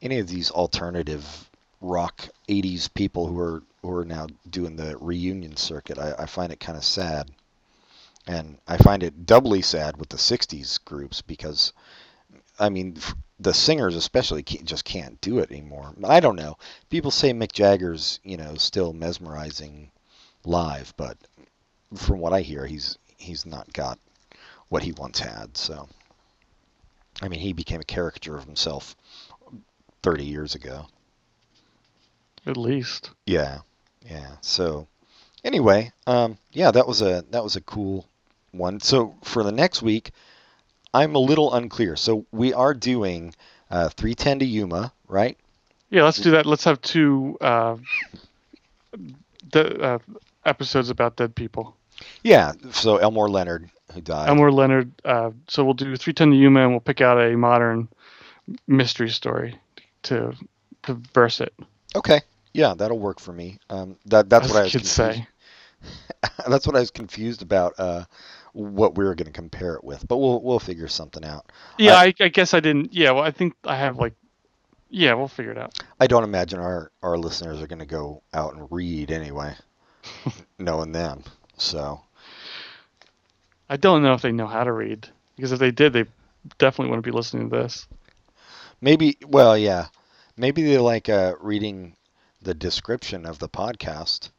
any 0.00 0.18
of 0.18 0.28
these 0.28 0.50
alternative 0.50 1.50
rock 1.82 2.30
'80s 2.48 2.92
people 2.94 3.26
who 3.26 3.38
are 3.38 3.62
who 3.82 3.94
are 3.94 4.04
now 4.06 4.28
doing 4.48 4.76
the 4.76 4.96
reunion 4.96 5.56
circuit. 5.56 5.98
I, 5.98 6.14
I 6.20 6.26
find 6.26 6.50
it 6.50 6.58
kind 6.58 6.78
of 6.78 6.84
sad, 6.84 7.30
and 8.26 8.56
I 8.66 8.78
find 8.78 9.02
it 9.02 9.26
doubly 9.26 9.60
sad 9.60 9.98
with 9.98 10.08
the 10.08 10.16
'60s 10.16 10.82
groups 10.86 11.20
because 11.20 11.74
I 12.58 12.70
mean, 12.70 12.96
the 13.44 13.54
singers 13.54 13.94
especially 13.94 14.42
can't, 14.42 14.64
just 14.64 14.84
can't 14.84 15.20
do 15.20 15.38
it 15.38 15.50
anymore. 15.50 15.94
I 16.02 16.20
don't 16.20 16.34
know. 16.34 16.56
People 16.88 17.10
say 17.10 17.32
Mick 17.32 17.52
Jagger's, 17.52 18.18
you 18.24 18.36
know, 18.38 18.54
still 18.56 18.92
mesmerizing 18.92 19.90
live, 20.44 20.94
but 20.96 21.18
from 21.94 22.18
what 22.18 22.32
I 22.32 22.40
hear, 22.40 22.66
he's 22.66 22.98
he's 23.18 23.46
not 23.46 23.72
got 23.72 23.98
what 24.70 24.82
he 24.82 24.92
once 24.92 25.20
had. 25.20 25.56
So, 25.56 25.88
I 27.22 27.28
mean, 27.28 27.40
he 27.40 27.52
became 27.52 27.80
a 27.80 27.84
caricature 27.84 28.36
of 28.36 28.44
himself 28.44 28.96
30 30.02 30.24
years 30.24 30.54
ago. 30.54 30.86
At 32.46 32.56
least. 32.56 33.10
Yeah, 33.26 33.60
yeah. 34.04 34.36
So, 34.40 34.88
anyway, 35.44 35.92
um, 36.06 36.38
yeah, 36.52 36.70
that 36.70 36.88
was 36.88 37.02
a 37.02 37.24
that 37.30 37.44
was 37.44 37.56
a 37.56 37.60
cool 37.60 38.06
one. 38.52 38.80
So 38.80 39.14
for 39.22 39.42
the 39.42 39.52
next 39.52 39.82
week, 39.82 40.12
I'm 40.94 41.14
a 41.14 41.18
little 41.18 41.52
unclear. 41.52 41.96
So 41.96 42.24
we 42.32 42.54
are 42.54 42.72
doing 42.72 43.34
uh, 43.70 43.88
310 43.90 44.38
to 44.38 44.44
Yuma, 44.44 44.92
right? 45.08 45.36
Yeah, 45.90 46.04
let's 46.04 46.18
do 46.18 46.30
that. 46.30 46.46
Let's 46.46 46.64
have 46.64 46.80
two 46.80 47.36
uh, 47.40 47.76
de- 49.50 49.82
uh, 49.82 49.98
episodes 50.44 50.90
about 50.90 51.16
dead 51.16 51.34
people. 51.34 51.76
Yeah. 52.22 52.52
So 52.70 52.96
Elmore 52.96 53.28
Leonard, 53.28 53.68
who 53.92 54.00
died. 54.00 54.28
Elmore 54.28 54.52
Leonard. 54.52 54.90
Uh, 55.04 55.30
so 55.48 55.64
we'll 55.64 55.74
do 55.74 55.84
310 55.96 56.30
to 56.30 56.36
Yuma 56.36 56.62
and 56.62 56.70
we'll 56.70 56.80
pick 56.80 57.00
out 57.00 57.18
a 57.20 57.36
modern 57.36 57.88
mystery 58.66 59.10
story 59.10 59.58
to 60.04 60.34
to 60.82 60.94
verse 61.14 61.40
it. 61.40 61.54
Okay. 61.96 62.20
Yeah, 62.52 62.74
that'll 62.74 62.98
work 62.98 63.18
for 63.18 63.32
me. 63.32 63.58
Um, 63.70 63.96
that 64.06 64.28
that's 64.28 64.46
as 64.46 64.52
what 64.52 64.58
I 64.58 64.60
the 64.60 64.64
was 64.64 64.72
confused. 64.72 64.94
say. 64.94 65.26
that's 66.48 66.66
what 66.66 66.76
I 66.76 66.80
was 66.80 66.90
confused 66.90 67.42
about. 67.42 67.74
Uh, 67.78 68.04
what 68.54 68.96
we 68.96 69.04
are 69.04 69.14
going 69.14 69.26
to 69.26 69.32
compare 69.32 69.74
it 69.74 69.84
with, 69.84 70.06
but 70.08 70.16
we'll 70.16 70.40
we'll 70.42 70.58
figure 70.58 70.88
something 70.88 71.24
out. 71.24 71.52
Yeah, 71.78 71.96
I- 71.96 72.06
I, 72.06 72.14
I 72.20 72.28
guess 72.28 72.54
I 72.54 72.60
didn't. 72.60 72.94
Yeah, 72.94 73.10
well, 73.10 73.22
I 73.24 73.30
think 73.30 73.54
I 73.64 73.76
have 73.76 73.98
like. 73.98 74.14
Yeah, 74.90 75.14
we'll 75.14 75.28
figure 75.28 75.50
it 75.52 75.58
out. 75.58 75.76
I 76.00 76.06
don't 76.06 76.24
imagine 76.24 76.60
our 76.60 76.90
our 77.02 77.18
listeners 77.18 77.60
are 77.60 77.66
going 77.66 77.80
to 77.80 77.86
go 77.86 78.22
out 78.32 78.54
and 78.54 78.66
read 78.70 79.10
anyway, 79.10 79.54
knowing 80.58 80.92
them. 80.92 81.24
So 81.58 82.00
I 83.68 83.76
don't 83.76 84.02
know 84.02 84.14
if 84.14 84.22
they 84.22 84.32
know 84.32 84.46
how 84.46 84.64
to 84.64 84.72
read 84.72 85.08
because 85.36 85.52
if 85.52 85.58
they 85.58 85.70
did, 85.72 85.92
they 85.92 86.04
definitely 86.58 86.90
wouldn't 86.90 87.04
be 87.04 87.10
listening 87.10 87.50
to 87.50 87.56
this. 87.56 87.88
maybe, 88.80 89.16
well, 89.26 89.56
yeah, 89.58 89.86
maybe 90.36 90.62
they 90.62 90.78
like 90.78 91.08
uh, 91.08 91.34
reading 91.40 91.96
the 92.42 92.54
description 92.54 93.24
of 93.26 93.38
the 93.38 93.48
podcast, 93.48 94.30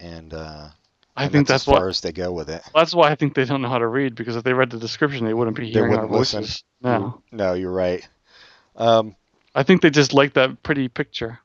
and 0.00 0.32
uh, 0.34 0.68
I 1.16 1.24
and 1.24 1.32
think 1.32 1.48
that's, 1.48 1.64
that's, 1.64 1.68
as 1.68 1.74
far 1.74 1.84
why. 1.84 1.88
as 1.88 2.00
they 2.00 2.12
go 2.12 2.32
with 2.32 2.50
it. 2.50 2.62
That's 2.74 2.94
why 2.94 3.10
I 3.10 3.14
think 3.14 3.34
they 3.34 3.46
don't 3.46 3.62
know 3.62 3.68
how 3.68 3.78
to 3.78 3.86
read 3.86 4.14
because 4.14 4.36
if 4.36 4.44
they 4.44 4.52
read 4.52 4.70
the 4.70 4.78
description, 4.78 5.24
they 5.24 5.32
wouldn't 5.32 5.56
be 5.56 5.70
hearing 5.70 5.94
our 5.94 6.02
wouldn't 6.02 6.12
listen. 6.12 6.42
voices. 6.42 6.64
No, 6.82 7.22
No, 7.32 7.54
you're 7.54 7.72
right. 7.72 8.06
Um, 8.76 9.16
I 9.54 9.62
think 9.62 9.80
they 9.80 9.88
just 9.88 10.12
like 10.12 10.34
that 10.34 10.62
pretty 10.62 10.88
picture. 10.88 11.40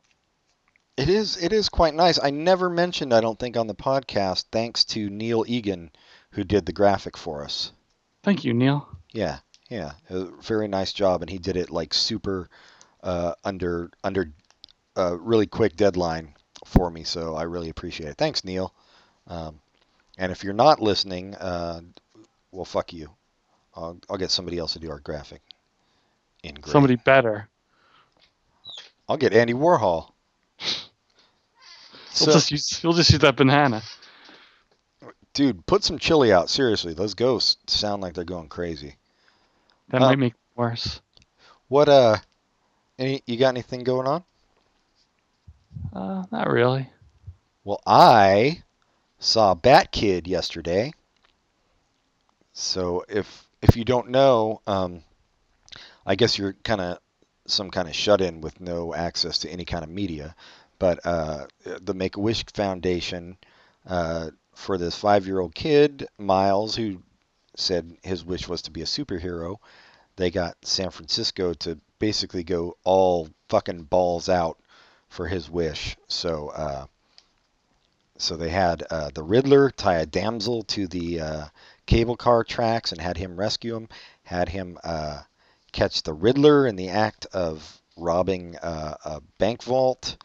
It 0.98 1.07
is 1.07 1.41
it 1.41 1.53
is 1.53 1.69
quite 1.69 1.93
nice. 1.93 2.19
I 2.22 2.31
never 2.31 2.69
mentioned 2.69 3.14
I 3.14 3.22
don't 3.22 3.39
think 3.39 3.56
on 3.56 3.68
the 3.68 3.73
podcast 3.73 4.45
thanks 4.52 4.84
to 4.85 5.10
Neil 5.10 5.45
Egan 5.48 5.89
who 6.31 6.43
did 6.43 6.65
the 6.65 6.73
graphic 6.73 7.15
for 7.15 7.43
us. 7.43 7.72
Thank 8.23 8.43
you, 8.43 8.53
Neil. 8.53 8.88
Yeah, 9.14 9.39
yeah, 9.69 9.93
a 10.10 10.26
very 10.41 10.68
nice 10.68 10.91
job 10.91 11.22
and 11.22 11.30
he 11.30 11.38
did 11.38 11.56
it 11.56 11.69
like 11.69 11.93
super 11.93 12.49
uh, 13.02 13.34
under 13.45 13.89
under 14.03 14.34
a 14.98 15.15
really 15.15 15.48
quick 15.48 15.77
deadline 15.77 16.35
for 16.65 16.91
me, 16.91 17.03
so 17.03 17.35
I 17.35 17.43
really 17.43 17.69
appreciate 17.69 18.10
it. 18.10 18.18
Thanks, 18.18 18.43
Neil. 18.43 18.73
Um, 19.27 19.60
and 20.22 20.31
if 20.31 20.43
you're 20.43 20.53
not 20.53 20.80
listening, 20.80 21.34
uh, 21.35 21.81
well, 22.52 22.64
fuck 22.64 22.93
you. 22.93 23.10
I'll, 23.76 23.99
I'll 24.07 24.18
get 24.18 24.30
somebody 24.30 24.60
else 24.60 24.73
to 24.73 24.80
do 24.80 24.91
our 24.91 24.99
graphic. 24.99 25.41
In 26.43 26.56
gray. 26.56 26.72
Somebody 26.72 26.95
better. 26.95 27.48
I'll 29.10 29.18
get 29.18 29.34
Andy 29.34 29.53
Warhol. 29.53 30.11
We'll 30.60 30.69
So, 32.11 32.31
just 32.34 32.52
use 32.52 32.81
we'll 32.84 32.93
just 32.93 33.10
use 33.10 33.22
that 33.22 33.35
banana. 33.35 33.81
dude, 35.34 35.65
put 35.65 35.84
some 35.84 35.98
chili 35.98 36.31
out. 36.31 36.49
Seriously, 36.49 36.93
those 36.93 37.14
ghosts 37.15 37.73
sound 37.73 38.02
like 38.03 38.14
they're 38.14 38.23
going 38.23 38.48
crazy. 38.49 38.98
That 39.89 40.02
Uh, 40.03 40.10
might 40.10 40.19
make 40.19 40.34
it 40.34 40.39
worse. 40.56 41.02
What 41.68 41.89
uh, 41.89 42.18
any 42.99 43.23
you 43.26 43.38
got 43.38 43.49
anything 43.49 43.84
going 43.84 44.07
on? 44.07 44.23
Uh, 45.93 46.26
not 46.31 46.49
really. 46.49 46.89
Well, 47.64 47.81
I 47.88 48.61
saw 49.22 49.53
Bat 49.53 49.91
Kid 49.91 50.27
yesterday. 50.27 50.91
So 52.53 53.06
if 53.07 53.48
if 53.61 53.77
you 53.77 53.85
don't 53.85 54.10
know, 54.10 54.61
um, 54.68 55.03
I 56.06 56.15
guess 56.15 56.38
you're 56.38 56.56
kind 56.64 56.81
of 56.81 56.98
some 57.45 57.69
kind 57.69 57.88
of 57.88 57.95
shut 57.95 58.19
in 58.19 58.41
with 58.41 58.60
no 58.60 58.93
access 58.93 59.39
to 59.39 59.49
any 59.49 59.64
kind 59.64 59.84
of 59.84 59.89
media. 59.89 60.35
But 60.80 61.06
uh, 61.06 61.45
the 61.64 61.93
Make 61.93 62.18
a 62.18 62.19
Wish 62.19 62.43
Foundation 62.53 63.38
uh, 63.88 64.31
for 64.56 64.77
this 64.77 64.98
five 64.98 65.27
year 65.27 65.39
old 65.39 65.53
kid, 65.53 66.07
Miles, 66.18 66.76
who 66.76 67.02
said 67.56 67.95
his 68.03 68.26
wish 68.26 68.48
was 68.48 68.64
to 68.64 68.72
be 68.72 68.81
a 68.81 68.85
superhero, 68.85 69.57
they 70.15 70.31
got 70.31 70.57
San 70.64 70.89
Francisco 70.89 71.53
to 71.53 71.77
basically 71.99 72.43
go 72.43 72.76
all 72.84 73.30
fucking 73.49 73.84
balls 73.84 74.30
out 74.30 74.57
for 75.10 75.27
his 75.27 75.49
wish. 75.49 75.95
So, 76.07 76.49
uh, 76.49 76.85
so 78.22 78.38
they 78.38 78.49
had 78.49 78.84
uh, 78.89 79.10
the 79.14 79.23
Riddler 79.23 79.72
tie 79.72 79.98
a 79.98 80.06
damsel 80.06 80.64
to 80.64 80.88
the 80.88 81.19
uh, 81.19 81.45
cable 81.88 82.15
car 82.15 82.43
tracks 82.43 82.91
and 82.91 83.02
had 83.02 83.18
him 83.18 83.35
rescue 83.35 83.76
him. 83.76 83.89
Had 84.23 84.49
him 84.49 84.77
uh, 84.84 85.22
catch 85.72 86.03
the 86.03 86.14
Riddler 86.14 86.68
in 86.68 86.76
the 86.76 86.89
act 86.89 87.26
of 87.34 87.81
robbing 87.98 88.57
uh, 88.57 88.95
a 89.03 89.22
bank 89.39 89.64
vault. 89.64 90.18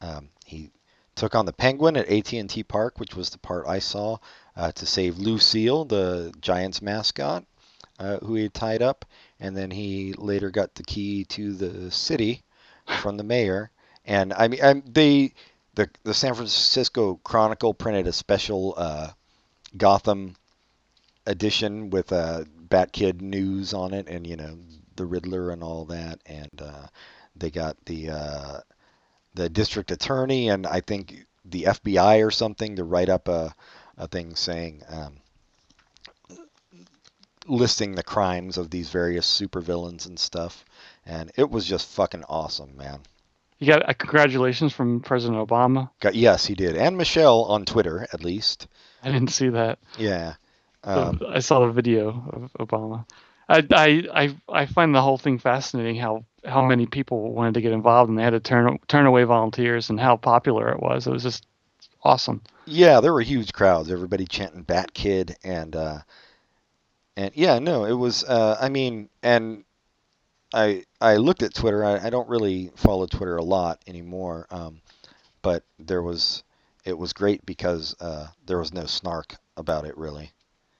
Um, 0.00 0.30
he 0.46 0.70
took 1.14 1.34
on 1.34 1.46
the 1.46 1.52
Penguin 1.52 1.96
at 1.96 2.08
AT&T 2.08 2.62
Park, 2.64 2.98
which 2.98 3.14
was 3.14 3.30
the 3.30 3.38
part 3.38 3.66
I 3.66 3.78
saw, 3.78 4.18
uh, 4.56 4.72
to 4.72 4.86
save 4.86 5.18
Lou 5.18 5.38
Seal, 5.38 5.84
the 5.84 6.32
Giants 6.40 6.80
mascot, 6.80 7.44
uh, 7.98 8.18
who 8.18 8.34
he 8.34 8.44
had 8.44 8.54
tied 8.54 8.82
up. 8.82 9.04
And 9.38 9.56
then 9.56 9.70
he 9.70 10.14
later 10.14 10.50
got 10.50 10.74
the 10.74 10.82
key 10.82 11.24
to 11.26 11.52
the 11.52 11.90
city 11.90 12.42
from 13.02 13.16
the 13.16 13.24
mayor. 13.24 13.70
And 14.04 14.32
I 14.32 14.48
mean, 14.48 14.62
i 14.62 14.82
they 14.86 15.34
the 15.74 15.90
the 16.04 16.14
San 16.14 16.34
Francisco 16.34 17.20
Chronicle 17.24 17.74
printed 17.74 18.06
a 18.06 18.12
special 18.12 18.74
uh, 18.76 19.10
Gotham 19.76 20.36
edition 21.26 21.90
with 21.90 22.12
uh, 22.12 22.44
Batkid 22.68 23.20
news 23.20 23.74
on 23.74 23.94
it, 23.94 24.08
and 24.08 24.26
you 24.26 24.36
know 24.36 24.58
the 24.96 25.06
Riddler 25.06 25.50
and 25.50 25.62
all 25.62 25.84
that. 25.86 26.20
And 26.26 26.62
uh, 26.62 26.86
they 27.36 27.50
got 27.50 27.76
the 27.86 28.10
uh, 28.10 28.60
the 29.34 29.48
district 29.48 29.90
attorney 29.90 30.48
and 30.48 30.66
I 30.66 30.80
think 30.80 31.26
the 31.44 31.64
FBI 31.64 32.24
or 32.24 32.30
something 32.30 32.76
to 32.76 32.84
write 32.84 33.08
up 33.08 33.28
a 33.28 33.54
a 33.96 34.08
thing 34.08 34.34
saying. 34.34 34.82
Um, 34.88 35.16
listing 37.46 37.94
the 37.94 38.02
crimes 38.02 38.56
of 38.56 38.70
these 38.70 38.88
various 38.88 39.26
supervillains 39.26 40.06
and 40.06 40.18
stuff 40.18 40.64
and 41.04 41.30
it 41.36 41.50
was 41.50 41.66
just 41.66 41.86
fucking 41.88 42.24
awesome 42.26 42.74
man 42.74 43.00
You 43.58 43.66
got 43.68 43.88
a 43.88 43.94
congratulations 43.94 44.72
from 44.72 45.00
President 45.00 45.46
Obama. 45.46 45.90
Got, 46.00 46.14
yes, 46.14 46.44
he 46.46 46.54
did, 46.54 46.76
and 46.76 46.96
Michelle 46.96 47.44
on 47.44 47.64
Twitter, 47.64 48.06
at 48.12 48.24
least. 48.24 48.66
I 49.02 49.10
didn't 49.10 49.30
see 49.30 49.50
that. 49.50 49.78
Yeah. 49.98 50.34
Um, 50.82 51.20
I 51.28 51.38
saw 51.38 51.60
the 51.66 51.72
video 51.72 52.50
of 52.58 52.68
Obama. 52.68 53.06
I, 53.48 53.66
I 53.72 54.04
I 54.14 54.36
I 54.48 54.66
find 54.66 54.94
the 54.94 55.02
whole 55.02 55.18
thing 55.18 55.38
fascinating. 55.38 55.96
How 55.96 56.24
how 56.44 56.62
many 56.66 56.86
people 56.86 57.32
wanted 57.32 57.54
to 57.54 57.60
get 57.62 57.72
involved 57.72 58.10
and 58.10 58.18
they 58.18 58.22
had 58.22 58.30
to 58.30 58.40
turn 58.40 58.78
turn 58.88 59.06
away 59.06 59.24
volunteers 59.24 59.88
and 59.88 59.98
how 59.98 60.16
popular 60.16 60.70
it 60.70 60.80
was. 60.80 61.06
It 61.06 61.12
was 61.12 61.22
just 61.22 61.46
awesome. 62.02 62.42
yeah, 62.66 63.00
there 63.00 63.12
were 63.14 63.22
huge 63.22 63.52
crowds. 63.52 63.90
Everybody 63.90 64.26
chanting 64.26 64.62
"Bat 64.62 64.92
Kid" 64.92 65.36
and 65.44 65.74
uh, 65.76 65.98
and 67.16 67.30
yeah, 67.34 67.58
no, 67.58 67.84
it 67.84 67.94
was. 67.94 68.24
Uh, 68.24 68.56
I 68.60 68.68
mean, 68.68 69.08
and 69.22 69.64
I 70.54 70.84
I 71.00 71.16
looked 71.16 71.42
at 71.42 71.52
Twitter. 71.52 71.84
I, 71.84 72.06
I 72.06 72.10
don't 72.10 72.28
really 72.28 72.70
follow 72.76 73.06
Twitter 73.06 73.36
a 73.36 73.42
lot 73.42 73.82
anymore, 73.86 74.46
um, 74.50 74.80
but 75.42 75.64
there 75.78 76.02
was 76.02 76.44
it 76.84 76.96
was 76.96 77.12
great 77.12 77.44
because 77.44 77.94
uh, 78.00 78.28
there 78.46 78.58
was 78.58 78.72
no 78.72 78.86
snark 78.86 79.36
about 79.56 79.84
it 79.84 79.96
really. 79.98 80.32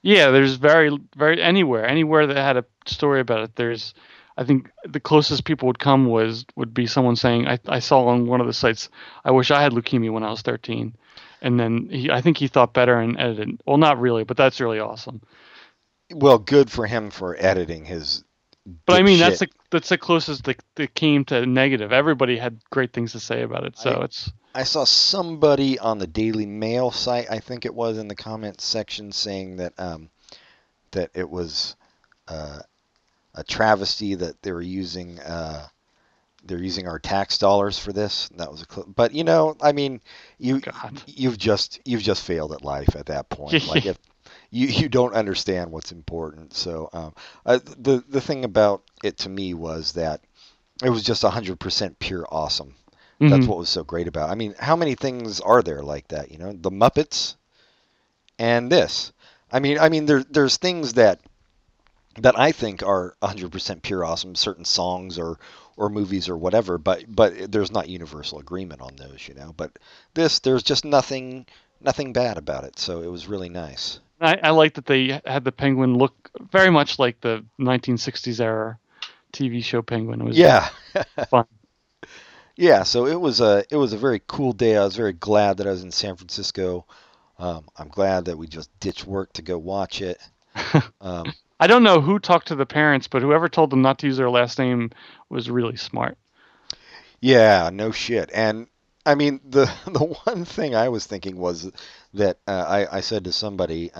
Yeah, 0.02 0.30
there's 0.30 0.54
very 0.54 0.96
very 1.16 1.42
anywhere 1.42 1.86
anywhere 1.86 2.26
that 2.26 2.36
had 2.36 2.56
a 2.56 2.64
story 2.86 3.20
about 3.20 3.40
it. 3.40 3.56
There's 3.56 3.94
I 4.36 4.44
think 4.44 4.70
the 4.84 5.00
closest 5.00 5.44
people 5.44 5.66
would 5.66 5.78
come 5.78 6.06
was 6.06 6.44
would 6.56 6.72
be 6.72 6.86
someone 6.86 7.16
saying 7.16 7.48
I, 7.48 7.58
I 7.66 7.78
saw 7.80 8.06
on 8.06 8.26
one 8.26 8.40
of 8.40 8.46
the 8.46 8.52
sites 8.52 8.88
I 9.24 9.32
wish 9.32 9.50
I 9.50 9.62
had 9.62 9.72
leukemia 9.72 10.12
when 10.12 10.24
I 10.24 10.30
was 10.30 10.42
13, 10.42 10.94
and 11.42 11.58
then 11.58 11.88
he 11.90 12.10
I 12.10 12.20
think 12.20 12.38
he 12.38 12.48
thought 12.48 12.74
better 12.74 12.98
and 12.98 13.18
edited. 13.18 13.60
Well, 13.66 13.78
not 13.78 14.00
really, 14.00 14.24
but 14.24 14.36
that's 14.36 14.60
really 14.60 14.78
awesome. 14.78 15.20
Well, 16.12 16.38
good 16.38 16.70
for 16.70 16.86
him 16.86 17.10
for 17.10 17.36
editing 17.38 17.84
his. 17.86 18.24
But 18.86 19.00
I 19.00 19.02
mean, 19.02 19.18
that's 19.18 19.36
dipshit- 19.36 19.52
the 19.52 19.63
that's 19.74 19.88
the 19.88 19.98
closest 19.98 20.44
that, 20.44 20.62
that 20.76 20.94
came 20.94 21.24
to 21.26 21.44
negative. 21.44 21.92
Everybody 21.92 22.38
had 22.38 22.60
great 22.70 22.92
things 22.92 23.10
to 23.12 23.20
say 23.20 23.42
about 23.42 23.64
it, 23.64 23.76
so 23.76 23.90
I- 23.90 24.04
it's 24.04 24.32
I 24.56 24.62
saw 24.62 24.84
somebody 24.84 25.80
on 25.80 25.98
the 25.98 26.06
Daily 26.06 26.46
Mail 26.46 26.92
site, 26.92 27.26
I 27.28 27.40
think 27.40 27.64
it 27.64 27.74
was, 27.74 27.98
in 27.98 28.06
the 28.06 28.14
comments 28.14 28.64
section 28.64 29.10
saying 29.10 29.56
that 29.56 29.72
um, 29.78 30.10
that 30.92 31.10
it 31.12 31.28
was 31.28 31.74
uh, 32.28 32.60
a 33.34 33.42
travesty 33.42 34.14
that 34.14 34.40
they 34.42 34.52
were 34.52 34.62
using 34.62 35.18
uh, 35.18 35.66
they're 36.44 36.62
using 36.62 36.86
our 36.86 37.00
tax 37.00 37.38
dollars 37.38 37.80
for 37.80 37.92
this. 37.92 38.28
That 38.36 38.50
was 38.52 38.62
a 38.62 38.66
cl- 38.72 38.86
but 38.94 39.12
you 39.12 39.24
know, 39.24 39.56
I 39.60 39.72
mean, 39.72 40.00
you 40.38 40.60
God. 40.60 41.02
you've 41.08 41.36
just 41.38 41.80
you've 41.84 42.02
just 42.02 42.22
failed 42.24 42.52
at 42.52 42.62
life 42.62 42.94
at 42.94 43.06
that 43.06 43.28
point. 43.28 43.66
like 43.68 43.86
if 43.86 43.98
you 44.54 44.68
you 44.68 44.88
don't 44.88 45.14
understand 45.14 45.70
what's 45.72 45.92
important. 45.92 46.54
So 46.54 46.90
um, 46.94 47.14
uh, 47.46 47.58
the 47.78 48.04
the 48.08 48.20
thing 48.22 48.44
about 48.44 48.82
it 49.04 49.18
to 49.20 49.30
me 49.30 49.54
was 49.54 49.92
that 49.92 50.22
it 50.84 50.90
was 50.90 51.02
just 51.04 51.22
hundred 51.22 51.60
percent 51.60 51.98
pure 51.98 52.26
awesome. 52.30 52.74
That's 53.28 53.46
Mhm. 53.46 53.48
what 53.48 53.58
was 53.58 53.68
so 53.70 53.84
great 53.84 54.08
about. 54.08 54.28
It. 54.30 54.32
I 54.32 54.36
mean, 54.36 54.54
how 54.58 54.76
many 54.76 54.94
things 54.94 55.40
are 55.40 55.62
there 55.62 55.82
like 55.82 56.08
that? 56.08 56.30
You 56.32 56.38
know, 56.38 56.52
the 56.52 56.70
Muppets, 56.70 57.36
and 58.38 58.70
this. 58.70 59.12
I 59.52 59.60
mean, 59.60 59.78
I 59.78 59.88
mean, 59.88 60.06
there 60.06 60.24
there's 60.24 60.56
things 60.56 60.94
that 60.94 61.20
that 62.18 62.38
I 62.38 62.52
think 62.52 62.82
are 62.82 63.16
100% 63.20 63.82
pure 63.82 64.04
awesome. 64.04 64.34
Certain 64.34 64.64
songs 64.64 65.18
or 65.18 65.38
or 65.76 65.88
movies 65.90 66.28
or 66.28 66.36
whatever, 66.36 66.78
but 66.78 67.04
but 67.08 67.50
there's 67.52 67.70
not 67.72 67.88
universal 67.88 68.38
agreement 68.40 68.80
on 68.82 68.96
those. 68.96 69.28
You 69.28 69.34
know, 69.34 69.52
but 69.56 69.78
this 70.14 70.38
there's 70.40 70.62
just 70.62 70.84
nothing 70.84 71.46
nothing 71.80 72.12
bad 72.12 72.38
about 72.38 72.64
it. 72.64 72.78
So 72.78 73.02
it 73.02 73.08
was 73.10 73.26
really 73.28 73.48
nice. 73.48 74.00
I, 74.20 74.36
I 74.42 74.50
like 74.50 74.74
that 74.74 74.86
they 74.86 75.20
had 75.26 75.44
the 75.44 75.52
penguin 75.52 75.96
look 75.98 76.30
very 76.52 76.70
much 76.70 76.98
like 76.98 77.20
the 77.20 77.44
1960s 77.60 78.40
era 78.40 78.78
TV 79.32 79.62
show 79.62 79.82
Penguin. 79.82 80.20
It 80.20 80.24
was 80.24 80.38
Yeah. 80.38 80.68
fun. 81.30 81.46
Yeah, 82.56 82.84
so 82.84 83.06
it 83.06 83.20
was 83.20 83.40
a 83.40 83.64
it 83.70 83.76
was 83.76 83.92
a 83.92 83.98
very 83.98 84.22
cool 84.26 84.52
day. 84.52 84.76
I 84.76 84.84
was 84.84 84.96
very 84.96 85.12
glad 85.12 85.56
that 85.56 85.66
I 85.66 85.70
was 85.70 85.82
in 85.82 85.90
San 85.90 86.16
Francisco. 86.16 86.86
Um, 87.38 87.68
I'm 87.76 87.88
glad 87.88 88.26
that 88.26 88.38
we 88.38 88.46
just 88.46 88.70
ditched 88.78 89.06
work 89.06 89.32
to 89.34 89.42
go 89.42 89.58
watch 89.58 90.00
it. 90.00 90.20
Um, 91.00 91.34
I 91.60 91.66
don't 91.66 91.82
know 91.82 92.00
who 92.00 92.18
talked 92.18 92.48
to 92.48 92.54
the 92.56 92.66
parents, 92.66 93.08
but 93.08 93.22
whoever 93.22 93.48
told 93.48 93.70
them 93.70 93.82
not 93.82 93.98
to 94.00 94.06
use 94.06 94.16
their 94.16 94.30
last 94.30 94.58
name 94.58 94.90
was 95.28 95.50
really 95.50 95.76
smart. 95.76 96.16
yeah, 97.20 97.70
no 97.72 97.90
shit. 97.90 98.30
And 98.32 98.66
I 99.06 99.14
mean, 99.14 99.40
the 99.48 99.64
the 99.86 100.04
one 100.04 100.44
thing 100.44 100.74
I 100.74 100.88
was 100.88 101.06
thinking 101.06 101.36
was 101.36 101.70
that 102.14 102.38
uh, 102.46 102.64
I 102.66 102.98
I 102.98 103.00
said 103.00 103.24
to 103.24 103.32
somebody 103.32 103.90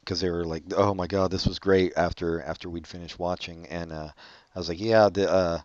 because 0.00 0.20
they 0.20 0.30
were 0.30 0.44
like, 0.44 0.64
"Oh 0.76 0.94
my 0.94 1.06
god, 1.06 1.30
this 1.30 1.46
was 1.46 1.58
great." 1.58 1.92
After 1.96 2.42
after 2.42 2.68
we'd 2.68 2.86
finished 2.86 3.18
watching, 3.18 3.66
and 3.66 3.92
uh, 3.92 4.10
I 4.54 4.58
was 4.58 4.68
like, 4.68 4.80
"Yeah, 4.80 5.08
the." 5.08 5.30
Uh, 5.30 5.60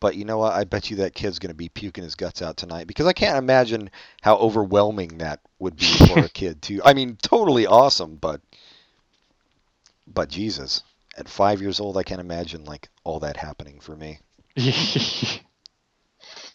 but 0.00 0.16
you 0.16 0.24
know 0.24 0.38
what? 0.38 0.52
I 0.52 0.64
bet 0.64 0.90
you 0.90 0.96
that 0.96 1.14
kid's 1.14 1.38
to 1.38 1.54
be 1.54 1.68
puking 1.68 2.02
his 2.02 2.16
guts 2.16 2.42
out 2.42 2.56
tonight 2.56 2.88
because 2.88 3.06
I 3.06 3.12
can't 3.12 3.38
imagine 3.38 3.88
how 4.20 4.36
overwhelming 4.36 5.18
that 5.18 5.38
would 5.60 5.76
be 5.76 5.84
for 5.84 6.18
a 6.18 6.28
kid 6.28 6.60
too. 6.60 6.80
I 6.84 6.92
mean, 6.92 7.16
totally 7.22 7.66
awesome, 7.66 8.16
but 8.16 8.40
but 10.08 10.28
Jesus, 10.28 10.82
at 11.16 11.28
five 11.28 11.60
years 11.60 11.78
old, 11.78 11.96
I 11.96 12.02
can't 12.02 12.20
imagine 12.20 12.64
like 12.64 12.88
all 13.04 13.20
that 13.20 13.36
happening 13.36 13.78
for 13.78 13.94
me. 13.94 14.18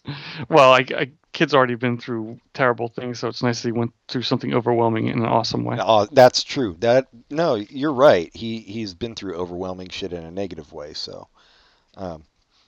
well, 0.48 0.72
I, 0.72 0.84
I, 0.96 1.10
kids 1.32 1.54
already 1.54 1.74
been 1.74 1.98
through 1.98 2.38
terrible 2.54 2.88
things, 2.88 3.18
so 3.18 3.28
it's 3.28 3.42
nice 3.42 3.62
that 3.62 3.68
he 3.68 3.72
went 3.72 3.92
through 4.08 4.22
something 4.22 4.54
overwhelming 4.54 5.08
in 5.08 5.18
an 5.18 5.26
awesome 5.26 5.64
way. 5.64 5.76
Oh, 5.80 6.06
that's 6.10 6.42
true. 6.42 6.76
That 6.80 7.08
no, 7.30 7.54
you're 7.54 7.92
right. 7.92 8.30
He 8.34 8.60
he's 8.60 8.94
been 8.94 9.14
through 9.14 9.34
overwhelming 9.34 9.88
shit 9.90 10.12
in 10.12 10.24
a 10.24 10.30
negative 10.30 10.72
way. 10.72 10.94
So, 10.94 11.28
um, 11.96 12.24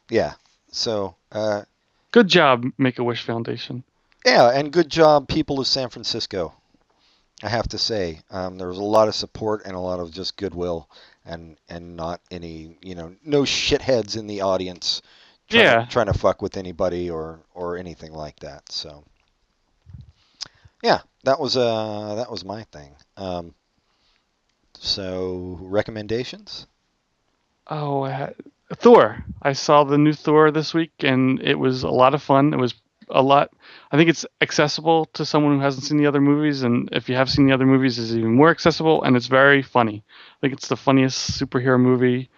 yeah. 0.08 0.34
So, 0.72 1.16
uh, 1.32 1.62
Good 2.12 2.28
job, 2.28 2.64
Make 2.78 2.98
a 2.98 3.04
Wish 3.04 3.22
Foundation. 3.24 3.84
yeah, 4.24 4.50
and 4.50 4.72
good 4.72 4.88
job, 4.90 5.28
people 5.28 5.60
of 5.60 5.66
San 5.66 5.88
Francisco. 5.88 6.52
I 7.42 7.48
have 7.48 7.68
to 7.68 7.78
say, 7.78 8.20
um, 8.30 8.58
there 8.58 8.68
was 8.68 8.78
a 8.78 8.82
lot 8.82 9.08
of 9.08 9.14
support 9.14 9.62
and 9.64 9.74
a 9.74 9.80
lot 9.80 9.98
of 10.00 10.12
just 10.12 10.36
goodwill, 10.36 10.88
and 11.24 11.56
and 11.68 11.96
not 11.96 12.20
any, 12.30 12.76
you 12.82 12.94
know, 12.94 13.14
no 13.24 13.42
shitheads 13.42 14.16
in 14.16 14.26
the 14.26 14.42
audience 14.42 15.00
trying 15.51 15.64
Yeah. 15.64 15.85
to, 15.85 15.90
trying 15.90 16.06
to 16.06 16.14
fuck 16.18 16.40
with 16.43 16.56
anybody 16.56 17.10
or 17.10 17.40
or 17.55 17.77
anything 17.77 18.12
like 18.12 18.39
that. 18.40 18.70
So 18.72 19.05
yeah, 20.82 21.01
that 21.24 21.39
was 21.40 21.56
uh 21.56 22.14
that 22.16 22.31
was 22.31 22.44
my 22.44 22.62
thing. 22.64 22.94
Um, 23.16 23.55
so 24.78 25.59
recommendations? 25.60 26.66
Oh, 27.68 28.05
uh, 28.05 28.31
Thor. 28.74 29.24
I 29.43 29.52
saw 29.52 29.85
the 29.85 29.98
new 29.98 30.12
Thor 30.12 30.51
this 30.51 30.72
week, 30.74 30.93
and 31.01 31.40
it 31.43 31.59
was 31.59 31.82
a 31.82 31.90
lot 31.90 32.14
of 32.14 32.22
fun. 32.22 32.52
It 32.52 32.59
was 32.59 32.74
a 33.10 33.22
lot. 33.22 33.51
I 33.93 33.97
think 33.97 34.09
it's 34.09 34.24
accessible 34.40 35.06
to 35.14 35.24
someone 35.27 35.56
who 35.56 35.60
hasn't 35.60 35.85
seen 35.85 35.98
the 35.98 36.06
other 36.06 36.20
movies, 36.20 36.62
and 36.62 36.89
if 36.93 37.09
you 37.09 37.14
have 37.16 37.28
seen 37.31 37.47
the 37.47 37.52
other 37.52 37.66
movies, 37.66 37.98
it's 37.98 38.12
even 38.12 38.35
more 38.35 38.51
accessible, 38.51 39.02
and 39.02 39.16
it's 39.16 39.27
very 39.27 39.62
funny. 39.62 40.02
I 40.09 40.36
think 40.40 40.52
it's 40.55 40.68
the 40.68 40.77
funniest 40.77 41.39
superhero 41.39 41.78
movie 41.78 42.31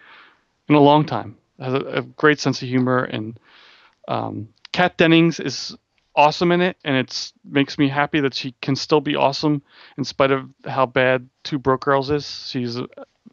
in 0.67 0.75
a 0.75 0.79
long 0.79 1.05
time. 1.05 1.37
It 1.63 1.71
has 1.71 1.73
a, 1.73 1.85
a 1.99 2.01
great 2.01 2.39
sense 2.39 2.61
of 2.61 2.67
humor, 2.67 3.03
and 3.03 3.39
um, 4.07 4.49
Kat 4.73 4.97
Dennings 4.97 5.39
is 5.39 5.75
awesome 6.15 6.51
in 6.51 6.61
it, 6.61 6.77
and 6.83 6.95
it's 6.97 7.33
makes 7.43 7.77
me 7.77 7.87
happy 7.87 8.19
that 8.19 8.33
she 8.33 8.53
can 8.61 8.75
still 8.75 9.01
be 9.01 9.15
awesome 9.15 9.61
in 9.97 10.03
spite 10.03 10.31
of 10.31 10.49
how 10.65 10.85
bad 10.85 11.29
Two 11.43 11.57
Broke 11.57 11.81
Girls 11.81 12.09
is. 12.09 12.49
She's 12.49 12.77
a, 12.77 12.87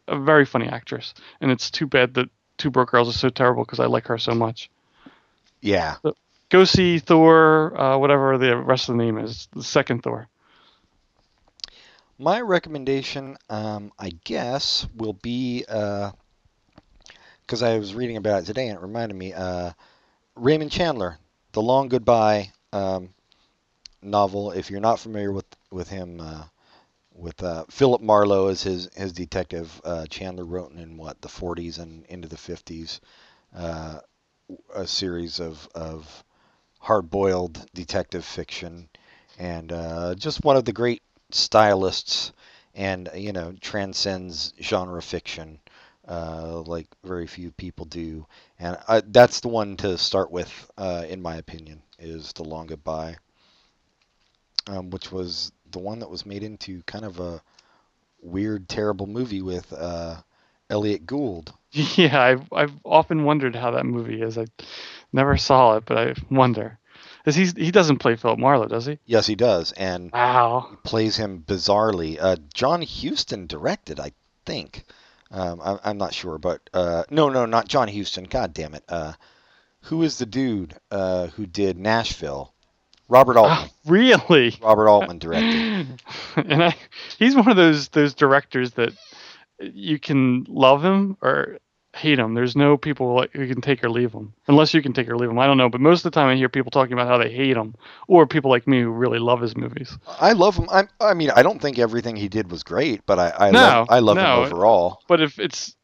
a 0.07 0.17
very 0.17 0.45
funny 0.45 0.67
actress, 0.67 1.13
and 1.41 1.51
it's 1.51 1.69
too 1.69 1.87
bad 1.87 2.13
that 2.13 2.29
Two 2.57 2.71
Broke 2.71 2.91
Girls 2.91 3.09
is 3.09 3.19
so 3.19 3.29
terrible 3.29 3.65
because 3.65 3.79
I 3.79 3.85
like 3.85 4.07
her 4.07 4.17
so 4.17 4.33
much. 4.33 4.69
Yeah. 5.61 5.97
Go 6.49 6.63
see 6.63 6.99
Thor, 6.99 7.79
uh, 7.79 7.97
whatever 7.97 8.37
the 8.37 8.57
rest 8.57 8.89
of 8.89 8.97
the 8.97 9.03
name 9.03 9.17
is, 9.17 9.47
the 9.53 9.63
second 9.63 10.03
Thor. 10.03 10.27
My 12.17 12.39
recommendation, 12.41 13.37
um, 13.49 13.91
I 13.97 14.11
guess, 14.23 14.85
will 14.95 15.13
be 15.13 15.65
because 17.51 17.63
I 17.63 17.77
was 17.77 17.93
reading 17.93 18.15
about 18.15 18.43
it 18.43 18.45
today 18.45 18.69
and 18.69 18.77
it 18.77 18.81
reminded 18.81 19.17
me. 19.17 19.33
Uh, 19.33 19.71
Raymond 20.37 20.71
Chandler, 20.71 21.17
The 21.51 21.61
Long 21.61 21.89
Goodbye 21.89 22.53
um, 22.71 23.09
novel. 24.01 24.51
If 24.51 24.71
you're 24.71 24.79
not 24.79 25.01
familiar 25.01 25.33
with 25.33 25.47
with 25.69 25.89
him, 25.89 26.21
uh, 26.21 26.45
with 27.13 27.43
uh, 27.43 27.65
Philip 27.69 27.99
Marlowe 28.01 28.47
as 28.47 28.63
his 28.63 28.89
his 28.95 29.11
detective, 29.11 29.81
uh, 29.83 30.05
Chandler 30.05 30.45
wrote 30.45 30.71
in 30.71 30.95
what 30.95 31.21
the 31.21 31.27
40s 31.27 31.77
and 31.77 32.05
into 32.05 32.29
the 32.29 32.37
50s 32.37 33.01
uh, 33.53 33.99
a 34.73 34.87
series 34.87 35.41
of 35.41 35.67
of 35.75 36.23
hard-boiled 36.79 37.65
detective 37.73 38.23
fiction, 38.23 38.87
and 39.37 39.73
uh, 39.73 40.15
just 40.15 40.45
one 40.45 40.55
of 40.55 40.63
the 40.63 40.71
great 40.71 41.01
stylists, 41.31 42.31
and 42.73 43.09
you 43.13 43.33
know 43.33 43.51
transcends 43.59 44.53
genre 44.61 45.01
fiction 45.01 45.59
uh, 46.11 46.61
like 46.67 46.87
very 47.05 47.27
few 47.27 47.51
people 47.51 47.85
do. 47.85 48.27
And 48.59 48.77
I, 48.87 49.01
that's 49.07 49.41
the 49.41 49.49
one 49.49 49.77
to 49.77 49.97
start 49.97 50.31
with, 50.31 50.71
uh, 50.77 51.05
in 51.09 51.21
my 51.21 51.37
opinion, 51.37 51.83
is 51.99 52.33
The 52.33 52.43
Long 52.43 52.67
Goodbye, 52.67 53.17
um, 54.67 54.89
which 54.89 55.11
was 55.11 55.51
the 55.71 55.79
one 55.79 55.99
that 55.99 56.09
was 56.09 56.25
made 56.25 56.43
into 56.43 56.83
kind 56.83 57.05
of 57.05 57.19
a 57.19 57.41
weird, 58.21 58.69
terrible 58.69 59.07
movie 59.07 59.41
with 59.41 59.71
uh, 59.73 60.17
Elliott 60.69 61.05
Gould. 61.05 61.53
Yeah, 61.95 62.21
I've 62.21 62.51
I've 62.51 62.73
often 62.83 63.23
wondered 63.23 63.55
how 63.55 63.71
that 63.71 63.85
movie 63.85 64.21
is. 64.21 64.37
I 64.37 64.45
never 65.13 65.37
saw 65.37 65.77
it, 65.77 65.85
but 65.85 65.97
I 65.97 66.13
wonder. 66.29 66.79
Is 67.25 67.35
he 67.35 67.45
he 67.45 67.71
doesn't 67.71 67.99
play 67.99 68.17
Philip 68.17 68.39
Marlowe, 68.39 68.67
does 68.67 68.85
he? 68.87 68.99
Yes, 69.05 69.27
he 69.27 69.35
does, 69.35 69.71
and 69.73 70.11
Wow. 70.11 70.77
plays 70.83 71.15
him 71.17 71.43
bizarrely. 71.47 72.17
Uh, 72.19 72.35
John 72.53 72.81
Huston 72.81 73.47
directed, 73.47 74.01
I 74.01 74.11
think. 74.45 74.83
Um, 75.31 75.61
I'm, 75.63 75.79
I'm 75.83 75.97
not 75.97 76.13
sure, 76.13 76.37
but 76.37 76.61
uh, 76.73 77.03
no, 77.09 77.29
no, 77.29 77.45
not 77.45 77.67
John 77.67 77.87
Huston. 77.87 78.25
God 78.25 78.53
damn 78.53 78.73
it. 78.75 78.83
Uh, 78.89 79.13
who 79.81 80.03
is 80.03 80.17
the 80.17 80.25
dude 80.25 80.75
uh, 80.91 81.27
who 81.27 81.45
did 81.45 81.77
Nashville? 81.77 82.53
Robert 83.07 83.37
Altman. 83.37 83.57
Ah, 83.57 83.69
really? 83.85 84.55
Robert 84.61 84.87
Altman 84.87 85.19
directed. 85.19 85.99
and 86.35 86.63
I, 86.63 86.75
he's 87.17 87.35
one 87.35 87.49
of 87.49 87.57
those 87.57 87.89
those 87.89 88.13
directors 88.13 88.71
that 88.71 88.93
you 89.59 89.99
can 89.99 90.45
love 90.47 90.83
him 90.83 91.17
or 91.21 91.59
hate 91.93 92.19
him. 92.19 92.33
There's 92.33 92.55
no 92.55 92.77
people 92.77 93.15
like, 93.15 93.31
who 93.33 93.47
can 93.47 93.61
take 93.61 93.83
or 93.83 93.89
leave 93.89 94.13
him, 94.13 94.33
unless 94.47 94.73
you 94.73 94.81
can 94.81 94.93
take 94.93 95.09
or 95.09 95.17
leave 95.17 95.29
him. 95.29 95.39
I 95.39 95.45
don't 95.47 95.57
know, 95.57 95.69
but 95.69 95.81
most 95.81 95.99
of 96.05 96.11
the 96.11 96.19
time 96.19 96.29
I 96.29 96.35
hear 96.35 96.49
people 96.49 96.71
talking 96.71 96.93
about 96.93 97.07
how 97.07 97.17
they 97.17 97.31
hate 97.31 97.57
him, 97.57 97.75
or 98.07 98.25
people 98.25 98.49
like 98.49 98.67
me 98.67 98.81
who 98.81 98.91
really 98.91 99.19
love 99.19 99.41
his 99.41 99.55
movies. 99.55 99.97
I 100.19 100.33
love 100.33 100.57
him. 100.57 100.67
I, 100.69 100.87
I 100.99 101.13
mean, 101.13 101.31
I 101.31 101.43
don't 101.43 101.61
think 101.61 101.79
everything 101.79 102.15
he 102.15 102.29
did 102.29 102.49
was 102.51 102.63
great, 102.63 103.05
but 103.05 103.19
I, 103.19 103.29
I 103.29 103.51
No, 103.51 103.81
love, 103.81 103.89
I 103.89 103.99
love 103.99 104.17
no. 104.17 104.25
him 104.25 104.45
overall. 104.45 105.01
But 105.07 105.21
if 105.21 105.39
it's 105.39 105.75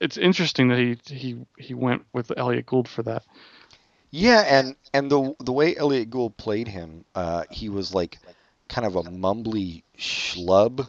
it's 0.00 0.16
interesting 0.18 0.68
that 0.68 0.78
he 0.78 0.98
he 1.06 1.46
he 1.58 1.74
went 1.74 2.04
with 2.12 2.30
Elliott 2.36 2.66
Gould 2.66 2.88
for 2.88 3.02
that. 3.04 3.22
Yeah, 4.10 4.40
and 4.46 4.76
and 4.92 5.10
the 5.10 5.34
the 5.40 5.52
way 5.52 5.76
Elliott 5.76 6.10
Gould 6.10 6.36
played 6.36 6.68
him, 6.68 7.04
uh, 7.14 7.44
he 7.50 7.68
was 7.68 7.94
like 7.94 8.18
kind 8.68 8.86
of 8.86 8.96
a 8.96 9.02
mumbly 9.02 9.82
schlub 9.98 10.88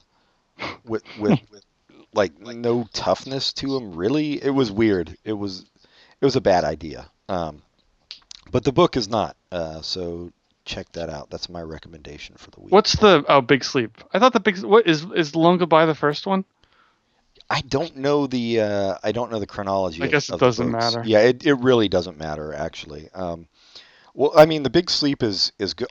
with 0.86 1.04
with 1.16 1.40
like 2.16 2.40
no 2.40 2.88
toughness 2.94 3.54
to 3.54 3.76
him. 3.76 3.96
Really, 3.96 4.44
it 4.44 4.52
was 4.52 4.72
weird. 4.72 5.18
It 5.24 5.34
was 5.34 5.66
it 6.22 6.26
was 6.26 6.36
a 6.36 6.42
bad 6.42 6.64
idea. 6.64 7.10
Um, 7.30 7.62
but 8.52 8.64
the 8.64 8.72
book 8.72 8.98
is 8.98 9.08
not. 9.10 9.36
Uh, 9.52 9.82
so 9.82 10.32
check 10.66 10.92
that 10.94 11.10
out. 11.10 11.30
That's 11.30 11.50
my 11.50 11.62
recommendation 11.62 12.36
for 12.38 12.52
the 12.52 12.62
week. 12.62 12.72
What's 12.72 12.94
the 12.94 13.24
oh 13.28 13.42
Big 13.42 13.64
Sleep? 13.64 13.98
I 14.14 14.20
thought 14.20 14.34
the 14.34 14.40
big 14.40 14.64
what 14.64 14.88
is 14.88 15.06
is 15.16 15.36
Long 15.36 15.58
Goodbye 15.58 15.86
the 15.86 15.96
first 15.96 16.26
one? 16.26 16.46
I 17.50 17.62
don't 17.62 17.98
know 17.98 18.26
the 18.26 18.62
uh, 18.62 18.98
I 19.04 19.12
don't 19.12 19.32
know 19.32 19.40
the 19.40 19.46
chronology. 19.48 20.02
I 20.02 20.06
of- 20.06 20.12
guess 20.12 20.30
it 20.30 20.34
of 20.34 20.40
doesn't 20.40 20.72
matter. 20.72 21.04
Yeah, 21.06 21.20
it, 21.20 21.46
it 21.46 21.54
really 21.56 21.88
doesn't 21.88 22.18
matter 22.18 22.54
actually. 22.54 23.10
Um, 23.14 23.48
well, 24.14 24.32
I 24.36 24.46
mean, 24.46 24.64
the 24.64 24.70
Big 24.70 24.90
Sleep 24.90 25.22
is 25.22 25.52
is 25.60 25.74
good. 25.74 25.90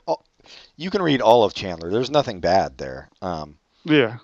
You 0.75 0.89
can 0.89 1.01
read 1.01 1.21
all 1.21 1.43
of 1.43 1.53
Chandler. 1.53 1.89
There's 1.91 2.11
nothing 2.11 2.39
bad 2.39 2.77
there. 2.77 3.09
Um, 3.21 3.57
Yeah. 3.83 4.17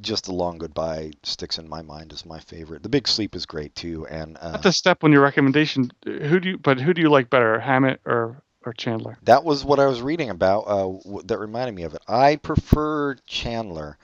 Just 0.00 0.24
the 0.24 0.32
Long 0.32 0.58
Goodbye 0.58 1.12
sticks 1.22 1.58
in 1.58 1.68
my 1.68 1.82
mind 1.82 2.12
as 2.12 2.26
my 2.26 2.40
favorite. 2.40 2.82
The 2.82 2.88
Big 2.88 3.06
Sleep 3.06 3.34
is 3.36 3.46
great 3.46 3.74
too, 3.74 4.06
and 4.08 4.36
uh, 4.40 4.52
Not 4.52 4.62
to 4.64 4.72
step 4.72 5.04
on 5.04 5.12
your 5.12 5.22
recommendation. 5.22 5.90
Who 6.04 6.40
do 6.40 6.50
you 6.50 6.58
but 6.58 6.80
who 6.80 6.92
do 6.94 7.00
you 7.02 7.08
like 7.08 7.30
better, 7.30 7.60
Hammett 7.60 8.00
or 8.04 8.42
or 8.64 8.72
Chandler? 8.72 9.18
that 9.22 9.44
was 9.44 9.64
what 9.64 9.78
I 9.78 9.86
was 9.86 10.02
reading 10.02 10.30
about. 10.30 10.62
Uh, 10.66 10.98
w- 11.04 11.22
that 11.24 11.38
reminded 11.38 11.74
me 11.74 11.84
of 11.84 11.94
it. 11.94 12.02
I 12.08 12.36
prefer 12.36 13.14
Chandler, 13.26 13.96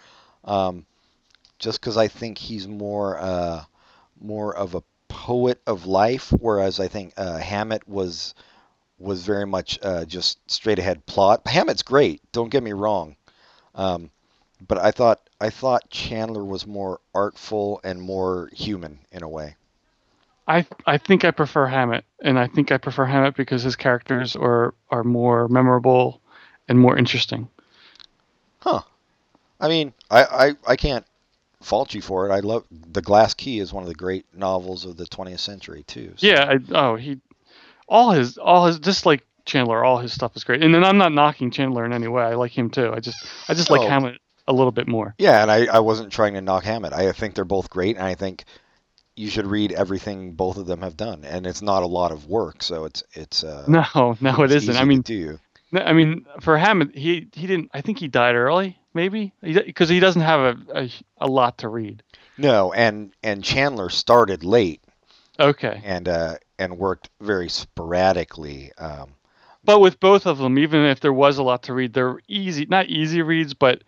um, 0.44 0.86
just 1.58 1.80
because 1.80 1.96
I 1.96 2.06
think 2.08 2.38
he's 2.38 2.68
more 2.68 3.18
uh, 3.18 3.64
more 4.20 4.54
of 4.56 4.74
a 4.76 4.82
poet 5.08 5.60
of 5.66 5.84
life, 5.86 6.30
whereas 6.38 6.78
I 6.80 6.88
think 6.88 7.12
uh, 7.16 7.38
Hammett 7.38 7.88
was 7.88 8.34
was 8.98 9.24
very 9.24 9.46
much 9.46 9.80
uh, 9.82 10.04
just 10.04 10.38
straight 10.48 10.78
ahead 10.78 11.04
plot. 11.06 11.42
Hammett's 11.46 11.82
great. 11.82 12.22
Don't 12.30 12.50
get 12.50 12.62
me 12.62 12.72
wrong, 12.72 13.16
um, 13.74 14.10
but 14.66 14.78
I 14.78 14.92
thought 14.92 15.28
I 15.42 15.50
thought 15.50 15.90
Chandler 15.90 16.44
was 16.44 16.66
more 16.66 17.00
artful 17.14 17.80
and 17.82 18.00
more 18.00 18.48
human 18.52 18.98
in 19.10 19.22
a 19.22 19.28
way. 19.28 19.56
I 20.46 20.66
I 20.86 20.98
think 20.98 21.24
I 21.24 21.30
prefer 21.32 21.66
Hammett, 21.66 22.04
and 22.20 22.38
I 22.38 22.46
think 22.46 22.70
I 22.72 22.78
prefer 22.78 23.04
Hammett 23.06 23.34
because 23.36 23.62
his 23.62 23.76
characters 23.76 24.36
are 24.36 24.74
are 24.90 25.04
more 25.04 25.48
memorable 25.48 26.20
and 26.68 26.78
more 26.78 26.96
interesting. 26.96 27.48
Huh. 28.60 28.82
I 29.60 29.68
mean, 29.68 29.92
I, 30.10 30.24
I, 30.24 30.54
I 30.72 30.76
can't 30.76 31.04
fault 31.60 31.94
you 31.94 32.02
for 32.02 32.28
it. 32.28 32.32
I 32.32 32.40
love 32.40 32.64
The 32.92 33.02
Glass 33.02 33.34
Key 33.34 33.58
is 33.60 33.72
one 33.72 33.82
of 33.82 33.88
the 33.88 33.94
great 33.94 34.24
novels 34.34 34.84
of 34.84 34.96
the 34.96 35.04
20th 35.04 35.38
century 35.40 35.82
too. 35.86 36.12
so- 36.16 36.26
Yeah. 36.26 36.44
I, 36.44 36.58
oh, 36.72 36.96
he 36.96 37.20
all 37.88 38.10
his 38.12 38.38
all 38.38 38.66
his 38.66 38.78
just 38.78 39.06
like 39.06 39.24
Chandler, 39.44 39.84
all 39.84 39.98
his 39.98 40.12
stuff 40.12 40.36
is 40.36 40.44
great. 40.44 40.62
And 40.62 40.72
then 40.74 40.84
I'm 40.84 40.98
not 40.98 41.12
knocking 41.12 41.50
Chandler 41.50 41.84
in 41.84 41.92
any 41.92 42.06
way. 42.08 42.22
I 42.22 42.34
like 42.34 42.56
him 42.56 42.70
too. 42.70 42.92
I 42.94 43.00
just 43.00 43.24
I 43.48 43.54
just 43.54 43.70
like 43.70 43.80
Oh. 43.82 43.88
Hammett 43.88 44.20
a 44.46 44.52
little 44.52 44.72
bit 44.72 44.88
more. 44.88 45.14
Yeah, 45.18 45.42
and 45.42 45.50
I, 45.50 45.66
I 45.66 45.78
wasn't 45.80 46.12
trying 46.12 46.34
to 46.34 46.40
knock 46.40 46.64
Hammett. 46.64 46.92
I 46.92 47.12
think 47.12 47.34
they're 47.34 47.44
both 47.44 47.70
great, 47.70 47.96
and 47.96 48.04
I 48.04 48.14
think 48.14 48.44
you 49.14 49.28
should 49.28 49.46
read 49.46 49.72
everything 49.72 50.32
both 50.32 50.56
of 50.56 50.66
them 50.66 50.82
have 50.82 50.96
done. 50.96 51.24
And 51.24 51.46
it's 51.46 51.62
not 51.62 51.82
a 51.82 51.86
lot 51.86 52.12
of 52.12 52.26
work, 52.26 52.62
so 52.62 52.84
it's 52.84 53.02
it's 53.12 53.44
uh, 53.44 53.64
No, 53.68 54.16
no, 54.20 54.42
it 54.42 54.52
it's 54.52 54.64
isn't. 54.64 54.76
I 54.76 54.84
mean, 54.84 55.02
do. 55.02 55.38
No, 55.70 55.80
I 55.80 55.92
mean, 55.92 56.26
for 56.40 56.56
Hammett, 56.58 56.96
he 56.96 57.28
he 57.32 57.46
didn't. 57.46 57.70
I 57.72 57.80
think 57.80 57.98
he 57.98 58.08
died 58.08 58.34
early, 58.34 58.78
maybe, 58.94 59.32
because 59.42 59.88
he 59.88 60.00
doesn't 60.00 60.22
have 60.22 60.40
a, 60.40 60.82
a 60.82 60.90
a 61.18 61.26
lot 61.26 61.58
to 61.58 61.68
read. 61.68 62.02
No, 62.38 62.72
and 62.72 63.12
and 63.22 63.44
Chandler 63.44 63.90
started 63.90 64.44
late 64.44 64.82
Okay, 65.38 65.80
and 65.84 66.08
uh, 66.08 66.36
and 66.58 66.78
worked 66.78 67.10
very 67.20 67.48
sporadically. 67.48 68.70
Um, 68.78 69.14
but 69.64 69.80
with 69.80 69.98
both 69.98 70.26
of 70.26 70.38
them, 70.38 70.58
even 70.58 70.84
if 70.84 71.00
there 71.00 71.12
was 71.12 71.38
a 71.38 71.42
lot 71.42 71.64
to 71.64 71.74
read, 71.74 71.94
they're 71.94 72.20
easy, 72.28 72.66
not 72.66 72.86
easy 72.86 73.22
reads, 73.22 73.54
but 73.54 73.82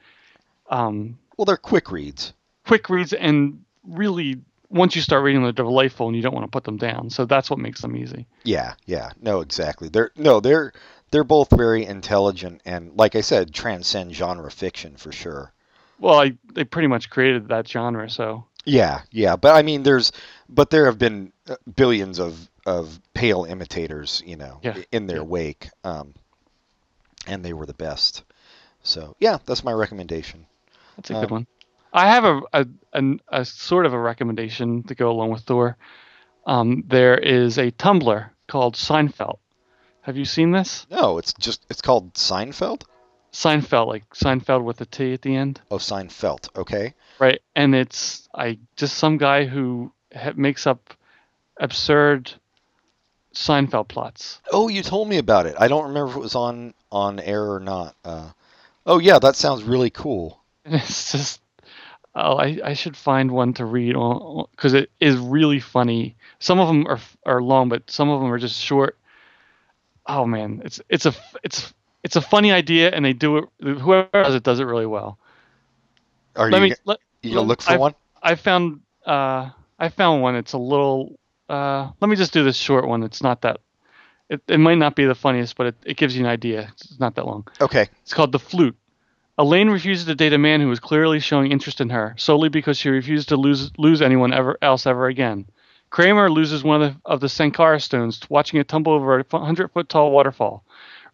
um, 0.74 1.18
well, 1.36 1.44
they're 1.44 1.56
quick 1.56 1.90
reads. 1.90 2.32
quick 2.66 2.88
reads, 2.90 3.12
and 3.12 3.64
really, 3.86 4.38
once 4.70 4.96
you 4.96 5.02
start 5.02 5.22
reading 5.22 5.42
them, 5.42 5.54
they're 5.54 5.64
delightful, 5.64 6.06
and 6.08 6.16
you 6.16 6.22
don't 6.22 6.34
want 6.34 6.44
to 6.46 6.50
put 6.50 6.64
them 6.64 6.76
down. 6.76 7.10
So 7.10 7.24
that's 7.24 7.50
what 7.50 7.58
makes 7.58 7.80
them 7.80 7.96
easy. 7.96 8.26
Yeah, 8.42 8.74
yeah, 8.86 9.10
no, 9.20 9.40
exactly. 9.40 9.88
They're 9.88 10.10
no, 10.16 10.40
they're 10.40 10.72
they're 11.10 11.24
both 11.24 11.48
very 11.50 11.86
intelligent 11.86 12.60
and, 12.64 12.96
like 12.96 13.14
I 13.14 13.20
said, 13.20 13.54
transcend 13.54 14.14
genre 14.14 14.50
fiction 14.50 14.96
for 14.96 15.12
sure. 15.12 15.52
Well, 16.00 16.18
I 16.20 16.32
they 16.52 16.64
pretty 16.64 16.88
much 16.88 17.08
created 17.08 17.48
that 17.48 17.68
genre, 17.68 18.10
so 18.10 18.44
Yeah, 18.64 19.02
yeah, 19.12 19.36
but 19.36 19.54
I 19.54 19.62
mean, 19.62 19.82
there's, 19.84 20.10
but 20.48 20.70
there 20.70 20.86
have 20.86 20.98
been 20.98 21.32
uh, 21.48 21.56
billions 21.76 22.18
of 22.18 22.48
of 22.66 22.98
pale 23.12 23.44
imitators, 23.44 24.22
you 24.26 24.36
know, 24.36 24.58
Yeah, 24.62 24.78
in 24.90 25.06
their 25.06 25.18
yeah. 25.18 25.22
wake, 25.22 25.68
um, 25.84 26.14
and 27.26 27.44
they 27.44 27.52
were 27.52 27.66
the 27.66 27.74
best. 27.74 28.24
So 28.82 29.14
yeah, 29.20 29.38
that's 29.46 29.62
my 29.64 29.72
recommendation. 29.72 30.46
That's 30.96 31.10
a 31.10 31.14
good 31.14 31.24
Um, 31.24 31.30
one. 31.30 31.46
I 31.92 32.08
have 32.10 32.24
a, 32.24 32.40
a, 32.52 32.66
a, 32.92 33.02
a 33.28 33.44
sort 33.44 33.86
of 33.86 33.92
a 33.92 33.98
recommendation 33.98 34.82
to 34.84 34.94
go 34.94 35.10
along 35.10 35.30
with 35.30 35.42
Thor. 35.42 35.76
Um, 36.46 36.84
there 36.88 37.16
is 37.16 37.56
a 37.58 37.70
Tumblr 37.70 38.28
called 38.48 38.74
Seinfeld. 38.74 39.38
Have 40.02 40.16
you 40.16 40.24
seen 40.24 40.50
this? 40.50 40.86
No, 40.90 41.18
it's 41.18 41.32
just 41.34 41.64
it's 41.70 41.80
called 41.80 42.12
Seinfeld. 42.14 42.82
Seinfeld, 43.32 43.86
like 43.88 44.08
Seinfeld 44.10 44.62
with 44.64 44.80
a 44.80 44.86
T 44.86 45.12
at 45.14 45.22
the 45.22 45.34
end, 45.34 45.60
Oh, 45.70 45.76
Seinfeld. 45.78 46.48
Okay. 46.56 46.94
right? 47.18 47.40
And 47.56 47.74
it's 47.74 48.28
I 48.34 48.58
just 48.76 48.96
some 48.98 49.16
guy 49.16 49.44
who 49.46 49.92
ha- 50.14 50.34
makes 50.36 50.66
up 50.66 50.94
absurd 51.58 52.32
Seinfeld 53.34 53.88
plots. 53.88 54.40
Oh, 54.52 54.68
you 54.68 54.82
told 54.82 55.08
me 55.08 55.18
about 55.18 55.46
it. 55.46 55.56
I 55.58 55.66
don't 55.68 55.88
remember 55.88 56.10
if 56.10 56.16
it 56.16 56.20
was 56.20 56.34
on 56.36 56.74
on 56.92 57.18
air 57.18 57.52
or 57.52 57.58
not. 57.60 57.96
Uh, 58.04 58.30
oh 58.86 58.98
yeah, 58.98 59.18
that 59.18 59.34
sounds 59.36 59.64
really 59.64 59.90
cool. 59.90 60.40
And 60.64 60.74
it's 60.82 61.12
just 61.12 61.40
oh 62.14 62.36
I, 62.36 62.58
I 62.64 62.74
should 62.74 62.96
find 62.96 63.30
one 63.30 63.54
to 63.54 63.64
read 63.64 63.94
because 64.52 64.74
it 64.74 64.90
is 65.00 65.16
really 65.16 65.60
funny. 65.60 66.16
Some 66.38 66.58
of 66.60 66.68
them 66.68 66.86
are 66.86 67.00
are 67.26 67.42
long 67.42 67.68
but 67.68 67.90
some 67.90 68.08
of 68.10 68.20
them 68.20 68.30
are 68.32 68.38
just 68.38 68.60
short. 68.60 68.96
Oh 70.06 70.26
man 70.26 70.62
it's 70.64 70.80
it's 70.88 71.06
a 71.06 71.14
it's 71.42 71.72
it's 72.02 72.16
a 72.16 72.20
funny 72.20 72.52
idea 72.52 72.90
and 72.90 73.04
they 73.04 73.12
do 73.14 73.38
it 73.38 73.44
whoever 73.60 74.08
does 74.12 74.34
it 74.34 74.42
does 74.42 74.60
it 74.60 74.64
really 74.64 74.86
well. 74.86 75.18
Are 76.36 76.50
let 76.50 76.58
you 76.62 76.68
me 76.70 76.74
let, 76.84 76.98
you 77.22 77.36
let- 77.40 77.46
look 77.46 77.62
for 77.62 77.70
I've- 77.72 77.80
one? 77.80 77.94
i 78.22 78.34
found 78.34 78.80
uh 79.06 79.50
i 79.78 79.88
found 79.88 80.22
one. 80.22 80.34
It's 80.36 80.52
a 80.54 80.58
little 80.58 81.18
uh 81.48 81.90
let 82.00 82.08
me 82.08 82.16
just 82.16 82.32
do 82.32 82.42
this 82.44 82.56
short 82.56 82.86
one. 82.86 83.02
It's 83.02 83.22
not 83.22 83.42
that 83.42 83.60
it, 84.30 84.40
it 84.48 84.58
might 84.58 84.78
not 84.78 84.96
be 84.96 85.04
the 85.04 85.14
funniest 85.14 85.56
but 85.56 85.66
it, 85.68 85.74
it 85.84 85.96
gives 85.96 86.16
you 86.16 86.22
an 86.24 86.30
idea. 86.30 86.68
It's 86.72 86.98
not 86.98 87.14
that 87.16 87.26
long. 87.26 87.46
Okay. 87.60 87.88
it's 88.02 88.14
called 88.14 88.32
The 88.32 88.38
Flute. 88.38 88.76
Elaine 89.36 89.68
refuses 89.68 90.04
to 90.04 90.14
date 90.14 90.32
a 90.32 90.38
man 90.38 90.60
who 90.60 90.70
is 90.70 90.78
clearly 90.78 91.18
showing 91.18 91.50
interest 91.50 91.80
in 91.80 91.90
her 91.90 92.14
solely 92.16 92.48
because 92.48 92.78
she 92.78 92.88
refuses 92.88 93.26
to 93.26 93.36
lose 93.36 93.72
lose 93.76 94.00
anyone 94.00 94.32
ever 94.32 94.56
else 94.62 94.86
ever 94.86 95.08
again. 95.08 95.44
Kramer 95.90 96.30
loses 96.30 96.62
one 96.62 96.80
of 96.80 96.94
the, 96.94 97.00
of 97.04 97.18
the 97.18 97.28
Sankara 97.28 97.80
stones 97.80 98.20
watching 98.28 98.60
it 98.60 98.68
tumble 98.68 98.92
over 98.92 99.18
a 99.18 99.24
100 99.28 99.72
foot 99.72 99.88
tall 99.88 100.12
waterfall. 100.12 100.62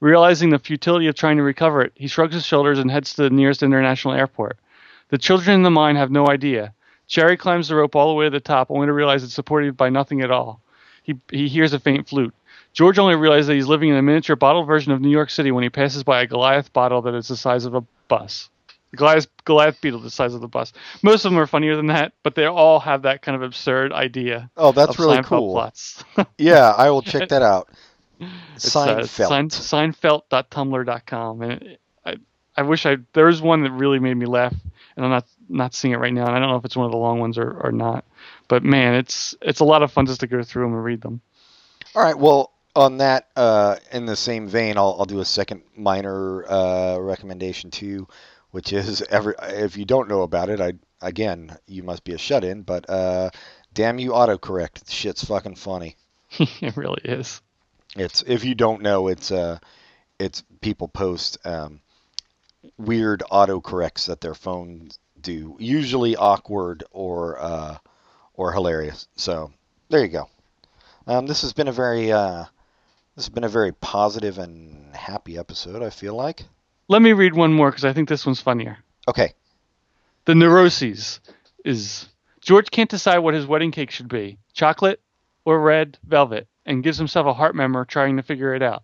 Realizing 0.00 0.50
the 0.50 0.58
futility 0.58 1.06
of 1.06 1.14
trying 1.14 1.38
to 1.38 1.42
recover 1.42 1.80
it, 1.80 1.92
he 1.94 2.06
shrugs 2.06 2.34
his 2.34 2.44
shoulders 2.44 2.78
and 2.78 2.90
heads 2.90 3.14
to 3.14 3.22
the 3.22 3.30
nearest 3.30 3.62
international 3.62 4.12
airport. 4.12 4.58
The 5.08 5.16
children 5.16 5.54
in 5.54 5.62
the 5.62 5.70
mine 5.70 5.96
have 5.96 6.10
no 6.10 6.28
idea. 6.28 6.74
Jerry 7.06 7.38
climbs 7.38 7.68
the 7.68 7.76
rope 7.76 7.96
all 7.96 8.08
the 8.08 8.14
way 8.14 8.26
to 8.26 8.30
the 8.30 8.38
top, 8.38 8.70
only 8.70 8.86
to 8.86 8.92
realize 8.92 9.24
it's 9.24 9.32
supported 9.32 9.78
by 9.78 9.88
nothing 9.88 10.20
at 10.20 10.30
all. 10.30 10.60
He, 11.02 11.16
he 11.30 11.48
hears 11.48 11.72
a 11.72 11.80
faint 11.80 12.06
flute. 12.06 12.34
George 12.74 12.98
only 12.98 13.16
realizes 13.16 13.46
that 13.46 13.54
he's 13.54 13.66
living 13.66 13.88
in 13.88 13.96
a 13.96 14.02
miniature 14.02 14.36
bottled 14.36 14.66
version 14.66 14.92
of 14.92 15.00
New 15.00 15.08
York 15.08 15.30
City 15.30 15.50
when 15.50 15.62
he 15.62 15.70
passes 15.70 16.04
by 16.04 16.20
a 16.20 16.26
Goliath 16.26 16.70
bottle 16.74 17.00
that 17.02 17.14
is 17.14 17.28
the 17.28 17.36
size 17.36 17.64
of 17.64 17.74
a 17.74 17.82
bus. 18.10 18.50
The 18.90 18.96
Goliath, 18.96 19.28
Goliath 19.44 19.80
beetle 19.80 20.00
the 20.00 20.10
size 20.10 20.34
of 20.34 20.40
the 20.40 20.48
bus. 20.48 20.72
Most 21.02 21.24
of 21.24 21.30
them 21.30 21.38
are 21.38 21.46
funnier 21.46 21.76
than 21.76 21.86
that, 21.86 22.12
but 22.24 22.34
they 22.34 22.46
all 22.46 22.80
have 22.80 23.02
that 23.02 23.22
kind 23.22 23.36
of 23.36 23.42
absurd 23.42 23.92
idea. 23.92 24.50
Oh, 24.56 24.72
that's 24.72 24.98
really 24.98 25.16
Seinfeld 25.18 25.24
cool. 25.24 25.52
Plots. 25.52 26.04
Yeah, 26.38 26.70
I 26.76 26.90
will 26.90 27.02
check 27.02 27.28
that 27.30 27.42
out. 27.42 27.70
It's, 28.54 28.76
uh, 28.76 28.98
Seinfeld. 28.98 29.28
Sein, 29.28 29.94
Seinfeld.tumblr.com, 29.94 31.40
and 31.40 31.78
I, 32.04 32.16
I 32.54 32.62
wish 32.62 32.84
I 32.84 32.98
there 33.14 33.24
was 33.24 33.40
one 33.40 33.62
that 33.62 33.70
really 33.70 33.98
made 33.98 34.14
me 34.14 34.26
laugh, 34.26 34.54
and 34.94 35.06
I'm 35.06 35.10
not 35.10 35.26
not 35.48 35.72
seeing 35.72 35.94
it 35.94 35.96
right 35.96 36.12
now, 36.12 36.26
and 36.26 36.36
I 36.36 36.38
don't 36.38 36.50
know 36.50 36.56
if 36.56 36.66
it's 36.66 36.76
one 36.76 36.84
of 36.84 36.92
the 36.92 36.98
long 36.98 37.18
ones 37.18 37.38
or, 37.38 37.50
or 37.50 37.72
not. 37.72 38.04
But 38.46 38.62
man, 38.62 38.94
it's 38.94 39.34
it's 39.40 39.60
a 39.60 39.64
lot 39.64 39.82
of 39.82 39.90
fun 39.90 40.04
just 40.04 40.20
to 40.20 40.26
go 40.26 40.42
through 40.42 40.64
them 40.64 40.74
and 40.74 40.84
read 40.84 41.00
them. 41.00 41.22
All 41.94 42.02
right. 42.02 42.18
Well, 42.18 42.52
on 42.74 42.98
that, 42.98 43.28
uh, 43.36 43.76
in 43.92 44.06
the 44.06 44.16
same 44.16 44.48
vein, 44.48 44.76
I'll, 44.76 44.96
I'll 44.98 45.06
do 45.06 45.20
a 45.20 45.24
second 45.24 45.62
minor 45.76 46.44
uh, 46.50 46.98
recommendation 46.98 47.70
too, 47.70 48.08
which 48.50 48.72
is 48.72 49.02
every 49.10 49.34
if 49.40 49.76
you 49.76 49.84
don't 49.84 50.08
know 50.08 50.22
about 50.22 50.48
it, 50.48 50.60
I 50.60 50.72
again 51.00 51.56
you 51.66 51.82
must 51.82 52.04
be 52.04 52.12
a 52.12 52.18
shut-in, 52.18 52.62
but 52.62 52.88
uh, 52.88 53.30
damn 53.74 53.98
you 53.98 54.10
autocorrect, 54.10 54.90
shit's 54.90 55.24
fucking 55.24 55.56
funny. 55.56 55.96
it 56.38 56.76
really 56.76 57.02
is. 57.04 57.40
It's 57.96 58.22
if 58.22 58.44
you 58.44 58.54
don't 58.54 58.82
know, 58.82 59.08
it's 59.08 59.32
uh, 59.32 59.58
it's 60.18 60.44
people 60.60 60.88
post 60.88 61.38
um, 61.44 61.80
weird 62.78 63.22
autocorrects 63.30 64.06
that 64.06 64.20
their 64.20 64.34
phones 64.34 64.98
do, 65.20 65.56
usually 65.58 66.14
awkward 66.16 66.84
or 66.92 67.40
uh, 67.40 67.78
or 68.34 68.52
hilarious. 68.52 69.08
So 69.16 69.52
there 69.88 70.02
you 70.02 70.08
go. 70.08 70.28
Um, 71.06 71.26
this 71.26 71.42
has 71.42 71.52
been 71.52 71.68
a 71.68 71.72
very 71.72 72.12
uh, 72.12 72.44
this 73.16 73.26
has 73.26 73.28
been 73.28 73.44
a 73.44 73.48
very 73.48 73.72
positive 73.72 74.38
and 74.38 74.94
happy 74.94 75.38
episode. 75.38 75.82
I 75.82 75.90
feel 75.90 76.14
like. 76.14 76.42
Let 76.88 77.02
me 77.02 77.12
read 77.12 77.34
one 77.34 77.52
more 77.52 77.70
because 77.70 77.84
I 77.84 77.92
think 77.92 78.08
this 78.08 78.26
one's 78.26 78.40
funnier. 78.40 78.78
Okay. 79.08 79.34
The 80.24 80.34
neuroses 80.34 81.20
is 81.64 82.08
George 82.40 82.70
can't 82.70 82.90
decide 82.90 83.18
what 83.18 83.34
his 83.34 83.46
wedding 83.46 83.70
cake 83.70 83.90
should 83.90 84.08
be 84.08 84.38
chocolate 84.52 85.00
or 85.44 85.60
red 85.60 85.98
velvet 86.04 86.46
and 86.66 86.82
gives 86.82 86.98
himself 86.98 87.26
a 87.26 87.34
heart 87.34 87.54
murmur 87.54 87.84
trying 87.84 88.16
to 88.16 88.22
figure 88.22 88.54
it 88.54 88.62
out. 88.62 88.82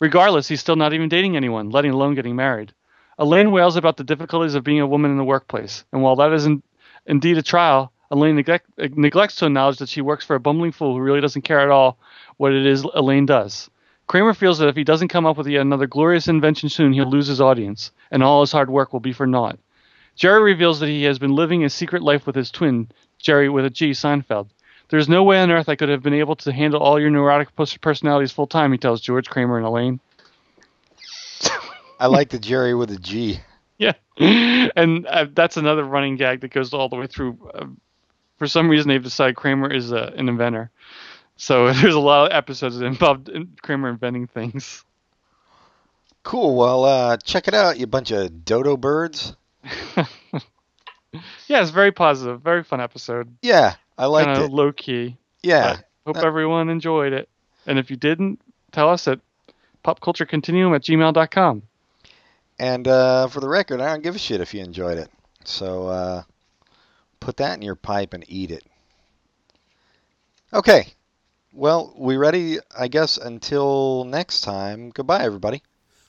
Regardless, 0.00 0.48
he's 0.48 0.60
still 0.60 0.76
not 0.76 0.92
even 0.92 1.08
dating 1.08 1.36
anyone, 1.36 1.70
letting 1.70 1.92
alone 1.92 2.14
getting 2.14 2.34
married. 2.34 2.72
Elaine 3.18 3.52
wails 3.52 3.76
about 3.76 3.96
the 3.96 4.04
difficulties 4.04 4.54
of 4.54 4.64
being 4.64 4.80
a 4.80 4.86
woman 4.86 5.10
in 5.10 5.16
the 5.16 5.24
workplace, 5.24 5.84
and 5.92 6.02
while 6.02 6.16
that 6.16 6.32
isn't 6.32 6.64
indeed 7.06 7.38
a 7.38 7.42
trial, 7.42 7.91
Elaine 8.12 8.36
neglect, 8.36 8.66
neglects 8.78 9.36
to 9.36 9.46
acknowledge 9.46 9.78
that 9.78 9.88
she 9.88 10.02
works 10.02 10.24
for 10.24 10.36
a 10.36 10.40
bumbling 10.40 10.70
fool 10.70 10.92
who 10.92 11.00
really 11.00 11.22
doesn't 11.22 11.42
care 11.42 11.60
at 11.60 11.70
all 11.70 11.98
what 12.36 12.52
it 12.52 12.66
is 12.66 12.84
Elaine 12.94 13.24
does. 13.26 13.70
Kramer 14.06 14.34
feels 14.34 14.58
that 14.58 14.68
if 14.68 14.76
he 14.76 14.84
doesn't 14.84 15.08
come 15.08 15.24
up 15.24 15.38
with 15.38 15.46
yet 15.46 15.62
another 15.62 15.86
glorious 15.86 16.28
invention 16.28 16.68
soon, 16.68 16.92
he'll 16.92 17.08
lose 17.08 17.26
his 17.26 17.40
audience, 17.40 17.90
and 18.10 18.22
all 18.22 18.42
his 18.42 18.52
hard 18.52 18.68
work 18.68 18.92
will 18.92 19.00
be 19.00 19.14
for 19.14 19.26
naught. 19.26 19.58
Jerry 20.14 20.42
reveals 20.42 20.78
that 20.80 20.88
he 20.88 21.04
has 21.04 21.18
been 21.18 21.34
living 21.34 21.64
a 21.64 21.70
secret 21.70 22.02
life 22.02 22.26
with 22.26 22.36
his 22.36 22.50
twin, 22.50 22.90
Jerry 23.18 23.48
with 23.48 23.64
a 23.64 23.70
G, 23.70 23.92
Seinfeld. 23.92 24.48
There's 24.90 25.08
no 25.08 25.22
way 25.22 25.40
on 25.40 25.50
earth 25.50 25.70
I 25.70 25.76
could 25.76 25.88
have 25.88 26.02
been 26.02 26.12
able 26.12 26.36
to 26.36 26.52
handle 26.52 26.82
all 26.82 27.00
your 27.00 27.08
neurotic 27.08 27.56
pers- 27.56 27.78
personalities 27.78 28.32
full 28.32 28.46
time, 28.46 28.72
he 28.72 28.78
tells 28.78 29.00
George, 29.00 29.30
Kramer, 29.30 29.56
and 29.56 29.64
Elaine. 29.64 30.00
I 31.98 32.08
like 32.08 32.28
the 32.28 32.38
Jerry 32.38 32.74
with 32.74 32.90
a 32.90 32.98
G. 32.98 33.40
Yeah, 33.78 33.94
and 34.76 35.06
uh, 35.06 35.26
that's 35.32 35.56
another 35.56 35.82
running 35.82 36.14
gag 36.14 36.42
that 36.42 36.52
goes 36.52 36.72
all 36.72 36.88
the 36.88 36.94
way 36.94 37.08
through. 37.08 37.36
Uh, 37.52 37.64
for 38.42 38.48
some 38.48 38.68
reason, 38.68 38.88
they've 38.88 39.00
decided 39.00 39.36
Kramer 39.36 39.72
is 39.72 39.92
uh, 39.92 40.10
an 40.16 40.28
inventor, 40.28 40.68
so 41.36 41.72
there's 41.72 41.94
a 41.94 42.00
lot 42.00 42.26
of 42.32 42.36
episodes 42.36 42.76
that 42.78 42.86
involve 42.86 43.28
in- 43.28 43.54
Kramer 43.62 43.88
inventing 43.90 44.26
things. 44.26 44.84
Cool. 46.24 46.56
Well, 46.56 46.82
uh, 46.84 47.16
check 47.18 47.46
it 47.46 47.54
out, 47.54 47.78
you 47.78 47.86
bunch 47.86 48.10
of 48.10 48.44
dodo 48.44 48.76
birds. 48.76 49.36
Yeah, 51.46 51.60
it's 51.60 51.70
very 51.70 51.92
positive, 51.92 52.40
very 52.40 52.64
fun 52.64 52.80
episode. 52.80 53.36
Yeah, 53.42 53.74
I 53.98 54.06
liked 54.06 54.26
kind 54.28 54.38
of 54.38 54.44
it. 54.46 54.52
low 54.52 54.72
key. 54.72 55.18
Yeah. 55.42 55.76
Hope 56.06 56.16
Uh, 56.16 56.20
everyone 56.26 56.70
enjoyed 56.70 57.12
it. 57.12 57.28
And 57.66 57.78
if 57.78 57.90
you 57.90 57.96
didn't, 57.96 58.40
tell 58.72 58.88
us 58.88 59.06
at 59.06 59.20
popculturecontinuum 59.84 60.74
at 60.74 60.82
gmail.com. 60.82 61.62
And 62.58 62.88
uh, 62.88 63.26
for 63.28 63.40
the 63.40 63.48
record, 63.48 63.82
I 63.82 63.90
don't 63.90 64.02
give 64.02 64.16
a 64.16 64.18
shit 64.18 64.40
if 64.40 64.54
you 64.54 64.62
enjoyed 64.62 64.96
it. 64.96 65.10
So 65.44 65.86
uh, 65.88 66.22
put 67.22 67.36
that 67.36 67.54
in 67.54 67.62
your 67.62 67.76
pipe 67.76 68.14
and 68.14 68.24
eat 68.26 68.50
it. 68.50 68.64
Okay. 70.52 70.88
Well, 71.52 71.94
we 71.96 72.16
ready, 72.16 72.58
I 72.76 72.88
guess, 72.88 73.16
until 73.16 74.04
next 74.04 74.40
time. 74.40 74.90
Goodbye, 74.90 75.22
everybody. 75.22 75.62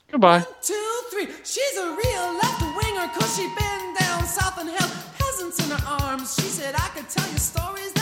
Goodbye. 0.09 0.39
One, 0.39 0.47
two, 0.61 1.01
three. 1.11 1.27
She's 1.43 1.77
a 1.77 1.85
real 1.85 2.33
left 2.41 2.61
winger, 2.61 3.07
cause 3.13 3.35
she 3.35 3.47
been 3.55 3.93
down 3.99 4.25
south 4.25 4.57
and 4.57 4.69
held 4.69 4.91
peasants 5.19 5.59
in 5.63 5.77
her 5.77 5.83
arms. 6.01 6.33
She 6.35 6.47
said, 6.47 6.73
I 6.75 6.87
could 6.95 7.09
tell 7.09 7.29
you 7.31 7.37
stories 7.37 7.93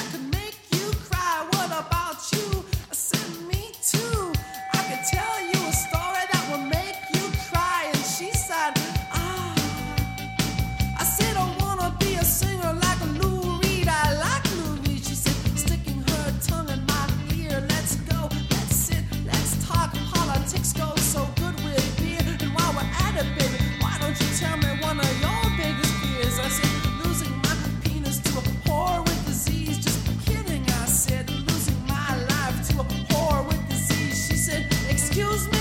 excuse 35.11 35.51
me. 35.51 35.60